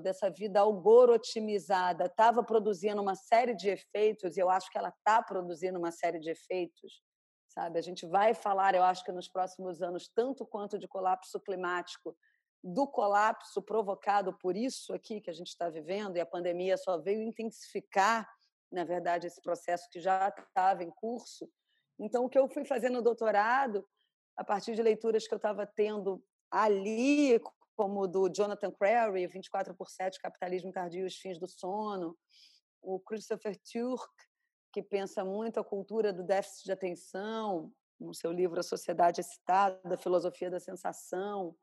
dessa 0.00 0.30
vida 0.30 0.60
algorotimizada 0.60 2.04
estava 2.06 2.42
produzindo 2.42 3.02
uma 3.02 3.16
série 3.16 3.54
de 3.54 3.68
efeitos 3.68 4.36
e 4.36 4.40
eu 4.40 4.48
acho 4.48 4.70
que 4.70 4.78
ela 4.78 4.90
está 4.90 5.20
produzindo 5.20 5.76
uma 5.78 5.90
série 5.90 6.20
de 6.20 6.30
efeitos 6.30 7.02
sabe 7.48 7.76
a 7.76 7.82
gente 7.82 8.06
vai 8.06 8.32
falar 8.32 8.76
eu 8.76 8.84
acho 8.84 9.02
que 9.04 9.10
nos 9.10 9.28
próximos 9.28 9.82
anos 9.82 10.08
tanto 10.14 10.46
quanto 10.46 10.78
de 10.78 10.86
colapso 10.86 11.40
climático 11.40 12.16
do 12.62 12.86
colapso 12.86 13.62
provocado 13.62 14.36
por 14.38 14.56
isso 14.56 14.92
aqui 14.92 15.20
que 15.20 15.30
a 15.30 15.32
gente 15.32 15.48
está 15.48 15.68
vivendo 15.70 16.16
e 16.16 16.20
a 16.20 16.26
pandemia 16.26 16.76
só 16.76 16.98
veio 16.98 17.22
intensificar 17.22 18.28
na 18.70 18.84
verdade, 18.84 19.26
esse 19.26 19.40
processo 19.40 19.88
que 19.90 20.00
já 20.00 20.28
estava 20.28 20.82
em 20.82 20.90
curso. 20.90 21.48
Então, 21.98 22.24
o 22.24 22.28
que 22.28 22.38
eu 22.38 22.48
fui 22.48 22.64
fazer 22.64 22.90
no 22.90 23.02
doutorado, 23.02 23.86
a 24.36 24.44
partir 24.44 24.74
de 24.74 24.82
leituras 24.82 25.26
que 25.26 25.32
eu 25.32 25.38
estava 25.38 25.66
tendo 25.66 26.22
ali, 26.50 27.40
como 27.76 28.06
do 28.06 28.28
Jonathan 28.28 28.70
Crary, 28.72 29.26
24 29.26 29.74
por 29.74 29.88
7, 29.88 30.20
Capitalismo 30.20 30.72
Tardio 30.72 31.04
e 31.04 31.06
os 31.06 31.16
Fins 31.16 31.38
do 31.38 31.46
Sono, 31.46 32.16
o 32.82 33.00
Christopher 33.00 33.58
Turk, 33.72 34.12
que 34.72 34.82
pensa 34.82 35.24
muito 35.24 35.58
a 35.58 35.64
cultura 35.64 36.12
do 36.12 36.22
déficit 36.22 36.64
de 36.64 36.72
atenção, 36.72 37.72
no 37.98 38.12
seu 38.12 38.30
livro 38.30 38.60
A 38.60 38.62
Sociedade 38.62 39.22
Excitada, 39.22 39.96
Filosofia 39.96 40.50
da 40.50 40.60
Sensação, 40.60 41.56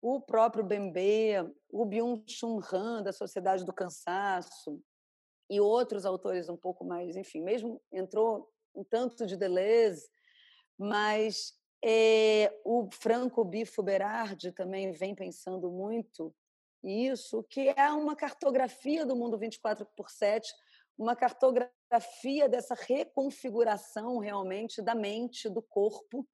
o 0.00 0.20
próprio 0.20 0.64
Bembe, 0.64 1.34
o 1.70 1.84
Byung-Chun 1.84 2.60
Han, 2.72 3.02
da 3.02 3.12
Sociedade 3.12 3.64
do 3.64 3.72
Cansaço, 3.72 4.80
e 5.48 5.60
outros 5.60 6.04
autores 6.04 6.48
um 6.48 6.56
pouco 6.56 6.84
mais, 6.84 7.16
enfim, 7.16 7.40
mesmo 7.40 7.80
entrou 7.92 8.50
um 8.74 8.84
tanto 8.84 9.26
de 9.26 9.36
Deleuze, 9.36 10.08
mas 10.78 11.54
é, 11.84 12.52
o 12.64 12.88
Franco 12.92 13.44
Bifo 13.44 13.82
Berardi 13.82 14.52
também 14.52 14.92
vem 14.92 15.14
pensando 15.14 15.70
muito 15.70 16.34
isso, 16.82 17.42
que 17.44 17.68
é 17.68 17.90
uma 17.90 18.14
cartografia 18.14 19.06
do 19.06 19.16
mundo 19.16 19.38
24 19.38 19.86
por 19.96 20.10
7, 20.10 20.52
uma 20.98 21.16
cartografia 21.16 22.48
dessa 22.48 22.74
reconfiguração 22.74 24.18
realmente 24.18 24.82
da 24.82 24.94
mente, 24.94 25.48
do 25.48 25.62
corpo, 25.62 26.26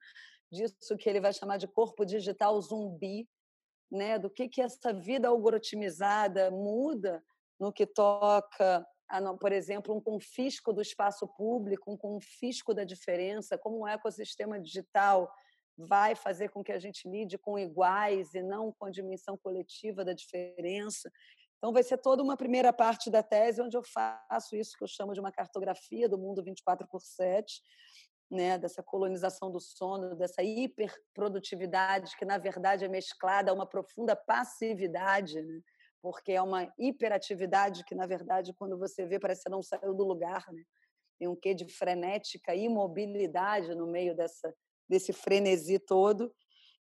disso 0.50 0.96
que 0.96 1.08
ele 1.08 1.20
vai 1.20 1.32
chamar 1.32 1.56
de 1.56 1.66
corpo 1.66 2.04
digital 2.04 2.60
zumbi, 2.60 3.28
né? 3.92 4.18
do 4.18 4.30
que, 4.30 4.48
que 4.48 4.62
essa 4.62 4.92
vida 4.92 5.28
algoritmizada 5.28 6.50
muda 6.50 7.22
no 7.60 7.72
que 7.72 7.86
toca 7.86 8.84
por 9.38 9.52
exemplo, 9.52 9.94
um 9.94 10.00
confisco 10.00 10.72
do 10.72 10.80
espaço 10.80 11.28
público, 11.28 11.92
um 11.92 11.96
confisco 11.98 12.72
da 12.72 12.82
diferença, 12.82 13.58
como 13.58 13.80
o 13.80 13.86
ecossistema 13.86 14.58
digital 14.58 15.30
vai 15.76 16.14
fazer 16.14 16.48
com 16.48 16.62
que 16.64 16.72
a 16.72 16.78
gente 16.78 17.08
lide 17.08 17.36
com 17.36 17.58
iguais 17.58 18.32
e 18.34 18.42
não 18.42 18.72
com 18.72 18.86
a 18.86 18.90
dimensão 18.90 19.36
coletiva 19.36 20.04
da 20.04 20.14
diferença. 20.14 21.10
Então, 21.58 21.72
vai 21.72 21.82
ser 21.82 21.98
toda 21.98 22.22
uma 22.22 22.36
primeira 22.36 22.72
parte 22.72 23.10
da 23.10 23.22
tese 23.22 23.60
onde 23.60 23.76
eu 23.76 23.82
faço 23.82 24.56
isso 24.56 24.76
que 24.76 24.82
eu 24.82 24.88
chamo 24.88 25.12
de 25.12 25.20
uma 25.20 25.30
cartografia 25.30 26.08
do 26.08 26.18
mundo 26.18 26.42
24 26.42 26.88
por 26.88 27.02
7, 27.02 27.60
né, 28.32 28.58
dessa 28.58 28.82
colonização 28.82 29.50
do 29.50 29.60
sono, 29.60 30.16
dessa 30.16 30.42
hiperprodutividade 30.42 32.16
que, 32.16 32.24
na 32.24 32.38
verdade, 32.38 32.84
é 32.84 32.88
mesclada 32.88 33.50
a 33.50 33.54
uma 33.54 33.66
profunda 33.66 34.16
passividade. 34.16 35.40
Né? 35.40 35.60
porque 36.02 36.32
é 36.32 36.42
uma 36.42 36.70
hiperatividade 36.76 37.84
que, 37.84 37.94
na 37.94 38.06
verdade, 38.06 38.52
quando 38.54 38.76
você 38.76 39.06
vê, 39.06 39.20
parece 39.20 39.44
que 39.44 39.50
não 39.50 39.62
saiu 39.62 39.94
do 39.94 40.04
lugar. 40.04 40.44
Né? 40.52 40.64
Tem 41.16 41.28
um 41.28 41.36
quê 41.36 41.54
de 41.54 41.64
frenética 41.72 42.54
imobilidade 42.54 43.72
no 43.76 43.86
meio 43.86 44.14
dessa, 44.14 44.52
desse 44.88 45.12
frenesi 45.12 45.78
todo. 45.78 46.34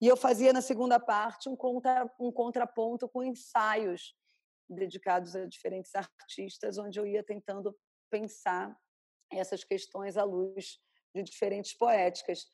E 0.01 0.07
eu 0.07 0.17
fazia, 0.17 0.53
na 0.53 0.63
segunda 0.63 1.01
parte, 1.01 1.49
um, 1.49 1.57
contra, 1.57 2.09
um 2.21 2.31
contraponto 2.31 3.09
com 3.09 3.25
ensaios 3.25 4.15
dedicados 4.71 5.35
a 5.35 5.47
diferentes 5.47 5.93
artistas, 5.97 6.79
onde 6.79 7.01
eu 7.01 7.07
ia 7.07 7.25
tentando 7.25 7.77
pensar 8.09 8.79
essas 9.33 9.65
questões 9.65 10.17
à 10.17 10.23
luz 10.23 10.79
de 11.15 11.23
diferentes 11.23 11.73
poéticas. 11.75 12.47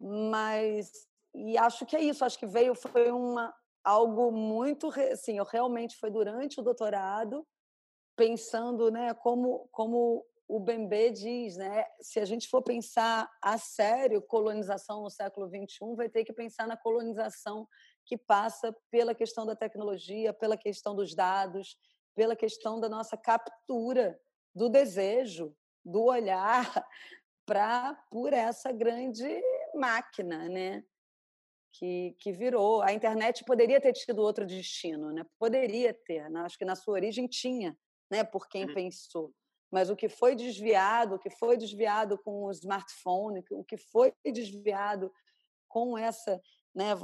Mas 0.00 0.90
e 1.34 1.56
acho 1.56 1.86
que 1.86 1.96
é 1.96 2.00
isso, 2.00 2.24
acho 2.24 2.38
que 2.38 2.46
veio 2.46 2.74
foi 2.74 3.10
uma 3.10 3.54
algo 3.82 4.30
muito, 4.30 4.88
assim, 5.12 5.38
eu 5.38 5.44
realmente 5.44 5.96
foi 5.96 6.10
durante 6.10 6.60
o 6.60 6.62
doutorado, 6.62 7.46
pensando, 8.14 8.90
né, 8.90 9.14
como, 9.14 9.68
como 9.70 10.24
o 10.46 10.60
Bembe 10.60 11.10
diz, 11.10 11.56
né, 11.56 11.86
se 12.00 12.20
a 12.20 12.26
gente 12.26 12.46
for 12.48 12.62
pensar 12.62 13.30
a 13.42 13.56
sério 13.56 14.20
colonização 14.20 15.02
no 15.02 15.08
século 15.08 15.48
21, 15.48 15.94
vai 15.94 16.10
ter 16.10 16.24
que 16.24 16.32
pensar 16.32 16.66
na 16.66 16.76
colonização 16.76 17.66
que 18.04 18.18
passa 18.18 18.74
pela 18.90 19.14
questão 19.14 19.46
da 19.46 19.56
tecnologia, 19.56 20.34
pela 20.34 20.58
questão 20.58 20.94
dos 20.94 21.14
dados, 21.14 21.78
pela 22.14 22.36
questão 22.36 22.78
da 22.78 22.88
nossa 22.88 23.16
captura 23.16 24.20
do 24.54 24.68
desejo, 24.68 25.56
do 25.82 26.04
olhar 26.04 26.86
para 27.50 27.94
por 28.12 28.32
essa 28.32 28.70
grande 28.70 29.42
máquina, 29.74 30.48
né? 30.48 30.84
Que, 31.72 32.14
que 32.20 32.30
virou. 32.30 32.80
A 32.80 32.92
internet 32.92 33.44
poderia 33.44 33.80
ter 33.80 33.92
tido 33.92 34.22
outro 34.22 34.46
destino, 34.46 35.12
né? 35.12 35.26
Poderia 35.36 35.92
ter. 35.92 36.30
Né? 36.30 36.42
Acho 36.42 36.56
que 36.56 36.64
na 36.64 36.76
sua 36.76 36.94
origem 36.94 37.26
tinha, 37.26 37.76
né? 38.08 38.22
Por 38.22 38.48
quem 38.48 38.66
uhum. 38.66 38.74
pensou. 38.74 39.34
Mas 39.68 39.90
o 39.90 39.96
que 39.96 40.08
foi 40.08 40.36
desviado, 40.36 41.16
o 41.16 41.18
que 41.18 41.28
foi 41.28 41.56
desviado 41.56 42.16
com 42.22 42.44
o 42.44 42.52
smartphone, 42.52 43.42
o 43.50 43.64
que 43.64 43.76
foi 43.76 44.12
desviado 44.24 45.12
com 45.68 45.98
essa, 45.98 46.40
né? 46.72 46.94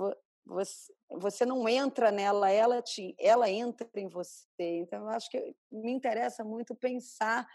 Você, 0.44 0.92
você 1.10 1.44
não 1.44 1.68
entra 1.68 2.12
nela, 2.12 2.48
ela 2.48 2.80
te, 2.80 3.16
ela 3.18 3.50
entra 3.50 3.88
em 3.96 4.06
você. 4.08 4.46
Então, 4.58 5.02
eu 5.02 5.08
acho 5.08 5.28
que 5.28 5.56
me 5.72 5.90
interessa 5.90 6.44
muito 6.44 6.72
pensar 6.72 7.48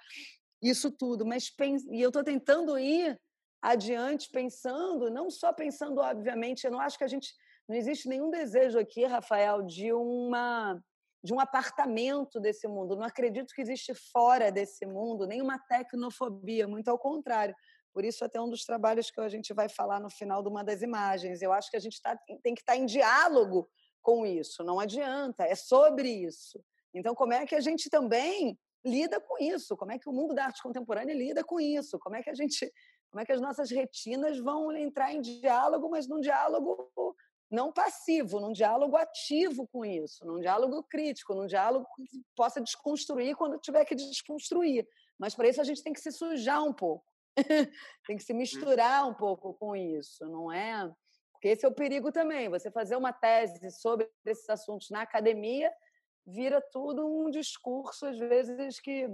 isso 0.61 0.91
tudo, 0.91 1.25
mas 1.25 1.49
pense, 1.49 1.87
e 1.91 2.01
eu 2.01 2.09
estou 2.09 2.23
tentando 2.23 2.77
ir 2.77 3.19
adiante 3.61 4.29
pensando, 4.31 5.09
não 5.09 5.29
só 5.29 5.53
pensando, 5.53 5.99
obviamente, 5.99 6.63
eu 6.63 6.71
não 6.71 6.79
acho 6.79 6.97
que 6.97 7.03
a 7.03 7.07
gente 7.07 7.31
não 7.67 7.75
existe 7.75 8.07
nenhum 8.07 8.29
desejo 8.29 8.79
aqui, 8.79 9.05
Rafael, 9.05 9.61
de 9.63 9.93
uma 9.93 10.79
de 11.23 11.33
um 11.33 11.39
apartamento 11.39 12.39
desse 12.39 12.67
mundo. 12.67 12.95
Não 12.95 13.03
acredito 13.03 13.53
que 13.53 13.61
existe 13.61 13.93
fora 13.93 14.51
desse 14.51 14.87
mundo 14.87 15.27
nenhuma 15.27 15.59
tecnofobia, 15.69 16.67
muito 16.67 16.87
ao 16.89 16.97
contrário. 16.97 17.55
Por 17.93 18.03
isso, 18.03 18.25
até 18.25 18.41
um 18.41 18.49
dos 18.49 18.65
trabalhos 18.65 19.11
que 19.11 19.21
a 19.21 19.29
gente 19.29 19.53
vai 19.53 19.69
falar 19.69 19.99
no 19.99 20.09
final 20.09 20.41
de 20.41 20.49
uma 20.49 20.63
das 20.63 20.81
imagens. 20.81 21.41
Eu 21.43 21.53
acho 21.53 21.69
que 21.69 21.77
a 21.77 21.79
gente 21.79 22.01
tá, 22.01 22.17
tem 22.41 22.55
que 22.55 22.61
estar 22.61 22.73
tá 22.73 22.79
em 22.79 22.87
diálogo 22.87 23.69
com 24.01 24.25
isso, 24.25 24.63
não 24.63 24.79
adianta, 24.79 25.43
é 25.43 25.53
sobre 25.53 26.09
isso. 26.09 26.59
Então, 26.93 27.13
como 27.13 27.33
é 27.33 27.45
que 27.45 27.55
a 27.55 27.61
gente 27.61 27.89
também 27.89 28.57
lida 28.85 29.19
com 29.19 29.41
isso? 29.41 29.75
Como 29.77 29.91
é 29.91 29.99
que 29.99 30.09
o 30.09 30.13
mundo 30.13 30.33
da 30.33 30.45
arte 30.45 30.61
contemporânea 30.61 31.13
lida 31.13 31.43
com 31.43 31.59
isso? 31.59 31.99
Como 31.99 32.15
é 32.15 32.23
que 32.23 32.29
a 32.29 32.33
gente, 32.33 32.71
como 33.09 33.21
é 33.21 33.25
que 33.25 33.31
as 33.31 33.41
nossas 33.41 33.69
retinas 33.71 34.39
vão 34.39 34.71
entrar 34.75 35.13
em 35.13 35.21
diálogo, 35.21 35.89
mas 35.89 36.07
num 36.07 36.19
diálogo 36.19 36.91
não 37.51 37.71
passivo, 37.71 38.39
num 38.39 38.53
diálogo 38.53 38.95
ativo 38.95 39.67
com 39.67 39.83
isso, 39.83 40.25
num 40.25 40.39
diálogo 40.39 40.83
crítico, 40.83 41.35
num 41.35 41.45
diálogo 41.45 41.85
que 41.95 42.05
possa 42.35 42.61
desconstruir 42.61 43.35
quando 43.35 43.59
tiver 43.59 43.83
que 43.83 43.93
desconstruir. 43.93 44.87
Mas 45.19 45.35
para 45.35 45.49
isso 45.49 45.59
a 45.59 45.63
gente 45.65 45.83
tem 45.83 45.91
que 45.91 45.99
se 45.99 46.11
sujar 46.11 46.63
um 46.63 46.73
pouco. 46.73 47.05
tem 48.07 48.17
que 48.17 48.23
se 48.23 48.33
misturar 48.33 49.07
um 49.07 49.13
pouco 49.13 49.53
com 49.55 49.75
isso, 49.75 50.25
não 50.25 50.51
é? 50.51 50.89
Porque 51.33 51.49
esse 51.49 51.65
é 51.65 51.67
o 51.67 51.73
perigo 51.73 52.11
também. 52.11 52.49
Você 52.49 52.71
fazer 52.71 52.95
uma 52.95 53.11
tese 53.11 53.69
sobre 53.71 54.09
esses 54.25 54.49
assuntos 54.49 54.89
na 54.89 55.01
academia 55.01 55.71
vira 56.25 56.61
tudo 56.71 57.05
um 57.05 57.29
discurso, 57.29 58.05
às 58.05 58.17
vezes, 58.17 58.79
que, 58.79 59.07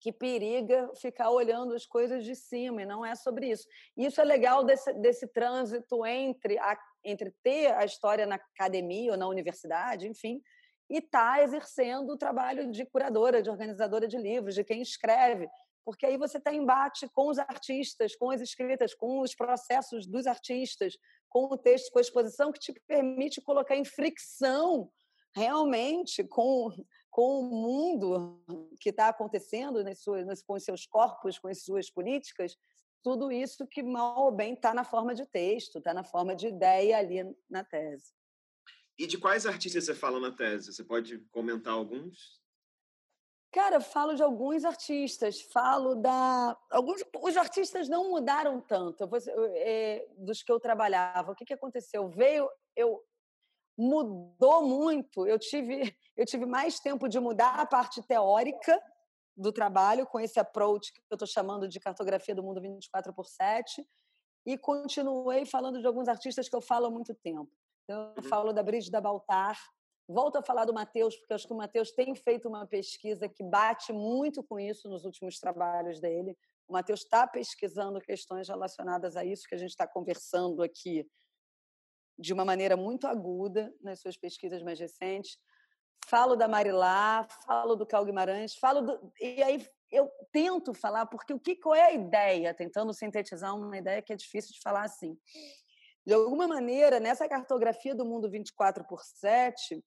que 0.00 0.12
periga 0.12 0.90
ficar 0.96 1.30
olhando 1.30 1.74
as 1.74 1.86
coisas 1.86 2.24
de 2.24 2.34
cima, 2.34 2.82
e 2.82 2.86
não 2.86 3.04
é 3.04 3.14
sobre 3.14 3.50
isso. 3.50 3.66
Isso 3.96 4.20
é 4.20 4.24
legal 4.24 4.64
desse, 4.64 4.92
desse 4.94 5.26
trânsito 5.28 6.04
entre, 6.06 6.58
a, 6.58 6.78
entre 7.04 7.34
ter 7.42 7.74
a 7.74 7.84
história 7.84 8.26
na 8.26 8.36
academia 8.36 9.12
ou 9.12 9.18
na 9.18 9.28
universidade, 9.28 10.06
enfim, 10.06 10.40
e 10.88 10.98
estar 10.98 11.36
tá 11.36 11.42
exercendo 11.42 12.10
o 12.10 12.18
trabalho 12.18 12.70
de 12.70 12.84
curadora, 12.86 13.42
de 13.42 13.50
organizadora 13.50 14.06
de 14.06 14.16
livros, 14.16 14.54
de 14.54 14.62
quem 14.62 14.80
escreve 14.80 15.48
porque 15.86 16.04
aí 16.04 16.16
você 16.16 16.38
está 16.38 16.52
em 16.52 16.62
embate 16.62 17.08
com 17.10 17.28
os 17.28 17.38
artistas, 17.38 18.16
com 18.16 18.32
as 18.32 18.40
escritas, 18.40 18.92
com 18.92 19.20
os 19.20 19.36
processos 19.36 20.04
dos 20.04 20.26
artistas, 20.26 20.98
com 21.28 21.44
o 21.44 21.56
texto, 21.56 21.92
com 21.92 22.00
a 22.00 22.02
exposição, 22.02 22.50
que 22.50 22.58
te 22.58 22.72
permite 22.88 23.40
colocar 23.40 23.76
em 23.76 23.84
fricção 23.84 24.90
realmente 25.36 26.24
com, 26.24 26.72
com 27.10 27.40
o 27.40 27.42
mundo 27.42 28.42
que 28.80 28.88
está 28.88 29.08
acontecendo 29.08 29.84
nas 29.84 30.00
suas, 30.00 30.42
com 30.42 30.54
os 30.54 30.64
seus 30.64 30.86
corpos, 30.86 31.38
com 31.38 31.48
as 31.48 31.62
suas 31.62 31.90
políticas, 31.90 32.56
tudo 33.02 33.30
isso 33.30 33.66
que 33.66 33.82
mal 33.82 34.24
ou 34.24 34.32
bem 34.32 34.54
está 34.54 34.72
na 34.72 34.82
forma 34.82 35.14
de 35.14 35.26
texto, 35.26 35.78
está 35.78 35.92
na 35.92 36.02
forma 36.02 36.34
de 36.34 36.48
ideia 36.48 36.96
ali 36.96 37.22
na 37.48 37.62
tese. 37.62 38.12
E 38.98 39.06
de 39.06 39.18
quais 39.18 39.44
artistas 39.44 39.84
você 39.84 39.94
fala 39.94 40.18
na 40.18 40.32
tese? 40.32 40.72
Você 40.72 40.82
pode 40.82 41.18
comentar 41.30 41.74
alguns? 41.74 42.40
Cara, 43.52 43.80
falo 43.80 44.14
de 44.14 44.22
alguns 44.22 44.64
artistas, 44.64 45.40
falo 45.40 45.94
da. 45.94 46.58
Alguns, 46.70 47.02
os 47.22 47.36
artistas 47.36 47.88
não 47.88 48.10
mudaram 48.10 48.60
tanto 48.60 49.04
eu 49.04 49.08
vou, 49.08 49.18
é, 49.54 50.06
dos 50.18 50.42
que 50.42 50.50
eu 50.50 50.58
trabalhava. 50.58 51.32
O 51.32 51.34
que, 51.34 51.44
que 51.44 51.54
aconteceu? 51.54 52.08
Veio. 52.08 52.50
Eu, 52.74 53.02
mudou 53.76 54.66
muito. 54.66 55.26
Eu 55.26 55.38
tive, 55.38 55.94
eu 56.16 56.24
tive 56.24 56.46
mais 56.46 56.80
tempo 56.80 57.08
de 57.08 57.20
mudar 57.20 57.60
a 57.60 57.66
parte 57.66 58.02
teórica 58.02 58.80
do 59.36 59.52
trabalho, 59.52 60.06
com 60.06 60.18
esse 60.18 60.40
approach 60.40 60.92
que 60.92 61.00
eu 61.10 61.14
estou 61.14 61.28
chamando 61.28 61.68
de 61.68 61.78
cartografia 61.78 62.34
do 62.34 62.42
mundo 62.42 62.60
24 62.60 63.12
por 63.12 63.26
7, 63.26 63.86
e 64.46 64.56
continuei 64.56 65.44
falando 65.44 65.80
de 65.80 65.86
alguns 65.86 66.08
artistas 66.08 66.48
que 66.48 66.56
eu 66.56 66.62
falo 66.62 66.86
há 66.86 66.90
muito 66.90 67.14
tempo. 67.14 67.50
Então, 67.84 68.14
eu 68.16 68.22
uhum. 68.22 68.28
falo 68.28 68.52
da 68.52 68.62
Brígida 68.62 69.00
Baltar, 69.00 69.58
Volto 70.08 70.36
a 70.36 70.42
falar 70.42 70.64
do 70.64 70.72
Matheus, 70.72 71.16
porque 71.16 71.34
acho 71.34 71.48
que 71.48 71.52
o 71.52 71.56
Matheus 71.56 71.90
tem 71.90 72.14
feito 72.14 72.48
uma 72.48 72.64
pesquisa 72.64 73.28
que 73.28 73.42
bate 73.42 73.92
muito 73.92 74.40
com 74.40 74.58
isso 74.58 74.88
nos 74.88 75.04
últimos 75.04 75.40
trabalhos 75.40 75.98
dele. 75.98 76.36
O 76.68 76.72
Matheus 76.72 77.00
está 77.00 77.26
pesquisando 77.26 78.00
questões 78.00 78.48
relacionadas 78.48 79.16
a 79.16 79.24
isso 79.24 79.48
que 79.48 79.54
a 79.56 79.58
gente 79.58 79.70
está 79.70 79.86
conversando 79.86 80.62
aqui 80.62 81.04
de 82.18 82.32
uma 82.32 82.44
maneira 82.44 82.76
muito 82.76 83.06
aguda 83.06 83.72
nas 83.80 84.00
suas 84.00 84.16
pesquisas 84.16 84.62
mais 84.62 84.78
recentes. 84.78 85.38
Falo 86.06 86.36
da 86.36 86.46
Marilá, 86.46 87.26
falo 87.46 87.74
do 87.74 87.86
Cal 87.86 88.04
Guimarães, 88.04 88.54
falo 88.56 88.80
do... 88.82 89.12
e 89.20 89.42
aí 89.42 89.66
eu 89.90 90.10
tento 90.32 90.74
falar 90.74 91.06
porque 91.06 91.32
o 91.32 91.40
que 91.40 91.56
qual 91.56 91.74
é 91.74 91.86
a 91.86 91.92
ideia, 91.92 92.54
tentando 92.54 92.92
sintetizar 92.92 93.54
uma 93.56 93.76
ideia 93.76 94.02
que 94.02 94.12
é 94.12 94.16
difícil 94.16 94.52
de 94.52 94.60
falar 94.60 94.84
assim. 94.84 95.16
De 96.06 96.14
alguma 96.14 96.46
maneira, 96.46 97.00
nessa 97.00 97.28
cartografia 97.28 97.94
do 97.94 98.04
mundo 98.04 98.30
24 98.30 98.84
por 98.86 99.02
7, 99.02 99.82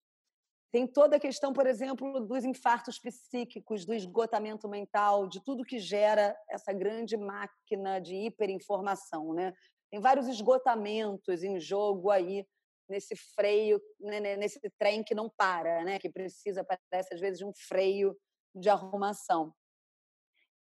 tem 0.71 0.86
toda 0.86 1.15
a 1.15 1.19
questão, 1.19 1.51
por 1.51 1.65
exemplo, 1.65 2.19
dos 2.19 2.43
infartos 2.43 2.99
psíquicos, 2.99 3.86
do 3.86 3.93
esgotamento 3.93 4.67
mental, 4.67 5.27
de 5.27 5.43
tudo 5.43 5.65
que 5.65 5.80
gera 5.80 6.38
essa 6.49 6.71
grande 6.71 7.17
máquina 7.17 7.99
de 7.99 8.15
hiperinformação. 8.15 9.34
Né? 9.34 9.53
Tem 9.91 9.99
vários 9.99 10.27
esgotamentos 10.27 11.43
em 11.43 11.59
jogo 11.59 12.09
aí 12.09 12.45
nesse 12.89 13.15
freio, 13.15 13.81
né, 13.99 14.19
né, 14.19 14.35
nesse 14.35 14.59
trem 14.77 15.03
que 15.03 15.13
não 15.13 15.29
para, 15.29 15.83
né? 15.83 15.99
que 15.99 16.09
precisa, 16.09 16.63
parece 16.63 17.13
às 17.13 17.19
vezes, 17.19 17.37
de 17.37 17.45
um 17.45 17.53
freio 17.53 18.17
de 18.53 18.69
arrumação. 18.69 19.53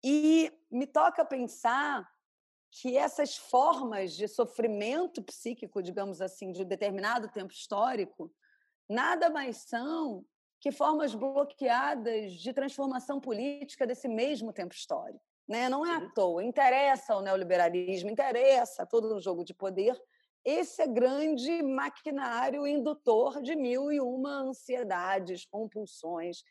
E 0.03 0.51
me 0.70 0.86
toca 0.86 1.24
pensar 1.24 2.07
que 2.72 2.97
essas 2.97 3.38
formas 3.38 4.14
de 4.14 4.28
sofrimento 4.28 5.22
psíquico, 5.22 5.82
digamos 5.82 6.22
assim, 6.22 6.51
de 6.51 6.64
um 6.64 6.68
determinado 6.68 7.30
tempo 7.30 7.53
histórico, 7.53 8.34
nada 8.89 9.30
mais 9.30 9.57
são 9.57 10.26
que 10.60 10.72
formas 10.72 11.14
bloqueadas 11.15 12.34
de 12.34 12.53
transformação 12.53 13.19
política 13.19 13.86
desse 13.86 14.07
mesmo 14.07 14.53
tempo 14.53 14.73
histórico. 14.73 15.23
Né? 15.47 15.68
Não 15.69 15.85
é 15.85 15.95
à 15.95 16.09
toa, 16.09 16.43
interessa 16.43 17.13
ao 17.13 17.22
neoliberalismo, 17.22 18.09
interessa 18.09 18.85
todo 18.85 19.15
o 19.15 19.19
jogo 19.19 19.43
de 19.43 19.53
poder 19.53 19.99
esse 20.43 20.81
é 20.81 20.88
grande 20.88 21.61
maquinário 21.61 22.65
indutor 22.65 23.41
de 23.41 23.55
mil 23.55 23.91
e 23.91 24.01
uma 24.01 24.41
ansiedades, 24.41 25.45
compulsões, 25.45 26.43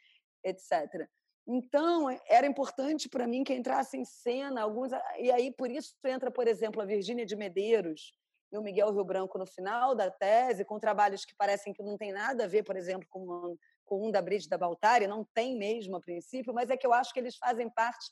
etc. 0.45 1.09
Então, 1.47 2.09
era 2.29 2.47
importante 2.47 3.09
para 3.09 3.27
mim 3.27 3.43
que 3.43 3.53
entrasse 3.53 3.97
em 3.97 4.05
cena 4.05 4.63
alguns. 4.63 4.93
E 5.19 5.33
aí, 5.33 5.53
por 5.53 5.71
isso, 5.71 5.95
entra, 6.05 6.31
por 6.31 6.47
exemplo, 6.47 6.81
a 6.81 6.85
Virgínia 6.87 7.27
de 7.27 7.35
Medeiros, 7.35 8.15
e 8.53 8.59
o 8.59 8.63
Miguel 8.63 8.93
Rio 8.93 9.05
Branco 9.05 9.39
no 9.39 9.47
final 9.47 9.95
da 9.95 10.11
tese, 10.11 10.65
com 10.65 10.79
trabalhos 10.79 11.25
que 11.25 11.35
parecem 11.37 11.73
que 11.73 11.83
não 11.83 11.97
tem 11.97 12.13
nada 12.13 12.45
a 12.45 12.49
ver, 12.49 12.65
por 12.65 12.77
exemplo, 12.77 13.07
com, 13.09 13.21
uma, 13.21 13.57
com 13.85 14.09
um 14.09 14.11
da 14.11 14.21
Brígida 14.21 14.59
Baltari, 14.59 15.07
não 15.07 15.25
tem 15.35 15.57
mesmo 15.57 15.97
a 15.97 16.01
princípio, 16.01 16.53
mas 16.53 16.69
é 16.69 16.77
que 16.77 16.87
eu 16.87 16.93
acho 16.93 17.13
que 17.13 17.21
eles 17.21 17.37
fazem 17.37 17.71
parte 17.71 18.11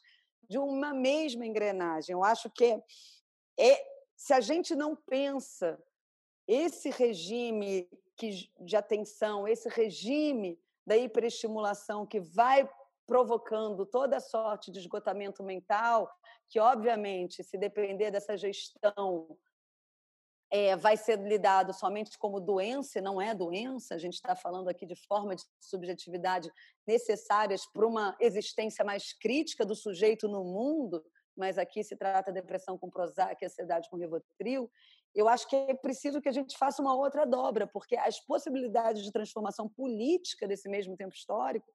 de 0.48 0.58
uma 0.58 0.94
mesma 0.94 1.46
engrenagem. 1.46 2.12
Eu 2.12 2.24
acho 2.24 2.50
que 2.50 2.64
é, 2.64 2.82
é 3.58 3.86
se 4.16 4.32
a 4.32 4.40
gente 4.40 4.74
não 4.74 4.96
pensa 4.96 5.78
esse 6.46 6.90
regime 6.90 7.88
que, 8.16 8.50
de 8.58 8.76
atenção, 8.76 9.46
esse 9.46 9.68
regime 9.68 10.58
da 10.86 10.96
hiperestimulação 10.96 12.06
que 12.06 12.18
vai 12.18 12.68
provocando 13.06 13.86
toda 13.86 14.20
sorte 14.20 14.70
de 14.70 14.78
esgotamento 14.78 15.42
mental, 15.42 16.10
que, 16.48 16.58
obviamente, 16.58 17.44
se 17.44 17.56
depender 17.56 18.10
dessa 18.10 18.36
gestão 18.36 19.38
é, 20.50 20.76
vai 20.76 20.96
ser 20.96 21.18
lidado 21.18 21.72
somente 21.72 22.16
como 22.18 22.40
doença, 22.40 22.98
e 22.98 23.02
não 23.02 23.20
é 23.20 23.34
doença, 23.34 23.94
a 23.94 23.98
gente 23.98 24.14
está 24.14 24.34
falando 24.34 24.68
aqui 24.68 24.86
de 24.86 24.96
forma 24.96 25.36
de 25.36 25.42
subjetividade 25.60 26.50
necessárias 26.86 27.66
para 27.66 27.86
uma 27.86 28.16
existência 28.20 28.84
mais 28.84 29.12
crítica 29.12 29.64
do 29.64 29.74
sujeito 29.74 30.26
no 30.26 30.44
mundo, 30.44 31.04
mas 31.36 31.58
aqui 31.58 31.84
se 31.84 31.96
trata 31.96 32.32
de 32.32 32.40
depressão 32.40 32.78
com 32.78 32.90
Prozac, 32.90 33.44
ansiedade 33.44 33.88
com 33.90 33.96
Rivotril, 33.96 34.70
eu 35.14 35.28
acho 35.28 35.48
que 35.48 35.56
é 35.56 35.74
preciso 35.74 36.20
que 36.20 36.28
a 36.28 36.32
gente 36.32 36.56
faça 36.56 36.82
uma 36.82 36.94
outra 36.94 37.26
dobra, 37.26 37.66
porque 37.66 37.96
as 37.96 38.20
possibilidades 38.20 39.02
de 39.02 39.12
transformação 39.12 39.68
política 39.68 40.46
desse 40.46 40.68
mesmo 40.68 40.96
tempo 40.96 41.14
histórico 41.14 41.66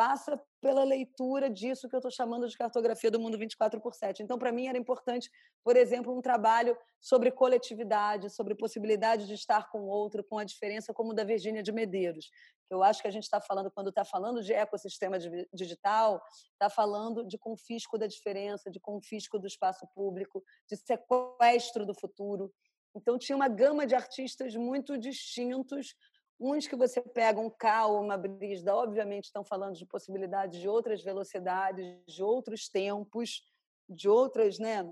passa 0.00 0.42
pela 0.62 0.82
leitura 0.82 1.50
disso 1.50 1.86
que 1.86 1.94
eu 1.94 1.98
estou 1.98 2.10
chamando 2.10 2.48
de 2.48 2.56
cartografia 2.56 3.10
do 3.10 3.20
mundo 3.20 3.36
24 3.36 3.78
por 3.82 3.92
7. 3.92 4.22
Então, 4.22 4.38
para 4.38 4.50
mim, 4.50 4.66
era 4.66 4.78
importante, 4.78 5.30
por 5.62 5.76
exemplo, 5.76 6.16
um 6.16 6.22
trabalho 6.22 6.74
sobre 6.98 7.30
coletividade, 7.30 8.30
sobre 8.30 8.54
possibilidade 8.54 9.26
de 9.26 9.34
estar 9.34 9.70
com 9.70 9.80
o 9.80 9.88
outro, 9.88 10.24
com 10.24 10.38
a 10.38 10.44
diferença, 10.44 10.94
como 10.94 11.10
o 11.10 11.14
da 11.14 11.22
Virgínia 11.22 11.62
de 11.62 11.70
Medeiros. 11.70 12.30
Eu 12.70 12.82
acho 12.82 13.02
que 13.02 13.08
a 13.08 13.10
gente 13.10 13.24
está 13.24 13.42
falando, 13.42 13.70
quando 13.70 13.90
está 13.90 14.02
falando 14.02 14.42
de 14.42 14.54
ecossistema 14.54 15.18
digital, 15.52 16.22
está 16.52 16.70
falando 16.70 17.22
de 17.26 17.36
confisco 17.36 17.98
da 17.98 18.06
diferença, 18.06 18.70
de 18.70 18.80
confisco 18.80 19.38
do 19.38 19.46
espaço 19.46 19.86
público, 19.94 20.42
de 20.66 20.78
sequestro 20.78 21.84
do 21.84 21.92
futuro. 21.92 22.50
Então, 22.96 23.18
tinha 23.18 23.36
uma 23.36 23.48
gama 23.48 23.86
de 23.86 23.94
artistas 23.94 24.56
muito 24.56 24.96
distintos, 24.96 25.94
Uns 26.42 26.66
que 26.66 26.74
você 26.74 27.02
pega 27.02 27.38
um 27.38 27.50
Cal, 27.50 28.00
uma 28.00 28.16
Brisda, 28.16 28.74
obviamente 28.74 29.24
estão 29.24 29.44
falando 29.44 29.74
de 29.74 29.84
possibilidades 29.84 30.58
de 30.58 30.66
outras 30.66 31.02
velocidades, 31.02 32.02
de 32.06 32.22
outros 32.22 32.66
tempos, 32.66 33.42
de 33.86 34.08
outras 34.08 34.58
né, 34.58 34.90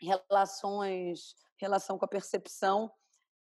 relações, 0.00 1.34
relação 1.58 1.98
com 1.98 2.06
a 2.06 2.08
percepção. 2.08 2.90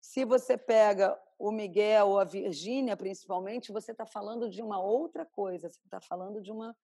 Se 0.01 0.25
você 0.25 0.59
pega 0.59 1.17
o 1.39 1.53
Miguel 1.53 2.09
ou 2.09 2.19
a 2.19 2.25
Virgínia, 2.25 2.97
principalmente, 2.97 3.71
você 3.71 3.93
está 3.93 4.05
falando 4.05 4.51
de 4.51 4.61
uma 4.61 4.83
outra 4.83 5.25
coisa, 5.25 5.69
você 5.69 5.79
está 5.85 6.01
falando 6.01 6.43
de 6.43 6.51
uma 6.51 6.77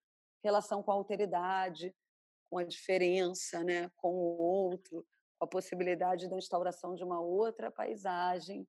relação 0.44 0.84
com 0.84 0.92
a 0.92 0.94
alteridade, 0.94 1.92
com 2.48 2.58
a 2.58 2.64
diferença, 2.64 3.64
né, 3.64 3.90
com 3.96 4.12
o 4.12 4.38
outro, 4.38 5.04
com 5.36 5.46
a 5.46 5.48
possibilidade 5.48 6.28
da 6.28 6.36
instauração 6.36 6.94
de 6.94 7.02
uma 7.02 7.20
outra 7.20 7.72
paisagem 7.72 8.64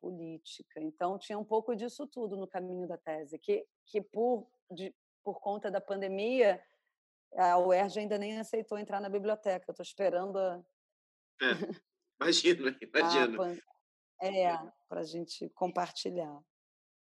política. 0.00 0.80
Então, 0.80 1.18
tinha 1.18 1.38
um 1.38 1.44
pouco 1.44 1.76
disso 1.76 2.06
tudo 2.06 2.36
no 2.36 2.48
caminho 2.48 2.88
da 2.88 2.96
tese, 2.96 3.38
que, 3.38 3.66
que 3.86 4.00
por, 4.00 4.50
de, 4.70 4.94
por 5.22 5.40
conta 5.40 5.70
da 5.70 5.80
pandemia, 5.80 6.62
a 7.36 7.58
UERJ 7.58 8.00
ainda 8.00 8.18
nem 8.18 8.38
aceitou 8.38 8.78
entrar 8.78 9.00
na 9.00 9.08
biblioteca. 9.08 9.66
Eu 9.68 9.72
estou 9.72 9.84
esperando 9.84 10.38
a... 10.38 10.62
É, 11.40 11.46
imagina, 12.20 12.78
imagina. 12.82 13.62
É, 14.22 14.56
para 14.88 15.00
a 15.00 15.04
gente 15.04 15.48
compartilhar. 15.50 16.40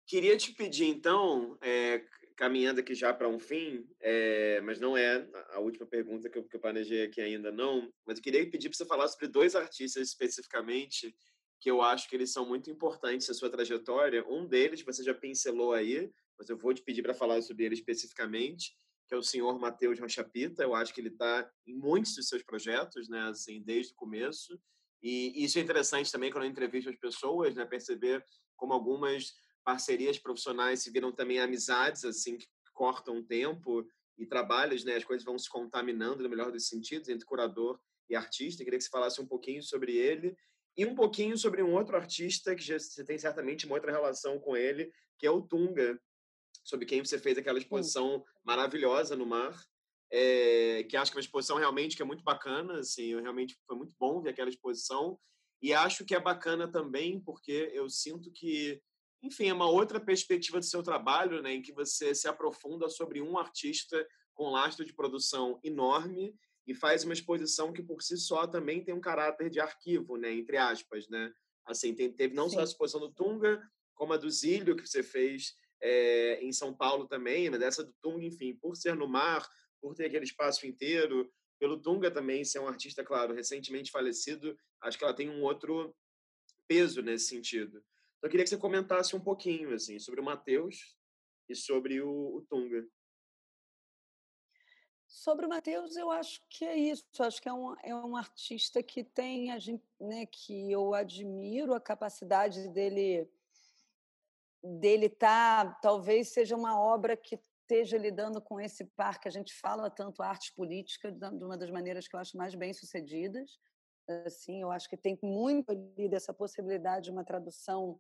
Queria 0.07 0.37
te 0.37 0.53
pedir, 0.53 0.87
então, 0.87 1.57
é, 1.63 2.05
caminhando 2.37 2.81
aqui 2.81 2.95
já 2.95 3.15
para 3.15 3.29
um 3.29 3.39
fim, 3.39 3.89
é, 4.01 4.61
mas 4.63 4.81
não 4.81 4.97
é 4.97 5.27
a 5.51 5.61
última 5.61 5.87
pergunta 5.87 6.29
que 6.29 6.37
eu, 6.37 6.45
que 6.45 6.57
eu 6.57 6.61
planejei 6.61 7.05
aqui 7.05 7.21
ainda, 7.21 7.51
não, 7.51 7.91
mas 8.05 8.19
eu 8.19 8.25
queria 8.25 8.49
pedir 8.51 8.69
para 8.69 8.77
você 8.77 8.85
falar 8.85 9.09
sobre 9.09 9.29
dois 9.29 9.55
artistas 9.55 10.09
especificamente 10.09 11.15
que 11.61 11.71
eu 11.71 11.81
acho 11.81 12.09
que 12.09 12.17
eles 12.17 12.31
são 12.31 12.47
muito 12.47 12.71
importantes 12.71 13.29
na 13.29 13.35
sua 13.35 13.51
trajetória. 13.51 14.25
Um 14.29 14.47
deles 14.47 14.83
você 14.83 15.03
já 15.03 15.15
pincelou 15.15 15.73
aí, 15.73 16.11
mas 16.39 16.49
eu 16.49 16.57
vou 16.57 16.75
te 16.75 16.83
pedir 16.83 17.03
para 17.03 17.15
falar 17.15 17.41
sobre 17.43 17.65
ele 17.65 17.75
especificamente, 17.75 18.77
que 19.09 19.15
é 19.15 19.17
o 19.17 19.23
senhor 19.23 19.59
Matheus 19.59 19.99
Rochapita. 19.99 20.63
Eu 20.63 20.75
acho 20.75 20.93
que 20.93 21.01
ele 21.01 21.09
está 21.09 21.51
em 21.67 21.75
muitos 21.75 22.15
dos 22.15 22.29
seus 22.29 22.43
projetos, 22.43 23.09
né, 23.09 23.23
assim, 23.23 23.63
desde 23.63 23.93
o 23.93 23.97
começo. 23.97 24.59
E 25.03 25.45
isso 25.45 25.59
é 25.59 25.63
interessante 25.63 26.11
também 26.11 26.31
quando 26.31 26.45
eu 26.45 26.51
entrevisto 26.51 26.91
as 26.91 26.97
pessoas, 26.97 27.55
né, 27.55 27.65
perceber 27.65 28.25
como 28.57 28.73
algumas 28.73 29.33
parcerias 29.65 30.19
profissionais 30.19 30.83
se 30.83 30.91
viram 30.91 31.13
também 31.13 31.41
amizades, 31.41 32.05
assim, 32.05 32.37
que 32.37 32.47
cortam 32.73 33.23
tempo 33.23 33.87
e 34.19 34.27
trabalhos, 34.27 34.85
né, 34.85 34.97
as 34.97 35.05
coisas 35.05 35.25
vão 35.25 35.39
se 35.39 35.49
contaminando 35.49 36.23
no 36.23 36.29
melhor 36.29 36.53
dos 36.53 36.69
sentidos 36.69 37.09
entre 37.09 37.25
curador 37.25 37.81
e 38.09 38.15
artista. 38.15 38.63
Eu 38.63 38.65
queria 38.65 38.79
que 38.79 38.85
você 38.85 38.91
falasse 38.91 39.21
um 39.21 39.27
pouquinho 39.27 39.63
sobre 39.63 39.97
ele 39.97 40.37
e 40.77 40.85
um 40.85 40.95
pouquinho 40.95 41.37
sobre 41.39 41.63
um 41.63 41.75
outro 41.75 41.97
artista 41.97 42.55
que 42.55 42.63
já, 42.63 42.79
você 42.79 43.05
tem 43.05 43.19
certamente 43.19 43.67
uma 43.67 43.77
outra 43.77 43.93
relação 43.93 44.39
com 44.39 44.57
ele, 44.57 44.91
que 45.19 45.27
é 45.27 45.31
o 45.31 45.43
Tunga, 45.43 46.01
sobre 46.65 46.87
quem 46.87 47.05
você 47.05 47.19
fez 47.19 47.39
aquela 47.39 47.59
exposição 47.59 48.25
maravilhosa 48.43 49.15
no 49.15 49.27
mar, 49.27 49.55
é, 50.11 50.85
que 50.85 50.97
acho 50.97 51.11
que 51.11 51.19
é 51.19 51.21
uma 51.21 51.25
exposição 51.25 51.57
realmente 51.57 51.97
que 51.97 52.03
é 52.03 52.05
muito 52.05 52.25
bacana, 52.25 52.81
assim, 52.81 53.21
realmente 53.21 53.57
foi 53.67 53.77
muito 53.77 53.95
bom 53.99 54.21
ver 54.21 54.31
aquela 54.31 54.49
exposição, 54.49 55.19
e 55.63 55.73
acho 55.73 56.05
que 56.05 56.15
é 56.15 56.21
bacana 56.21 56.71
também 56.71 57.21
porque 57.21 57.71
eu 57.73 57.89
sinto 57.89 58.31
que, 58.33 58.81
enfim, 59.23 59.49
é 59.49 59.55
uma 59.55 59.69
outra 59.69 60.01
perspectiva 60.01 60.59
do 60.59 60.65
seu 60.65 60.83
trabalho, 60.83 61.43
né, 61.43 61.55
em 61.55 61.63
que 61.63 61.73
você 61.73 62.15
se 62.15 62.29
aprofunda 62.29 62.89
sobre 62.89 63.21
um 63.21 63.39
artista 63.39 64.07
com 64.35 64.51
lastro 64.51 64.85
de 64.85 64.93
produção 64.93 65.61
enorme 65.63 66.35
e 66.67 66.75
faz 66.75 67.05
uma 67.05 67.13
exposição 67.13 67.73
que 67.73 67.83
por 67.83 68.03
si 68.03 68.17
só 68.17 68.47
também 68.47 68.83
tem 68.83 68.95
um 68.95 69.01
caráter 69.01 69.51
de 69.51 69.61
arquivo, 69.61 70.17
né, 70.17 70.33
entre 70.33 70.57
aspas, 70.57 71.09
né? 71.09 71.33
Assim, 71.67 71.95
tem, 71.95 72.13
teve 72.13 72.35
não 72.35 72.49
Sim. 72.49 72.57
só 72.57 72.61
a 72.61 72.65
exposição 72.65 73.01
do 73.01 73.13
Tunga, 73.13 73.63
como 73.95 74.13
a 74.13 74.17
do 74.17 74.31
Zílio 74.31 74.77
que 74.77 74.87
você 74.87 75.03
fez 75.03 75.55
é, 75.83 76.43
em 76.43 76.53
São 76.53 76.75
Paulo 76.75 77.07
também, 77.07 77.49
mas 77.51 77.63
essa 77.63 77.85
do 77.85 77.95
Tunga, 78.03 78.25
enfim, 78.25 78.55
por 78.57 78.77
ser 78.77 78.95
no 78.95 79.09
mar, 79.09 79.47
por 79.81 79.95
ter 79.95 80.07
aquele 80.07 80.25
espaço 80.25 80.67
inteiro, 80.67 81.31
pelo 81.59 81.81
Tunga 81.81 82.11
também 82.11 82.45
ser 82.45 82.59
um 82.59 82.69
artista, 82.69 83.05
claro, 83.05 83.35
recentemente 83.35 83.91
falecido, 83.91 84.57
acho 84.83 84.99
que 84.99 85.05
ela 85.05 85.15
tem 85.15 85.31
um 85.31 85.43
outro 85.43 85.95
peso 86.69 87.03
nesse 87.03 87.29
sentido. 87.29 87.79
Então, 88.19 88.29
eu 88.29 88.31
queria 88.31 88.45
que 88.45 88.51
você 88.51 88.57
comentasse 88.57 89.15
um 89.15 89.21
pouquinho, 89.21 89.75
assim, 89.75 89.99
sobre 89.99 90.21
o 90.21 90.25
Matheus 90.25 90.97
e 91.49 91.55
sobre 91.55 92.01
o, 92.01 92.37
o 92.37 92.47
Tunga. 92.49 92.87
Sobre 95.25 95.47
o 95.47 95.49
Matheus, 95.49 95.97
eu 95.97 96.11
acho 96.11 96.43
que 96.51 96.67
é 96.67 96.77
isso. 96.77 97.03
Acho 97.19 97.41
que 97.41 97.49
é 97.49 97.53
um, 97.53 97.75
é 97.83 97.95
um 97.95 98.15
artista 98.15 98.83
que 98.83 99.03
tem 99.03 99.49
né, 99.99 100.27
que 100.27 100.71
eu 100.71 100.93
admiro 100.93 101.73
a 101.73 101.81
capacidade 101.81 102.69
dele 102.69 103.27
dele 104.63 105.09
tá, 105.09 105.79
talvez 105.81 106.29
seja 106.29 106.55
uma 106.55 106.79
obra 106.79 107.17
que 107.17 107.37
esteja 107.37 107.97
lidando 107.97 108.39
com 108.39 108.61
esse 108.61 108.85
par 108.85 109.19
que 109.19 109.27
a 109.27 109.31
gente 109.31 109.55
fala 109.55 109.89
tanto 109.89 110.23
arte 110.23 110.53
política 110.53 111.11
de 111.11 111.43
uma 111.43 111.57
das 111.57 111.71
maneiras 111.71 112.07
que 112.07 112.15
eu 112.15 112.21
acho 112.21 112.37
mais 112.37 112.55
bem 112.55 112.75
sucedidas. 112.75 113.59
Assim, 114.27 114.61
eu 114.61 114.71
acho 114.71 114.91
que 114.91 114.97
tem 114.97 115.19
muito 115.23 115.71
ali 115.71 116.07
dessa 116.07 116.35
possibilidade 116.35 117.07
de 117.07 117.11
uma 117.11 117.25
tradução 117.25 117.99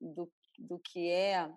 do, 0.00 0.30
do 0.56 0.78
que 0.78 1.10
é, 1.10 1.52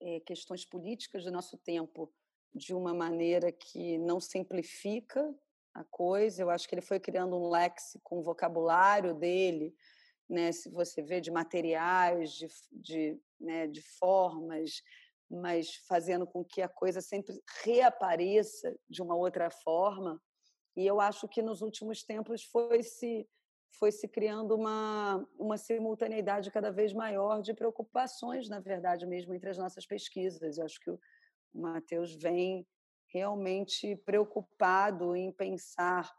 é 0.00 0.20
questões 0.20 0.64
políticas 0.64 1.24
do 1.24 1.32
nosso 1.32 1.56
tempo 1.58 2.14
de 2.54 2.74
uma 2.74 2.94
maneira 2.94 3.50
que 3.50 3.98
não 3.98 4.20
simplifica 4.20 5.34
a 5.74 5.82
coisa. 5.84 6.42
Eu 6.42 6.50
acho 6.50 6.68
que 6.68 6.74
ele 6.74 6.82
foi 6.82 7.00
criando 7.00 7.36
um 7.36 7.50
léxico, 7.50 8.16
um 8.16 8.22
vocabulário 8.22 9.12
dele, 9.14 9.74
né? 10.28 10.52
Se 10.52 10.70
você 10.70 11.02
vê 11.02 11.20
de 11.20 11.30
materiais, 11.30 12.32
de, 12.32 12.48
de, 12.72 13.20
né, 13.40 13.66
de 13.66 13.82
formas, 13.82 14.82
mas 15.28 15.74
fazendo 15.88 16.26
com 16.26 16.44
que 16.44 16.62
a 16.62 16.68
coisa 16.68 17.00
sempre 17.00 17.34
reapareça 17.64 18.74
de 18.88 19.02
uma 19.02 19.16
outra 19.16 19.50
forma. 19.50 20.22
E 20.76 20.86
eu 20.86 21.00
acho 21.00 21.28
que 21.28 21.42
nos 21.42 21.60
últimos 21.60 22.02
tempos 22.02 22.44
foi 22.44 22.82
se 22.82 23.26
foi 23.78 23.90
se 23.90 24.06
criando 24.06 24.54
uma, 24.54 25.28
uma 25.36 25.58
simultaneidade 25.58 26.50
cada 26.50 26.70
vez 26.70 26.92
maior 26.92 27.42
de 27.42 27.52
preocupações, 27.52 28.48
na 28.48 28.60
verdade, 28.60 29.04
mesmo 29.04 29.34
entre 29.34 29.50
as 29.50 29.58
nossas 29.58 29.84
pesquisas. 29.84 30.58
Eu 30.58 30.64
acho 30.64 30.78
que 30.80 30.90
o, 30.90 31.00
o 31.54 31.60
Matheus 31.60 32.14
vem 32.14 32.66
realmente 33.06 33.96
preocupado 34.04 35.14
em 35.14 35.30
pensar 35.30 36.12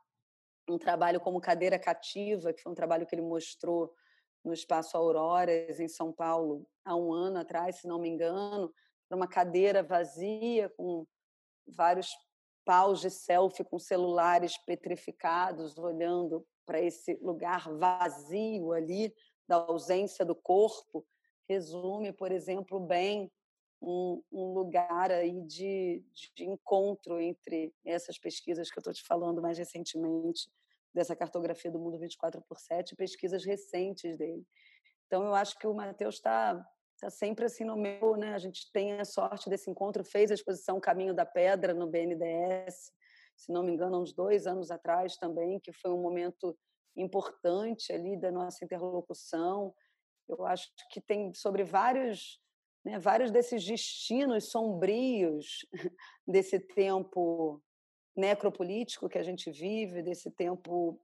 um 0.69 0.77
trabalho 0.77 1.19
como 1.19 1.41
Cadeira 1.41 1.77
Cativa, 1.77 2.53
que 2.53 2.61
foi 2.61 2.71
um 2.71 2.75
trabalho 2.75 3.05
que 3.05 3.13
ele 3.13 3.21
mostrou 3.21 3.93
no 4.43 4.53
Espaço 4.53 4.95
Auroras, 4.95 5.79
em 5.79 5.87
São 5.87 6.13
Paulo, 6.13 6.65
há 6.83 6.95
um 6.95 7.11
ano 7.11 7.39
atrás, 7.39 7.77
se 7.77 7.87
não 7.87 7.99
me 7.99 8.07
engano, 8.07 8.73
uma 9.11 9.27
cadeira 9.27 9.83
vazia 9.83 10.69
com 10.69 11.05
vários 11.67 12.11
paus 12.63 13.01
de 13.01 13.09
selfie 13.09 13.63
com 13.63 13.77
celulares 13.77 14.57
petrificados, 14.65 15.77
olhando 15.77 16.45
para 16.65 16.81
esse 16.81 17.15
lugar 17.21 17.71
vazio 17.77 18.71
ali, 18.71 19.13
da 19.47 19.57
ausência 19.57 20.25
do 20.25 20.35
corpo, 20.35 21.05
resume, 21.47 22.11
por 22.11 22.31
exemplo, 22.31 22.79
bem 22.79 23.31
um, 23.81 24.21
um 24.31 24.53
lugar 24.53 25.11
aí 25.11 25.41
de, 25.41 26.03
de 26.35 26.43
encontro 26.43 27.19
entre 27.19 27.73
essas 27.85 28.17
pesquisas 28.17 28.69
que 28.69 28.77
eu 28.77 28.81
estou 28.81 28.93
te 28.93 29.03
falando 29.03 29.41
mais 29.41 29.57
recentemente, 29.57 30.49
dessa 30.93 31.15
cartografia 31.15 31.69
do 31.69 31.79
mundo 31.79 31.99
24 31.99 32.41
por 32.47 32.57
7, 32.57 32.91
e 32.91 32.95
pesquisas 32.95 33.43
recentes 33.43 34.17
dele. 34.17 34.45
Então, 35.07 35.23
eu 35.25 35.35
acho 35.35 35.57
que 35.59 35.67
o 35.67 35.73
Matheus 35.73 36.15
está 36.15 36.65
tá 36.99 37.09
sempre 37.09 37.45
assim 37.45 37.65
no 37.65 37.75
meu, 37.75 38.15
né? 38.15 38.33
A 38.33 38.37
gente 38.37 38.71
tem 38.71 38.93
a 38.93 39.05
sorte 39.05 39.49
desse 39.49 39.69
encontro, 39.69 40.03
fez 40.03 40.31
a 40.31 40.33
exposição 40.33 40.79
Caminho 40.79 41.13
da 41.13 41.25
Pedra 41.25 41.73
no 41.73 41.87
BNDES, 41.87 42.91
se 43.35 43.51
não 43.51 43.61
me 43.61 43.73
engano, 43.73 44.01
uns 44.01 44.13
dois 44.13 44.47
anos 44.47 44.71
atrás 44.71 45.17
também, 45.17 45.59
que 45.59 45.73
foi 45.73 45.91
um 45.91 46.01
momento 46.01 46.57
importante 46.95 47.91
ali 47.91 48.17
da 48.17 48.31
nossa 48.31 48.63
interlocução. 48.63 49.73
Eu 50.27 50.45
acho 50.45 50.69
que 50.89 51.01
tem 51.01 51.33
sobre 51.33 51.63
vários 51.63 52.39
né, 52.85 52.99
vários 52.99 53.31
desses 53.31 53.65
destinos 53.65 54.51
sombrios 54.51 55.65
desse 56.27 56.59
tempo 56.59 57.61
necropolítico 58.15 59.09
que 59.09 59.17
a 59.17 59.23
gente 59.23 59.51
vive, 59.51 60.01
desse 60.01 60.31
tempo 60.31 61.01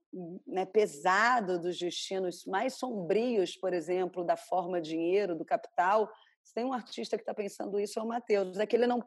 né, 0.47 0.65
pesado 0.65 1.59
dos 1.59 1.77
destinos 1.77 2.45
mais 2.45 2.75
sombrios, 2.75 3.57
por 3.57 3.73
exemplo, 3.73 4.23
da 4.23 4.37
forma 4.37 4.79
dinheiro, 4.79 5.35
do 5.35 5.43
capital. 5.43 6.09
Se 6.43 6.53
tem 6.53 6.63
um 6.63 6.71
artista 6.71 7.17
que 7.17 7.23
está 7.23 7.33
pensando 7.33 7.79
isso, 7.79 7.99
é 7.99 8.01
o 8.01 8.07
Matheus. 8.07 8.57
É 8.57 8.65
que 8.65 8.75
ele 8.75 8.87
não, 8.87 9.03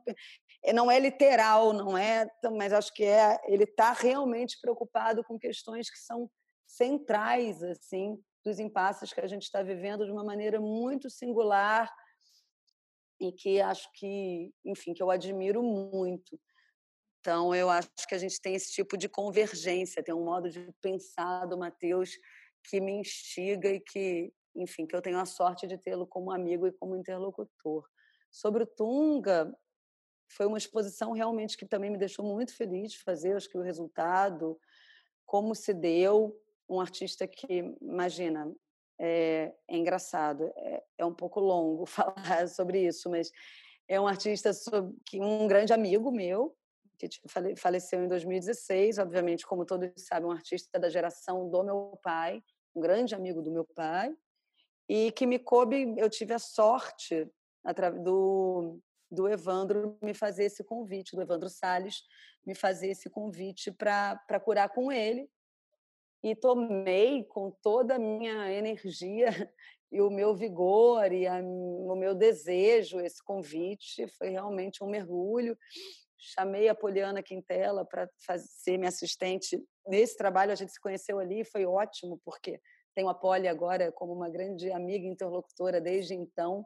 é, 0.63 0.73
não 0.73 0.91
é 0.91 1.01
literal, 1.01 1.73
não 1.73 1.97
é, 1.97 2.29
mas 2.57 2.75
acho 2.75 2.93
que 2.93 3.05
é, 3.05 3.41
ele 3.47 3.65
está 3.65 3.93
realmente 3.93 4.61
preocupado 4.61 5.25
com 5.25 5.39
questões 5.39 5.89
que 5.89 5.99
são 5.99 6.31
centrais 6.67 7.63
assim 7.63 8.19
dos 8.45 8.59
impasses 8.59 9.13
que 9.13 9.21
a 9.21 9.27
gente 9.27 9.45
está 9.45 9.63
vivendo 9.63 10.05
de 10.05 10.13
uma 10.13 10.25
maneira 10.25 10.61
muito 10.61 11.09
singular 11.09 11.91
e 13.29 13.33
que 13.33 13.61
acho 13.61 13.91
que, 13.93 14.53
enfim, 14.65 14.95
que 14.95 15.03
eu 15.03 15.11
admiro 15.11 15.63
muito. 15.63 16.39
Então, 17.21 17.55
eu 17.55 17.71
acho 17.71 17.89
que 18.09 18.15
a 18.15 18.19
gente 18.19 18.41
tem 18.41 18.55
esse 18.55 18.71
tipo 18.73 18.97
de 18.97 19.09
convergência, 19.09 20.03
tem 20.03 20.15
um 20.15 20.25
modo 20.25 20.51
de 20.51 20.71
pensar 20.83 21.47
do 21.47 21.57
Matheus 21.57 22.19
que 22.69 22.81
me 22.81 22.93
instiga 22.93 23.71
e 23.71 23.81
que, 23.81 24.33
enfim, 24.55 24.87
que 24.87 24.95
eu 24.95 25.03
tenho 25.03 25.19
a 25.19 25.25
sorte 25.25 25.67
de 25.67 25.79
tê-lo 25.79 26.07
como 26.07 26.31
amigo 26.31 26.67
e 26.67 26.73
como 26.73 26.97
interlocutor. 26.97 27.89
Sobre 28.31 28.65
o 28.65 28.67
Tunga, 28.67 29.55
foi 30.29 30.47
uma 30.47 30.59
exposição 30.59 31.13
realmente 31.13 31.57
que 31.57 31.67
também 31.67 31.91
me 31.91 31.99
deixou 31.99 32.25
muito 32.25 32.55
feliz 32.55 32.93
de 32.93 33.03
fazer, 33.03 33.37
acho 33.37 33.49
que 33.49 33.59
o 33.59 33.63
resultado, 33.63 34.59
como 35.25 35.55
se 35.55 35.73
deu, 35.73 36.39
um 36.69 36.81
artista 36.81 37.27
que, 37.27 37.77
imagina, 37.81 38.55
é, 38.99 39.53
é 39.69 39.77
engraçado, 39.77 40.53
é, 40.57 40.83
é, 40.99 41.05
um 41.05 41.15
pouco 41.15 41.41
longo 41.41 41.87
falar 41.87 42.49
sobre 42.49 42.87
isso, 42.87 43.11
mas 43.11 43.31
é 43.89 44.01
um 44.01 44.07
artista 44.07 44.53
sobre, 44.53 44.97
que 45.05 45.21
um 45.21 45.47
grande 45.47 45.73
amigo 45.73 46.11
meu, 46.11 46.57
que 46.99 47.09
faleceu 47.57 48.05
em 48.05 48.09
2016, 48.09 48.99
obviamente, 48.99 49.47
como 49.47 49.67
todos 49.67 49.91
sabem, 49.97 50.29
um 50.29 50.33
artista 50.33 50.79
da 50.79 50.89
geração 50.89 51.51
do 51.51 51.63
meu 51.65 51.99
pai, 52.03 52.43
um 52.75 52.81
grande 52.81 53.15
amigo 53.15 53.43
do 53.43 53.51
meu 53.51 53.65
pai, 53.75 54.15
e 54.89 55.11
que 55.13 55.27
me 55.27 55.39
coube, 55.39 55.95
eu 55.99 56.09
tive 56.09 56.35
a 56.35 56.39
sorte 56.39 57.29
do, 58.03 58.79
do 59.11 59.29
Evandro 59.29 59.99
me 60.03 60.15
fazer 60.15 60.45
esse 60.45 60.63
convite, 60.63 61.17
do 61.17 61.23
Evandro 61.23 61.49
Salles 61.49 62.03
me 62.47 62.55
fazer 62.55 62.89
esse 62.89 63.09
convite 63.09 63.71
para 63.71 64.41
curar 64.43 64.69
com 64.69 64.93
ele, 64.93 65.29
e 66.25 66.35
tomei 66.35 67.23
com 67.23 67.51
toda 67.51 67.97
a 67.97 67.99
minha 67.99 68.51
energia 68.51 69.27
e 69.93 70.01
o 70.01 70.09
meu 70.09 70.35
vigor 70.35 71.13
e 71.13 71.27
a, 71.27 71.39
o 71.39 71.95
meu 71.95 72.15
desejo 72.15 72.99
esse 72.99 73.23
convite. 73.23 74.09
Foi 74.17 74.31
realmente 74.31 74.83
um 74.83 74.89
mergulho. 74.89 75.57
Chamei 76.17 76.67
a 76.71 76.75
Poliana 76.75 77.23
Quintela 77.23 77.85
para 77.85 78.09
ser 78.39 78.79
minha 78.79 78.89
assistente 78.89 79.63
nesse 79.87 80.17
trabalho. 80.17 80.51
A 80.51 80.55
gente 80.55 80.73
se 80.73 80.81
conheceu 80.81 81.19
ali 81.19 81.41
e 81.41 81.45
foi 81.45 81.67
ótimo, 81.67 82.19
porque 82.25 82.59
tenho 82.95 83.11
a 83.11 83.15
Poli 83.15 83.47
agora 83.47 83.93
como 83.93 84.15
uma 84.15 84.31
grande 84.31 84.73
amiga 84.73 85.07
interlocutora 85.07 85.79
desde 85.79 86.15
então. 86.15 86.65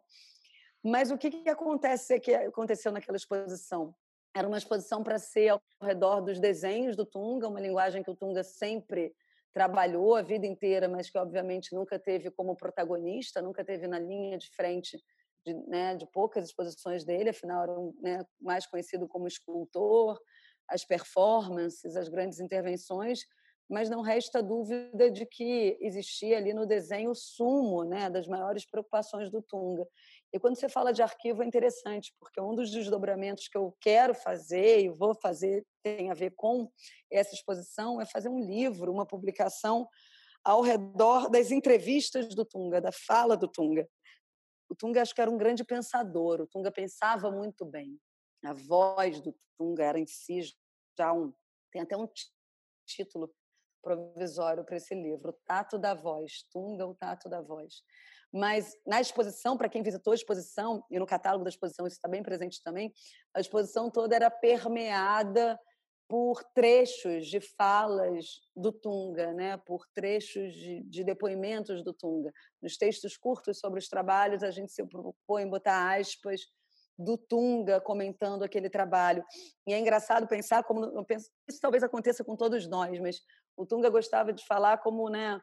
Mas 0.84 1.10
o 1.10 1.18
que, 1.18 1.32
que 1.32 1.50
acontece 1.50 2.20
que 2.20 2.32
aconteceu 2.32 2.92
naquela 2.92 3.16
exposição? 3.16 3.92
Era 4.32 4.46
uma 4.46 4.58
exposição 4.58 5.02
para 5.02 5.18
ser 5.18 5.48
ao 5.48 5.60
redor 5.82 6.20
dos 6.20 6.38
desenhos 6.38 6.94
do 6.94 7.04
Tunga, 7.04 7.48
uma 7.48 7.60
linguagem 7.60 8.04
que 8.04 8.10
o 8.10 8.14
Tunga 8.14 8.44
sempre 8.44 9.12
trabalhou 9.52 10.14
a 10.14 10.22
vida 10.22 10.46
inteira, 10.46 10.88
mas 10.88 11.10
que 11.10 11.18
obviamente 11.18 11.74
nunca 11.74 11.98
teve 11.98 12.30
como 12.30 12.56
protagonista, 12.56 13.42
nunca 13.42 13.64
teve 13.64 13.86
na 13.86 13.98
linha 13.98 14.38
de 14.38 14.50
frente 14.50 15.02
de, 15.44 15.54
né, 15.66 15.94
de 15.96 16.06
poucas 16.06 16.46
exposições 16.46 17.04
dele, 17.04 17.30
afinal 17.30 17.62
era 17.62 17.78
um, 17.78 17.94
né, 18.00 18.24
mais 18.40 18.66
conhecido 18.66 19.08
como 19.08 19.26
escultor, 19.26 20.20
as 20.68 20.84
performances, 20.84 21.96
as 21.96 22.08
grandes 22.08 22.40
intervenções, 22.40 23.20
mas 23.68 23.90
não 23.90 24.00
resta 24.00 24.42
dúvida 24.42 25.10
de 25.10 25.26
que 25.26 25.76
existia 25.80 26.38
ali 26.38 26.54
no 26.54 26.66
desenho 26.66 27.10
o 27.10 27.14
sumo 27.14 27.84
né, 27.84 28.08
das 28.08 28.26
maiores 28.26 28.64
preocupações 28.64 29.30
do 29.30 29.42
Tunga. 29.42 29.86
E 30.32 30.38
quando 30.38 30.56
você 30.56 30.68
fala 30.68 30.92
de 30.92 31.02
arquivo 31.02 31.42
é 31.42 31.46
interessante, 31.46 32.14
porque 32.20 32.40
um 32.40 32.54
dos 32.54 32.70
desdobramentos 32.70 33.48
que 33.48 33.56
eu 33.56 33.74
quero 33.80 34.14
fazer 34.14 34.80
e 34.80 34.88
vou 34.88 35.14
fazer 35.14 35.66
tem 35.82 36.10
a 36.10 36.14
ver 36.14 36.32
com 36.36 36.70
essa 37.10 37.34
exposição 37.34 38.00
é 38.00 38.04
fazer 38.04 38.28
um 38.28 38.38
livro, 38.38 38.92
uma 38.92 39.06
publicação 39.06 39.88
ao 40.44 40.60
redor 40.60 41.30
das 41.30 41.50
entrevistas 41.50 42.34
do 42.34 42.44
Tunga, 42.44 42.80
da 42.80 42.92
fala 42.92 43.36
do 43.36 43.48
Tunga. 43.48 43.88
O 44.68 44.74
Tunga 44.74 45.00
acho 45.00 45.14
que 45.14 45.20
era 45.20 45.30
um 45.30 45.38
grande 45.38 45.64
pensador, 45.64 46.42
o 46.42 46.46
Tunga 46.46 46.70
pensava 46.70 47.30
muito 47.30 47.64
bem. 47.64 47.98
A 48.44 48.52
voz 48.52 49.20
do 49.20 49.34
Tunga 49.56 49.82
era 49.82 49.98
em 49.98 50.06
si 50.06 50.40
já 50.96 51.12
um 51.12 51.32
tem 51.70 51.82
até 51.82 51.96
um 51.96 52.08
título 52.86 53.32
provisório 53.82 54.64
para 54.64 54.76
esse 54.76 54.94
livro, 54.94 55.30
o 55.30 55.38
Tato 55.46 55.78
da 55.78 55.94
Voz, 55.94 56.44
Tunga, 56.50 56.86
o 56.86 56.94
Tato 56.94 57.28
da 57.28 57.40
Voz. 57.40 57.82
Mas 58.32 58.74
na 58.86 59.00
exposição, 59.00 59.56
para 59.56 59.68
quem 59.68 59.82
visitou 59.82 60.12
a 60.12 60.16
exposição, 60.16 60.84
e 60.90 60.98
no 60.98 61.06
catálogo 61.06 61.44
da 61.44 61.50
exposição 61.50 61.86
isso 61.86 61.96
está 61.96 62.08
bem 62.08 62.22
presente 62.22 62.62
também, 62.62 62.92
a 63.34 63.40
exposição 63.40 63.90
toda 63.90 64.14
era 64.14 64.30
permeada 64.30 65.58
por 66.08 66.42
trechos 66.54 67.26
de 67.26 67.38
falas 67.38 68.40
do 68.56 68.72
Tunga, 68.72 69.32
né? 69.34 69.58
por 69.58 69.86
trechos 69.94 70.54
de, 70.54 70.82
de, 70.84 71.04
depoimentos 71.04 71.84
do 71.84 71.92
Tunga. 71.92 72.32
Nos 72.62 72.78
textos 72.78 73.16
curtos 73.16 73.58
sobre 73.58 73.78
os 73.78 73.88
trabalhos, 73.88 74.42
a 74.42 74.50
gente 74.50 74.72
se 74.72 74.82
propõe 74.86 75.48
botar 75.48 75.98
aspas 75.98 76.40
do 76.98 77.18
Tunga 77.18 77.78
comentando 77.80 78.42
aquele 78.42 78.70
trabalho. 78.70 79.22
E 79.66 79.74
é 79.74 79.78
engraçado 79.78 80.26
pensar 80.26 80.64
como 80.64 80.84
eu 80.84 81.04
penso, 81.04 81.30
isso 81.46 81.60
talvez 81.60 81.82
aconteça 81.82 82.24
com 82.24 82.34
todos 82.34 82.66
nós, 82.66 82.98
mas 82.98 83.20
o 83.54 83.66
Tunga 83.66 83.90
gostava 83.90 84.32
de 84.32 84.44
falar 84.46 84.78
como, 84.78 85.10
né, 85.10 85.38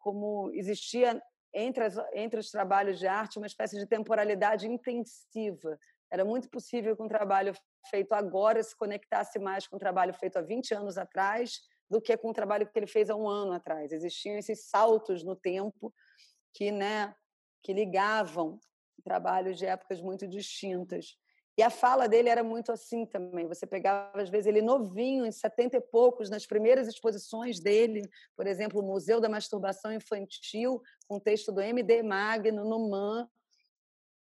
como 0.00 0.50
existia 0.54 1.20
entre, 1.54 1.84
as, 1.84 1.96
entre 2.12 2.40
os 2.40 2.50
trabalhos 2.50 2.98
de 2.98 3.06
arte 3.06 3.38
uma 3.38 3.46
espécie 3.46 3.78
de 3.78 3.86
temporalidade 3.86 4.66
intensiva. 4.66 5.78
Era 6.10 6.24
muito 6.24 6.48
possível 6.48 6.96
que 6.96 7.02
um 7.02 7.08
trabalho 7.08 7.54
feito 7.90 8.12
agora 8.12 8.62
se 8.62 8.76
conectasse 8.76 9.38
mais 9.38 9.66
com 9.66 9.76
um 9.76 9.78
trabalho 9.78 10.14
feito 10.14 10.36
há 10.36 10.42
20 10.42 10.74
anos 10.74 10.98
atrás 10.98 11.60
do 11.88 12.00
que 12.00 12.16
com 12.16 12.30
o 12.30 12.34
trabalho 12.34 12.66
que 12.66 12.78
ele 12.78 12.86
fez 12.86 13.10
há 13.10 13.16
um 13.16 13.28
ano 13.28 13.52
atrás. 13.52 13.92
Existiam 13.92 14.36
esses 14.36 14.68
saltos 14.68 15.24
no 15.24 15.36
tempo 15.36 15.92
que, 16.52 16.70
né, 16.70 17.14
que 17.62 17.72
ligavam 17.72 18.58
trabalhos 19.04 19.56
de 19.56 19.66
épocas 19.66 20.00
muito 20.00 20.26
distintas. 20.26 21.16
E 21.58 21.62
a 21.62 21.70
fala 21.70 22.06
dele 22.06 22.28
era 22.28 22.44
muito 22.44 22.70
assim 22.70 23.06
também. 23.06 23.48
Você 23.48 23.66
pegava, 23.66 24.20
às 24.20 24.28
vezes, 24.28 24.46
ele 24.46 24.60
novinho, 24.60 25.24
em 25.24 25.32
setenta 25.32 25.78
e 25.78 25.80
poucos, 25.80 26.28
nas 26.28 26.46
primeiras 26.46 26.86
exposições 26.86 27.58
dele, 27.60 28.02
por 28.36 28.46
exemplo, 28.46 28.80
o 28.80 28.86
Museu 28.86 29.20
da 29.20 29.28
Masturbação 29.28 29.90
Infantil, 29.90 30.82
com 31.08 31.18
texto 31.18 31.50
do 31.50 31.62
M.D. 31.62 32.02
Magno 32.02 32.62
no 32.62 32.90
MAN, 32.90 33.26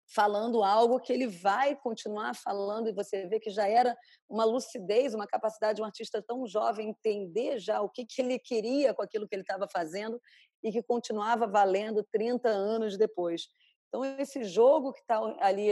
falando 0.07 0.63
algo 0.63 0.99
que 0.99 1.13
ele 1.13 1.27
vai 1.27 1.75
continuar 1.75 2.33
falando, 2.33 2.89
e 2.89 2.93
você 2.93 3.27
vê 3.27 3.39
que 3.39 3.51
já 3.51 3.67
era 3.67 3.95
uma 4.27 4.43
lucidez, 4.43 5.13
uma 5.13 5.27
capacidade 5.27 5.75
de 5.75 5.81
um 5.83 5.85
artista 5.85 6.19
tão 6.21 6.47
jovem 6.47 6.89
entender 6.89 7.59
já 7.59 7.79
o 7.79 7.89
que, 7.89 8.07
que 8.07 8.23
ele 8.23 8.39
queria 8.39 8.91
com 8.91 9.03
aquilo 9.03 9.27
que 9.27 9.35
ele 9.35 9.43
estava 9.43 9.67
fazendo 9.71 10.19
e 10.63 10.71
que 10.71 10.81
continuava 10.81 11.45
valendo 11.45 12.03
30 12.11 12.49
anos 12.49 12.97
depois. 12.97 13.49
Então, 13.87 14.03
esse 14.03 14.43
jogo 14.43 14.93
que 14.93 15.01
está 15.01 15.19
ali 15.39 15.69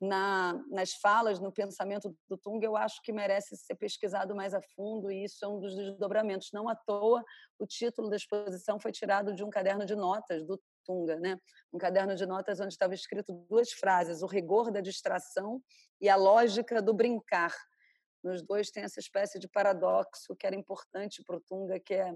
na, 0.00 0.52
nas 0.68 0.92
falas, 0.94 1.40
no 1.40 1.50
pensamento 1.50 2.14
do 2.28 2.36
Tunga, 2.36 2.66
eu 2.66 2.76
acho 2.76 3.00
que 3.02 3.12
merece 3.12 3.56
ser 3.56 3.74
pesquisado 3.76 4.34
mais 4.34 4.52
a 4.52 4.60
fundo, 4.60 5.10
e 5.10 5.24
isso 5.24 5.44
é 5.44 5.48
um 5.48 5.58
dos 5.58 5.74
desdobramentos. 5.74 6.50
Não 6.52 6.68
à 6.68 6.74
toa, 6.74 7.24
o 7.58 7.66
título 7.66 8.10
da 8.10 8.16
exposição 8.16 8.78
foi 8.78 8.92
tirado 8.92 9.34
de 9.34 9.42
um 9.42 9.50
caderno 9.50 9.86
de 9.86 9.96
notas 9.96 10.44
do 10.44 10.60
Tunga, 10.84 11.16
né? 11.16 11.40
um 11.72 11.78
caderno 11.78 12.14
de 12.14 12.26
notas 12.26 12.60
onde 12.60 12.72
estava 12.72 12.94
escrito 12.94 13.32
duas 13.48 13.72
frases: 13.72 14.22
o 14.22 14.26
rigor 14.26 14.70
da 14.70 14.80
distração 14.80 15.62
e 16.00 16.08
a 16.08 16.16
lógica 16.16 16.82
do 16.82 16.94
brincar. 16.94 17.54
Nos 18.22 18.42
dois 18.42 18.70
tem 18.70 18.82
essa 18.82 19.00
espécie 19.00 19.38
de 19.38 19.48
paradoxo 19.48 20.34
que 20.36 20.46
era 20.46 20.54
importante 20.54 21.22
para 21.24 21.36
o 21.36 21.40
Tunga, 21.40 21.80
que 21.80 21.94
é 21.94 22.12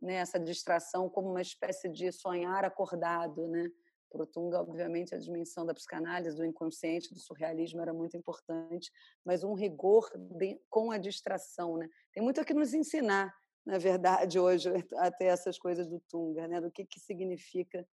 né, 0.00 0.14
essa 0.14 0.38
distração 0.38 1.08
como 1.08 1.30
uma 1.30 1.42
espécie 1.42 1.88
de 1.88 2.10
sonhar 2.10 2.64
acordado, 2.64 3.46
né? 3.48 3.68
Para 4.12 4.24
o 4.24 4.26
Tunga, 4.26 4.60
obviamente, 4.60 5.14
a 5.14 5.18
dimensão 5.18 5.64
da 5.64 5.72
psicanálise, 5.72 6.36
do 6.36 6.44
inconsciente, 6.44 7.14
do 7.14 7.18
surrealismo 7.18 7.80
era 7.80 7.94
muito 7.94 8.14
importante, 8.14 8.92
mas 9.24 9.42
um 9.42 9.54
rigor 9.54 10.10
de, 10.14 10.60
com 10.68 10.90
a 10.90 10.98
distração. 10.98 11.78
Né? 11.78 11.88
Tem 12.12 12.22
muito 12.22 12.38
a 12.38 12.44
que 12.44 12.52
nos 12.52 12.74
ensinar, 12.74 13.34
na 13.64 13.78
verdade, 13.78 14.38
hoje, 14.38 14.68
até 14.98 15.26
essas 15.26 15.58
coisas 15.58 15.88
do 15.88 15.98
Tunga, 15.98 16.46
né? 16.46 16.60
do 16.60 16.70
que, 16.70 16.84
que 16.84 17.00
significa 17.00 17.88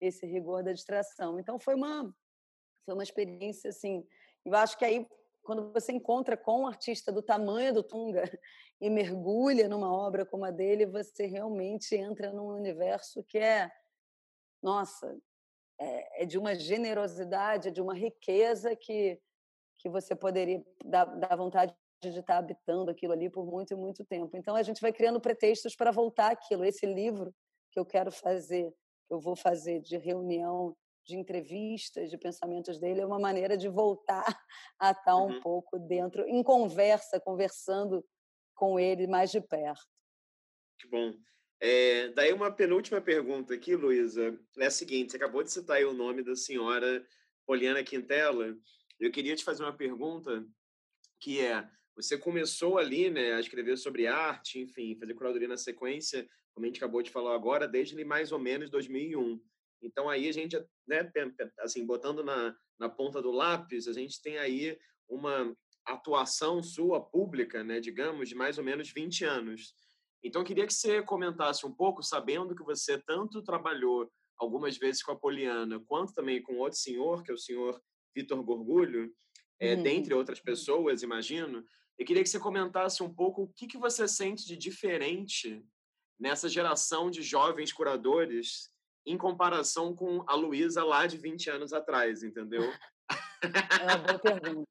esse 0.00 0.24
rigor 0.24 0.62
da 0.62 0.72
distração. 0.72 1.40
Então, 1.40 1.58
foi 1.58 1.74
uma, 1.74 2.14
foi 2.84 2.94
uma 2.94 3.02
experiência, 3.02 3.70
assim, 3.70 4.06
eu 4.44 4.54
acho 4.54 4.78
que 4.78 4.84
aí, 4.84 5.04
quando 5.42 5.72
você 5.72 5.90
encontra 5.90 6.36
com 6.36 6.60
um 6.60 6.66
artista 6.68 7.10
do 7.10 7.20
tamanho 7.20 7.74
do 7.74 7.82
Tunga 7.82 8.22
e 8.80 8.88
mergulha 8.88 9.68
numa 9.68 9.92
obra 9.92 10.24
como 10.24 10.44
a 10.44 10.52
dele, 10.52 10.86
você 10.86 11.26
realmente 11.26 11.96
entra 11.96 12.32
num 12.32 12.46
universo 12.46 13.24
que 13.24 13.38
é, 13.38 13.72
nossa, 14.62 15.18
é, 15.78 16.22
é 16.22 16.26
de 16.26 16.38
uma 16.38 16.54
generosidade, 16.54 17.68
é 17.68 17.70
de 17.70 17.80
uma 17.80 17.94
riqueza 17.94 18.74
que, 18.76 19.20
que 19.78 19.88
você 19.88 20.14
poderia 20.14 20.64
dar, 20.84 21.04
dar 21.04 21.36
vontade 21.36 21.74
de 22.02 22.18
estar 22.18 22.38
habitando 22.38 22.90
aquilo 22.90 23.12
ali 23.12 23.30
por 23.30 23.46
muito 23.46 23.72
e 23.72 23.76
muito 23.76 24.04
tempo. 24.04 24.36
Então 24.36 24.54
a 24.54 24.62
gente 24.62 24.80
vai 24.80 24.92
criando 24.92 25.20
pretextos 25.20 25.74
para 25.74 25.90
voltar 25.90 26.30
aquilo. 26.32 26.64
Esse 26.64 26.86
livro 26.86 27.34
que 27.72 27.80
eu 27.80 27.84
quero 27.84 28.12
fazer, 28.12 28.70
que 29.06 29.14
eu 29.14 29.20
vou 29.20 29.34
fazer 29.34 29.80
de 29.80 29.96
reunião, 29.96 30.76
de 31.06 31.16
entrevistas, 31.16 32.10
de 32.10 32.16
pensamentos 32.16 32.78
dele, 32.78 33.00
é 33.00 33.06
uma 33.06 33.18
maneira 33.18 33.56
de 33.56 33.68
voltar 33.68 34.24
a 34.78 34.90
estar 34.90 35.16
um 35.16 35.34
uhum. 35.34 35.40
pouco 35.40 35.78
dentro, 35.78 36.26
em 36.28 36.42
conversa, 36.42 37.20
conversando 37.20 38.04
com 38.54 38.78
ele 38.78 39.06
mais 39.06 39.30
de 39.30 39.40
perto. 39.40 39.86
Que 40.78 40.88
bom. 40.88 41.12
É, 41.60 42.08
daí 42.08 42.32
uma 42.32 42.50
penúltima 42.50 43.00
pergunta 43.00 43.54
aqui, 43.54 43.74
Luísa, 43.74 44.38
é 44.58 44.66
a 44.66 44.70
seguinte: 44.70 45.12
você 45.12 45.16
acabou 45.16 45.42
de 45.42 45.52
citar 45.52 45.82
o 45.84 45.92
nome 45.92 46.22
da 46.22 46.34
senhora 46.34 47.06
Poliana 47.46 47.82
Quintela. 47.82 48.56
Eu 48.98 49.10
queria 49.10 49.36
te 49.36 49.44
fazer 49.44 49.62
uma 49.62 49.76
pergunta 49.76 50.46
que 51.20 51.40
é: 51.40 51.68
você 51.96 52.18
começou 52.18 52.78
ali, 52.78 53.10
né, 53.10 53.34
a 53.34 53.40
escrever 53.40 53.76
sobre 53.76 54.06
arte, 54.06 54.60
enfim, 54.60 54.96
fazer 54.98 55.14
curadoria 55.14 55.48
na 55.48 55.56
sequência, 55.56 56.28
como 56.52 56.66
a 56.66 56.68
gente 56.68 56.78
acabou 56.78 57.02
de 57.02 57.10
falar 57.10 57.34
agora, 57.34 57.68
desde 57.68 58.02
mais 58.04 58.32
ou 58.32 58.38
menos 58.38 58.70
2001. 58.70 59.40
Então 59.82 60.08
aí 60.08 60.28
a 60.28 60.32
gente, 60.32 60.56
né, 60.86 61.10
assim, 61.60 61.84
botando 61.84 62.24
na, 62.24 62.56
na 62.78 62.88
ponta 62.88 63.20
do 63.20 63.30
lápis, 63.30 63.86
a 63.86 63.92
gente 63.92 64.20
tem 64.22 64.38
aí 64.38 64.78
uma 65.08 65.54
atuação 65.84 66.62
sua 66.62 67.00
pública, 67.00 67.62
né, 67.62 67.80
digamos, 67.80 68.28
de 68.28 68.34
mais 68.34 68.58
ou 68.58 68.64
menos 68.64 68.90
20 68.90 69.24
anos. 69.24 69.74
Então 70.24 70.40
eu 70.40 70.46
queria 70.46 70.66
que 70.66 70.72
você 70.72 71.02
comentasse 71.02 71.66
um 71.66 71.72
pouco, 71.72 72.02
sabendo 72.02 72.54
que 72.54 72.64
você 72.64 72.98
tanto 72.98 73.42
trabalhou 73.42 74.10
algumas 74.38 74.78
vezes 74.78 75.02
com 75.02 75.12
a 75.12 75.16
Poliana, 75.16 75.78
quanto 75.86 76.14
também 76.14 76.42
com 76.42 76.56
outro 76.56 76.78
senhor, 76.78 77.22
que 77.22 77.30
é 77.30 77.34
o 77.34 77.38
senhor 77.38 77.78
Vitor 78.16 78.42
Gorgulho, 78.42 79.12
é, 79.60 79.74
uhum. 79.74 79.82
dentre 79.82 80.14
outras 80.14 80.40
pessoas, 80.40 81.02
imagino. 81.02 81.62
Eu 81.98 82.06
queria 82.06 82.22
que 82.22 82.28
você 82.28 82.40
comentasse 82.40 83.02
um 83.02 83.14
pouco 83.14 83.42
o 83.42 83.52
que, 83.54 83.66
que 83.66 83.78
você 83.78 84.08
sente 84.08 84.46
de 84.46 84.56
diferente 84.56 85.62
nessa 86.18 86.48
geração 86.48 87.10
de 87.10 87.22
jovens 87.22 87.72
curadores 87.72 88.70
em 89.06 89.18
comparação 89.18 89.94
com 89.94 90.24
a 90.26 90.34
Luísa 90.34 90.82
lá 90.82 91.06
de 91.06 91.18
20 91.18 91.50
anos 91.50 91.72
atrás, 91.72 92.22
entendeu? 92.22 92.72
É 93.42 93.84
uma 93.84 93.98
boa 93.98 94.18
pergunta. 94.18 94.68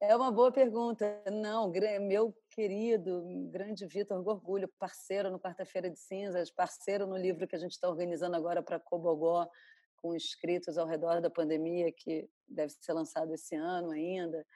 É 0.00 0.16
uma 0.16 0.32
boa 0.32 0.50
pergunta. 0.50 1.24
Não, 1.30 1.70
meu 2.00 2.34
querido, 2.52 3.22
grande 3.50 3.86
Vitor 3.86 4.22
Gorgulho, 4.22 4.68
parceiro 4.78 5.30
no 5.30 5.40
Quarta-feira 5.40 5.88
de 5.88 5.98
Cinzas, 5.98 6.50
parceiro 6.50 7.06
no 7.06 7.16
livro 7.16 7.48
que 7.48 7.56
a 7.56 7.58
gente 7.58 7.72
está 7.72 7.88
organizando 7.88 8.36
agora 8.36 8.62
para 8.62 8.78
Cobogó, 8.78 9.48
com 9.96 10.14
inscritos 10.14 10.76
ao 10.76 10.86
redor 10.86 11.20
da 11.20 11.30
pandemia, 11.30 11.90
que 11.90 12.28
deve 12.46 12.70
ser 12.72 12.92
lançado 12.92 13.32
esse 13.32 13.54
ano 13.54 13.90
ainda. 13.92 14.46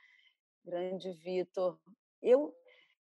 Grande 0.62 1.10
Vitor. 1.12 1.78
Eu, 2.22 2.54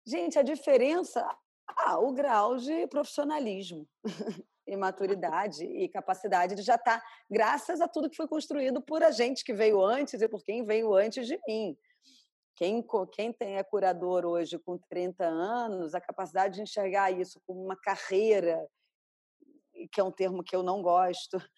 gente, 0.06 0.38
a 0.38 0.42
diferença, 0.42 1.26
ah, 1.66 1.98
o 1.98 2.12
grau 2.12 2.56
de 2.56 2.86
profissionalismo 2.86 3.88
e 4.64 4.76
maturidade 4.76 5.64
e 5.64 5.88
capacidade 5.88 6.54
de 6.54 6.62
já 6.62 6.76
estar, 6.76 7.00
tá, 7.00 7.06
graças 7.28 7.80
a 7.80 7.88
tudo 7.88 8.08
que 8.08 8.16
foi 8.16 8.28
construído 8.28 8.80
por 8.80 9.02
a 9.02 9.10
gente 9.10 9.44
que 9.44 9.52
veio 9.52 9.84
antes 9.84 10.22
e 10.22 10.28
por 10.28 10.44
quem 10.44 10.64
veio 10.64 10.94
antes 10.94 11.26
de 11.26 11.40
mim. 11.48 11.76
Quem, 12.56 12.84
quem 13.12 13.32
tem, 13.32 13.56
é 13.56 13.64
curador 13.64 14.24
hoje 14.24 14.58
com 14.58 14.78
30 14.78 15.24
anos, 15.24 15.94
a 15.94 16.00
capacidade 16.00 16.54
de 16.54 16.62
enxergar 16.62 17.10
isso 17.10 17.40
como 17.46 17.62
uma 17.64 17.76
carreira, 17.76 18.64
que 19.92 20.00
é 20.00 20.04
um 20.04 20.12
termo 20.12 20.42
que 20.42 20.54
eu 20.54 20.62
não 20.62 20.80
gosto, 20.80 21.36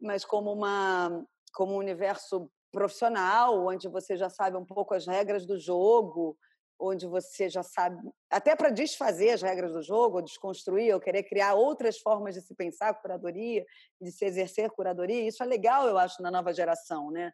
mas 0.00 0.24
como, 0.24 0.52
uma, 0.52 1.24
como 1.52 1.74
um 1.74 1.78
universo 1.78 2.50
profissional, 2.70 3.66
onde 3.66 3.88
você 3.88 4.16
já 4.16 4.28
sabe 4.28 4.56
um 4.56 4.64
pouco 4.64 4.94
as 4.94 5.06
regras 5.06 5.44
do 5.44 5.58
jogo, 5.58 6.36
onde 6.78 7.06
você 7.06 7.48
já 7.48 7.62
sabe, 7.62 7.96
até 8.30 8.54
para 8.54 8.70
desfazer 8.70 9.30
as 9.30 9.42
regras 9.42 9.72
do 9.72 9.82
jogo, 9.82 10.16
ou 10.16 10.22
desconstruir, 10.22 10.92
ou 10.92 11.00
querer 11.00 11.22
criar 11.24 11.54
outras 11.54 11.98
formas 11.98 12.34
de 12.34 12.42
se 12.42 12.54
pensar 12.54 12.94
curadoria, 13.00 13.64
de 14.00 14.10
se 14.10 14.24
exercer 14.24 14.70
curadoria, 14.70 15.26
isso 15.26 15.42
é 15.42 15.46
legal, 15.46 15.86
eu 15.86 15.98
acho, 15.98 16.20
na 16.22 16.30
nova 16.30 16.52
geração, 16.52 17.10
né? 17.10 17.32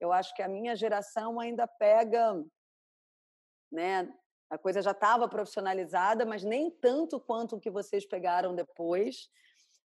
Eu 0.00 0.12
acho 0.12 0.34
que 0.34 0.42
a 0.42 0.48
minha 0.48 0.76
geração 0.76 1.40
ainda 1.40 1.66
pega, 1.66 2.34
né? 3.76 4.08
A 4.48 4.56
coisa 4.56 4.80
já 4.80 4.92
estava 4.92 5.28
profissionalizada, 5.28 6.24
mas 6.24 6.42
nem 6.42 6.70
tanto 6.70 7.20
quanto 7.20 7.56
o 7.56 7.60
que 7.60 7.70
vocês 7.70 8.06
pegaram 8.06 8.54
depois. 8.54 9.28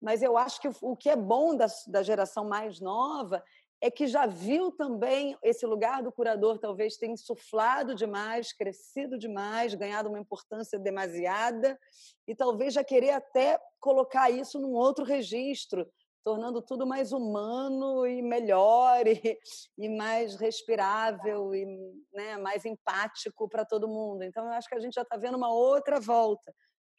Mas 0.01 0.23
eu 0.23 0.39
acho 0.39 0.61
que 0.61 0.71
o 0.81 0.97
que 0.97 1.11
é 1.11 1.17
bom 1.17 1.55
da, 1.55 1.67
da 1.89 2.03
geração 2.03 2.49
mais 2.49 2.81
nova 2.81 3.45
é 3.81 3.91
que 3.91 4.07
já 4.07 4.25
viu 4.25 4.73
também 4.73 5.37
esse 5.43 5.67
lugar 5.67 6.03
do 6.03 6.11
curador 6.11 6.59
talvez 6.59 6.97
ter 6.97 7.09
insuflado 7.09 7.95
demais, 7.95 8.53
crescido 8.53 9.19
demais, 9.19 9.75
ganhado 9.75 10.09
uma 10.09 10.19
importância 10.19 10.79
demasiada 10.79 11.79
e 12.27 12.35
talvez 12.35 12.73
já 12.73 12.83
querer 12.83 13.11
até 13.11 13.61
colocar 13.79 14.31
isso 14.31 14.59
num 14.59 14.73
outro 14.73 15.05
registro, 15.05 15.87
tornando 16.25 16.63
tudo 16.63 16.87
mais 16.87 17.13
humano 17.13 18.07
e 18.07 18.23
melhor 18.23 19.07
e, 19.07 19.21
e 19.77 19.89
mais 19.89 20.37
respirável 20.37 21.55
e 21.55 21.67
né, 22.13 22.39
mais 22.39 22.65
empático 22.65 23.49
para 23.49 23.65
todo 23.65 23.87
mundo. 23.87 24.25
Então, 24.25 24.47
eu 24.47 24.53
acho 24.53 24.69
que 24.69 24.75
a 24.75 24.81
gente 24.81 24.95
já 24.95 25.03
está 25.03 25.19
vendo 25.19 25.37
uma 25.37 25.53
outra 25.53 26.01
volta, 26.01 26.53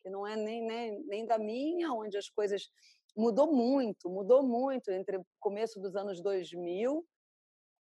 que 0.03 0.09
não 0.11 0.25
é 0.27 0.35
nem, 0.35 0.65
nem, 0.65 1.03
nem 1.05 1.25
da 1.25 1.39
minha, 1.39 1.91
onde 1.91 2.15
as 2.15 2.29
coisas 2.29 2.69
mudou 3.17 3.51
muito, 3.51 4.09
mudou 4.09 4.43
muito 4.43 4.91
entre 4.91 5.17
o 5.17 5.25
começo 5.39 5.81
dos 5.81 5.95
anos 5.95 6.21
2000 6.21 7.03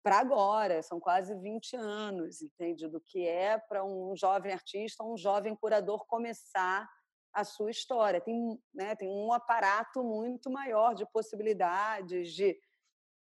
para 0.03 0.17
agora, 0.17 0.81
são 0.81 0.99
quase 0.99 1.33
20 1.35 1.75
anos, 1.75 2.41
entende? 2.41 2.87
Do 2.87 2.99
que 2.99 3.25
é 3.27 3.57
para 3.57 3.85
um 3.85 4.15
jovem 4.15 4.51
artista, 4.51 5.03
um 5.03 5.15
jovem 5.15 5.55
curador 5.55 6.05
começar 6.07 6.89
a 7.33 7.43
sua 7.43 7.71
história. 7.71 8.21
Tem, 8.21 8.59
né, 8.73 8.95
tem 8.95 9.09
um 9.09 9.31
aparato 9.31 10.03
muito 10.03 10.49
maior 10.49 10.93
de 10.93 11.05
possibilidades, 11.11 12.33
de, 12.33 12.57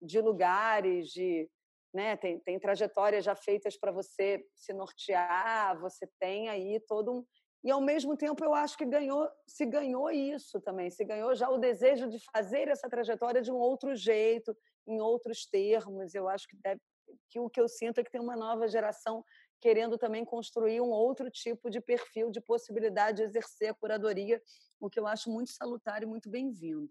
de 0.02 0.20
lugares, 0.20 1.08
de, 1.08 1.48
né, 1.92 2.16
tem, 2.16 2.38
tem 2.40 2.58
trajetórias 2.58 3.24
já 3.24 3.34
feitas 3.34 3.76
para 3.76 3.92
você 3.92 4.44
se 4.54 4.72
nortear, 4.72 5.78
você 5.80 6.08
tem 6.18 6.48
aí 6.48 6.80
todo 6.80 7.12
um, 7.12 7.24
e 7.62 7.70
ao 7.70 7.80
mesmo 7.80 8.16
tempo 8.16 8.42
eu 8.42 8.54
acho 8.54 8.76
que 8.76 8.86
ganhou, 8.86 9.28
se 9.46 9.66
ganhou 9.66 10.10
isso 10.10 10.60
também, 10.60 10.90
se 10.90 11.04
ganhou 11.04 11.34
já 11.34 11.48
o 11.50 11.58
desejo 11.58 12.08
de 12.08 12.18
fazer 12.32 12.68
essa 12.68 12.88
trajetória 12.88 13.42
de 13.42 13.52
um 13.52 13.56
outro 13.56 13.94
jeito, 13.94 14.56
em 14.86 15.00
outros 15.00 15.46
termos. 15.46 16.14
Eu 16.14 16.26
acho 16.26 16.48
que, 16.48 16.56
deve, 16.56 16.80
que 17.28 17.38
o 17.38 17.50
que 17.50 17.60
eu 17.60 17.68
sinto 17.68 17.98
é 17.98 18.04
que 18.04 18.10
tem 18.10 18.20
uma 18.20 18.36
nova 18.36 18.66
geração 18.66 19.22
querendo 19.60 19.98
também 19.98 20.24
construir 20.24 20.80
um 20.80 20.90
outro 20.90 21.30
tipo 21.30 21.70
de 21.70 21.80
perfil 21.80 22.30
de 22.30 22.40
possibilidade 22.40 23.18
de 23.18 23.22
exercer 23.24 23.70
a 23.70 23.74
curadoria, 23.74 24.42
o 24.80 24.88
que 24.88 24.98
eu 24.98 25.06
acho 25.06 25.30
muito 25.30 25.50
salutar 25.50 26.02
e 26.02 26.06
muito 26.06 26.30
bem-vindo. 26.30 26.90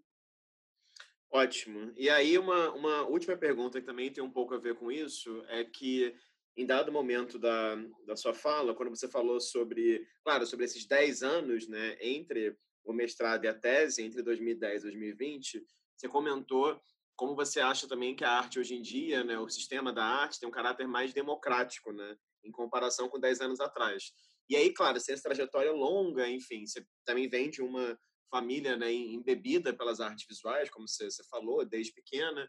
Ótimo. 1.32 1.92
E 1.96 2.10
aí, 2.10 2.38
uma, 2.38 2.72
uma 2.72 3.02
última 3.06 3.36
pergunta 3.36 3.80
que 3.80 3.86
também 3.86 4.12
tem 4.12 4.22
um 4.22 4.30
pouco 4.30 4.54
a 4.54 4.58
ver 4.58 4.74
com 4.74 4.90
isso 4.90 5.44
é 5.48 5.64
que 5.64 6.14
em 6.56 6.66
dado 6.66 6.92
momento 6.92 7.38
da, 7.38 7.76
da 8.04 8.16
sua 8.16 8.34
fala, 8.34 8.74
quando 8.74 8.90
você 8.90 9.08
falou 9.08 9.40
sobre, 9.40 10.04
claro, 10.24 10.44
sobre 10.46 10.64
esses 10.64 10.84
10 10.86 11.22
anos, 11.22 11.68
né, 11.68 11.96
entre 12.00 12.56
o 12.84 12.92
mestrado 12.92 13.44
e 13.44 13.48
a 13.48 13.54
tese, 13.54 14.02
entre 14.02 14.22
2010 14.22 14.80
e 14.80 14.84
2020, 14.84 15.64
você 15.96 16.08
comentou 16.08 16.80
como 17.14 17.36
você 17.36 17.60
acha 17.60 17.86
também 17.86 18.16
que 18.16 18.24
a 18.24 18.30
arte 18.30 18.58
hoje 18.58 18.74
em 18.74 18.82
dia, 18.82 19.22
né, 19.22 19.38
o 19.38 19.48
sistema 19.48 19.92
da 19.92 20.02
arte 20.02 20.40
tem 20.40 20.48
um 20.48 20.52
caráter 20.52 20.88
mais 20.88 21.12
democrático, 21.12 21.92
né, 21.92 22.16
em 22.44 22.50
comparação 22.50 23.08
com 23.08 23.20
10 23.20 23.40
anos 23.40 23.60
atrás. 23.60 24.12
E 24.48 24.56
aí, 24.56 24.72
claro, 24.72 25.00
tem 25.00 25.12
essa 25.12 25.22
trajetória 25.22 25.72
longa, 25.72 26.28
enfim, 26.28 26.66
você 26.66 26.84
também 27.04 27.28
vem 27.28 27.50
de 27.50 27.62
uma 27.62 27.98
família 28.30 28.76
né, 28.76 28.92
embebida 28.92 29.72
pelas 29.72 30.00
artes 30.00 30.26
visuais, 30.28 30.70
como 30.70 30.88
você, 30.88 31.10
você 31.10 31.22
falou, 31.30 31.64
desde 31.64 31.92
pequena, 31.92 32.48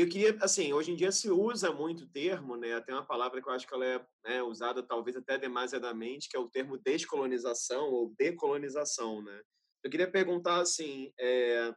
eu 0.00 0.08
queria, 0.08 0.36
assim, 0.40 0.72
hoje 0.72 0.92
em 0.92 0.96
dia 0.96 1.10
se 1.10 1.28
usa 1.28 1.72
muito 1.72 2.04
o 2.04 2.08
termo, 2.08 2.56
né? 2.56 2.80
Tem 2.82 2.94
uma 2.94 3.04
palavra 3.04 3.42
que 3.42 3.48
eu 3.48 3.52
acho 3.52 3.66
que 3.66 3.74
ela 3.74 3.84
é 3.84 4.06
né, 4.24 4.42
usada 4.42 4.80
talvez 4.80 5.16
até 5.16 5.36
demasiadamente, 5.36 6.28
que 6.28 6.36
é 6.36 6.40
o 6.40 6.48
termo 6.48 6.78
descolonização 6.78 7.90
ou 7.90 8.14
decolonização, 8.16 9.22
né? 9.22 9.42
Eu 9.82 9.90
queria 9.90 10.10
perguntar, 10.10 10.60
assim, 10.60 11.12
é, 11.18 11.74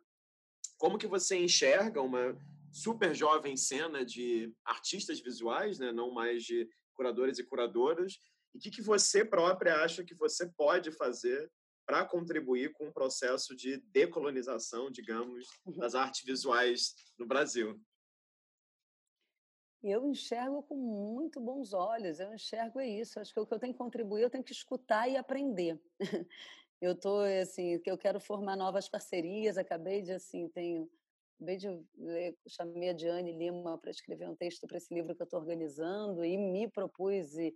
como 0.78 1.00
que 1.00 1.08
você 1.08 1.36
enxerga 1.38 2.00
uma 2.02 2.38
super 2.72 3.16
jovem 3.16 3.58
cena 3.58 4.06
de 4.06 4.54
artistas 4.66 5.20
visuais, 5.20 5.80
né? 5.80 5.92
Não 5.92 6.12
mais 6.12 6.44
de 6.44 6.70
curadores 7.02 7.40
e 7.40 7.44
curadoras, 7.44 8.14
e 8.54 8.60
o 8.60 8.62
que, 8.62 8.70
que 8.70 8.82
você 8.82 9.26
própria 9.26 9.78
acha 9.84 10.04
que 10.04 10.14
você 10.14 10.48
pode 10.56 10.92
fazer 10.92 11.52
para 11.84 12.06
contribuir 12.06 12.72
com 12.74 12.88
o 12.88 12.94
processo 12.94 13.56
de 13.56 13.78
decolonização, 13.92 14.92
digamos, 14.92 15.48
uhum. 15.66 15.78
das 15.78 15.96
artes 15.96 16.24
visuais 16.24 16.94
no 17.18 17.26
Brasil? 17.26 17.82
eu 19.84 20.08
enxergo 20.08 20.62
com 20.62 20.76
muito 20.76 21.42
bons 21.42 21.74
olhos, 21.74 22.20
eu 22.20 22.32
enxergo 22.32 22.80
é 22.80 22.88
isso. 22.88 23.20
Acho 23.20 23.34
que 23.34 23.40
o 23.40 23.48
que 23.48 23.54
eu 23.56 23.58
tenho 23.58 23.74
que 23.74 23.80
contribuir, 23.80 24.22
eu 24.22 24.30
tenho 24.30 24.44
que 24.44 24.52
escutar 24.52 25.10
e 25.10 25.18
aprender. 25.18 25.82
eu 26.80 26.96
tô 26.96 27.22
assim, 27.22 27.80
que 27.80 27.90
eu 27.90 27.98
quero 27.98 28.20
formar 28.20 28.56
novas 28.56 28.88
parcerias, 28.88 29.58
acabei 29.58 30.04
de 30.04 30.12
assim, 30.12 30.48
tenho 30.50 30.88
acabei 31.42 31.58
de 31.58 31.68
ler, 31.98 32.38
chamei 32.48 32.90
a 32.90 32.94
Diane 32.94 33.32
Lima 33.32 33.78
para 33.80 33.90
escrever 33.90 34.30
um 34.30 34.36
texto 34.36 34.68
para 34.68 34.78
esse 34.78 34.94
livro 34.94 35.16
que 35.16 35.24
eu 35.24 35.26
estou 35.26 35.40
organizando 35.40 36.24
e 36.24 36.38
me 36.38 36.70
propus 36.70 37.36
e 37.36 37.54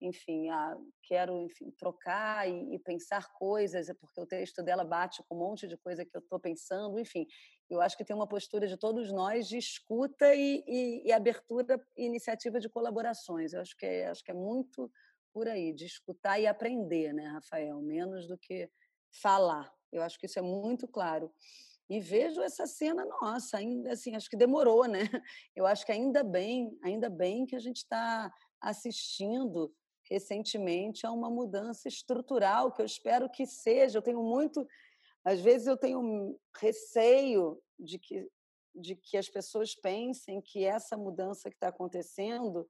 enfim, 0.00 0.48
a, 0.48 0.76
quero 1.02 1.40
enfim, 1.42 1.72
trocar 1.72 2.48
e, 2.48 2.74
e, 2.74 2.78
pensar 2.78 3.32
coisas, 3.32 3.88
é 3.88 3.94
porque 3.94 4.20
o 4.20 4.26
texto 4.26 4.62
dela 4.62 4.84
bate 4.84 5.24
com 5.28 5.34
um 5.34 5.38
monte 5.38 5.66
de 5.66 5.76
coisa 5.76 6.04
que 6.04 6.16
eu 6.16 6.20
estou 6.20 6.38
pensando, 6.38 7.00
enfim. 7.00 7.26
Eu 7.68 7.80
acho 7.80 7.96
que 7.96 8.04
tem 8.04 8.14
uma 8.14 8.28
postura 8.28 8.68
de 8.68 8.76
todos 8.76 9.12
nós 9.12 9.48
de 9.48 9.58
escuta 9.58 10.32
e, 10.36 10.62
e, 10.68 11.08
e 11.08 11.12
abertura 11.12 11.84
e 11.96 12.06
iniciativa 12.06 12.60
de 12.60 12.68
colaborações. 12.68 13.52
Eu 13.52 13.60
acho 13.60 13.76
que, 13.76 13.84
é, 13.84 14.06
acho 14.06 14.22
que 14.22 14.30
é 14.30 14.34
muito 14.34 14.88
por 15.32 15.48
aí, 15.48 15.72
de 15.72 15.86
escutar 15.86 16.38
e 16.38 16.46
aprender, 16.46 17.12
né, 17.12 17.26
Rafael? 17.26 17.82
Menos 17.82 18.28
do 18.28 18.38
que 18.38 18.70
falar. 19.20 19.68
Eu 19.90 20.02
acho 20.02 20.16
que 20.16 20.26
isso 20.26 20.38
é 20.38 20.42
muito 20.42 20.86
claro. 20.86 21.32
E 21.88 22.00
vejo 22.00 22.42
essa 22.42 22.66
cena, 22.66 23.04
nossa, 23.04 23.56
ainda 23.56 23.92
assim, 23.92 24.14
acho 24.14 24.28
que 24.28 24.36
demorou, 24.36 24.86
né? 24.86 25.00
Eu 25.56 25.66
acho 25.66 25.86
que 25.86 25.92
ainda 25.92 26.22
bem, 26.22 26.76
ainda 26.82 27.08
bem 27.08 27.46
que 27.46 27.56
a 27.56 27.60
gente 27.60 27.78
está 27.78 28.32
assistindo 28.60 29.72
recentemente 30.10 31.06
a 31.06 31.12
uma 31.12 31.30
mudança 31.30 31.88
estrutural, 31.88 32.72
que 32.72 32.80
eu 32.80 32.86
espero 32.86 33.30
que 33.30 33.46
seja. 33.46 33.98
Eu 33.98 34.02
tenho 34.02 34.22
muito, 34.22 34.66
às 35.22 35.38
vezes 35.40 35.66
eu 35.66 35.76
tenho 35.76 36.38
receio 36.56 37.60
de 37.78 37.98
que 37.98 38.26
de 38.74 38.94
que 38.94 39.16
as 39.16 39.28
pessoas 39.28 39.74
pensem 39.74 40.40
que 40.40 40.64
essa 40.64 40.96
mudança 40.96 41.50
que 41.50 41.56
está 41.56 41.68
acontecendo 41.68 42.68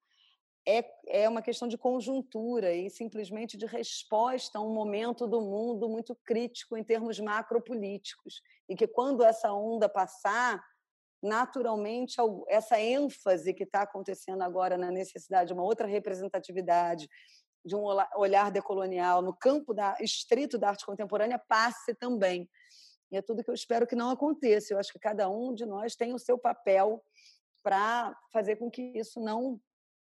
é, 0.69 0.85
é 1.07 1.29
uma 1.29 1.41
questão 1.41 1.67
de 1.67 1.79
conjuntura 1.79 2.75
e 2.75 2.91
simplesmente 2.91 3.57
de 3.57 3.65
resposta 3.65 4.59
a 4.59 4.61
um 4.61 4.75
momento 4.75 5.27
do 5.27 5.41
mundo 5.41 5.89
muito 5.89 6.15
crítico 6.27 6.77
em 6.77 6.85
termos 6.85 7.19
macropolíticos. 7.19 8.43
E 8.69 8.77
que 8.77 8.87
quando 8.87 9.25
essa 9.25 9.51
onda 9.51 9.89
passar, 9.89 10.63
naturalmente, 11.23 12.17
essa 12.49 12.79
ênfase 12.79 13.55
que 13.55 13.65
está 13.65 13.83
acontecendo 13.83 14.43
agora 14.43 14.77
na 14.77 14.91
necessidade 14.91 15.49
de 15.49 15.55
uma 15.55 15.65
outra 15.65 15.87
representatividade, 15.87 17.09
de 17.65 17.75
um 17.75 17.85
olhar 18.17 18.51
decolonial 18.51 19.23
no 19.23 19.35
campo 19.35 19.73
da, 19.73 19.97
estrito 20.01 20.59
da 20.59 20.69
arte 20.69 20.85
contemporânea 20.85 21.39
passe 21.49 21.95
também. 21.95 22.47
E 23.11 23.17
é 23.17 23.23
tudo 23.23 23.43
que 23.43 23.51
eu 23.51 23.55
espero 23.55 23.87
que 23.87 23.97
não 23.97 24.11
aconteça. 24.11 24.75
Eu 24.75 24.79
acho 24.79 24.93
que 24.93 24.99
cada 24.99 25.31
um 25.31 25.55
de 25.55 25.65
nós 25.65 25.97
tem 25.97 26.13
o 26.13 26.19
seu 26.19 26.39
papel 26.39 27.03
para 27.63 28.15
fazer 28.31 28.57
com 28.57 28.71
que 28.71 28.83
isso 28.95 29.19
não 29.19 29.59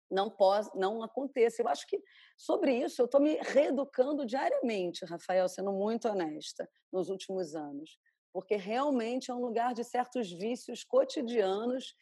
não 0.09 0.29
pode, 0.29 0.69
não 0.75 1.03
aconteça. 1.03 1.61
Eu 1.61 1.67
acho 1.67 1.85
que 1.87 2.01
sobre 2.37 2.73
isso 2.73 3.01
eu 3.01 3.05
estou 3.05 3.21
me 3.21 3.35
reeducando 3.41 4.25
diariamente, 4.25 5.05
Rafael, 5.05 5.47
sendo 5.47 5.71
muito 5.71 6.07
honesta, 6.07 6.69
nos 6.91 7.09
últimos 7.09 7.55
anos, 7.55 7.99
porque 8.33 8.55
realmente 8.55 9.29
é 9.29 9.33
um 9.33 9.41
lugar 9.41 9.73
de 9.73 9.83
certos 9.83 10.31
vícios 10.31 10.83
cotidianos 10.83 11.95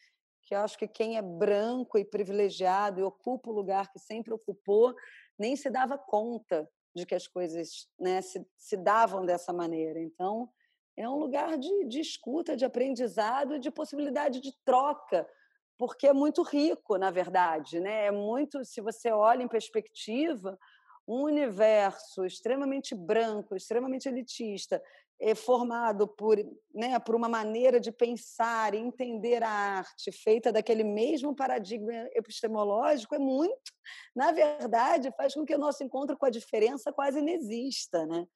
que 0.43 0.55
eu 0.55 0.59
acho 0.59 0.77
que 0.77 0.87
quem 0.87 1.17
é 1.17 1.21
branco 1.21 1.97
e 1.97 2.05
privilegiado 2.05 3.01
e 3.01 3.03
ocupa 3.03 3.49
o 3.49 3.53
lugar 3.53 3.91
que 3.91 3.99
sempre 3.99 4.33
ocupou 4.33 4.95
nem 5.37 5.57
se 5.57 5.69
dava 5.69 5.97
conta 5.97 6.69
de 6.95 7.05
que 7.05 7.13
as 7.13 7.27
coisas 7.27 7.89
né, 7.99 8.21
se, 8.21 8.47
se 8.57 8.77
davam 8.77 9.25
dessa 9.25 9.51
maneira. 9.51 9.99
Então, 9.99 10.49
é 10.95 11.07
um 11.07 11.15
lugar 11.15 11.57
de, 11.57 11.85
de 11.85 11.99
escuta, 11.99 12.55
de 12.55 12.65
aprendizado, 12.65 13.59
de 13.59 13.69
possibilidade 13.69 14.39
de 14.39 14.51
troca 14.65 15.27
porque 15.77 16.07
é 16.07 16.13
muito 16.13 16.41
rico, 16.41 16.97
na 16.97 17.11
verdade, 17.11 17.79
né? 17.79 18.05
É 18.07 18.11
muito, 18.11 18.63
se 18.65 18.81
você 18.81 19.11
olha 19.11 19.43
em 19.43 19.47
perspectiva, 19.47 20.57
um 21.07 21.23
universo 21.23 22.25
extremamente 22.25 22.93
branco, 22.93 23.55
extremamente 23.55 24.09
elitista, 24.09 24.81
é 25.19 25.33
formado 25.33 26.07
por, 26.07 26.37
né, 26.73 26.99
por 26.99 27.15
uma 27.15 27.27
maneira 27.27 27.79
de 27.79 27.91
pensar 27.91 28.73
e 28.73 28.77
entender 28.77 29.41
a 29.41 29.49
arte 29.49 30.11
feita 30.11 30.51
daquele 30.51 30.83
mesmo 30.83 31.35
paradigma 31.35 31.91
epistemológico 32.13 33.15
é 33.15 33.19
muito, 33.19 33.71
na 34.15 34.31
verdade, 34.31 35.11
faz 35.17 35.33
com 35.33 35.43
que 35.43 35.55
o 35.55 35.59
nosso 35.59 35.83
encontro 35.83 36.17
com 36.17 36.25
a 36.25 36.29
diferença 36.29 36.93
quase 36.93 37.19
inexista, 37.19 38.05
né? 38.05 38.27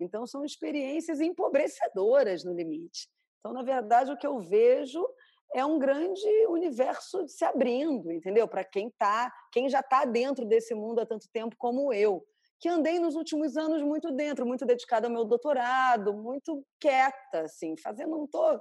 Então 0.00 0.26
são 0.26 0.44
experiências 0.44 1.20
empobrecedoras 1.20 2.44
no 2.44 2.54
limite. 2.54 3.08
Então, 3.40 3.52
na 3.52 3.62
verdade, 3.62 4.10
o 4.10 4.16
que 4.16 4.26
eu 4.26 4.38
vejo 4.38 5.04
é 5.54 5.64
um 5.64 5.78
grande 5.78 6.26
universo 6.48 7.26
se 7.28 7.44
abrindo, 7.44 8.10
entendeu? 8.10 8.48
Para 8.48 8.64
quem 8.64 8.90
tá, 8.98 9.32
quem 9.50 9.68
já 9.68 9.80
está 9.80 10.04
dentro 10.04 10.46
desse 10.46 10.74
mundo 10.74 11.00
há 11.00 11.06
tanto 11.06 11.28
tempo 11.30 11.54
como 11.58 11.92
eu, 11.92 12.24
que 12.58 12.68
andei 12.68 12.98
nos 12.98 13.16
últimos 13.16 13.56
anos 13.56 13.82
muito 13.82 14.10
dentro, 14.12 14.46
muito 14.46 14.64
dedicada 14.64 15.06
ao 15.06 15.12
meu 15.12 15.24
doutorado, 15.24 16.14
muito 16.14 16.64
quieta, 16.80 17.42
assim, 17.42 17.76
fazendo 17.76 18.10
não 18.10 18.26
tô 18.26 18.58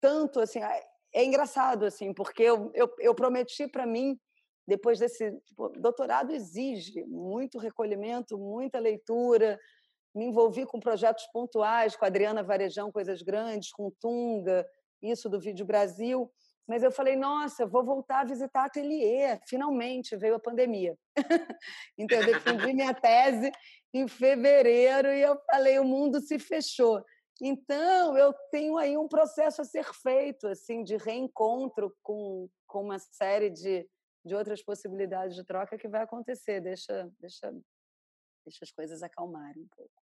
tanto 0.00 0.40
assim. 0.40 0.60
É 1.14 1.24
engraçado 1.24 1.84
assim, 1.84 2.12
porque 2.12 2.42
eu, 2.42 2.70
eu, 2.74 2.92
eu 2.98 3.14
prometi 3.14 3.68
para 3.68 3.86
mim 3.86 4.18
depois 4.66 4.98
desse 4.98 5.30
tipo, 5.42 5.68
doutorado 5.78 6.32
exige 6.32 7.04
muito 7.04 7.58
recolhimento, 7.58 8.38
muita 8.38 8.78
leitura. 8.78 9.58
Me 10.14 10.26
envolvi 10.26 10.64
com 10.64 10.80
projetos 10.80 11.26
pontuais, 11.32 11.96
com 11.96 12.04
a 12.04 12.08
Adriana 12.08 12.42
Varejão, 12.42 12.90
coisas 12.90 13.20
grandes, 13.20 13.70
com 13.72 13.90
Tunga, 14.00 14.66
isso 15.10 15.28
do 15.28 15.40
Vídeo 15.40 15.64
Brasil, 15.64 16.30
mas 16.66 16.82
eu 16.82 16.90
falei, 16.90 17.14
nossa, 17.14 17.66
vou 17.66 17.84
voltar 17.84 18.20
a 18.20 18.24
visitar 18.24 18.64
ateliê, 18.64 19.38
finalmente 19.46 20.16
veio 20.16 20.36
a 20.36 20.40
pandemia. 20.40 20.96
então, 21.98 22.18
eu 22.18 22.26
defendi 22.26 22.72
minha 22.72 22.94
tese 22.94 23.52
em 23.92 24.08
fevereiro 24.08 25.08
e 25.08 25.20
eu 25.20 25.38
falei, 25.50 25.78
o 25.78 25.84
mundo 25.84 26.20
se 26.20 26.38
fechou. 26.38 27.04
Então, 27.42 28.16
eu 28.16 28.32
tenho 28.50 28.78
aí 28.78 28.96
um 28.96 29.08
processo 29.08 29.60
a 29.60 29.64
ser 29.64 29.84
feito, 29.92 30.46
assim, 30.46 30.82
de 30.82 30.96
reencontro 30.96 31.94
com, 32.02 32.48
com 32.66 32.82
uma 32.82 32.98
série 32.98 33.50
de, 33.50 33.86
de 34.24 34.34
outras 34.34 34.62
possibilidades 34.62 35.34
de 35.34 35.44
troca 35.44 35.76
que 35.76 35.88
vai 35.88 36.02
acontecer. 36.02 36.60
Deixa, 36.60 37.10
deixa, 37.20 37.52
deixa 38.44 38.58
as 38.62 38.70
coisas 38.70 39.02
acalmarem 39.02 39.64
um 39.64 39.68
pouco. 39.76 40.03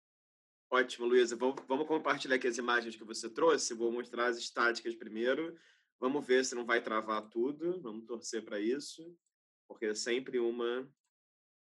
Ótimo, 0.72 1.06
Luísa. 1.06 1.36
Vamos 1.36 1.86
compartilhar 1.86 2.36
aqui 2.36 2.48
as 2.48 2.56
imagens 2.56 2.96
que 2.96 3.04
você 3.04 3.28
trouxe. 3.28 3.74
Vou 3.74 3.92
mostrar 3.92 4.28
as 4.28 4.38
estáticas 4.38 4.94
primeiro. 4.94 5.54
Vamos 6.00 6.26
ver 6.26 6.46
se 6.46 6.54
não 6.54 6.64
vai 6.64 6.80
travar 6.80 7.28
tudo. 7.28 7.78
Vamos 7.82 8.06
torcer 8.06 8.42
para 8.42 8.58
isso, 8.58 9.14
porque 9.68 9.84
é 9.84 9.94
sempre 9.94 10.38
uma. 10.38 10.90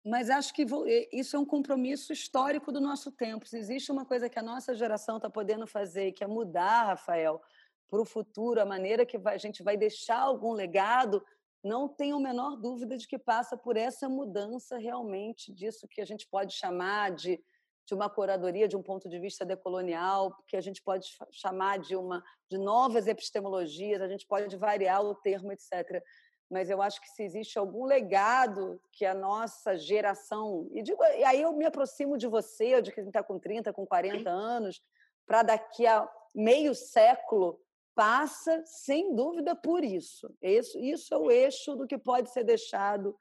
Mas 0.06 0.30
acho 0.30 0.54
que 0.54 0.66
isso 1.14 1.38
é 1.38 1.40
um 1.40 1.46
compromisso 1.46 2.12
histórico 2.12 2.70
do 2.70 2.82
nosso 2.82 3.10
tempo. 3.10 3.48
Se 3.48 3.58
existe 3.58 3.94
uma 3.94 4.04
coisa 4.04 4.28
que 4.28 4.40
a 4.40 4.44
nossa 4.44 4.76
geração 4.76 5.16
está 5.16 5.30
podendo 5.30 5.66
fazer, 5.66 6.12
que 6.12 6.26
é 6.26 6.28
mudar, 6.28 6.88
Rafael, 6.88 7.42
para 7.90 8.02
o 8.02 8.06
futuro, 8.06 8.60
a 8.62 8.66
maneira 8.66 9.06
que 9.06 9.16
a 9.24 9.38
gente 9.38 9.64
vai 9.64 9.78
deixar 9.78 10.20
algum 10.20 10.52
legado, 10.52 11.26
não 11.64 11.88
tenho 11.88 12.18
a 12.18 12.20
menor 12.20 12.58
dúvida 12.58 12.98
de 12.98 13.08
que 13.08 13.18
passa 13.18 13.56
por 13.56 13.78
essa 13.78 14.10
mudança 14.10 14.78
realmente 14.78 15.50
disso 15.50 15.88
que 15.88 16.02
a 16.02 16.06
gente 16.06 16.28
pode 16.28 16.54
chamar 16.54 17.12
de 17.12 17.42
de 17.88 17.94
uma 17.94 18.10
curadoria 18.10 18.68
de 18.68 18.76
um 18.76 18.84
ponto 18.84 19.08
de 19.08 19.18
vista 19.18 19.46
decolonial, 19.46 20.36
que 20.46 20.58
a 20.58 20.62
gente 20.62 20.84
pode 20.84 21.08
chamar 21.32 21.80
de 21.80 21.96
uma 21.96 22.22
de 22.52 22.58
novas 22.58 23.08
epistemologias, 23.08 24.02
a 24.02 24.10
gente 24.10 24.28
pode 24.28 24.54
variar 24.58 25.02
o 25.02 25.16
termo, 25.16 25.54
etc. 25.54 26.04
Mas 26.52 26.70
eu 26.70 26.82
acho 26.82 27.00
que 27.00 27.08
se 27.08 27.24
existe 27.24 27.58
algum 27.58 27.86
legado 27.86 28.82
que 28.92 29.06
a 29.06 29.14
nossa 29.14 29.78
geração, 29.78 30.68
e, 30.74 30.84
digo, 30.84 31.02
e 31.02 31.24
aí 31.24 31.42
eu 31.42 31.54
me 31.54 31.66
aproximo 31.66 32.18
de 32.18 32.28
você, 32.28 32.82
de 32.82 32.92
quem 32.92 33.06
está 33.06 33.24
com 33.24 33.40
30, 33.40 33.72
com 33.72 33.88
40 33.88 34.30
anos, 34.30 34.82
para 35.26 35.44
daqui 35.44 35.88
a 35.88 36.10
meio 36.36 36.76
século, 36.76 37.58
passa, 37.96 38.62
sem 38.66 39.16
dúvida, 39.16 39.56
por 39.56 39.82
isso. 39.82 40.30
Isso, 40.42 40.78
isso 40.78 41.14
é 41.14 41.18
o 41.18 41.32
eixo 41.32 41.74
do 41.76 41.88
que 41.88 41.98
pode 41.98 42.32
ser 42.32 42.44
deixado 42.44 43.16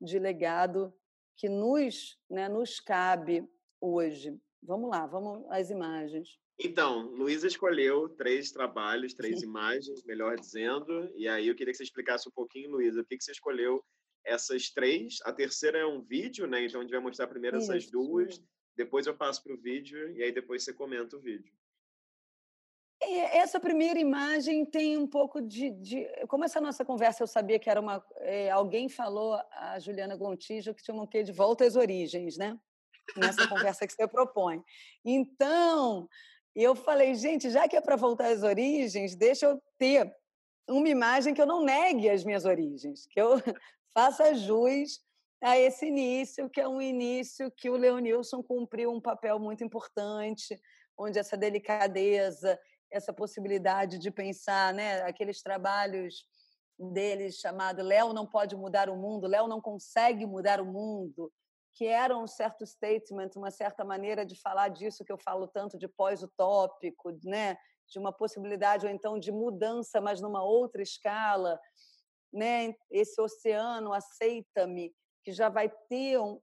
de 0.00 0.18
legado 0.18 0.94
que 1.36 1.48
nos, 1.48 2.18
né, 2.30 2.48
nos 2.48 2.80
cabe 2.80 3.46
hoje? 3.80 4.36
Vamos 4.62 4.90
lá, 4.90 5.06
vamos 5.06 5.44
às 5.50 5.70
imagens. 5.70 6.38
Então, 6.58 7.02
Luísa 7.10 7.46
escolheu 7.46 8.08
três 8.08 8.50
trabalhos, 8.50 9.14
três 9.14 9.42
imagens, 9.44 10.02
melhor 10.04 10.38
dizendo, 10.38 11.10
e 11.14 11.28
aí 11.28 11.48
eu 11.48 11.54
queria 11.54 11.72
que 11.72 11.76
você 11.76 11.84
explicasse 11.84 12.28
um 12.28 12.32
pouquinho, 12.32 12.70
Luísa, 12.70 13.02
por 13.02 13.08
que 13.08 13.22
você 13.22 13.32
escolheu 13.32 13.84
essas 14.24 14.70
três? 14.70 15.18
A 15.24 15.32
terceira 15.32 15.78
é 15.78 15.86
um 15.86 16.02
vídeo, 16.02 16.46
né? 16.46 16.64
Então 16.64 16.80
a 16.80 16.82
gente 16.82 16.92
vai 16.92 17.00
mostrar 17.00 17.26
primeiro 17.26 17.58
Isso. 17.58 17.70
essas 17.70 17.90
duas, 17.90 18.42
depois 18.76 19.06
eu 19.06 19.16
passo 19.16 19.42
para 19.42 19.54
o 19.54 19.60
vídeo 19.60 20.10
e 20.16 20.22
aí 20.22 20.32
depois 20.32 20.64
você 20.64 20.72
comenta 20.72 21.16
o 21.16 21.20
vídeo. 21.20 21.52
Essa 23.00 23.60
primeira 23.60 24.00
imagem 24.00 24.64
tem 24.64 24.96
um 24.96 25.06
pouco 25.06 25.40
de, 25.40 25.70
de, 25.70 26.06
Como 26.28 26.44
essa 26.44 26.60
nossa 26.60 26.84
conversa 26.84 27.22
eu 27.22 27.26
sabia 27.26 27.58
que 27.58 27.68
era 27.68 27.80
uma. 27.80 28.04
É, 28.16 28.50
alguém 28.50 28.88
falou, 28.88 29.38
a 29.52 29.78
Juliana 29.78 30.16
Gontijo, 30.16 30.74
que 30.74 30.82
tinha 30.82 30.94
um 30.96 31.06
quê 31.06 31.22
de 31.22 31.30
volta 31.30 31.64
às 31.64 31.76
origens, 31.76 32.38
né? 32.38 32.58
Nessa 33.16 33.46
conversa 33.48 33.86
que 33.86 33.92
você 33.92 34.06
propõe. 34.06 34.62
Então, 35.04 36.08
eu 36.54 36.74
falei, 36.74 37.14
gente, 37.14 37.50
já 37.50 37.68
que 37.68 37.76
é 37.76 37.80
para 37.80 37.96
voltar 37.96 38.28
às 38.28 38.42
origens, 38.42 39.14
deixa 39.14 39.46
eu 39.46 39.62
ter 39.78 40.10
uma 40.68 40.88
imagem 40.88 41.34
que 41.34 41.40
eu 41.40 41.46
não 41.46 41.62
negue 41.62 42.08
as 42.08 42.24
minhas 42.24 42.44
origens, 42.44 43.06
que 43.06 43.20
eu 43.20 43.34
faça 43.94 44.34
jus 44.34 45.00
a 45.42 45.58
esse 45.58 45.86
início, 45.86 46.48
que 46.48 46.60
é 46.60 46.66
um 46.66 46.80
início 46.80 47.50
que 47.50 47.68
o 47.68 47.76
Leonilson 47.76 48.42
cumpriu 48.42 48.90
um 48.90 49.00
papel 49.00 49.38
muito 49.38 49.62
importante, 49.62 50.58
onde 50.98 51.18
essa 51.18 51.36
delicadeza, 51.36 52.58
essa 52.90 53.12
possibilidade 53.12 53.98
de 53.98 54.10
pensar, 54.10 54.72
né, 54.72 55.02
aqueles 55.02 55.42
trabalhos 55.42 56.24
dele 56.78 57.30
chamado 57.32 57.82
Léo 57.82 58.12
não 58.12 58.26
pode 58.26 58.56
mudar 58.56 58.88
o 58.88 58.96
mundo, 58.96 59.26
Léo 59.26 59.46
não 59.46 59.60
consegue 59.60 60.26
mudar 60.26 60.60
o 60.60 60.64
mundo, 60.64 61.32
que 61.76 61.86
era 61.86 62.16
um 62.16 62.26
certo 62.26 62.66
statement, 62.66 63.30
uma 63.36 63.50
certa 63.50 63.84
maneira 63.84 64.26
de 64.26 64.40
falar 64.40 64.68
disso 64.68 65.04
que 65.04 65.12
eu 65.12 65.18
falo 65.18 65.46
tanto 65.46 65.78
de 65.78 65.86
pós-utópico, 65.86 67.12
né? 67.22 67.56
de 67.88 67.98
uma 67.98 68.12
possibilidade 68.12 68.86
ou 68.86 68.92
então 68.92 69.18
de 69.18 69.30
mudança, 69.30 70.00
mas 70.00 70.20
numa 70.20 70.42
outra 70.42 70.82
escala, 70.82 71.60
né? 72.32 72.74
Esse 72.90 73.20
oceano 73.20 73.92
aceita-me, 73.92 74.92
que 75.24 75.32
já 75.32 75.48
vai 75.48 75.68
ter 75.88 76.18
um, 76.18 76.40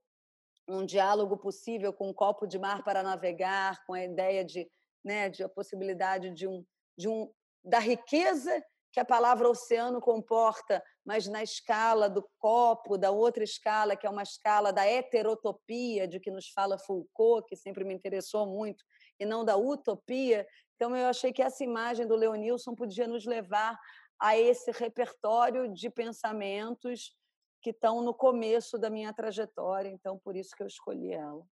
um 0.68 0.86
diálogo 0.86 1.38
possível 1.38 1.94
com 1.94 2.10
um 2.10 2.14
copo 2.14 2.48
de 2.48 2.58
mar 2.58 2.84
para 2.84 3.04
navegar, 3.04 3.84
com 3.86 3.94
a 3.94 4.04
ideia 4.04 4.44
de, 4.44 4.70
né, 5.04 5.30
de 5.30 5.44
a 5.44 5.50
possibilidade 5.50 6.32
de 6.32 6.48
um, 6.48 6.66
de 6.98 7.08
um 7.08 7.32
da 7.64 7.80
riqueza 7.80 8.64
que 8.92 9.00
a 9.00 9.06
palavra 9.06 9.50
oceano 9.50 10.00
comporta, 10.00 10.84
mas 11.06 11.28
na 11.28 11.44
escala 11.44 12.10
do 12.10 12.28
copo, 12.40 12.98
da 12.98 13.12
outra 13.12 13.44
escala, 13.44 13.96
que 13.96 14.08
é 14.08 14.10
uma 14.10 14.24
escala 14.24 14.72
da 14.72 14.86
heterotopia, 14.86 16.08
de 16.08 16.20
que 16.20 16.32
nos 16.32 16.50
fala 16.50 16.78
Foucault, 16.78 17.48
que 17.48 17.56
sempre 17.56 17.84
me 17.84 17.94
interessou 17.94 18.48
muito, 18.48 18.84
e 19.20 19.26
não 19.26 19.44
da 19.44 19.58
utopia. 19.58 20.48
Então, 20.76 20.96
eu 20.96 21.08
achei 21.08 21.34
que 21.34 21.42
essa 21.42 21.64
imagem 21.64 22.08
do 22.08 22.16
Leonilson 22.16 22.74
podia 22.74 23.08
nos 23.08 23.26
levar 23.26 23.78
a 24.20 24.38
esse 24.38 24.72
repertório 24.72 25.74
de 25.74 25.90
pensamentos 25.90 27.16
que 27.62 27.72
estão 27.72 28.02
no 28.02 28.14
começo 28.14 28.78
da 28.78 28.90
minha 28.90 29.14
trajetória. 29.14 29.90
Então, 29.90 30.20
por 30.20 30.36
isso 30.36 30.56
que 30.56 30.64
eu 30.64 30.68
escolhi 30.68 31.12
ela. 31.12 31.46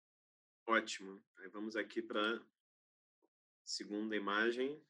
Ótimo. 0.67 1.23
Aí 1.39 1.49
vamos 1.49 1.75
aqui 1.75 2.01
para 2.01 2.21
a 2.21 2.41
segunda 3.65 4.15
imagem. 4.15 4.81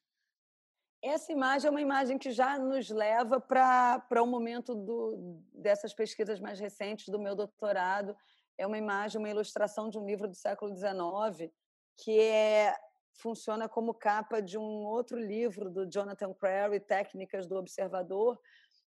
Essa 1.02 1.32
imagem 1.32 1.68
é 1.68 1.70
uma 1.70 1.81
imagem 1.81 2.18
que 2.18 2.31
já 2.31 2.59
nos 2.59 2.90
leva 2.90 3.40
para 3.40 4.05
o 4.16 4.22
um 4.22 4.27
momento 4.27 4.74
do, 4.74 5.40
dessas 5.55 5.94
pesquisas 5.94 6.39
mais 6.39 6.60
recentes 6.60 7.09
do 7.09 7.18
meu 7.18 7.35
doutorado. 7.35 8.14
É 8.59 8.66
uma 8.66 8.77
imagem, 8.77 9.18
uma 9.18 9.31
ilustração 9.31 9.89
de 9.89 9.98
um 9.98 10.05
livro 10.05 10.28
do 10.28 10.35
século 10.35 10.77
XIX 10.77 11.51
que 11.97 12.20
é, 12.20 12.77
funciona 13.14 13.66
como 13.68 13.94
capa 13.94 14.43
de 14.43 14.59
um 14.59 14.85
outro 14.85 15.18
livro 15.18 15.70
do 15.70 15.86
Jonathan 15.90 16.35
Crary, 16.35 16.81
Técnicas 16.81 17.47
do 17.47 17.56
Observador, 17.56 18.39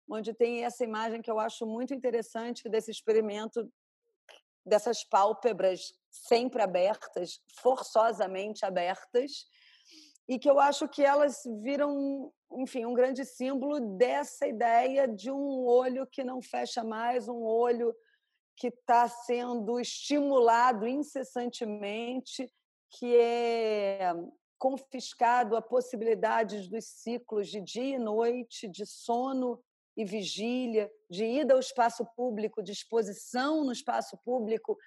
onde 0.07 0.32
tem 0.34 0.64
essa 0.64 0.84
imagem 0.84 1.22
que 1.22 1.32
eu 1.32 1.40
acho 1.40 1.65
muito 1.65 1.94
interessante 1.94 2.69
desse 2.69 2.91
experimento 2.91 3.68
dessas 4.65 5.03
pálpebras 5.03 5.94
sempre 6.10 6.61
abertas, 6.61 7.40
forçosamente 7.60 8.65
abertas, 8.65 9.45
e 10.27 10.39
que 10.39 10.49
eu 10.49 10.60
acho 10.60 10.88
que 10.88 11.03
elas 11.03 11.43
viram, 11.61 12.31
enfim, 12.53 12.85
um 12.85 12.93
grande 12.93 13.23
símbolo 13.23 13.80
dessa 13.97 14.47
ideia 14.47 15.07
de 15.07 15.30
um 15.30 15.65
olho 15.65 16.07
que 16.07 16.23
não 16.23 16.41
fecha 16.41 16.84
mais, 16.84 17.27
um 17.27 17.43
olho 17.43 17.95
que 18.57 18.68
está 18.68 19.07
sendo 19.07 19.80
estimulado 19.80 20.88
incessantemente, 20.88 22.52
que 22.89 23.15
é 23.18 24.14
confiscado 24.57 25.56
a 25.56 25.61
possibilidade 25.61 26.69
dos 26.69 26.85
ciclos 26.85 27.49
de 27.49 27.61
dia 27.61 27.95
e 27.95 27.99
noite, 27.99 28.68
de 28.68 28.85
sono 28.85 29.61
e 29.95 30.03
vigília, 30.03 30.91
de 31.10 31.26
ida 31.26 31.53
ao 31.53 31.60
espaço 31.60 32.06
público, 32.15 32.64
de 32.64 32.72
exposição 32.72 33.64
no 33.64 33.72
espaço 33.72 34.18
público 34.23 34.77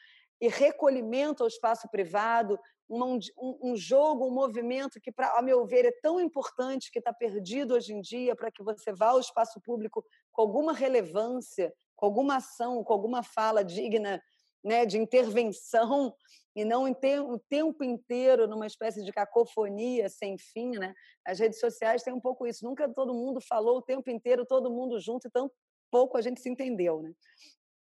e 0.41 0.49
recolhimento 0.49 1.43
ao 1.43 1.49
espaço 1.49 1.89
privado, 1.89 2.59
um, 2.89 3.19
um, 3.63 3.77
jogo, 3.77 4.27
um 4.27 4.33
movimento 4.33 5.01
que, 5.01 5.13
pra, 5.13 5.39
a 5.39 5.43
meu 5.43 5.67
ver, 5.67 5.85
é 5.85 5.93
tão 6.03 6.19
importante 6.19 6.91
que 6.91 6.99
está 6.99 7.13
perdido 7.13 7.75
hoje 7.75 7.93
em 7.93 8.01
dia 8.01 8.35
para 8.35 8.51
que 8.51 8.63
você 8.63 8.93
vá 8.93 9.09
ao 9.09 9.21
espaço 9.21 9.61
público 9.61 10.05
com 10.33 10.43
alguma 10.43 10.73
relevância, 10.73 11.73
com 11.95 12.07
alguma 12.07 12.37
ação, 12.37 12.83
com 12.83 12.93
alguma 12.93 13.23
fala 13.23 13.63
digna 13.63 14.23
né, 14.65 14.87
de 14.87 14.99
intervenção 14.99 16.15
e 16.57 16.65
não 16.65 16.91
o 16.91 17.39
tempo 17.39 17.85
inteiro 17.85 18.49
numa 18.49 18.67
espécie 18.67 19.05
de 19.05 19.13
cacofonia 19.13 20.09
sem 20.09 20.37
fim. 20.37 20.71
Né? 20.71 20.95
As 21.27 21.39
redes 21.39 21.61
sociais 21.61 22.03
têm 22.03 22.13
um 22.13 22.21
pouco 22.21 22.47
isso. 22.47 22.65
Nunca 22.65 22.89
todo 22.89 23.15
mundo 23.15 23.41
falou 23.41 23.79
o 23.79 23.83
tempo 23.83 24.11
inteiro, 24.11 24.45
todo 24.45 24.71
mundo 24.71 24.99
junto, 24.99 25.29
e 25.29 25.31
tão 25.31 25.51
pouco 25.91 26.17
a 26.17 26.21
gente 26.21 26.41
se 26.41 26.49
entendeu. 26.49 27.03
Né? 27.03 27.13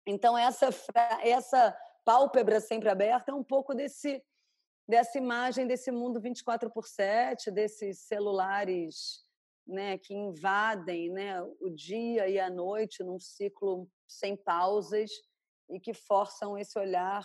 Então, 0.06 0.38
essa, 0.38 0.70
essa 1.22 1.78
pálpebra 2.03 2.60
sempre 2.60 2.90
aberta 2.90 3.32
é 3.32 3.36
um 3.36 3.44
pouco 3.44 3.74
desse 3.74 4.22
dessa 4.90 5.20
imagem 5.20 5.68
desse 5.68 5.91
mundo 5.91 6.20
24 6.20 6.72
por 6.72 6.88
7, 6.88 7.52
desses 7.52 7.99
celulares 7.99 9.24
né, 9.68 9.99
que 9.99 10.16
invadem 10.16 11.11
né, 11.11 11.40
o 11.44 11.70
dia 11.70 12.28
e 12.28 12.40
a 12.40 12.49
noite 12.49 13.03
num 13.03 13.20
ciclo 13.20 13.88
sem 14.07 14.36
pausas 14.36 15.11
e 15.70 15.80
que 15.80 15.94
forçam 15.94 16.57
esse 16.57 16.78
olhar 16.80 17.24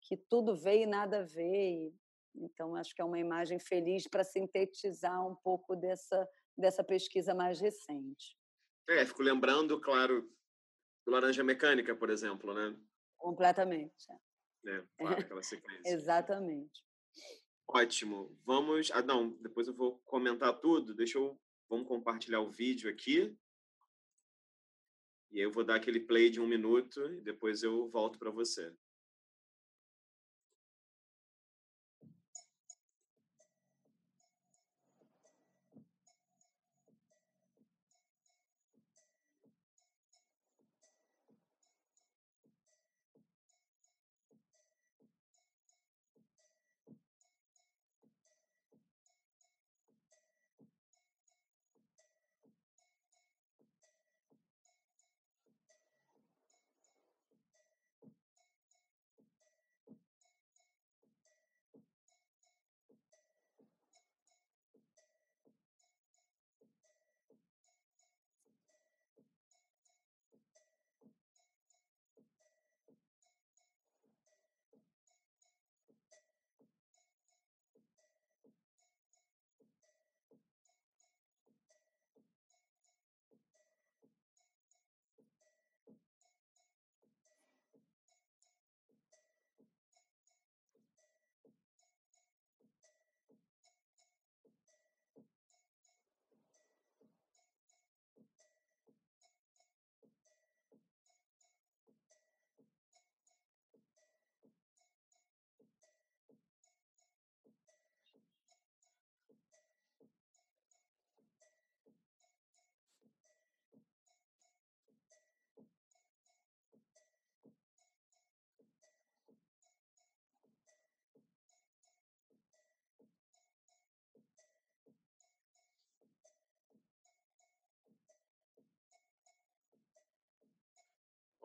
que 0.00 0.16
tudo 0.16 0.56
vê 0.56 0.84
e 0.84 0.86
nada 0.86 1.22
vê. 1.22 1.92
Então, 2.34 2.74
acho 2.74 2.94
que 2.94 3.02
é 3.02 3.04
uma 3.04 3.18
imagem 3.18 3.58
feliz 3.58 4.08
para 4.08 4.24
sintetizar 4.24 5.26
um 5.26 5.34
pouco 5.36 5.76
dessa, 5.76 6.26
dessa 6.56 6.82
pesquisa 6.82 7.34
mais 7.34 7.60
recente. 7.60 8.38
É, 8.88 9.04
fico 9.04 9.22
lembrando, 9.22 9.78
claro, 9.78 10.22
do 11.04 11.12
Laranja 11.12 11.44
Mecânica, 11.44 11.94
por 11.94 12.08
exemplo, 12.08 12.54
né? 12.54 12.74
Completamente. 13.18 14.06
É, 14.66 14.82
claro, 14.96 15.20
aquela 15.20 15.42
sequência. 15.42 15.92
Exatamente. 15.92 16.85
Ótimo. 17.68 18.36
Vamos. 18.44 18.90
Ah, 18.92 19.02
não, 19.02 19.30
depois 19.40 19.68
eu 19.68 19.74
vou 19.74 19.98
comentar 20.04 20.58
tudo. 20.58 20.94
Deixa 20.94 21.18
eu. 21.18 21.38
Vamos 21.68 21.88
compartilhar 21.88 22.40
o 22.40 22.50
vídeo 22.50 22.88
aqui. 22.88 23.36
E 25.32 25.38
aí 25.38 25.44
eu 25.44 25.50
vou 25.50 25.64
dar 25.64 25.74
aquele 25.76 26.00
play 26.00 26.30
de 26.30 26.40
um 26.40 26.46
minuto 26.46 27.04
e 27.12 27.20
depois 27.20 27.62
eu 27.62 27.88
volto 27.88 28.18
para 28.18 28.30
você. 28.30 28.72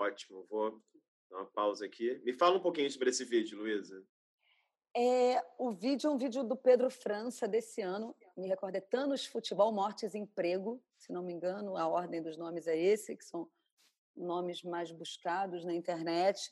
Ótimo, 0.01 0.43
vou 0.49 0.81
dar 1.29 1.37
uma 1.37 1.45
pausa 1.45 1.85
aqui. 1.85 2.19
Me 2.25 2.33
fala 2.33 2.57
um 2.57 2.59
pouquinho 2.59 2.89
sobre 2.89 3.11
esse 3.11 3.23
vídeo, 3.23 3.59
Luísa. 3.59 4.03
É, 4.97 5.39
o 5.59 5.71
vídeo 5.71 6.07
é 6.07 6.11
um 6.11 6.17
vídeo 6.17 6.43
do 6.43 6.55
Pedro 6.55 6.89
França 6.89 7.47
desse 7.47 7.81
ano, 7.81 8.15
me 8.35 8.47
recordo, 8.47 8.75
é 8.75 8.81
Thanos 8.81 9.27
Futebol 9.27 9.71
Mortes 9.71 10.15
Emprego, 10.15 10.83
se 10.97 11.13
não 11.13 11.21
me 11.21 11.31
engano, 11.31 11.77
a 11.77 11.87
ordem 11.87 12.19
dos 12.19 12.35
nomes 12.35 12.65
é 12.65 12.75
esse, 12.75 13.15
que 13.15 13.23
são 13.23 13.47
nomes 14.17 14.63
mais 14.63 14.91
buscados 14.91 15.63
na 15.63 15.73
internet. 15.73 16.51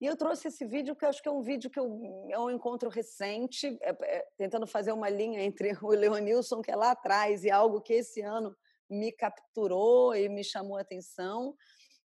E 0.00 0.06
eu 0.06 0.16
trouxe 0.16 0.46
esse 0.46 0.64
vídeo, 0.64 0.94
que 0.94 1.04
acho 1.04 1.20
que 1.20 1.28
é 1.28 1.32
um 1.32 1.42
vídeo 1.42 1.68
que 1.68 1.80
eu, 1.80 2.00
é 2.30 2.38
um 2.38 2.48
encontro 2.48 2.88
recente, 2.88 3.76
é, 3.82 3.90
é, 3.90 4.28
tentando 4.38 4.68
fazer 4.68 4.92
uma 4.92 5.10
linha 5.10 5.42
entre 5.42 5.76
o 5.82 5.88
Leonilson, 5.88 6.62
que 6.62 6.70
é 6.70 6.76
lá 6.76 6.92
atrás, 6.92 7.42
e 7.42 7.50
algo 7.50 7.82
que 7.82 7.94
esse 7.94 8.20
ano 8.22 8.56
me 8.88 9.10
capturou 9.10 10.14
e 10.14 10.28
me 10.28 10.44
chamou 10.44 10.76
a 10.76 10.82
atenção, 10.82 11.56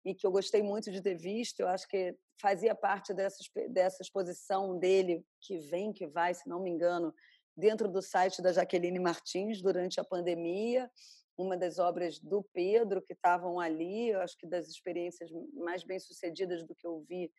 e 0.04 0.14
que 0.14 0.26
eu 0.26 0.32
gostei 0.32 0.62
muito 0.62 0.90
de 0.90 1.00
ter 1.00 1.16
visto. 1.16 1.60
Eu 1.60 1.68
acho 1.68 1.86
que 1.88 2.16
fazia 2.40 2.74
parte 2.74 3.14
dessa, 3.14 3.38
dessa 3.70 4.02
exposição 4.02 4.78
dele, 4.78 5.24
que 5.40 5.58
vem, 5.58 5.92
que 5.92 6.06
vai, 6.06 6.34
se 6.34 6.48
não 6.48 6.60
me 6.60 6.70
engano, 6.70 7.14
dentro 7.56 7.88
do 7.88 8.02
site 8.02 8.42
da 8.42 8.52
Jaqueline 8.52 8.98
Martins, 8.98 9.62
durante 9.62 10.00
a 10.00 10.04
pandemia 10.04 10.90
uma 11.36 11.56
das 11.56 11.78
obras 11.78 12.18
do 12.18 12.42
Pedro 12.52 13.02
que 13.02 13.12
estavam 13.12 13.58
ali, 13.58 14.10
eu 14.10 14.20
acho 14.20 14.36
que 14.38 14.46
das 14.46 14.68
experiências 14.68 15.30
mais 15.54 15.82
bem-sucedidas 15.82 16.64
do 16.64 16.74
que 16.74 16.86
eu 16.86 17.00
vi 17.08 17.32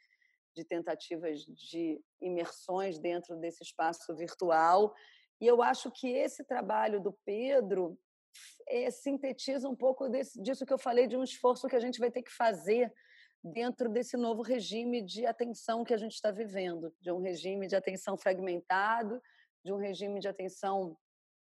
de 0.56 0.64
tentativas 0.64 1.42
de 1.42 2.00
imersões 2.22 3.00
dentro 3.00 3.36
desse 3.38 3.64
espaço 3.64 4.16
virtual. 4.16 4.94
E 5.42 5.48
eu 5.48 5.62
acho 5.62 5.92
que 5.92 6.08
esse 6.08 6.44
trabalho 6.44 7.02
do 7.02 7.14
Pedro 7.26 7.98
é, 8.68 8.90
sintetiza 8.92 9.68
um 9.68 9.76
pouco 9.76 10.10
desse, 10.10 10.42
disso 10.42 10.66
que 10.66 10.74
eu 10.74 10.78
falei, 10.78 11.08
de 11.08 11.18
um 11.18 11.24
esforço 11.24 11.68
que 11.68 11.76
a 11.76 11.80
gente 11.80 12.00
vai 12.00 12.12
ter 12.12 12.22
que 12.22 12.32
fazer 12.32 12.94
dentro 13.44 13.90
desse 13.90 14.16
novo 14.16 14.42
regime 14.42 15.02
de 15.02 15.26
atenção 15.26 15.84
que 15.84 15.94
a 15.94 15.98
gente 15.98 16.14
está 16.14 16.32
vivendo, 16.32 16.94
de 17.02 17.12
um 17.12 17.20
regime 17.20 17.68
de 17.68 17.76
atenção 17.76 18.18
fragmentado, 18.18 19.22
de 19.64 19.74
um 19.74 19.78
regime 19.78 20.20
de 20.20 20.28
atenção 20.28 20.98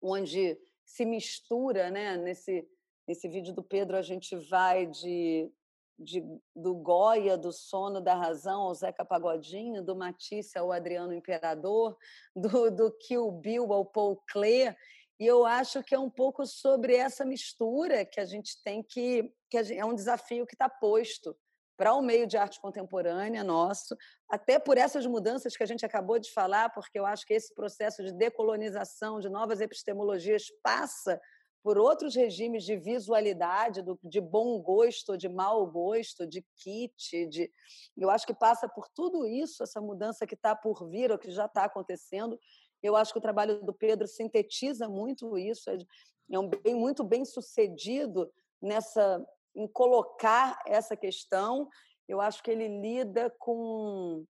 onde 0.01 0.59
se 0.85 1.05
mistura, 1.05 1.91
né? 1.91 2.17
Nesse, 2.17 2.69
nesse 3.07 3.29
vídeo 3.29 3.53
do 3.55 3.63
Pedro, 3.63 3.97
a 3.97 4.03
gente 4.03 4.37
vai 4.37 4.87
de, 4.87 5.51
de, 5.99 6.23
do 6.55 6.75
Goya, 6.75 7.37
do 7.37 7.53
Sono 7.53 8.01
da 8.01 8.15
Razão, 8.15 8.63
ao 8.63 8.75
Zeca 8.75 9.05
Pagodinho, 9.05 9.83
do 9.83 9.95
Matisse 9.95 10.59
ao 10.59 10.73
Adriano 10.73 11.13
Imperador, 11.13 11.97
do, 12.35 12.71
do 12.71 12.91
Kill 12.93 13.31
Bill 13.33 13.73
ao 13.73 13.85
Paul 13.85 14.23
Klee, 14.29 14.75
e 15.21 15.27
eu 15.27 15.45
acho 15.45 15.83
que 15.83 15.95
é 15.95 15.99
um 15.99 16.09
pouco 16.09 16.47
sobre 16.47 16.97
essa 16.97 17.27
mistura 17.27 18.07
que 18.07 18.19
a 18.19 18.25
gente 18.25 18.61
tem 18.65 18.83
que. 18.83 19.31
que 19.51 19.63
gente, 19.63 19.79
é 19.79 19.85
um 19.85 19.95
desafio 19.95 20.47
que 20.47 20.55
está 20.55 20.67
posto 20.67 21.37
para 21.77 21.95
o 21.95 22.03
meio 22.03 22.27
de 22.27 22.39
arte 22.39 22.61
contemporânea 22.61 23.45
nosso, 23.45 23.97
até 24.29 24.59
por 24.59 24.79
essas 24.79 25.07
mudanças 25.07 25.57
que 25.57 25.63
a 25.63 25.67
gente 25.67 25.85
acabou 25.85 26.19
de 26.19 26.33
falar, 26.33 26.71
porque 26.71 26.99
eu 26.99 27.07
acho 27.07 27.27
que 27.27 27.35
esse 27.35 27.55
processo 27.55 28.03
de 28.03 28.13
decolonização, 28.13 29.19
de 29.21 29.31
novas 29.31 29.61
epistemologias, 29.61 30.45
passa 30.63 31.21
por 31.63 31.79
outros 31.79 32.15
regimes 32.15 32.65
de 32.65 32.77
visualidade, 32.77 33.83
de 34.03 34.21
bom 34.21 34.61
gosto, 34.61 35.17
de 35.17 35.29
mau 35.29 35.67
gosto, 35.67 36.27
de 36.27 36.43
kit, 36.57 37.27
de 37.27 37.51
eu 37.97 38.09
acho 38.09 38.27
que 38.27 38.35
passa 38.35 38.69
por 38.69 38.89
tudo 38.89 39.27
isso, 39.27 39.63
essa 39.63 39.81
mudança 39.81 40.27
que 40.27 40.35
está 40.35 40.57
por 40.57 40.89
vir 40.89 41.11
ou 41.13 41.19
que 41.19 41.31
já 41.31 41.45
está 41.45 41.65
acontecendo. 41.65 42.39
Eu 42.83 42.97
acho 42.97 43.13
que 43.13 43.19
o 43.19 43.23
trabalho 43.23 43.63
do 43.63 43.73
Pedro 43.73 44.07
sintetiza 44.07 44.89
muito 44.89 45.37
isso, 45.39 45.71
é 45.71 46.39
um 46.39 46.49
bem 46.49 46.75
muito 46.75 47.05
bem 47.05 47.25
sucedido 47.25 48.31
nessa 48.63 49.25
em 49.55 49.67
colocar 49.67 50.59
essa 50.67 50.97
questão. 50.97 51.69
Eu 52.09 52.21
acho 52.21 52.43
que 52.43 52.51
ele 52.51 52.69
lida 52.81 53.35
com. 53.39 54.25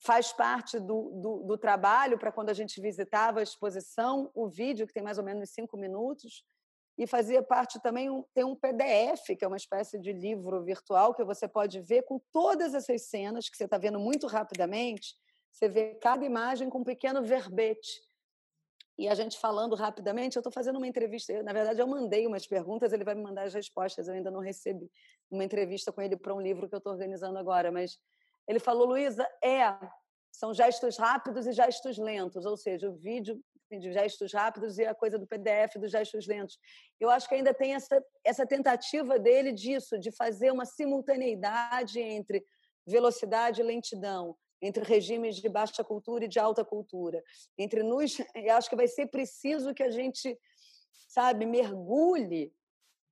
faz 0.00 0.32
parte 0.32 0.78
do, 0.78 1.10
do, 1.20 1.42
do 1.44 1.58
trabalho 1.58 2.18
para 2.18 2.32
quando 2.32 2.50
a 2.50 2.54
gente 2.54 2.80
visitava 2.80 3.40
a 3.40 3.42
exposição, 3.42 4.30
o 4.34 4.48
vídeo, 4.48 4.86
que 4.86 4.92
tem 4.92 5.02
mais 5.02 5.18
ou 5.18 5.24
menos 5.24 5.50
cinco 5.50 5.76
minutos, 5.76 6.44
e 6.96 7.06
fazia 7.06 7.42
parte 7.42 7.80
também 7.80 8.08
tem 8.32 8.44
um 8.44 8.54
PDF, 8.54 9.36
que 9.36 9.44
é 9.44 9.48
uma 9.48 9.56
espécie 9.56 9.98
de 9.98 10.12
livro 10.12 10.62
virtual 10.62 11.14
que 11.14 11.24
você 11.24 11.48
pode 11.48 11.80
ver 11.80 12.02
com 12.02 12.20
todas 12.32 12.72
essas 12.72 13.08
cenas 13.08 13.48
que 13.48 13.56
você 13.56 13.64
está 13.64 13.78
vendo 13.78 13.98
muito 13.98 14.26
rapidamente. 14.26 15.14
Você 15.54 15.68
vê 15.68 15.94
cada 15.94 16.24
imagem 16.24 16.68
com 16.68 16.78
um 16.78 16.84
pequeno 16.84 17.22
verbete 17.22 18.02
e 18.98 19.08
a 19.08 19.14
gente 19.14 19.38
falando 19.38 19.76
rapidamente, 19.76 20.36
eu 20.36 20.40
estou 20.40 20.52
fazendo 20.52 20.76
uma 20.76 20.86
entrevista. 20.86 21.40
Na 21.44 21.52
verdade, 21.52 21.80
eu 21.80 21.86
mandei 21.86 22.26
umas 22.26 22.44
perguntas, 22.44 22.92
ele 22.92 23.04
vai 23.04 23.14
me 23.14 23.22
mandar 23.22 23.44
as 23.44 23.54
respostas. 23.54 24.08
Eu 24.08 24.14
ainda 24.14 24.32
não 24.32 24.40
recebi 24.40 24.90
uma 25.30 25.44
entrevista 25.44 25.92
com 25.92 26.02
ele 26.02 26.16
para 26.16 26.34
um 26.34 26.40
livro 26.40 26.68
que 26.68 26.74
eu 26.74 26.78
estou 26.78 26.92
organizando 26.92 27.38
agora. 27.38 27.70
Mas 27.70 27.98
ele 28.48 28.58
falou, 28.58 28.84
Luísa, 28.84 29.24
é, 29.42 29.64
são 30.32 30.52
gestos 30.52 30.96
rápidos 30.96 31.46
e 31.46 31.52
gestos 31.52 31.98
lentos, 31.98 32.44
ou 32.44 32.56
seja, 32.56 32.90
o 32.90 32.94
vídeo 32.94 33.40
de 33.70 33.92
gestos 33.92 34.32
rápidos 34.32 34.78
e 34.78 34.84
a 34.84 34.94
coisa 34.94 35.18
do 35.18 35.26
PDF 35.26 35.76
dos 35.78 35.92
gestos 35.92 36.26
lentos. 36.26 36.58
Eu 36.98 37.10
acho 37.10 37.28
que 37.28 37.34
ainda 37.36 37.54
tem 37.54 37.74
essa, 37.74 38.04
essa 38.24 38.44
tentativa 38.44 39.20
dele 39.20 39.52
disso, 39.52 39.98
de 39.98 40.10
fazer 40.10 40.52
uma 40.52 40.64
simultaneidade 40.64 42.00
entre 42.00 42.44
velocidade 42.86 43.60
e 43.60 43.64
lentidão, 43.64 44.36
entre 44.60 44.84
regimes 44.84 45.36
de 45.36 45.48
baixa 45.48 45.84
cultura 45.84 46.24
e 46.24 46.28
de 46.28 46.38
alta 46.38 46.64
cultura, 46.64 47.22
entre 47.58 47.82
nós, 47.82 48.16
acho 48.56 48.68
que 48.68 48.76
vai 48.76 48.88
ser 48.88 49.06
preciso 49.06 49.74
que 49.74 49.82
a 49.82 49.90
gente, 49.90 50.38
sabe, 51.08 51.46
mergulhe 51.46 52.52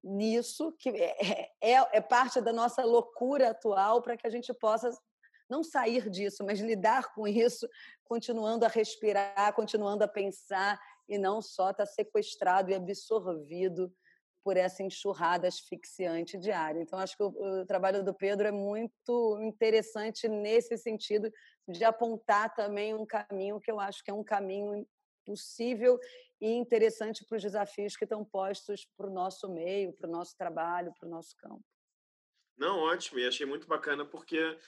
nisso, 0.03 0.73
que 0.79 0.89
é, 0.89 1.51
é, 1.61 1.97
é 1.97 2.01
parte 2.01 2.41
da 2.41 2.53
nossa 2.53 2.85
loucura 2.85 3.51
atual, 3.51 4.03
para 4.03 4.17
que 4.17 4.27
a 4.27 4.31
gente 4.31 4.53
possa 4.55 4.91
não 5.49 5.63
sair 5.63 6.09
disso, 6.09 6.43
mas 6.45 6.61
lidar 6.61 7.15
com 7.15 7.29
isso, 7.29 7.69
continuando 8.05 8.65
a 8.65 8.69
respirar, 8.69 9.55
continuando 9.55 10.03
a 10.03 10.09
pensar 10.09 10.81
e 11.09 11.19
não 11.19 11.43
só 11.43 11.71
estar 11.71 11.85
tá 11.85 11.93
sequestrado 11.93 12.71
e 12.71 12.75
absorvido 12.75 13.93
por 14.45 14.57
essa 14.57 14.83
enxurrada 14.83 15.49
asfixiante 15.49 16.37
diária. 16.37 16.81
Então, 16.81 16.99
acho 16.99 17.17
que 17.17 17.23
o, 17.23 17.29
o, 17.29 17.67
trabalho 17.67 18.05
do 18.05 18.13
Pedro 18.13 18.47
é 18.47 18.53
muito 18.53 19.39
interessante 19.41 20.29
nesse 20.29 20.77
sentido 20.77 21.31
de 21.69 21.85
apontar 21.85 22.55
também 22.55 22.95
um 22.95 23.07
caminho 23.07 23.61
que 23.61 23.71
eu 23.71 23.79
acho 23.79 24.03
que 24.03 24.11
é 24.11 24.15
um 24.15 24.25
caminho 24.25 24.87
possível 25.25 25.99
e 26.41 26.51
interessante 26.51 27.25
para 27.25 27.37
os 27.37 27.43
desafios 27.43 27.97
que 27.97 28.05
estão 28.05 28.25
postos 28.25 28.87
para 28.97 29.07
o 29.07 29.13
nosso 29.13 29.49
meio, 29.49 29.93
para 29.93 30.09
o 30.09 30.13
nosso 30.13 30.37
trabalho, 30.37 30.93
para 30.99 31.07
o 31.07 31.11
nosso 31.11 31.37
campo. 31.37 31.63
Não, 32.59 32.81
ótimo. 32.81 33.21
E 33.21 33.27
achei 33.27 33.47
muito 33.47 33.67
bacana 33.67 34.05
porque 34.05 34.59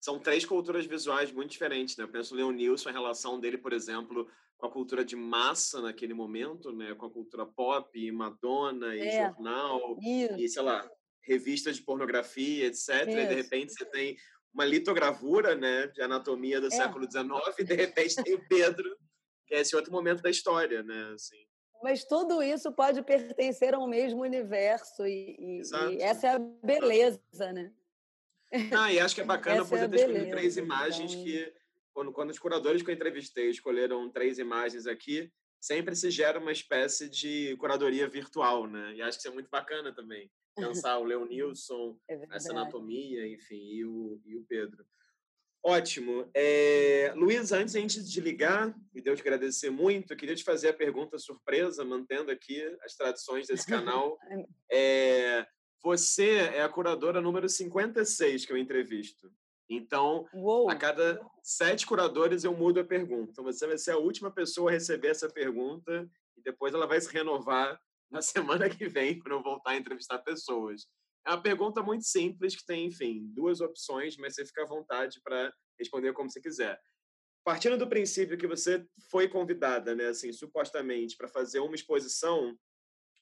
são 0.00 0.18
três 0.18 0.44
culturas 0.44 0.86
visuais 0.86 1.32
muito 1.32 1.50
diferentes, 1.50 1.96
né? 1.96 2.04
Eu 2.04 2.08
penso 2.08 2.34
o 2.34 2.36
Leonilson, 2.36 2.88
a 2.88 2.92
relação 2.92 3.38
dele, 3.40 3.58
por 3.58 3.72
exemplo, 3.72 4.28
com 4.56 4.66
a 4.66 4.70
cultura 4.70 5.04
de 5.04 5.16
massa 5.16 5.80
naquele 5.80 6.14
momento, 6.14 6.72
né? 6.72 6.94
Com 6.94 7.06
a 7.06 7.10
cultura 7.10 7.46
pop, 7.46 8.12
Madonna 8.12 8.94
e 8.94 9.00
é, 9.00 9.26
jornal 9.26 9.98
isso. 10.00 10.36
e 10.36 10.48
sei 10.48 10.62
lá 10.62 10.88
revistas 11.22 11.76
de 11.76 11.82
pornografia, 11.82 12.66
etc. 12.66 13.06
Isso. 13.06 13.18
E 13.18 13.26
de 13.26 13.34
repente 13.34 13.72
você 13.74 13.84
tem 13.84 14.16
uma 14.52 14.64
litogravura, 14.64 15.54
né, 15.54 15.86
de 15.88 16.00
anatomia 16.00 16.60
do 16.60 16.68
é. 16.68 16.70
século 16.70 17.08
XIX 17.08 17.28
e 17.58 17.64
de 17.64 17.74
repente 17.74 18.22
tem 18.24 18.34
o 18.34 18.48
Pedro, 18.48 18.96
que 19.46 19.54
é 19.54 19.60
esse 19.60 19.76
outro 19.76 19.92
momento 19.92 20.22
da 20.22 20.30
história, 20.30 20.82
né? 20.82 21.12
Assim. 21.14 21.36
Mas 21.82 22.04
tudo 22.04 22.42
isso 22.42 22.72
pode 22.72 23.02
pertencer 23.02 23.74
ao 23.74 23.86
mesmo 23.86 24.22
universo 24.22 25.06
e, 25.06 25.36
e, 25.38 25.62
e 25.92 26.02
essa 26.02 26.26
é 26.26 26.30
a 26.30 26.38
beleza, 26.38 27.20
né? 27.52 27.72
Ah, 28.76 28.92
e 28.92 28.98
acho 28.98 29.14
que 29.14 29.20
é 29.20 29.24
bacana 29.26 29.62
você 29.62 29.84
é 29.84 29.88
ter 29.88 29.96
escolhido 29.96 30.30
três 30.30 30.56
imagens 30.56 31.12
então... 31.12 31.24
que 31.24 31.52
quando, 31.92 32.12
quando 32.12 32.30
os 32.30 32.38
curadores 32.38 32.82
que 32.82 32.90
eu 32.90 32.94
entrevistei 32.94 33.50
escolheram 33.50 34.08
três 34.08 34.38
imagens 34.38 34.86
aqui, 34.86 35.32
sempre 35.60 35.96
se 35.96 36.10
gera 36.10 36.38
uma 36.38 36.52
espécie 36.52 37.08
de 37.08 37.56
curadoria 37.56 38.08
virtual, 38.08 38.66
né? 38.66 38.94
E 38.94 39.02
acho 39.02 39.18
que 39.18 39.22
isso 39.22 39.28
é 39.28 39.34
muito 39.34 39.50
bacana 39.50 39.92
também. 39.92 40.30
Pensar 40.56 40.98
o 40.98 41.04
Leonilson, 41.04 41.98
é 42.08 42.20
essa 42.30 42.52
anatomia, 42.52 43.26
enfim, 43.26 43.60
e 43.72 43.84
o, 43.84 44.20
e 44.24 44.36
o 44.36 44.44
Pedro. 44.44 44.84
Ótimo. 45.62 46.30
É, 46.34 47.12
Luiz, 47.16 47.52
antes 47.52 47.74
a 47.74 47.80
gente 47.80 48.02
de 48.02 48.20
ligar, 48.20 48.74
e 48.94 49.02
Deus 49.02 49.18
te 49.18 49.22
agradecer 49.22 49.70
muito, 49.70 50.12
eu 50.12 50.16
queria 50.16 50.34
te 50.34 50.44
fazer 50.44 50.68
a 50.68 50.74
pergunta 50.74 51.18
surpresa, 51.18 51.84
mantendo 51.84 52.30
aqui 52.30 52.62
as 52.84 52.94
tradições 52.94 53.46
desse 53.46 53.66
canal. 53.66 54.16
É, 54.70 55.46
você 55.82 56.36
é 56.36 56.62
a 56.62 56.68
curadora 56.68 57.20
número 57.20 57.48
56 57.48 58.44
que 58.44 58.52
eu 58.52 58.56
entrevisto. 58.56 59.30
Então, 59.70 60.26
Uou. 60.32 60.70
a 60.70 60.74
cada 60.74 61.20
sete 61.42 61.86
curadores 61.86 62.42
eu 62.42 62.56
mudo 62.56 62.80
a 62.80 62.84
pergunta. 62.84 63.30
Então, 63.32 63.44
você 63.44 63.66
vai 63.66 63.76
ser 63.76 63.92
a 63.92 63.98
última 63.98 64.30
pessoa 64.30 64.70
a 64.70 64.72
receber 64.72 65.08
essa 65.08 65.28
pergunta 65.28 66.08
e 66.36 66.42
depois 66.42 66.72
ela 66.72 66.86
vai 66.86 67.00
se 67.00 67.12
renovar 67.12 67.78
na 68.10 68.22
semana 68.22 68.70
que 68.70 68.88
vem, 68.88 69.18
quando 69.18 69.32
eu 69.32 69.42
voltar 69.42 69.72
a 69.72 69.76
entrevistar 69.76 70.18
pessoas. 70.20 70.86
É 71.26 71.30
uma 71.30 71.42
pergunta 71.42 71.82
muito 71.82 72.04
simples 72.04 72.56
que 72.56 72.64
tem, 72.64 72.86
enfim, 72.86 73.30
duas 73.34 73.60
opções, 73.60 74.16
mas 74.16 74.34
você 74.34 74.46
fica 74.46 74.62
à 74.62 74.66
vontade 74.66 75.20
para 75.22 75.52
responder 75.78 76.14
como 76.14 76.30
você 76.30 76.40
quiser. 76.40 76.80
Partindo 77.44 77.76
do 77.76 77.88
princípio 77.88 78.38
que 78.38 78.46
você 78.46 78.86
foi 79.10 79.28
convidada, 79.28 79.94
né, 79.94 80.06
assim, 80.06 80.32
supostamente, 80.32 81.16
para 81.16 81.28
fazer 81.28 81.60
uma 81.60 81.74
exposição, 81.74 82.58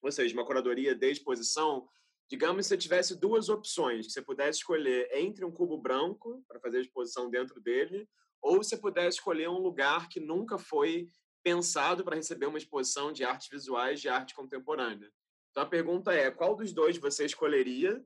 ou 0.01 0.13
seja, 0.13 0.35
uma 0.35 0.47
curadoria 0.47 0.95
de 0.95 1.11
exposição, 1.11 1.89
Digamos 2.29 2.67
que 2.67 2.69
você 2.69 2.77
tivesse 2.77 3.19
duas 3.19 3.49
opções, 3.49 4.07
que 4.07 4.13
você 4.13 4.23
pudesse 4.23 4.59
escolher 4.59 5.09
entre 5.13 5.45
um 5.45 5.53
cubo 5.53 5.79
branco 5.79 6.45
para 6.49 6.61
fazer 6.61 6.79
a 6.79 6.81
exposição 6.81 7.31
dentro 7.31 7.61
dele, 7.61 8.09
ou 8.43 8.57
você 8.57 8.77
pudesse 8.77 9.19
escolher 9.19 9.49
um 9.49 9.59
lugar 9.59 10.09
que 10.09 10.21
nunca 10.21 10.59
foi 10.59 11.09
pensado 11.45 12.05
para 12.05 12.17
receber 12.17 12.47
uma 12.47 12.59
exposição 12.59 13.13
de 13.13 13.23
artes 13.23 13.49
visuais 13.49 14.01
de 14.01 14.09
arte 14.09 14.35
contemporânea. 14.35 15.11
Então 15.51 15.63
a 15.63 15.67
pergunta 15.67 16.13
é: 16.13 16.31
qual 16.31 16.57
dos 16.57 16.73
dois 16.73 16.99
você 16.99 17.25
escolheria 17.25 18.05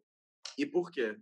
e 0.59 0.67
por 0.67 0.91
quê? 0.91 1.17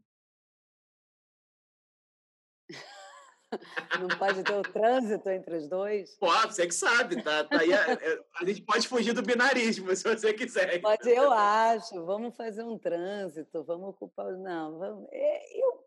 Não 4.01 4.09
pode 4.19 4.43
ter 4.43 4.55
o 4.55 4.63
trânsito 4.63 5.29
entre 5.31 5.57
os 5.57 5.69
dois? 5.69 6.17
Pode, 6.19 6.55
você 6.55 6.67
que 6.67 6.75
sabe, 6.75 7.23
tá? 7.23 7.45
tá 7.45 7.61
aí 7.61 7.73
a, 7.73 7.93
é, 7.93 8.25
a, 8.41 8.45
gente 8.45 8.63
pode 8.63 8.87
fugir 8.87 9.13
do 9.13 9.23
binarismo, 9.23 9.89
se 9.97 10.03
você 10.03 10.35
quiser. 10.35 10.81
Pode, 10.81 11.09
eu 11.09 11.33
acho. 11.33 12.05
Vamos 12.05 12.37
fazer 12.37 12.63
um 12.63 12.79
trânsito, 12.79 13.65
vamos 13.65 13.91
ocupar. 13.91 14.33
Não, 14.33 14.79
vamos. 14.79 15.09
É, 15.11 15.63
eu... 15.63 15.85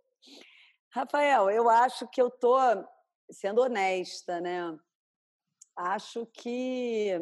Rafael, 0.90 1.50
eu 1.50 1.70
acho 1.70 2.08
que 2.08 2.22
eu 2.22 2.28
estou 2.28 2.60
sendo 3.30 3.62
honesta, 3.62 4.42
né? 4.42 4.78
Acho 5.76 6.26
que 6.26 7.18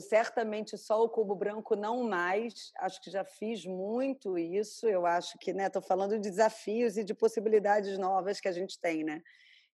certamente 0.00 0.76
só 0.76 1.02
o 1.02 1.08
cubo 1.08 1.34
branco 1.34 1.76
não 1.76 2.02
mais. 2.02 2.72
Acho 2.78 3.00
que 3.00 3.10
já 3.10 3.24
fiz 3.24 3.64
muito 3.64 4.36
isso. 4.36 4.86
Eu 4.88 5.06
acho 5.06 5.38
que, 5.38 5.52
né, 5.52 5.66
estou 5.66 5.82
falando 5.82 6.18
de 6.18 6.30
desafios 6.30 6.96
e 6.96 7.04
de 7.04 7.14
possibilidades 7.14 7.98
novas 7.98 8.40
que 8.40 8.48
a 8.48 8.52
gente 8.52 8.78
tem, 8.80 9.04
né? 9.04 9.22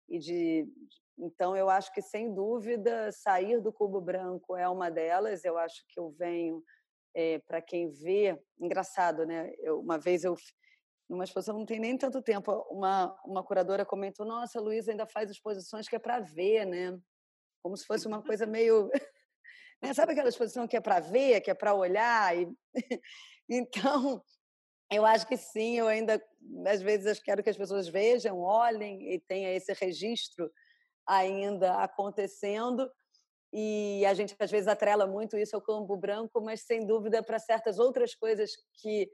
E 0.09 0.19
de 0.19 0.67
então 1.17 1.57
eu 1.57 1.71
acho 1.71 1.93
que 1.93 2.03
sem 2.03 2.35
dúvida 2.35 3.13
sair 3.13 3.61
do 3.61 3.73
cubo 3.73 4.01
branco 4.01 4.57
é 4.57 4.69
uma 4.69 4.91
delas. 4.91 5.45
Eu 5.45 5.57
acho 5.57 5.85
que 5.89 5.99
eu 5.99 6.11
venho 6.11 6.63
é, 7.15 7.39
para 7.41 7.63
quem 7.63 7.89
vê, 7.89 8.39
engraçado, 8.61 9.25
né? 9.27 9.53
Eu, 9.59 9.81
uma 9.81 9.99
vez 9.99 10.25
eu 10.25 10.37
numa 11.09 11.25
exposição 11.25 11.59
não 11.59 11.67
tem 11.67 11.79
nem 11.79 11.97
tanto 11.99 12.23
tempo, 12.23 12.51
uma 12.71 13.17
uma 13.25 13.45
curadora 13.45 13.85
comentou: 13.87 14.27
"Nossa, 14.27 14.61
Luísa 14.61 14.91
ainda 14.91 15.07
faz 15.07 15.31
exposições 15.31 15.89
que 15.89 15.97
é 15.97 15.99
para 15.99 16.21
ver, 16.21 16.67
né?" 16.67 16.99
Como 17.63 17.77
se 17.77 17.87
fosse 17.87 18.07
uma 18.07 18.23
coisa 18.23 18.47
meio 18.47 18.91
né? 19.83 19.95
Sabe 19.95 20.13
aquela 20.13 20.29
exposição 20.29 20.67
que 20.67 20.77
é 20.77 20.81
para 20.81 21.01
ver, 21.01 21.41
que 21.41 21.51
é 21.51 21.55
para 21.55 21.75
olhar? 21.75 22.37
E... 22.37 22.49
então, 23.49 24.23
eu 24.91 25.05
acho 25.05 25.27
que 25.27 25.37
sim, 25.37 25.79
eu 25.79 25.89
ainda, 25.89 26.23
às 26.67 26.81
vezes, 26.81 27.21
quero 27.21 27.43
que 27.43 27.51
as 27.51 27.57
pessoas 27.57 27.89
vejam, 27.89 28.39
olhem 28.41 29.13
e 29.13 29.21
tenha 29.21 29.53
esse 29.53 29.73
registro 29.73 30.51
ainda 31.07 31.83
acontecendo. 31.83 32.91
E 33.53 34.05
a 34.07 34.15
gente, 34.15 34.35
às 34.39 34.51
vezes, 34.51 34.67
atrela 34.67 35.07
muito 35.07 35.37
isso 35.37 35.55
ao 35.55 35.63
campo 35.63 35.97
branco, 35.97 36.41
mas, 36.41 36.63
sem 36.63 36.87
dúvida, 36.87 37.23
para 37.23 37.39
certas 37.39 37.79
outras 37.79 38.15
coisas 38.15 38.51
que 38.81 39.11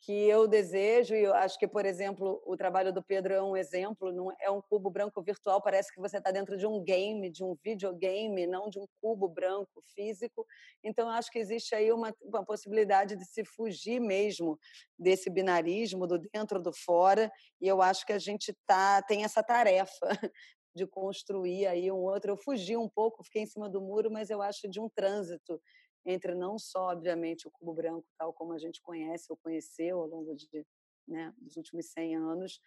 que 0.00 0.12
eu 0.28 0.46
desejo, 0.46 1.14
e 1.14 1.24
eu 1.24 1.34
acho 1.34 1.58
que, 1.58 1.66
por 1.66 1.84
exemplo, 1.84 2.40
o 2.46 2.56
trabalho 2.56 2.92
do 2.92 3.02
Pedro 3.02 3.34
é 3.34 3.42
um 3.42 3.56
exemplo, 3.56 4.12
não 4.12 4.30
é 4.40 4.50
um 4.50 4.60
cubo 4.60 4.90
branco 4.90 5.22
virtual, 5.22 5.60
parece 5.60 5.92
que 5.92 6.00
você 6.00 6.18
está 6.18 6.30
dentro 6.30 6.56
de 6.56 6.66
um 6.66 6.82
game, 6.82 7.30
de 7.30 7.42
um 7.42 7.56
videogame, 7.64 8.46
não 8.46 8.68
de 8.68 8.78
um 8.78 8.86
cubo 9.00 9.28
branco 9.28 9.82
físico. 9.94 10.46
Então, 10.84 11.08
acho 11.08 11.30
que 11.30 11.38
existe 11.38 11.74
aí 11.74 11.90
uma, 11.92 12.14
uma 12.22 12.44
possibilidade 12.44 13.16
de 13.16 13.24
se 13.24 13.44
fugir 13.44 14.00
mesmo 14.00 14.58
desse 14.98 15.28
binarismo 15.30 16.06
do 16.06 16.18
dentro 16.18 16.60
do 16.62 16.72
fora, 16.72 17.30
e 17.60 17.66
eu 17.66 17.82
acho 17.82 18.06
que 18.06 18.12
a 18.12 18.18
gente 18.18 18.54
tá, 18.66 19.02
tem 19.02 19.24
essa 19.24 19.42
tarefa 19.42 20.06
de 20.74 20.86
construir 20.86 21.66
aí 21.66 21.90
um 21.90 21.96
outro. 21.96 22.32
Eu 22.32 22.36
fugi 22.36 22.76
um 22.76 22.88
pouco, 22.88 23.24
fiquei 23.24 23.42
em 23.42 23.46
cima 23.46 23.68
do 23.68 23.80
muro, 23.80 24.10
mas 24.10 24.30
eu 24.30 24.42
acho 24.42 24.68
de 24.68 24.78
um 24.78 24.88
trânsito 24.88 25.60
entre 26.06 26.34
não 26.34 26.58
só, 26.58 26.92
obviamente, 26.92 27.48
o 27.48 27.50
cubo 27.50 27.74
branco, 27.74 28.06
tal 28.16 28.32
como 28.32 28.52
a 28.52 28.58
gente 28.58 28.80
conhece 28.80 29.26
ou 29.28 29.36
conheceu 29.36 30.00
ao 30.00 30.06
longo 30.06 30.34
de, 30.34 30.64
né, 31.06 31.34
dos 31.36 31.56
últimos 31.56 31.86
100 31.86 32.16
anos, 32.16 32.60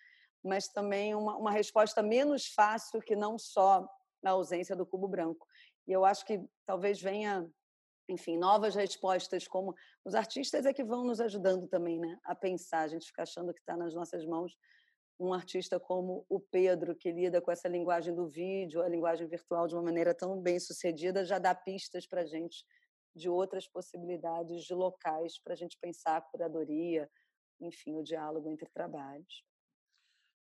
mas 0.43 0.67
também 0.67 1.15
uma, 1.15 1.37
uma 1.37 1.51
resposta 1.51 2.03
menos 2.03 2.47
fácil 2.47 2.99
que 3.01 3.15
não 3.15 3.39
só 3.39 3.87
a 4.25 4.29
ausência 4.29 4.75
do 4.75 4.85
cubo 4.85 5.07
branco. 5.07 5.47
E 5.87 5.91
eu 5.91 6.03
acho 6.03 6.25
que 6.25 6.43
talvez 6.65 7.01
venha, 7.01 7.49
enfim, 8.09 8.37
novas 8.37 8.75
respostas, 8.75 9.47
como 9.47 9.73
os 10.03 10.13
artistas 10.13 10.65
é 10.65 10.73
que 10.73 10.83
vão 10.83 11.05
nos 11.05 11.21
ajudando 11.21 11.65
também 11.67 11.97
né, 11.97 12.19
a 12.25 12.35
pensar, 12.35 12.81
a 12.81 12.87
gente 12.87 13.07
fica 13.07 13.23
achando 13.23 13.53
que 13.53 13.61
está 13.61 13.77
nas 13.77 13.93
nossas 13.93 14.25
mãos 14.25 14.57
um 15.17 15.33
artista 15.33 15.77
como 15.79 16.25
o 16.29 16.39
Pedro, 16.39 16.95
que 16.95 17.11
lida 17.11 17.41
com 17.41 17.51
essa 17.51 17.67
linguagem 17.67 18.15
do 18.15 18.25
vídeo, 18.25 18.81
a 18.81 18.87
linguagem 18.87 19.27
virtual 19.27 19.67
de 19.67 19.75
uma 19.75 19.83
maneira 19.83 20.13
tão 20.13 20.39
bem 20.39 20.57
sucedida, 20.59 21.25
já 21.25 21.37
dá 21.37 21.53
pistas 21.53 22.07
para 22.07 22.21
a 22.21 22.25
gente 22.25 22.65
de 23.19 23.29
outras 23.29 23.67
possibilidades 23.67 24.63
de 24.63 24.73
locais 24.73 25.37
para 25.37 25.53
a 25.53 25.55
gente 25.55 25.77
pensar 25.79 26.17
a 26.17 26.21
curadoria, 26.21 27.09
enfim, 27.59 27.95
o 27.95 28.03
diálogo 28.03 28.49
entre 28.49 28.69
trabalhos. 28.69 29.43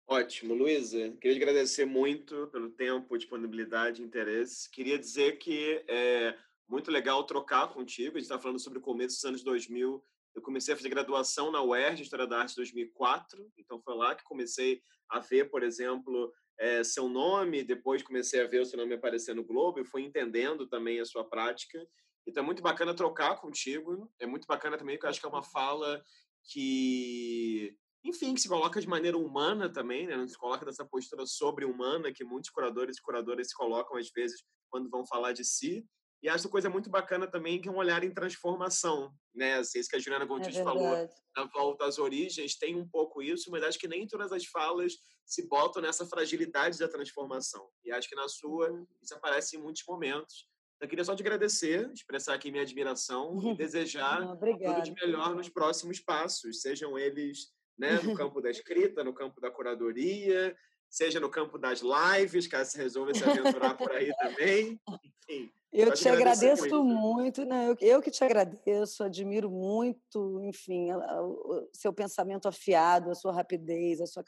Ótimo, 0.07 0.55
Luísa. 0.55 1.11
Queria 1.21 1.37
agradecer 1.37 1.85
muito 1.85 2.49
pelo 2.49 2.71
tempo, 2.71 3.17
disponibilidade, 3.17 4.03
interesse. 4.03 4.71
Queria 4.71 4.99
dizer 4.99 5.39
que 5.39 5.85
é 5.89 6.37
muito 6.69 6.91
legal 6.91 7.25
trocar 7.25 7.73
contigo. 7.73 8.17
A 8.17 8.21
gente 8.21 8.23
está 8.23 8.39
falando 8.39 8.59
sobre 8.59 8.79
o 8.79 8.83
começo 8.83 9.17
dos 9.17 9.25
anos 9.25 9.43
2000. 9.43 10.05
Eu 10.35 10.43
comecei 10.43 10.75
a 10.75 10.77
fazer 10.77 10.89
graduação 10.89 11.51
na 11.51 11.63
UERJ, 11.63 12.03
História 12.03 12.27
da 12.27 12.39
Arte, 12.39 12.53
em 12.53 12.57
2004. 12.57 13.53
Então, 13.59 13.81
foi 13.81 13.95
lá 13.95 14.15
que 14.15 14.25
comecei 14.25 14.83
a 15.09 15.19
ver, 15.19 15.51
por 15.51 15.63
exemplo, 15.63 16.33
é, 16.59 16.83
seu 16.83 17.09
nome. 17.09 17.63
Depois 17.63 18.03
comecei 18.03 18.41
a 18.43 18.47
ver 18.47 18.61
o 18.61 18.67
seu 18.67 18.79
nome 18.79 18.95
aparecer 18.95 19.35
no 19.35 19.45
Globo 19.45 19.81
e 19.81 19.85
fui 19.85 20.03
entendendo 20.03 20.67
também 20.67 21.01
a 21.01 21.05
sua 21.05 21.25
prática. 21.25 21.87
Então 22.27 22.43
é 22.43 22.47
muito 22.47 22.63
bacana 22.63 22.95
trocar 22.95 23.41
contigo. 23.41 24.11
É 24.21 24.27
muito 24.27 24.47
bacana 24.47 24.79
também, 24.79 24.97
porque 24.97 25.07
eu 25.07 25.11
acho 25.11 25.21
que 25.21 25.27
é 25.27 25.29
uma 25.29 25.43
fala 25.43 26.03
que, 26.45 27.77
enfim, 28.05 28.35
que 28.35 28.41
se 28.41 28.49
coloca 28.49 28.81
de 28.81 28.89
maneira 28.89 29.17
humana 29.17 29.73
também, 29.73 30.07
né? 30.07 30.17
Não 30.17 30.29
se 30.29 30.39
coloca 30.39 30.65
dessa 30.65 30.85
postura 30.85 31.27
sobre-humana 31.27 32.13
que 32.13 32.25
muitos 32.25 32.51
curadores 32.51 32.97
e 32.97 33.03
curadoras 33.03 33.49
se 33.49 33.55
colocam 33.55 33.97
às 33.97 34.11
vezes 34.11 34.43
quando 34.71 34.89
vão 34.89 35.07
falar 35.07 35.33
de 35.33 35.45
si. 35.45 35.85
E 36.23 36.29
acho 36.29 36.49
coisa 36.49 36.71
muito 36.71 36.89
bacana 36.89 37.27
também 37.27 37.61
que 37.61 37.69
é 37.69 37.73
um 37.73 37.79
olhar 37.79 38.05
em 38.05 38.15
transformação, 38.15 39.13
né? 39.35 39.55
Assim, 39.55 39.81
isso 39.81 39.91
que 39.91 39.97
a 39.97 39.99
Juliana 39.99 40.25
Gontijo 40.25 40.61
é 40.61 40.63
falou 40.63 41.09
na 41.37 41.45
volta 41.47 41.85
às 41.85 41.99
origens 41.99 42.57
tem 42.57 42.77
um 42.77 42.89
pouco 42.89 43.21
isso, 43.21 43.51
mas 43.51 43.65
acho 43.65 43.79
que 43.79 43.89
nem 43.89 44.07
todas 44.07 44.31
as 44.31 44.45
falas 44.47 44.93
se 45.27 45.49
botam 45.49 45.83
nessa 45.83 46.07
fragilidade 46.07 46.79
da 46.79 46.89
transformação. 46.89 47.69
E 47.85 47.91
acho 47.91 48.09
que 48.09 48.15
na 48.15 48.29
sua 48.29 48.71
uhum. 48.71 48.87
isso 49.03 49.15
aparece 49.15 49.57
em 49.57 49.61
muitos 49.61 49.83
momentos. 49.89 50.47
Eu 50.83 50.89
queria 50.89 51.05
só 51.05 51.15
te 51.15 51.23
agradecer, 51.23 51.89
expressar 51.93 52.35
aqui 52.35 52.51
minha 52.51 52.65
admiração 52.65 53.41
e 53.41 53.55
desejar 53.57 54.37
tudo 54.37 54.83
de 54.83 54.93
melhor 54.93 55.33
nos 55.33 55.49
próximos 55.49 56.01
passos, 56.01 56.61
sejam 56.61 56.99
eles 56.99 57.53
né, 57.79 58.01
no 58.03 58.15
campo 58.19 58.41
da 58.41 58.51
escrita, 58.51 59.05
no 59.05 59.15
campo 59.15 59.41
da 59.41 59.49
curadoria, 59.49 60.57
seja 60.91 61.21
no 61.21 61.31
campo 61.31 61.57
das 61.57 61.81
lives, 61.81 62.49
caso 62.49 62.73
você 62.73 62.83
resolva 62.83 63.15
se 63.15 63.23
aventurar 63.23 63.77
por 63.77 63.93
aí 63.93 64.13
também. 64.17 64.81
Enfim. 65.29 65.53
Eu 65.73 65.95
te 65.95 66.07
agradeço 66.07 66.85
muito, 66.85 66.85
muito 66.85 67.45
né? 67.47 67.71
Eu, 67.71 67.77
eu, 67.81 68.03
que 68.03 68.11
te 68.11 68.23
agradeço, 68.23 69.03
admiro 69.03 69.51
muito, 69.51 70.43
enfim, 70.43 70.93
o 70.93 71.67
seu 71.73 71.95
pensamento 71.95 72.47
afiado, 72.47 73.11
a 73.11 73.15
sua 73.15 73.33
rapidez, 73.33 73.99
a 73.99 74.07
sua, 74.07 74.23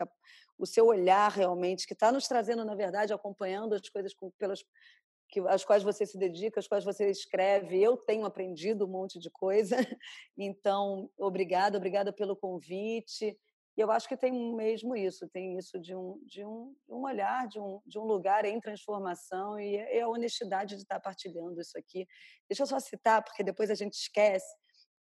o 0.57 0.65
seu 0.65 0.87
olhar 0.87 1.31
realmente, 1.31 1.87
que 1.87 1.93
está 1.93 2.11
nos 2.11 2.27
trazendo, 2.27 2.65
na 2.65 2.75
verdade, 2.75 3.13
acompanhando 3.13 3.75
as 3.75 3.87
coisas 3.91 4.15
com, 4.15 4.31
pelas, 4.39 4.65
que, 5.35 5.41
às 5.49 5.65
quais 5.65 5.83
você 5.83 6.07
se 6.07 6.17
dedica, 6.17 6.61
às 6.61 6.69
quais 6.69 6.85
você 6.85 7.11
escreve. 7.11 7.83
Eu 7.83 7.97
tenho 7.97 8.25
aprendido 8.25 8.85
um 8.85 8.89
monte 8.89 9.19
de 9.19 9.29
coisa, 9.31 9.77
então, 10.39 11.11
obrigada, 11.19 11.77
obrigada 11.77 12.13
pelo 12.13 12.37
convite. 12.37 13.37
E 13.77 13.81
eu 13.81 13.91
acho 13.91 14.09
que 14.09 14.17
tem 14.17 14.55
mesmo 14.55 14.95
isso, 14.95 15.29
tem 15.29 15.59
isso 15.59 15.81
de 15.81 15.97
um, 15.97 16.21
de 16.25 16.45
um, 16.45 16.73
um 16.89 17.03
olhar, 17.03 17.49
de 17.49 17.59
um, 17.59 17.81
de 17.85 17.99
um 17.99 18.05
lugar 18.05 18.45
em 18.45 18.61
transformação 18.61 19.59
e 19.59 19.75
é 19.75 20.03
a 20.03 20.09
honestidade 20.09 20.77
de 20.77 20.83
estar 20.83 21.01
partilhando 21.01 21.61
isso 21.61 21.77
aqui. 21.77 22.07
Deixa 22.49 22.63
eu 22.63 22.67
só 22.69 22.79
citar, 22.79 23.25
porque 23.25 23.43
depois 23.43 23.71
a 23.71 23.75
gente 23.75 23.95
esquece. 23.95 24.47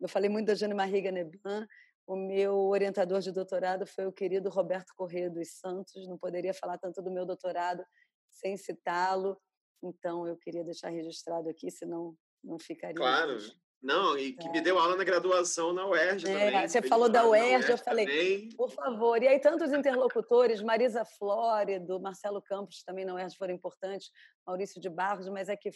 Eu 0.02 0.10
falei 0.10 0.28
muito 0.28 0.48
da 0.48 0.56
Jane 0.56 0.74
Marie 0.74 1.02
Ganeban, 1.04 1.68
o 2.08 2.16
meu 2.16 2.58
orientador 2.58 3.20
de 3.20 3.32
doutorado 3.32 3.86
foi 3.86 4.08
o 4.08 4.12
querido 4.12 4.50
Roberto 4.50 4.92
Corrêa 4.96 5.30
dos 5.30 5.52
Santos, 5.60 6.08
não 6.08 6.18
poderia 6.18 6.54
falar 6.54 6.80
tanto 6.80 7.00
do 7.00 7.12
meu 7.12 7.28
doutorado 7.28 7.86
sem 8.32 8.58
citá-lo. 8.58 9.40
Então, 9.84 10.26
eu 10.28 10.38
queria 10.38 10.64
deixar 10.64 10.90
registrado 10.90 11.50
aqui, 11.50 11.70
senão 11.70 12.16
não 12.44 12.58
ficaria. 12.58 12.96
Claro. 12.96 13.38
Não, 13.82 14.18
e 14.18 14.32
que 14.32 14.48
é. 14.48 14.52
me 14.52 14.62
deu 14.62 14.80
aula 14.80 14.96
na 14.96 15.04
graduação 15.04 15.74
na 15.74 15.86
UERJ 15.86 16.26
é, 16.30 16.52
também. 16.52 16.68
Você 16.70 16.82
falou 16.82 17.10
da 17.10 17.28
UERJ, 17.28 17.50
UERJ, 17.50 17.72
eu 17.72 17.78
falei, 17.78 18.06
também. 18.06 18.50
por 18.56 18.72
favor. 18.72 19.22
E 19.22 19.28
aí, 19.28 19.38
tantos 19.40 19.74
interlocutores, 19.74 20.62
Marisa 20.62 21.04
Flórido, 21.04 22.00
Marcelo 22.00 22.42
Campos, 22.42 22.82
também 22.84 23.04
na 23.04 23.14
UERJ 23.14 23.36
foram 23.36 23.54
importantes, 23.54 24.10
Maurício 24.48 24.80
de 24.80 24.90
Barros, 24.90 25.28
mas 25.28 25.50
é 25.50 25.58
que 25.58 25.70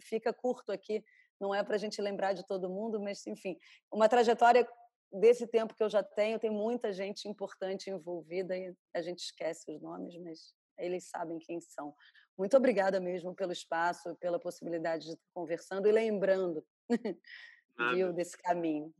fica 0.00 0.32
curto 0.32 0.72
aqui, 0.72 1.04
não 1.38 1.54
é 1.54 1.62
para 1.62 1.74
a 1.74 1.78
gente 1.78 2.00
lembrar 2.00 2.32
de 2.32 2.46
todo 2.46 2.70
mundo, 2.70 2.98
mas, 2.98 3.26
enfim, 3.26 3.58
uma 3.92 4.08
trajetória 4.08 4.66
desse 5.12 5.46
tempo 5.46 5.74
que 5.74 5.82
eu 5.82 5.90
já 5.90 6.02
tenho, 6.02 6.38
tem 6.38 6.50
muita 6.50 6.90
gente 6.90 7.28
importante 7.28 7.90
envolvida 7.90 8.56
e 8.56 8.74
a 8.94 9.02
gente 9.02 9.18
esquece 9.18 9.70
os 9.70 9.80
nomes, 9.82 10.16
mas 10.22 10.54
eles 10.78 11.08
sabem 11.08 11.38
quem 11.38 11.60
são. 11.60 11.94
Muito 12.38 12.56
obrigada 12.56 13.00
mesmo 13.00 13.34
pelo 13.34 13.52
espaço, 13.52 14.14
pela 14.16 14.38
possibilidade 14.38 15.06
de 15.06 15.12
estar 15.12 15.24
conversando 15.32 15.88
e 15.88 15.92
lembrando 15.92 16.64
viu, 17.94 18.12
desse 18.12 18.36
caminho. 18.36 18.92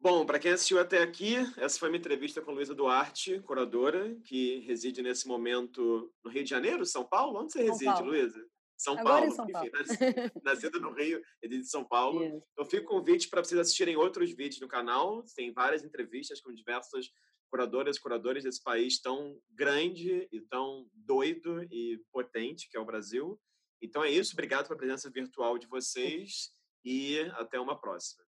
Bom, 0.00 0.24
para 0.24 0.38
quem 0.38 0.52
assistiu 0.52 0.78
até 0.78 1.02
aqui, 1.02 1.36
essa 1.56 1.78
foi 1.78 1.88
minha 1.88 1.98
entrevista 1.98 2.40
com 2.40 2.52
Luísa 2.52 2.74
Duarte, 2.74 3.40
curadora, 3.40 4.14
que 4.24 4.60
reside 4.60 5.02
nesse 5.02 5.26
momento 5.26 6.12
no 6.22 6.30
Rio 6.30 6.44
de 6.44 6.50
Janeiro, 6.50 6.86
São 6.86 7.04
Paulo? 7.04 7.40
Onde 7.40 7.52
você 7.52 7.62
reside, 7.64 8.02
Luísa? 8.02 8.40
São 8.76 8.96
Agora 8.96 9.26
Paulo. 9.26 9.26
em 9.26 9.30
São 9.32 9.46
Paulo. 9.48 9.68
Enfim, 9.68 10.40
nascido 10.44 10.80
no 10.80 10.92
Rio, 10.92 11.20
ele 11.42 11.56
é 11.56 11.58
de 11.58 11.66
São 11.66 11.84
Paulo. 11.84 12.22
Isso. 12.22 12.44
Então, 12.52 12.64
fico 12.64 12.86
convite 12.86 13.28
para 13.28 13.42
vocês 13.42 13.60
assistirem 13.60 13.96
outros 13.96 14.30
vídeos 14.30 14.60
no 14.60 14.68
canal. 14.68 15.24
Tem 15.34 15.52
várias 15.52 15.82
entrevistas 15.82 16.40
com 16.40 16.54
diversas 16.54 17.10
curadoras 17.50 17.98
curadores 17.98 18.44
desse 18.44 18.62
país 18.62 19.00
tão 19.00 19.40
grande 19.50 20.28
e 20.30 20.40
tão 20.40 20.88
doido 20.92 21.62
e 21.64 22.00
potente 22.12 22.68
que 22.70 22.76
é 22.76 22.80
o 22.80 22.84
Brasil. 22.84 23.40
Então 23.80 24.02
é 24.02 24.10
isso. 24.10 24.32
Obrigado 24.32 24.66
pela 24.66 24.78
presença 24.78 25.10
virtual 25.10 25.58
de 25.58 25.66
vocês 25.66 26.52
e 26.84 27.20
até 27.34 27.60
uma 27.60 27.78
próxima. 27.78 28.24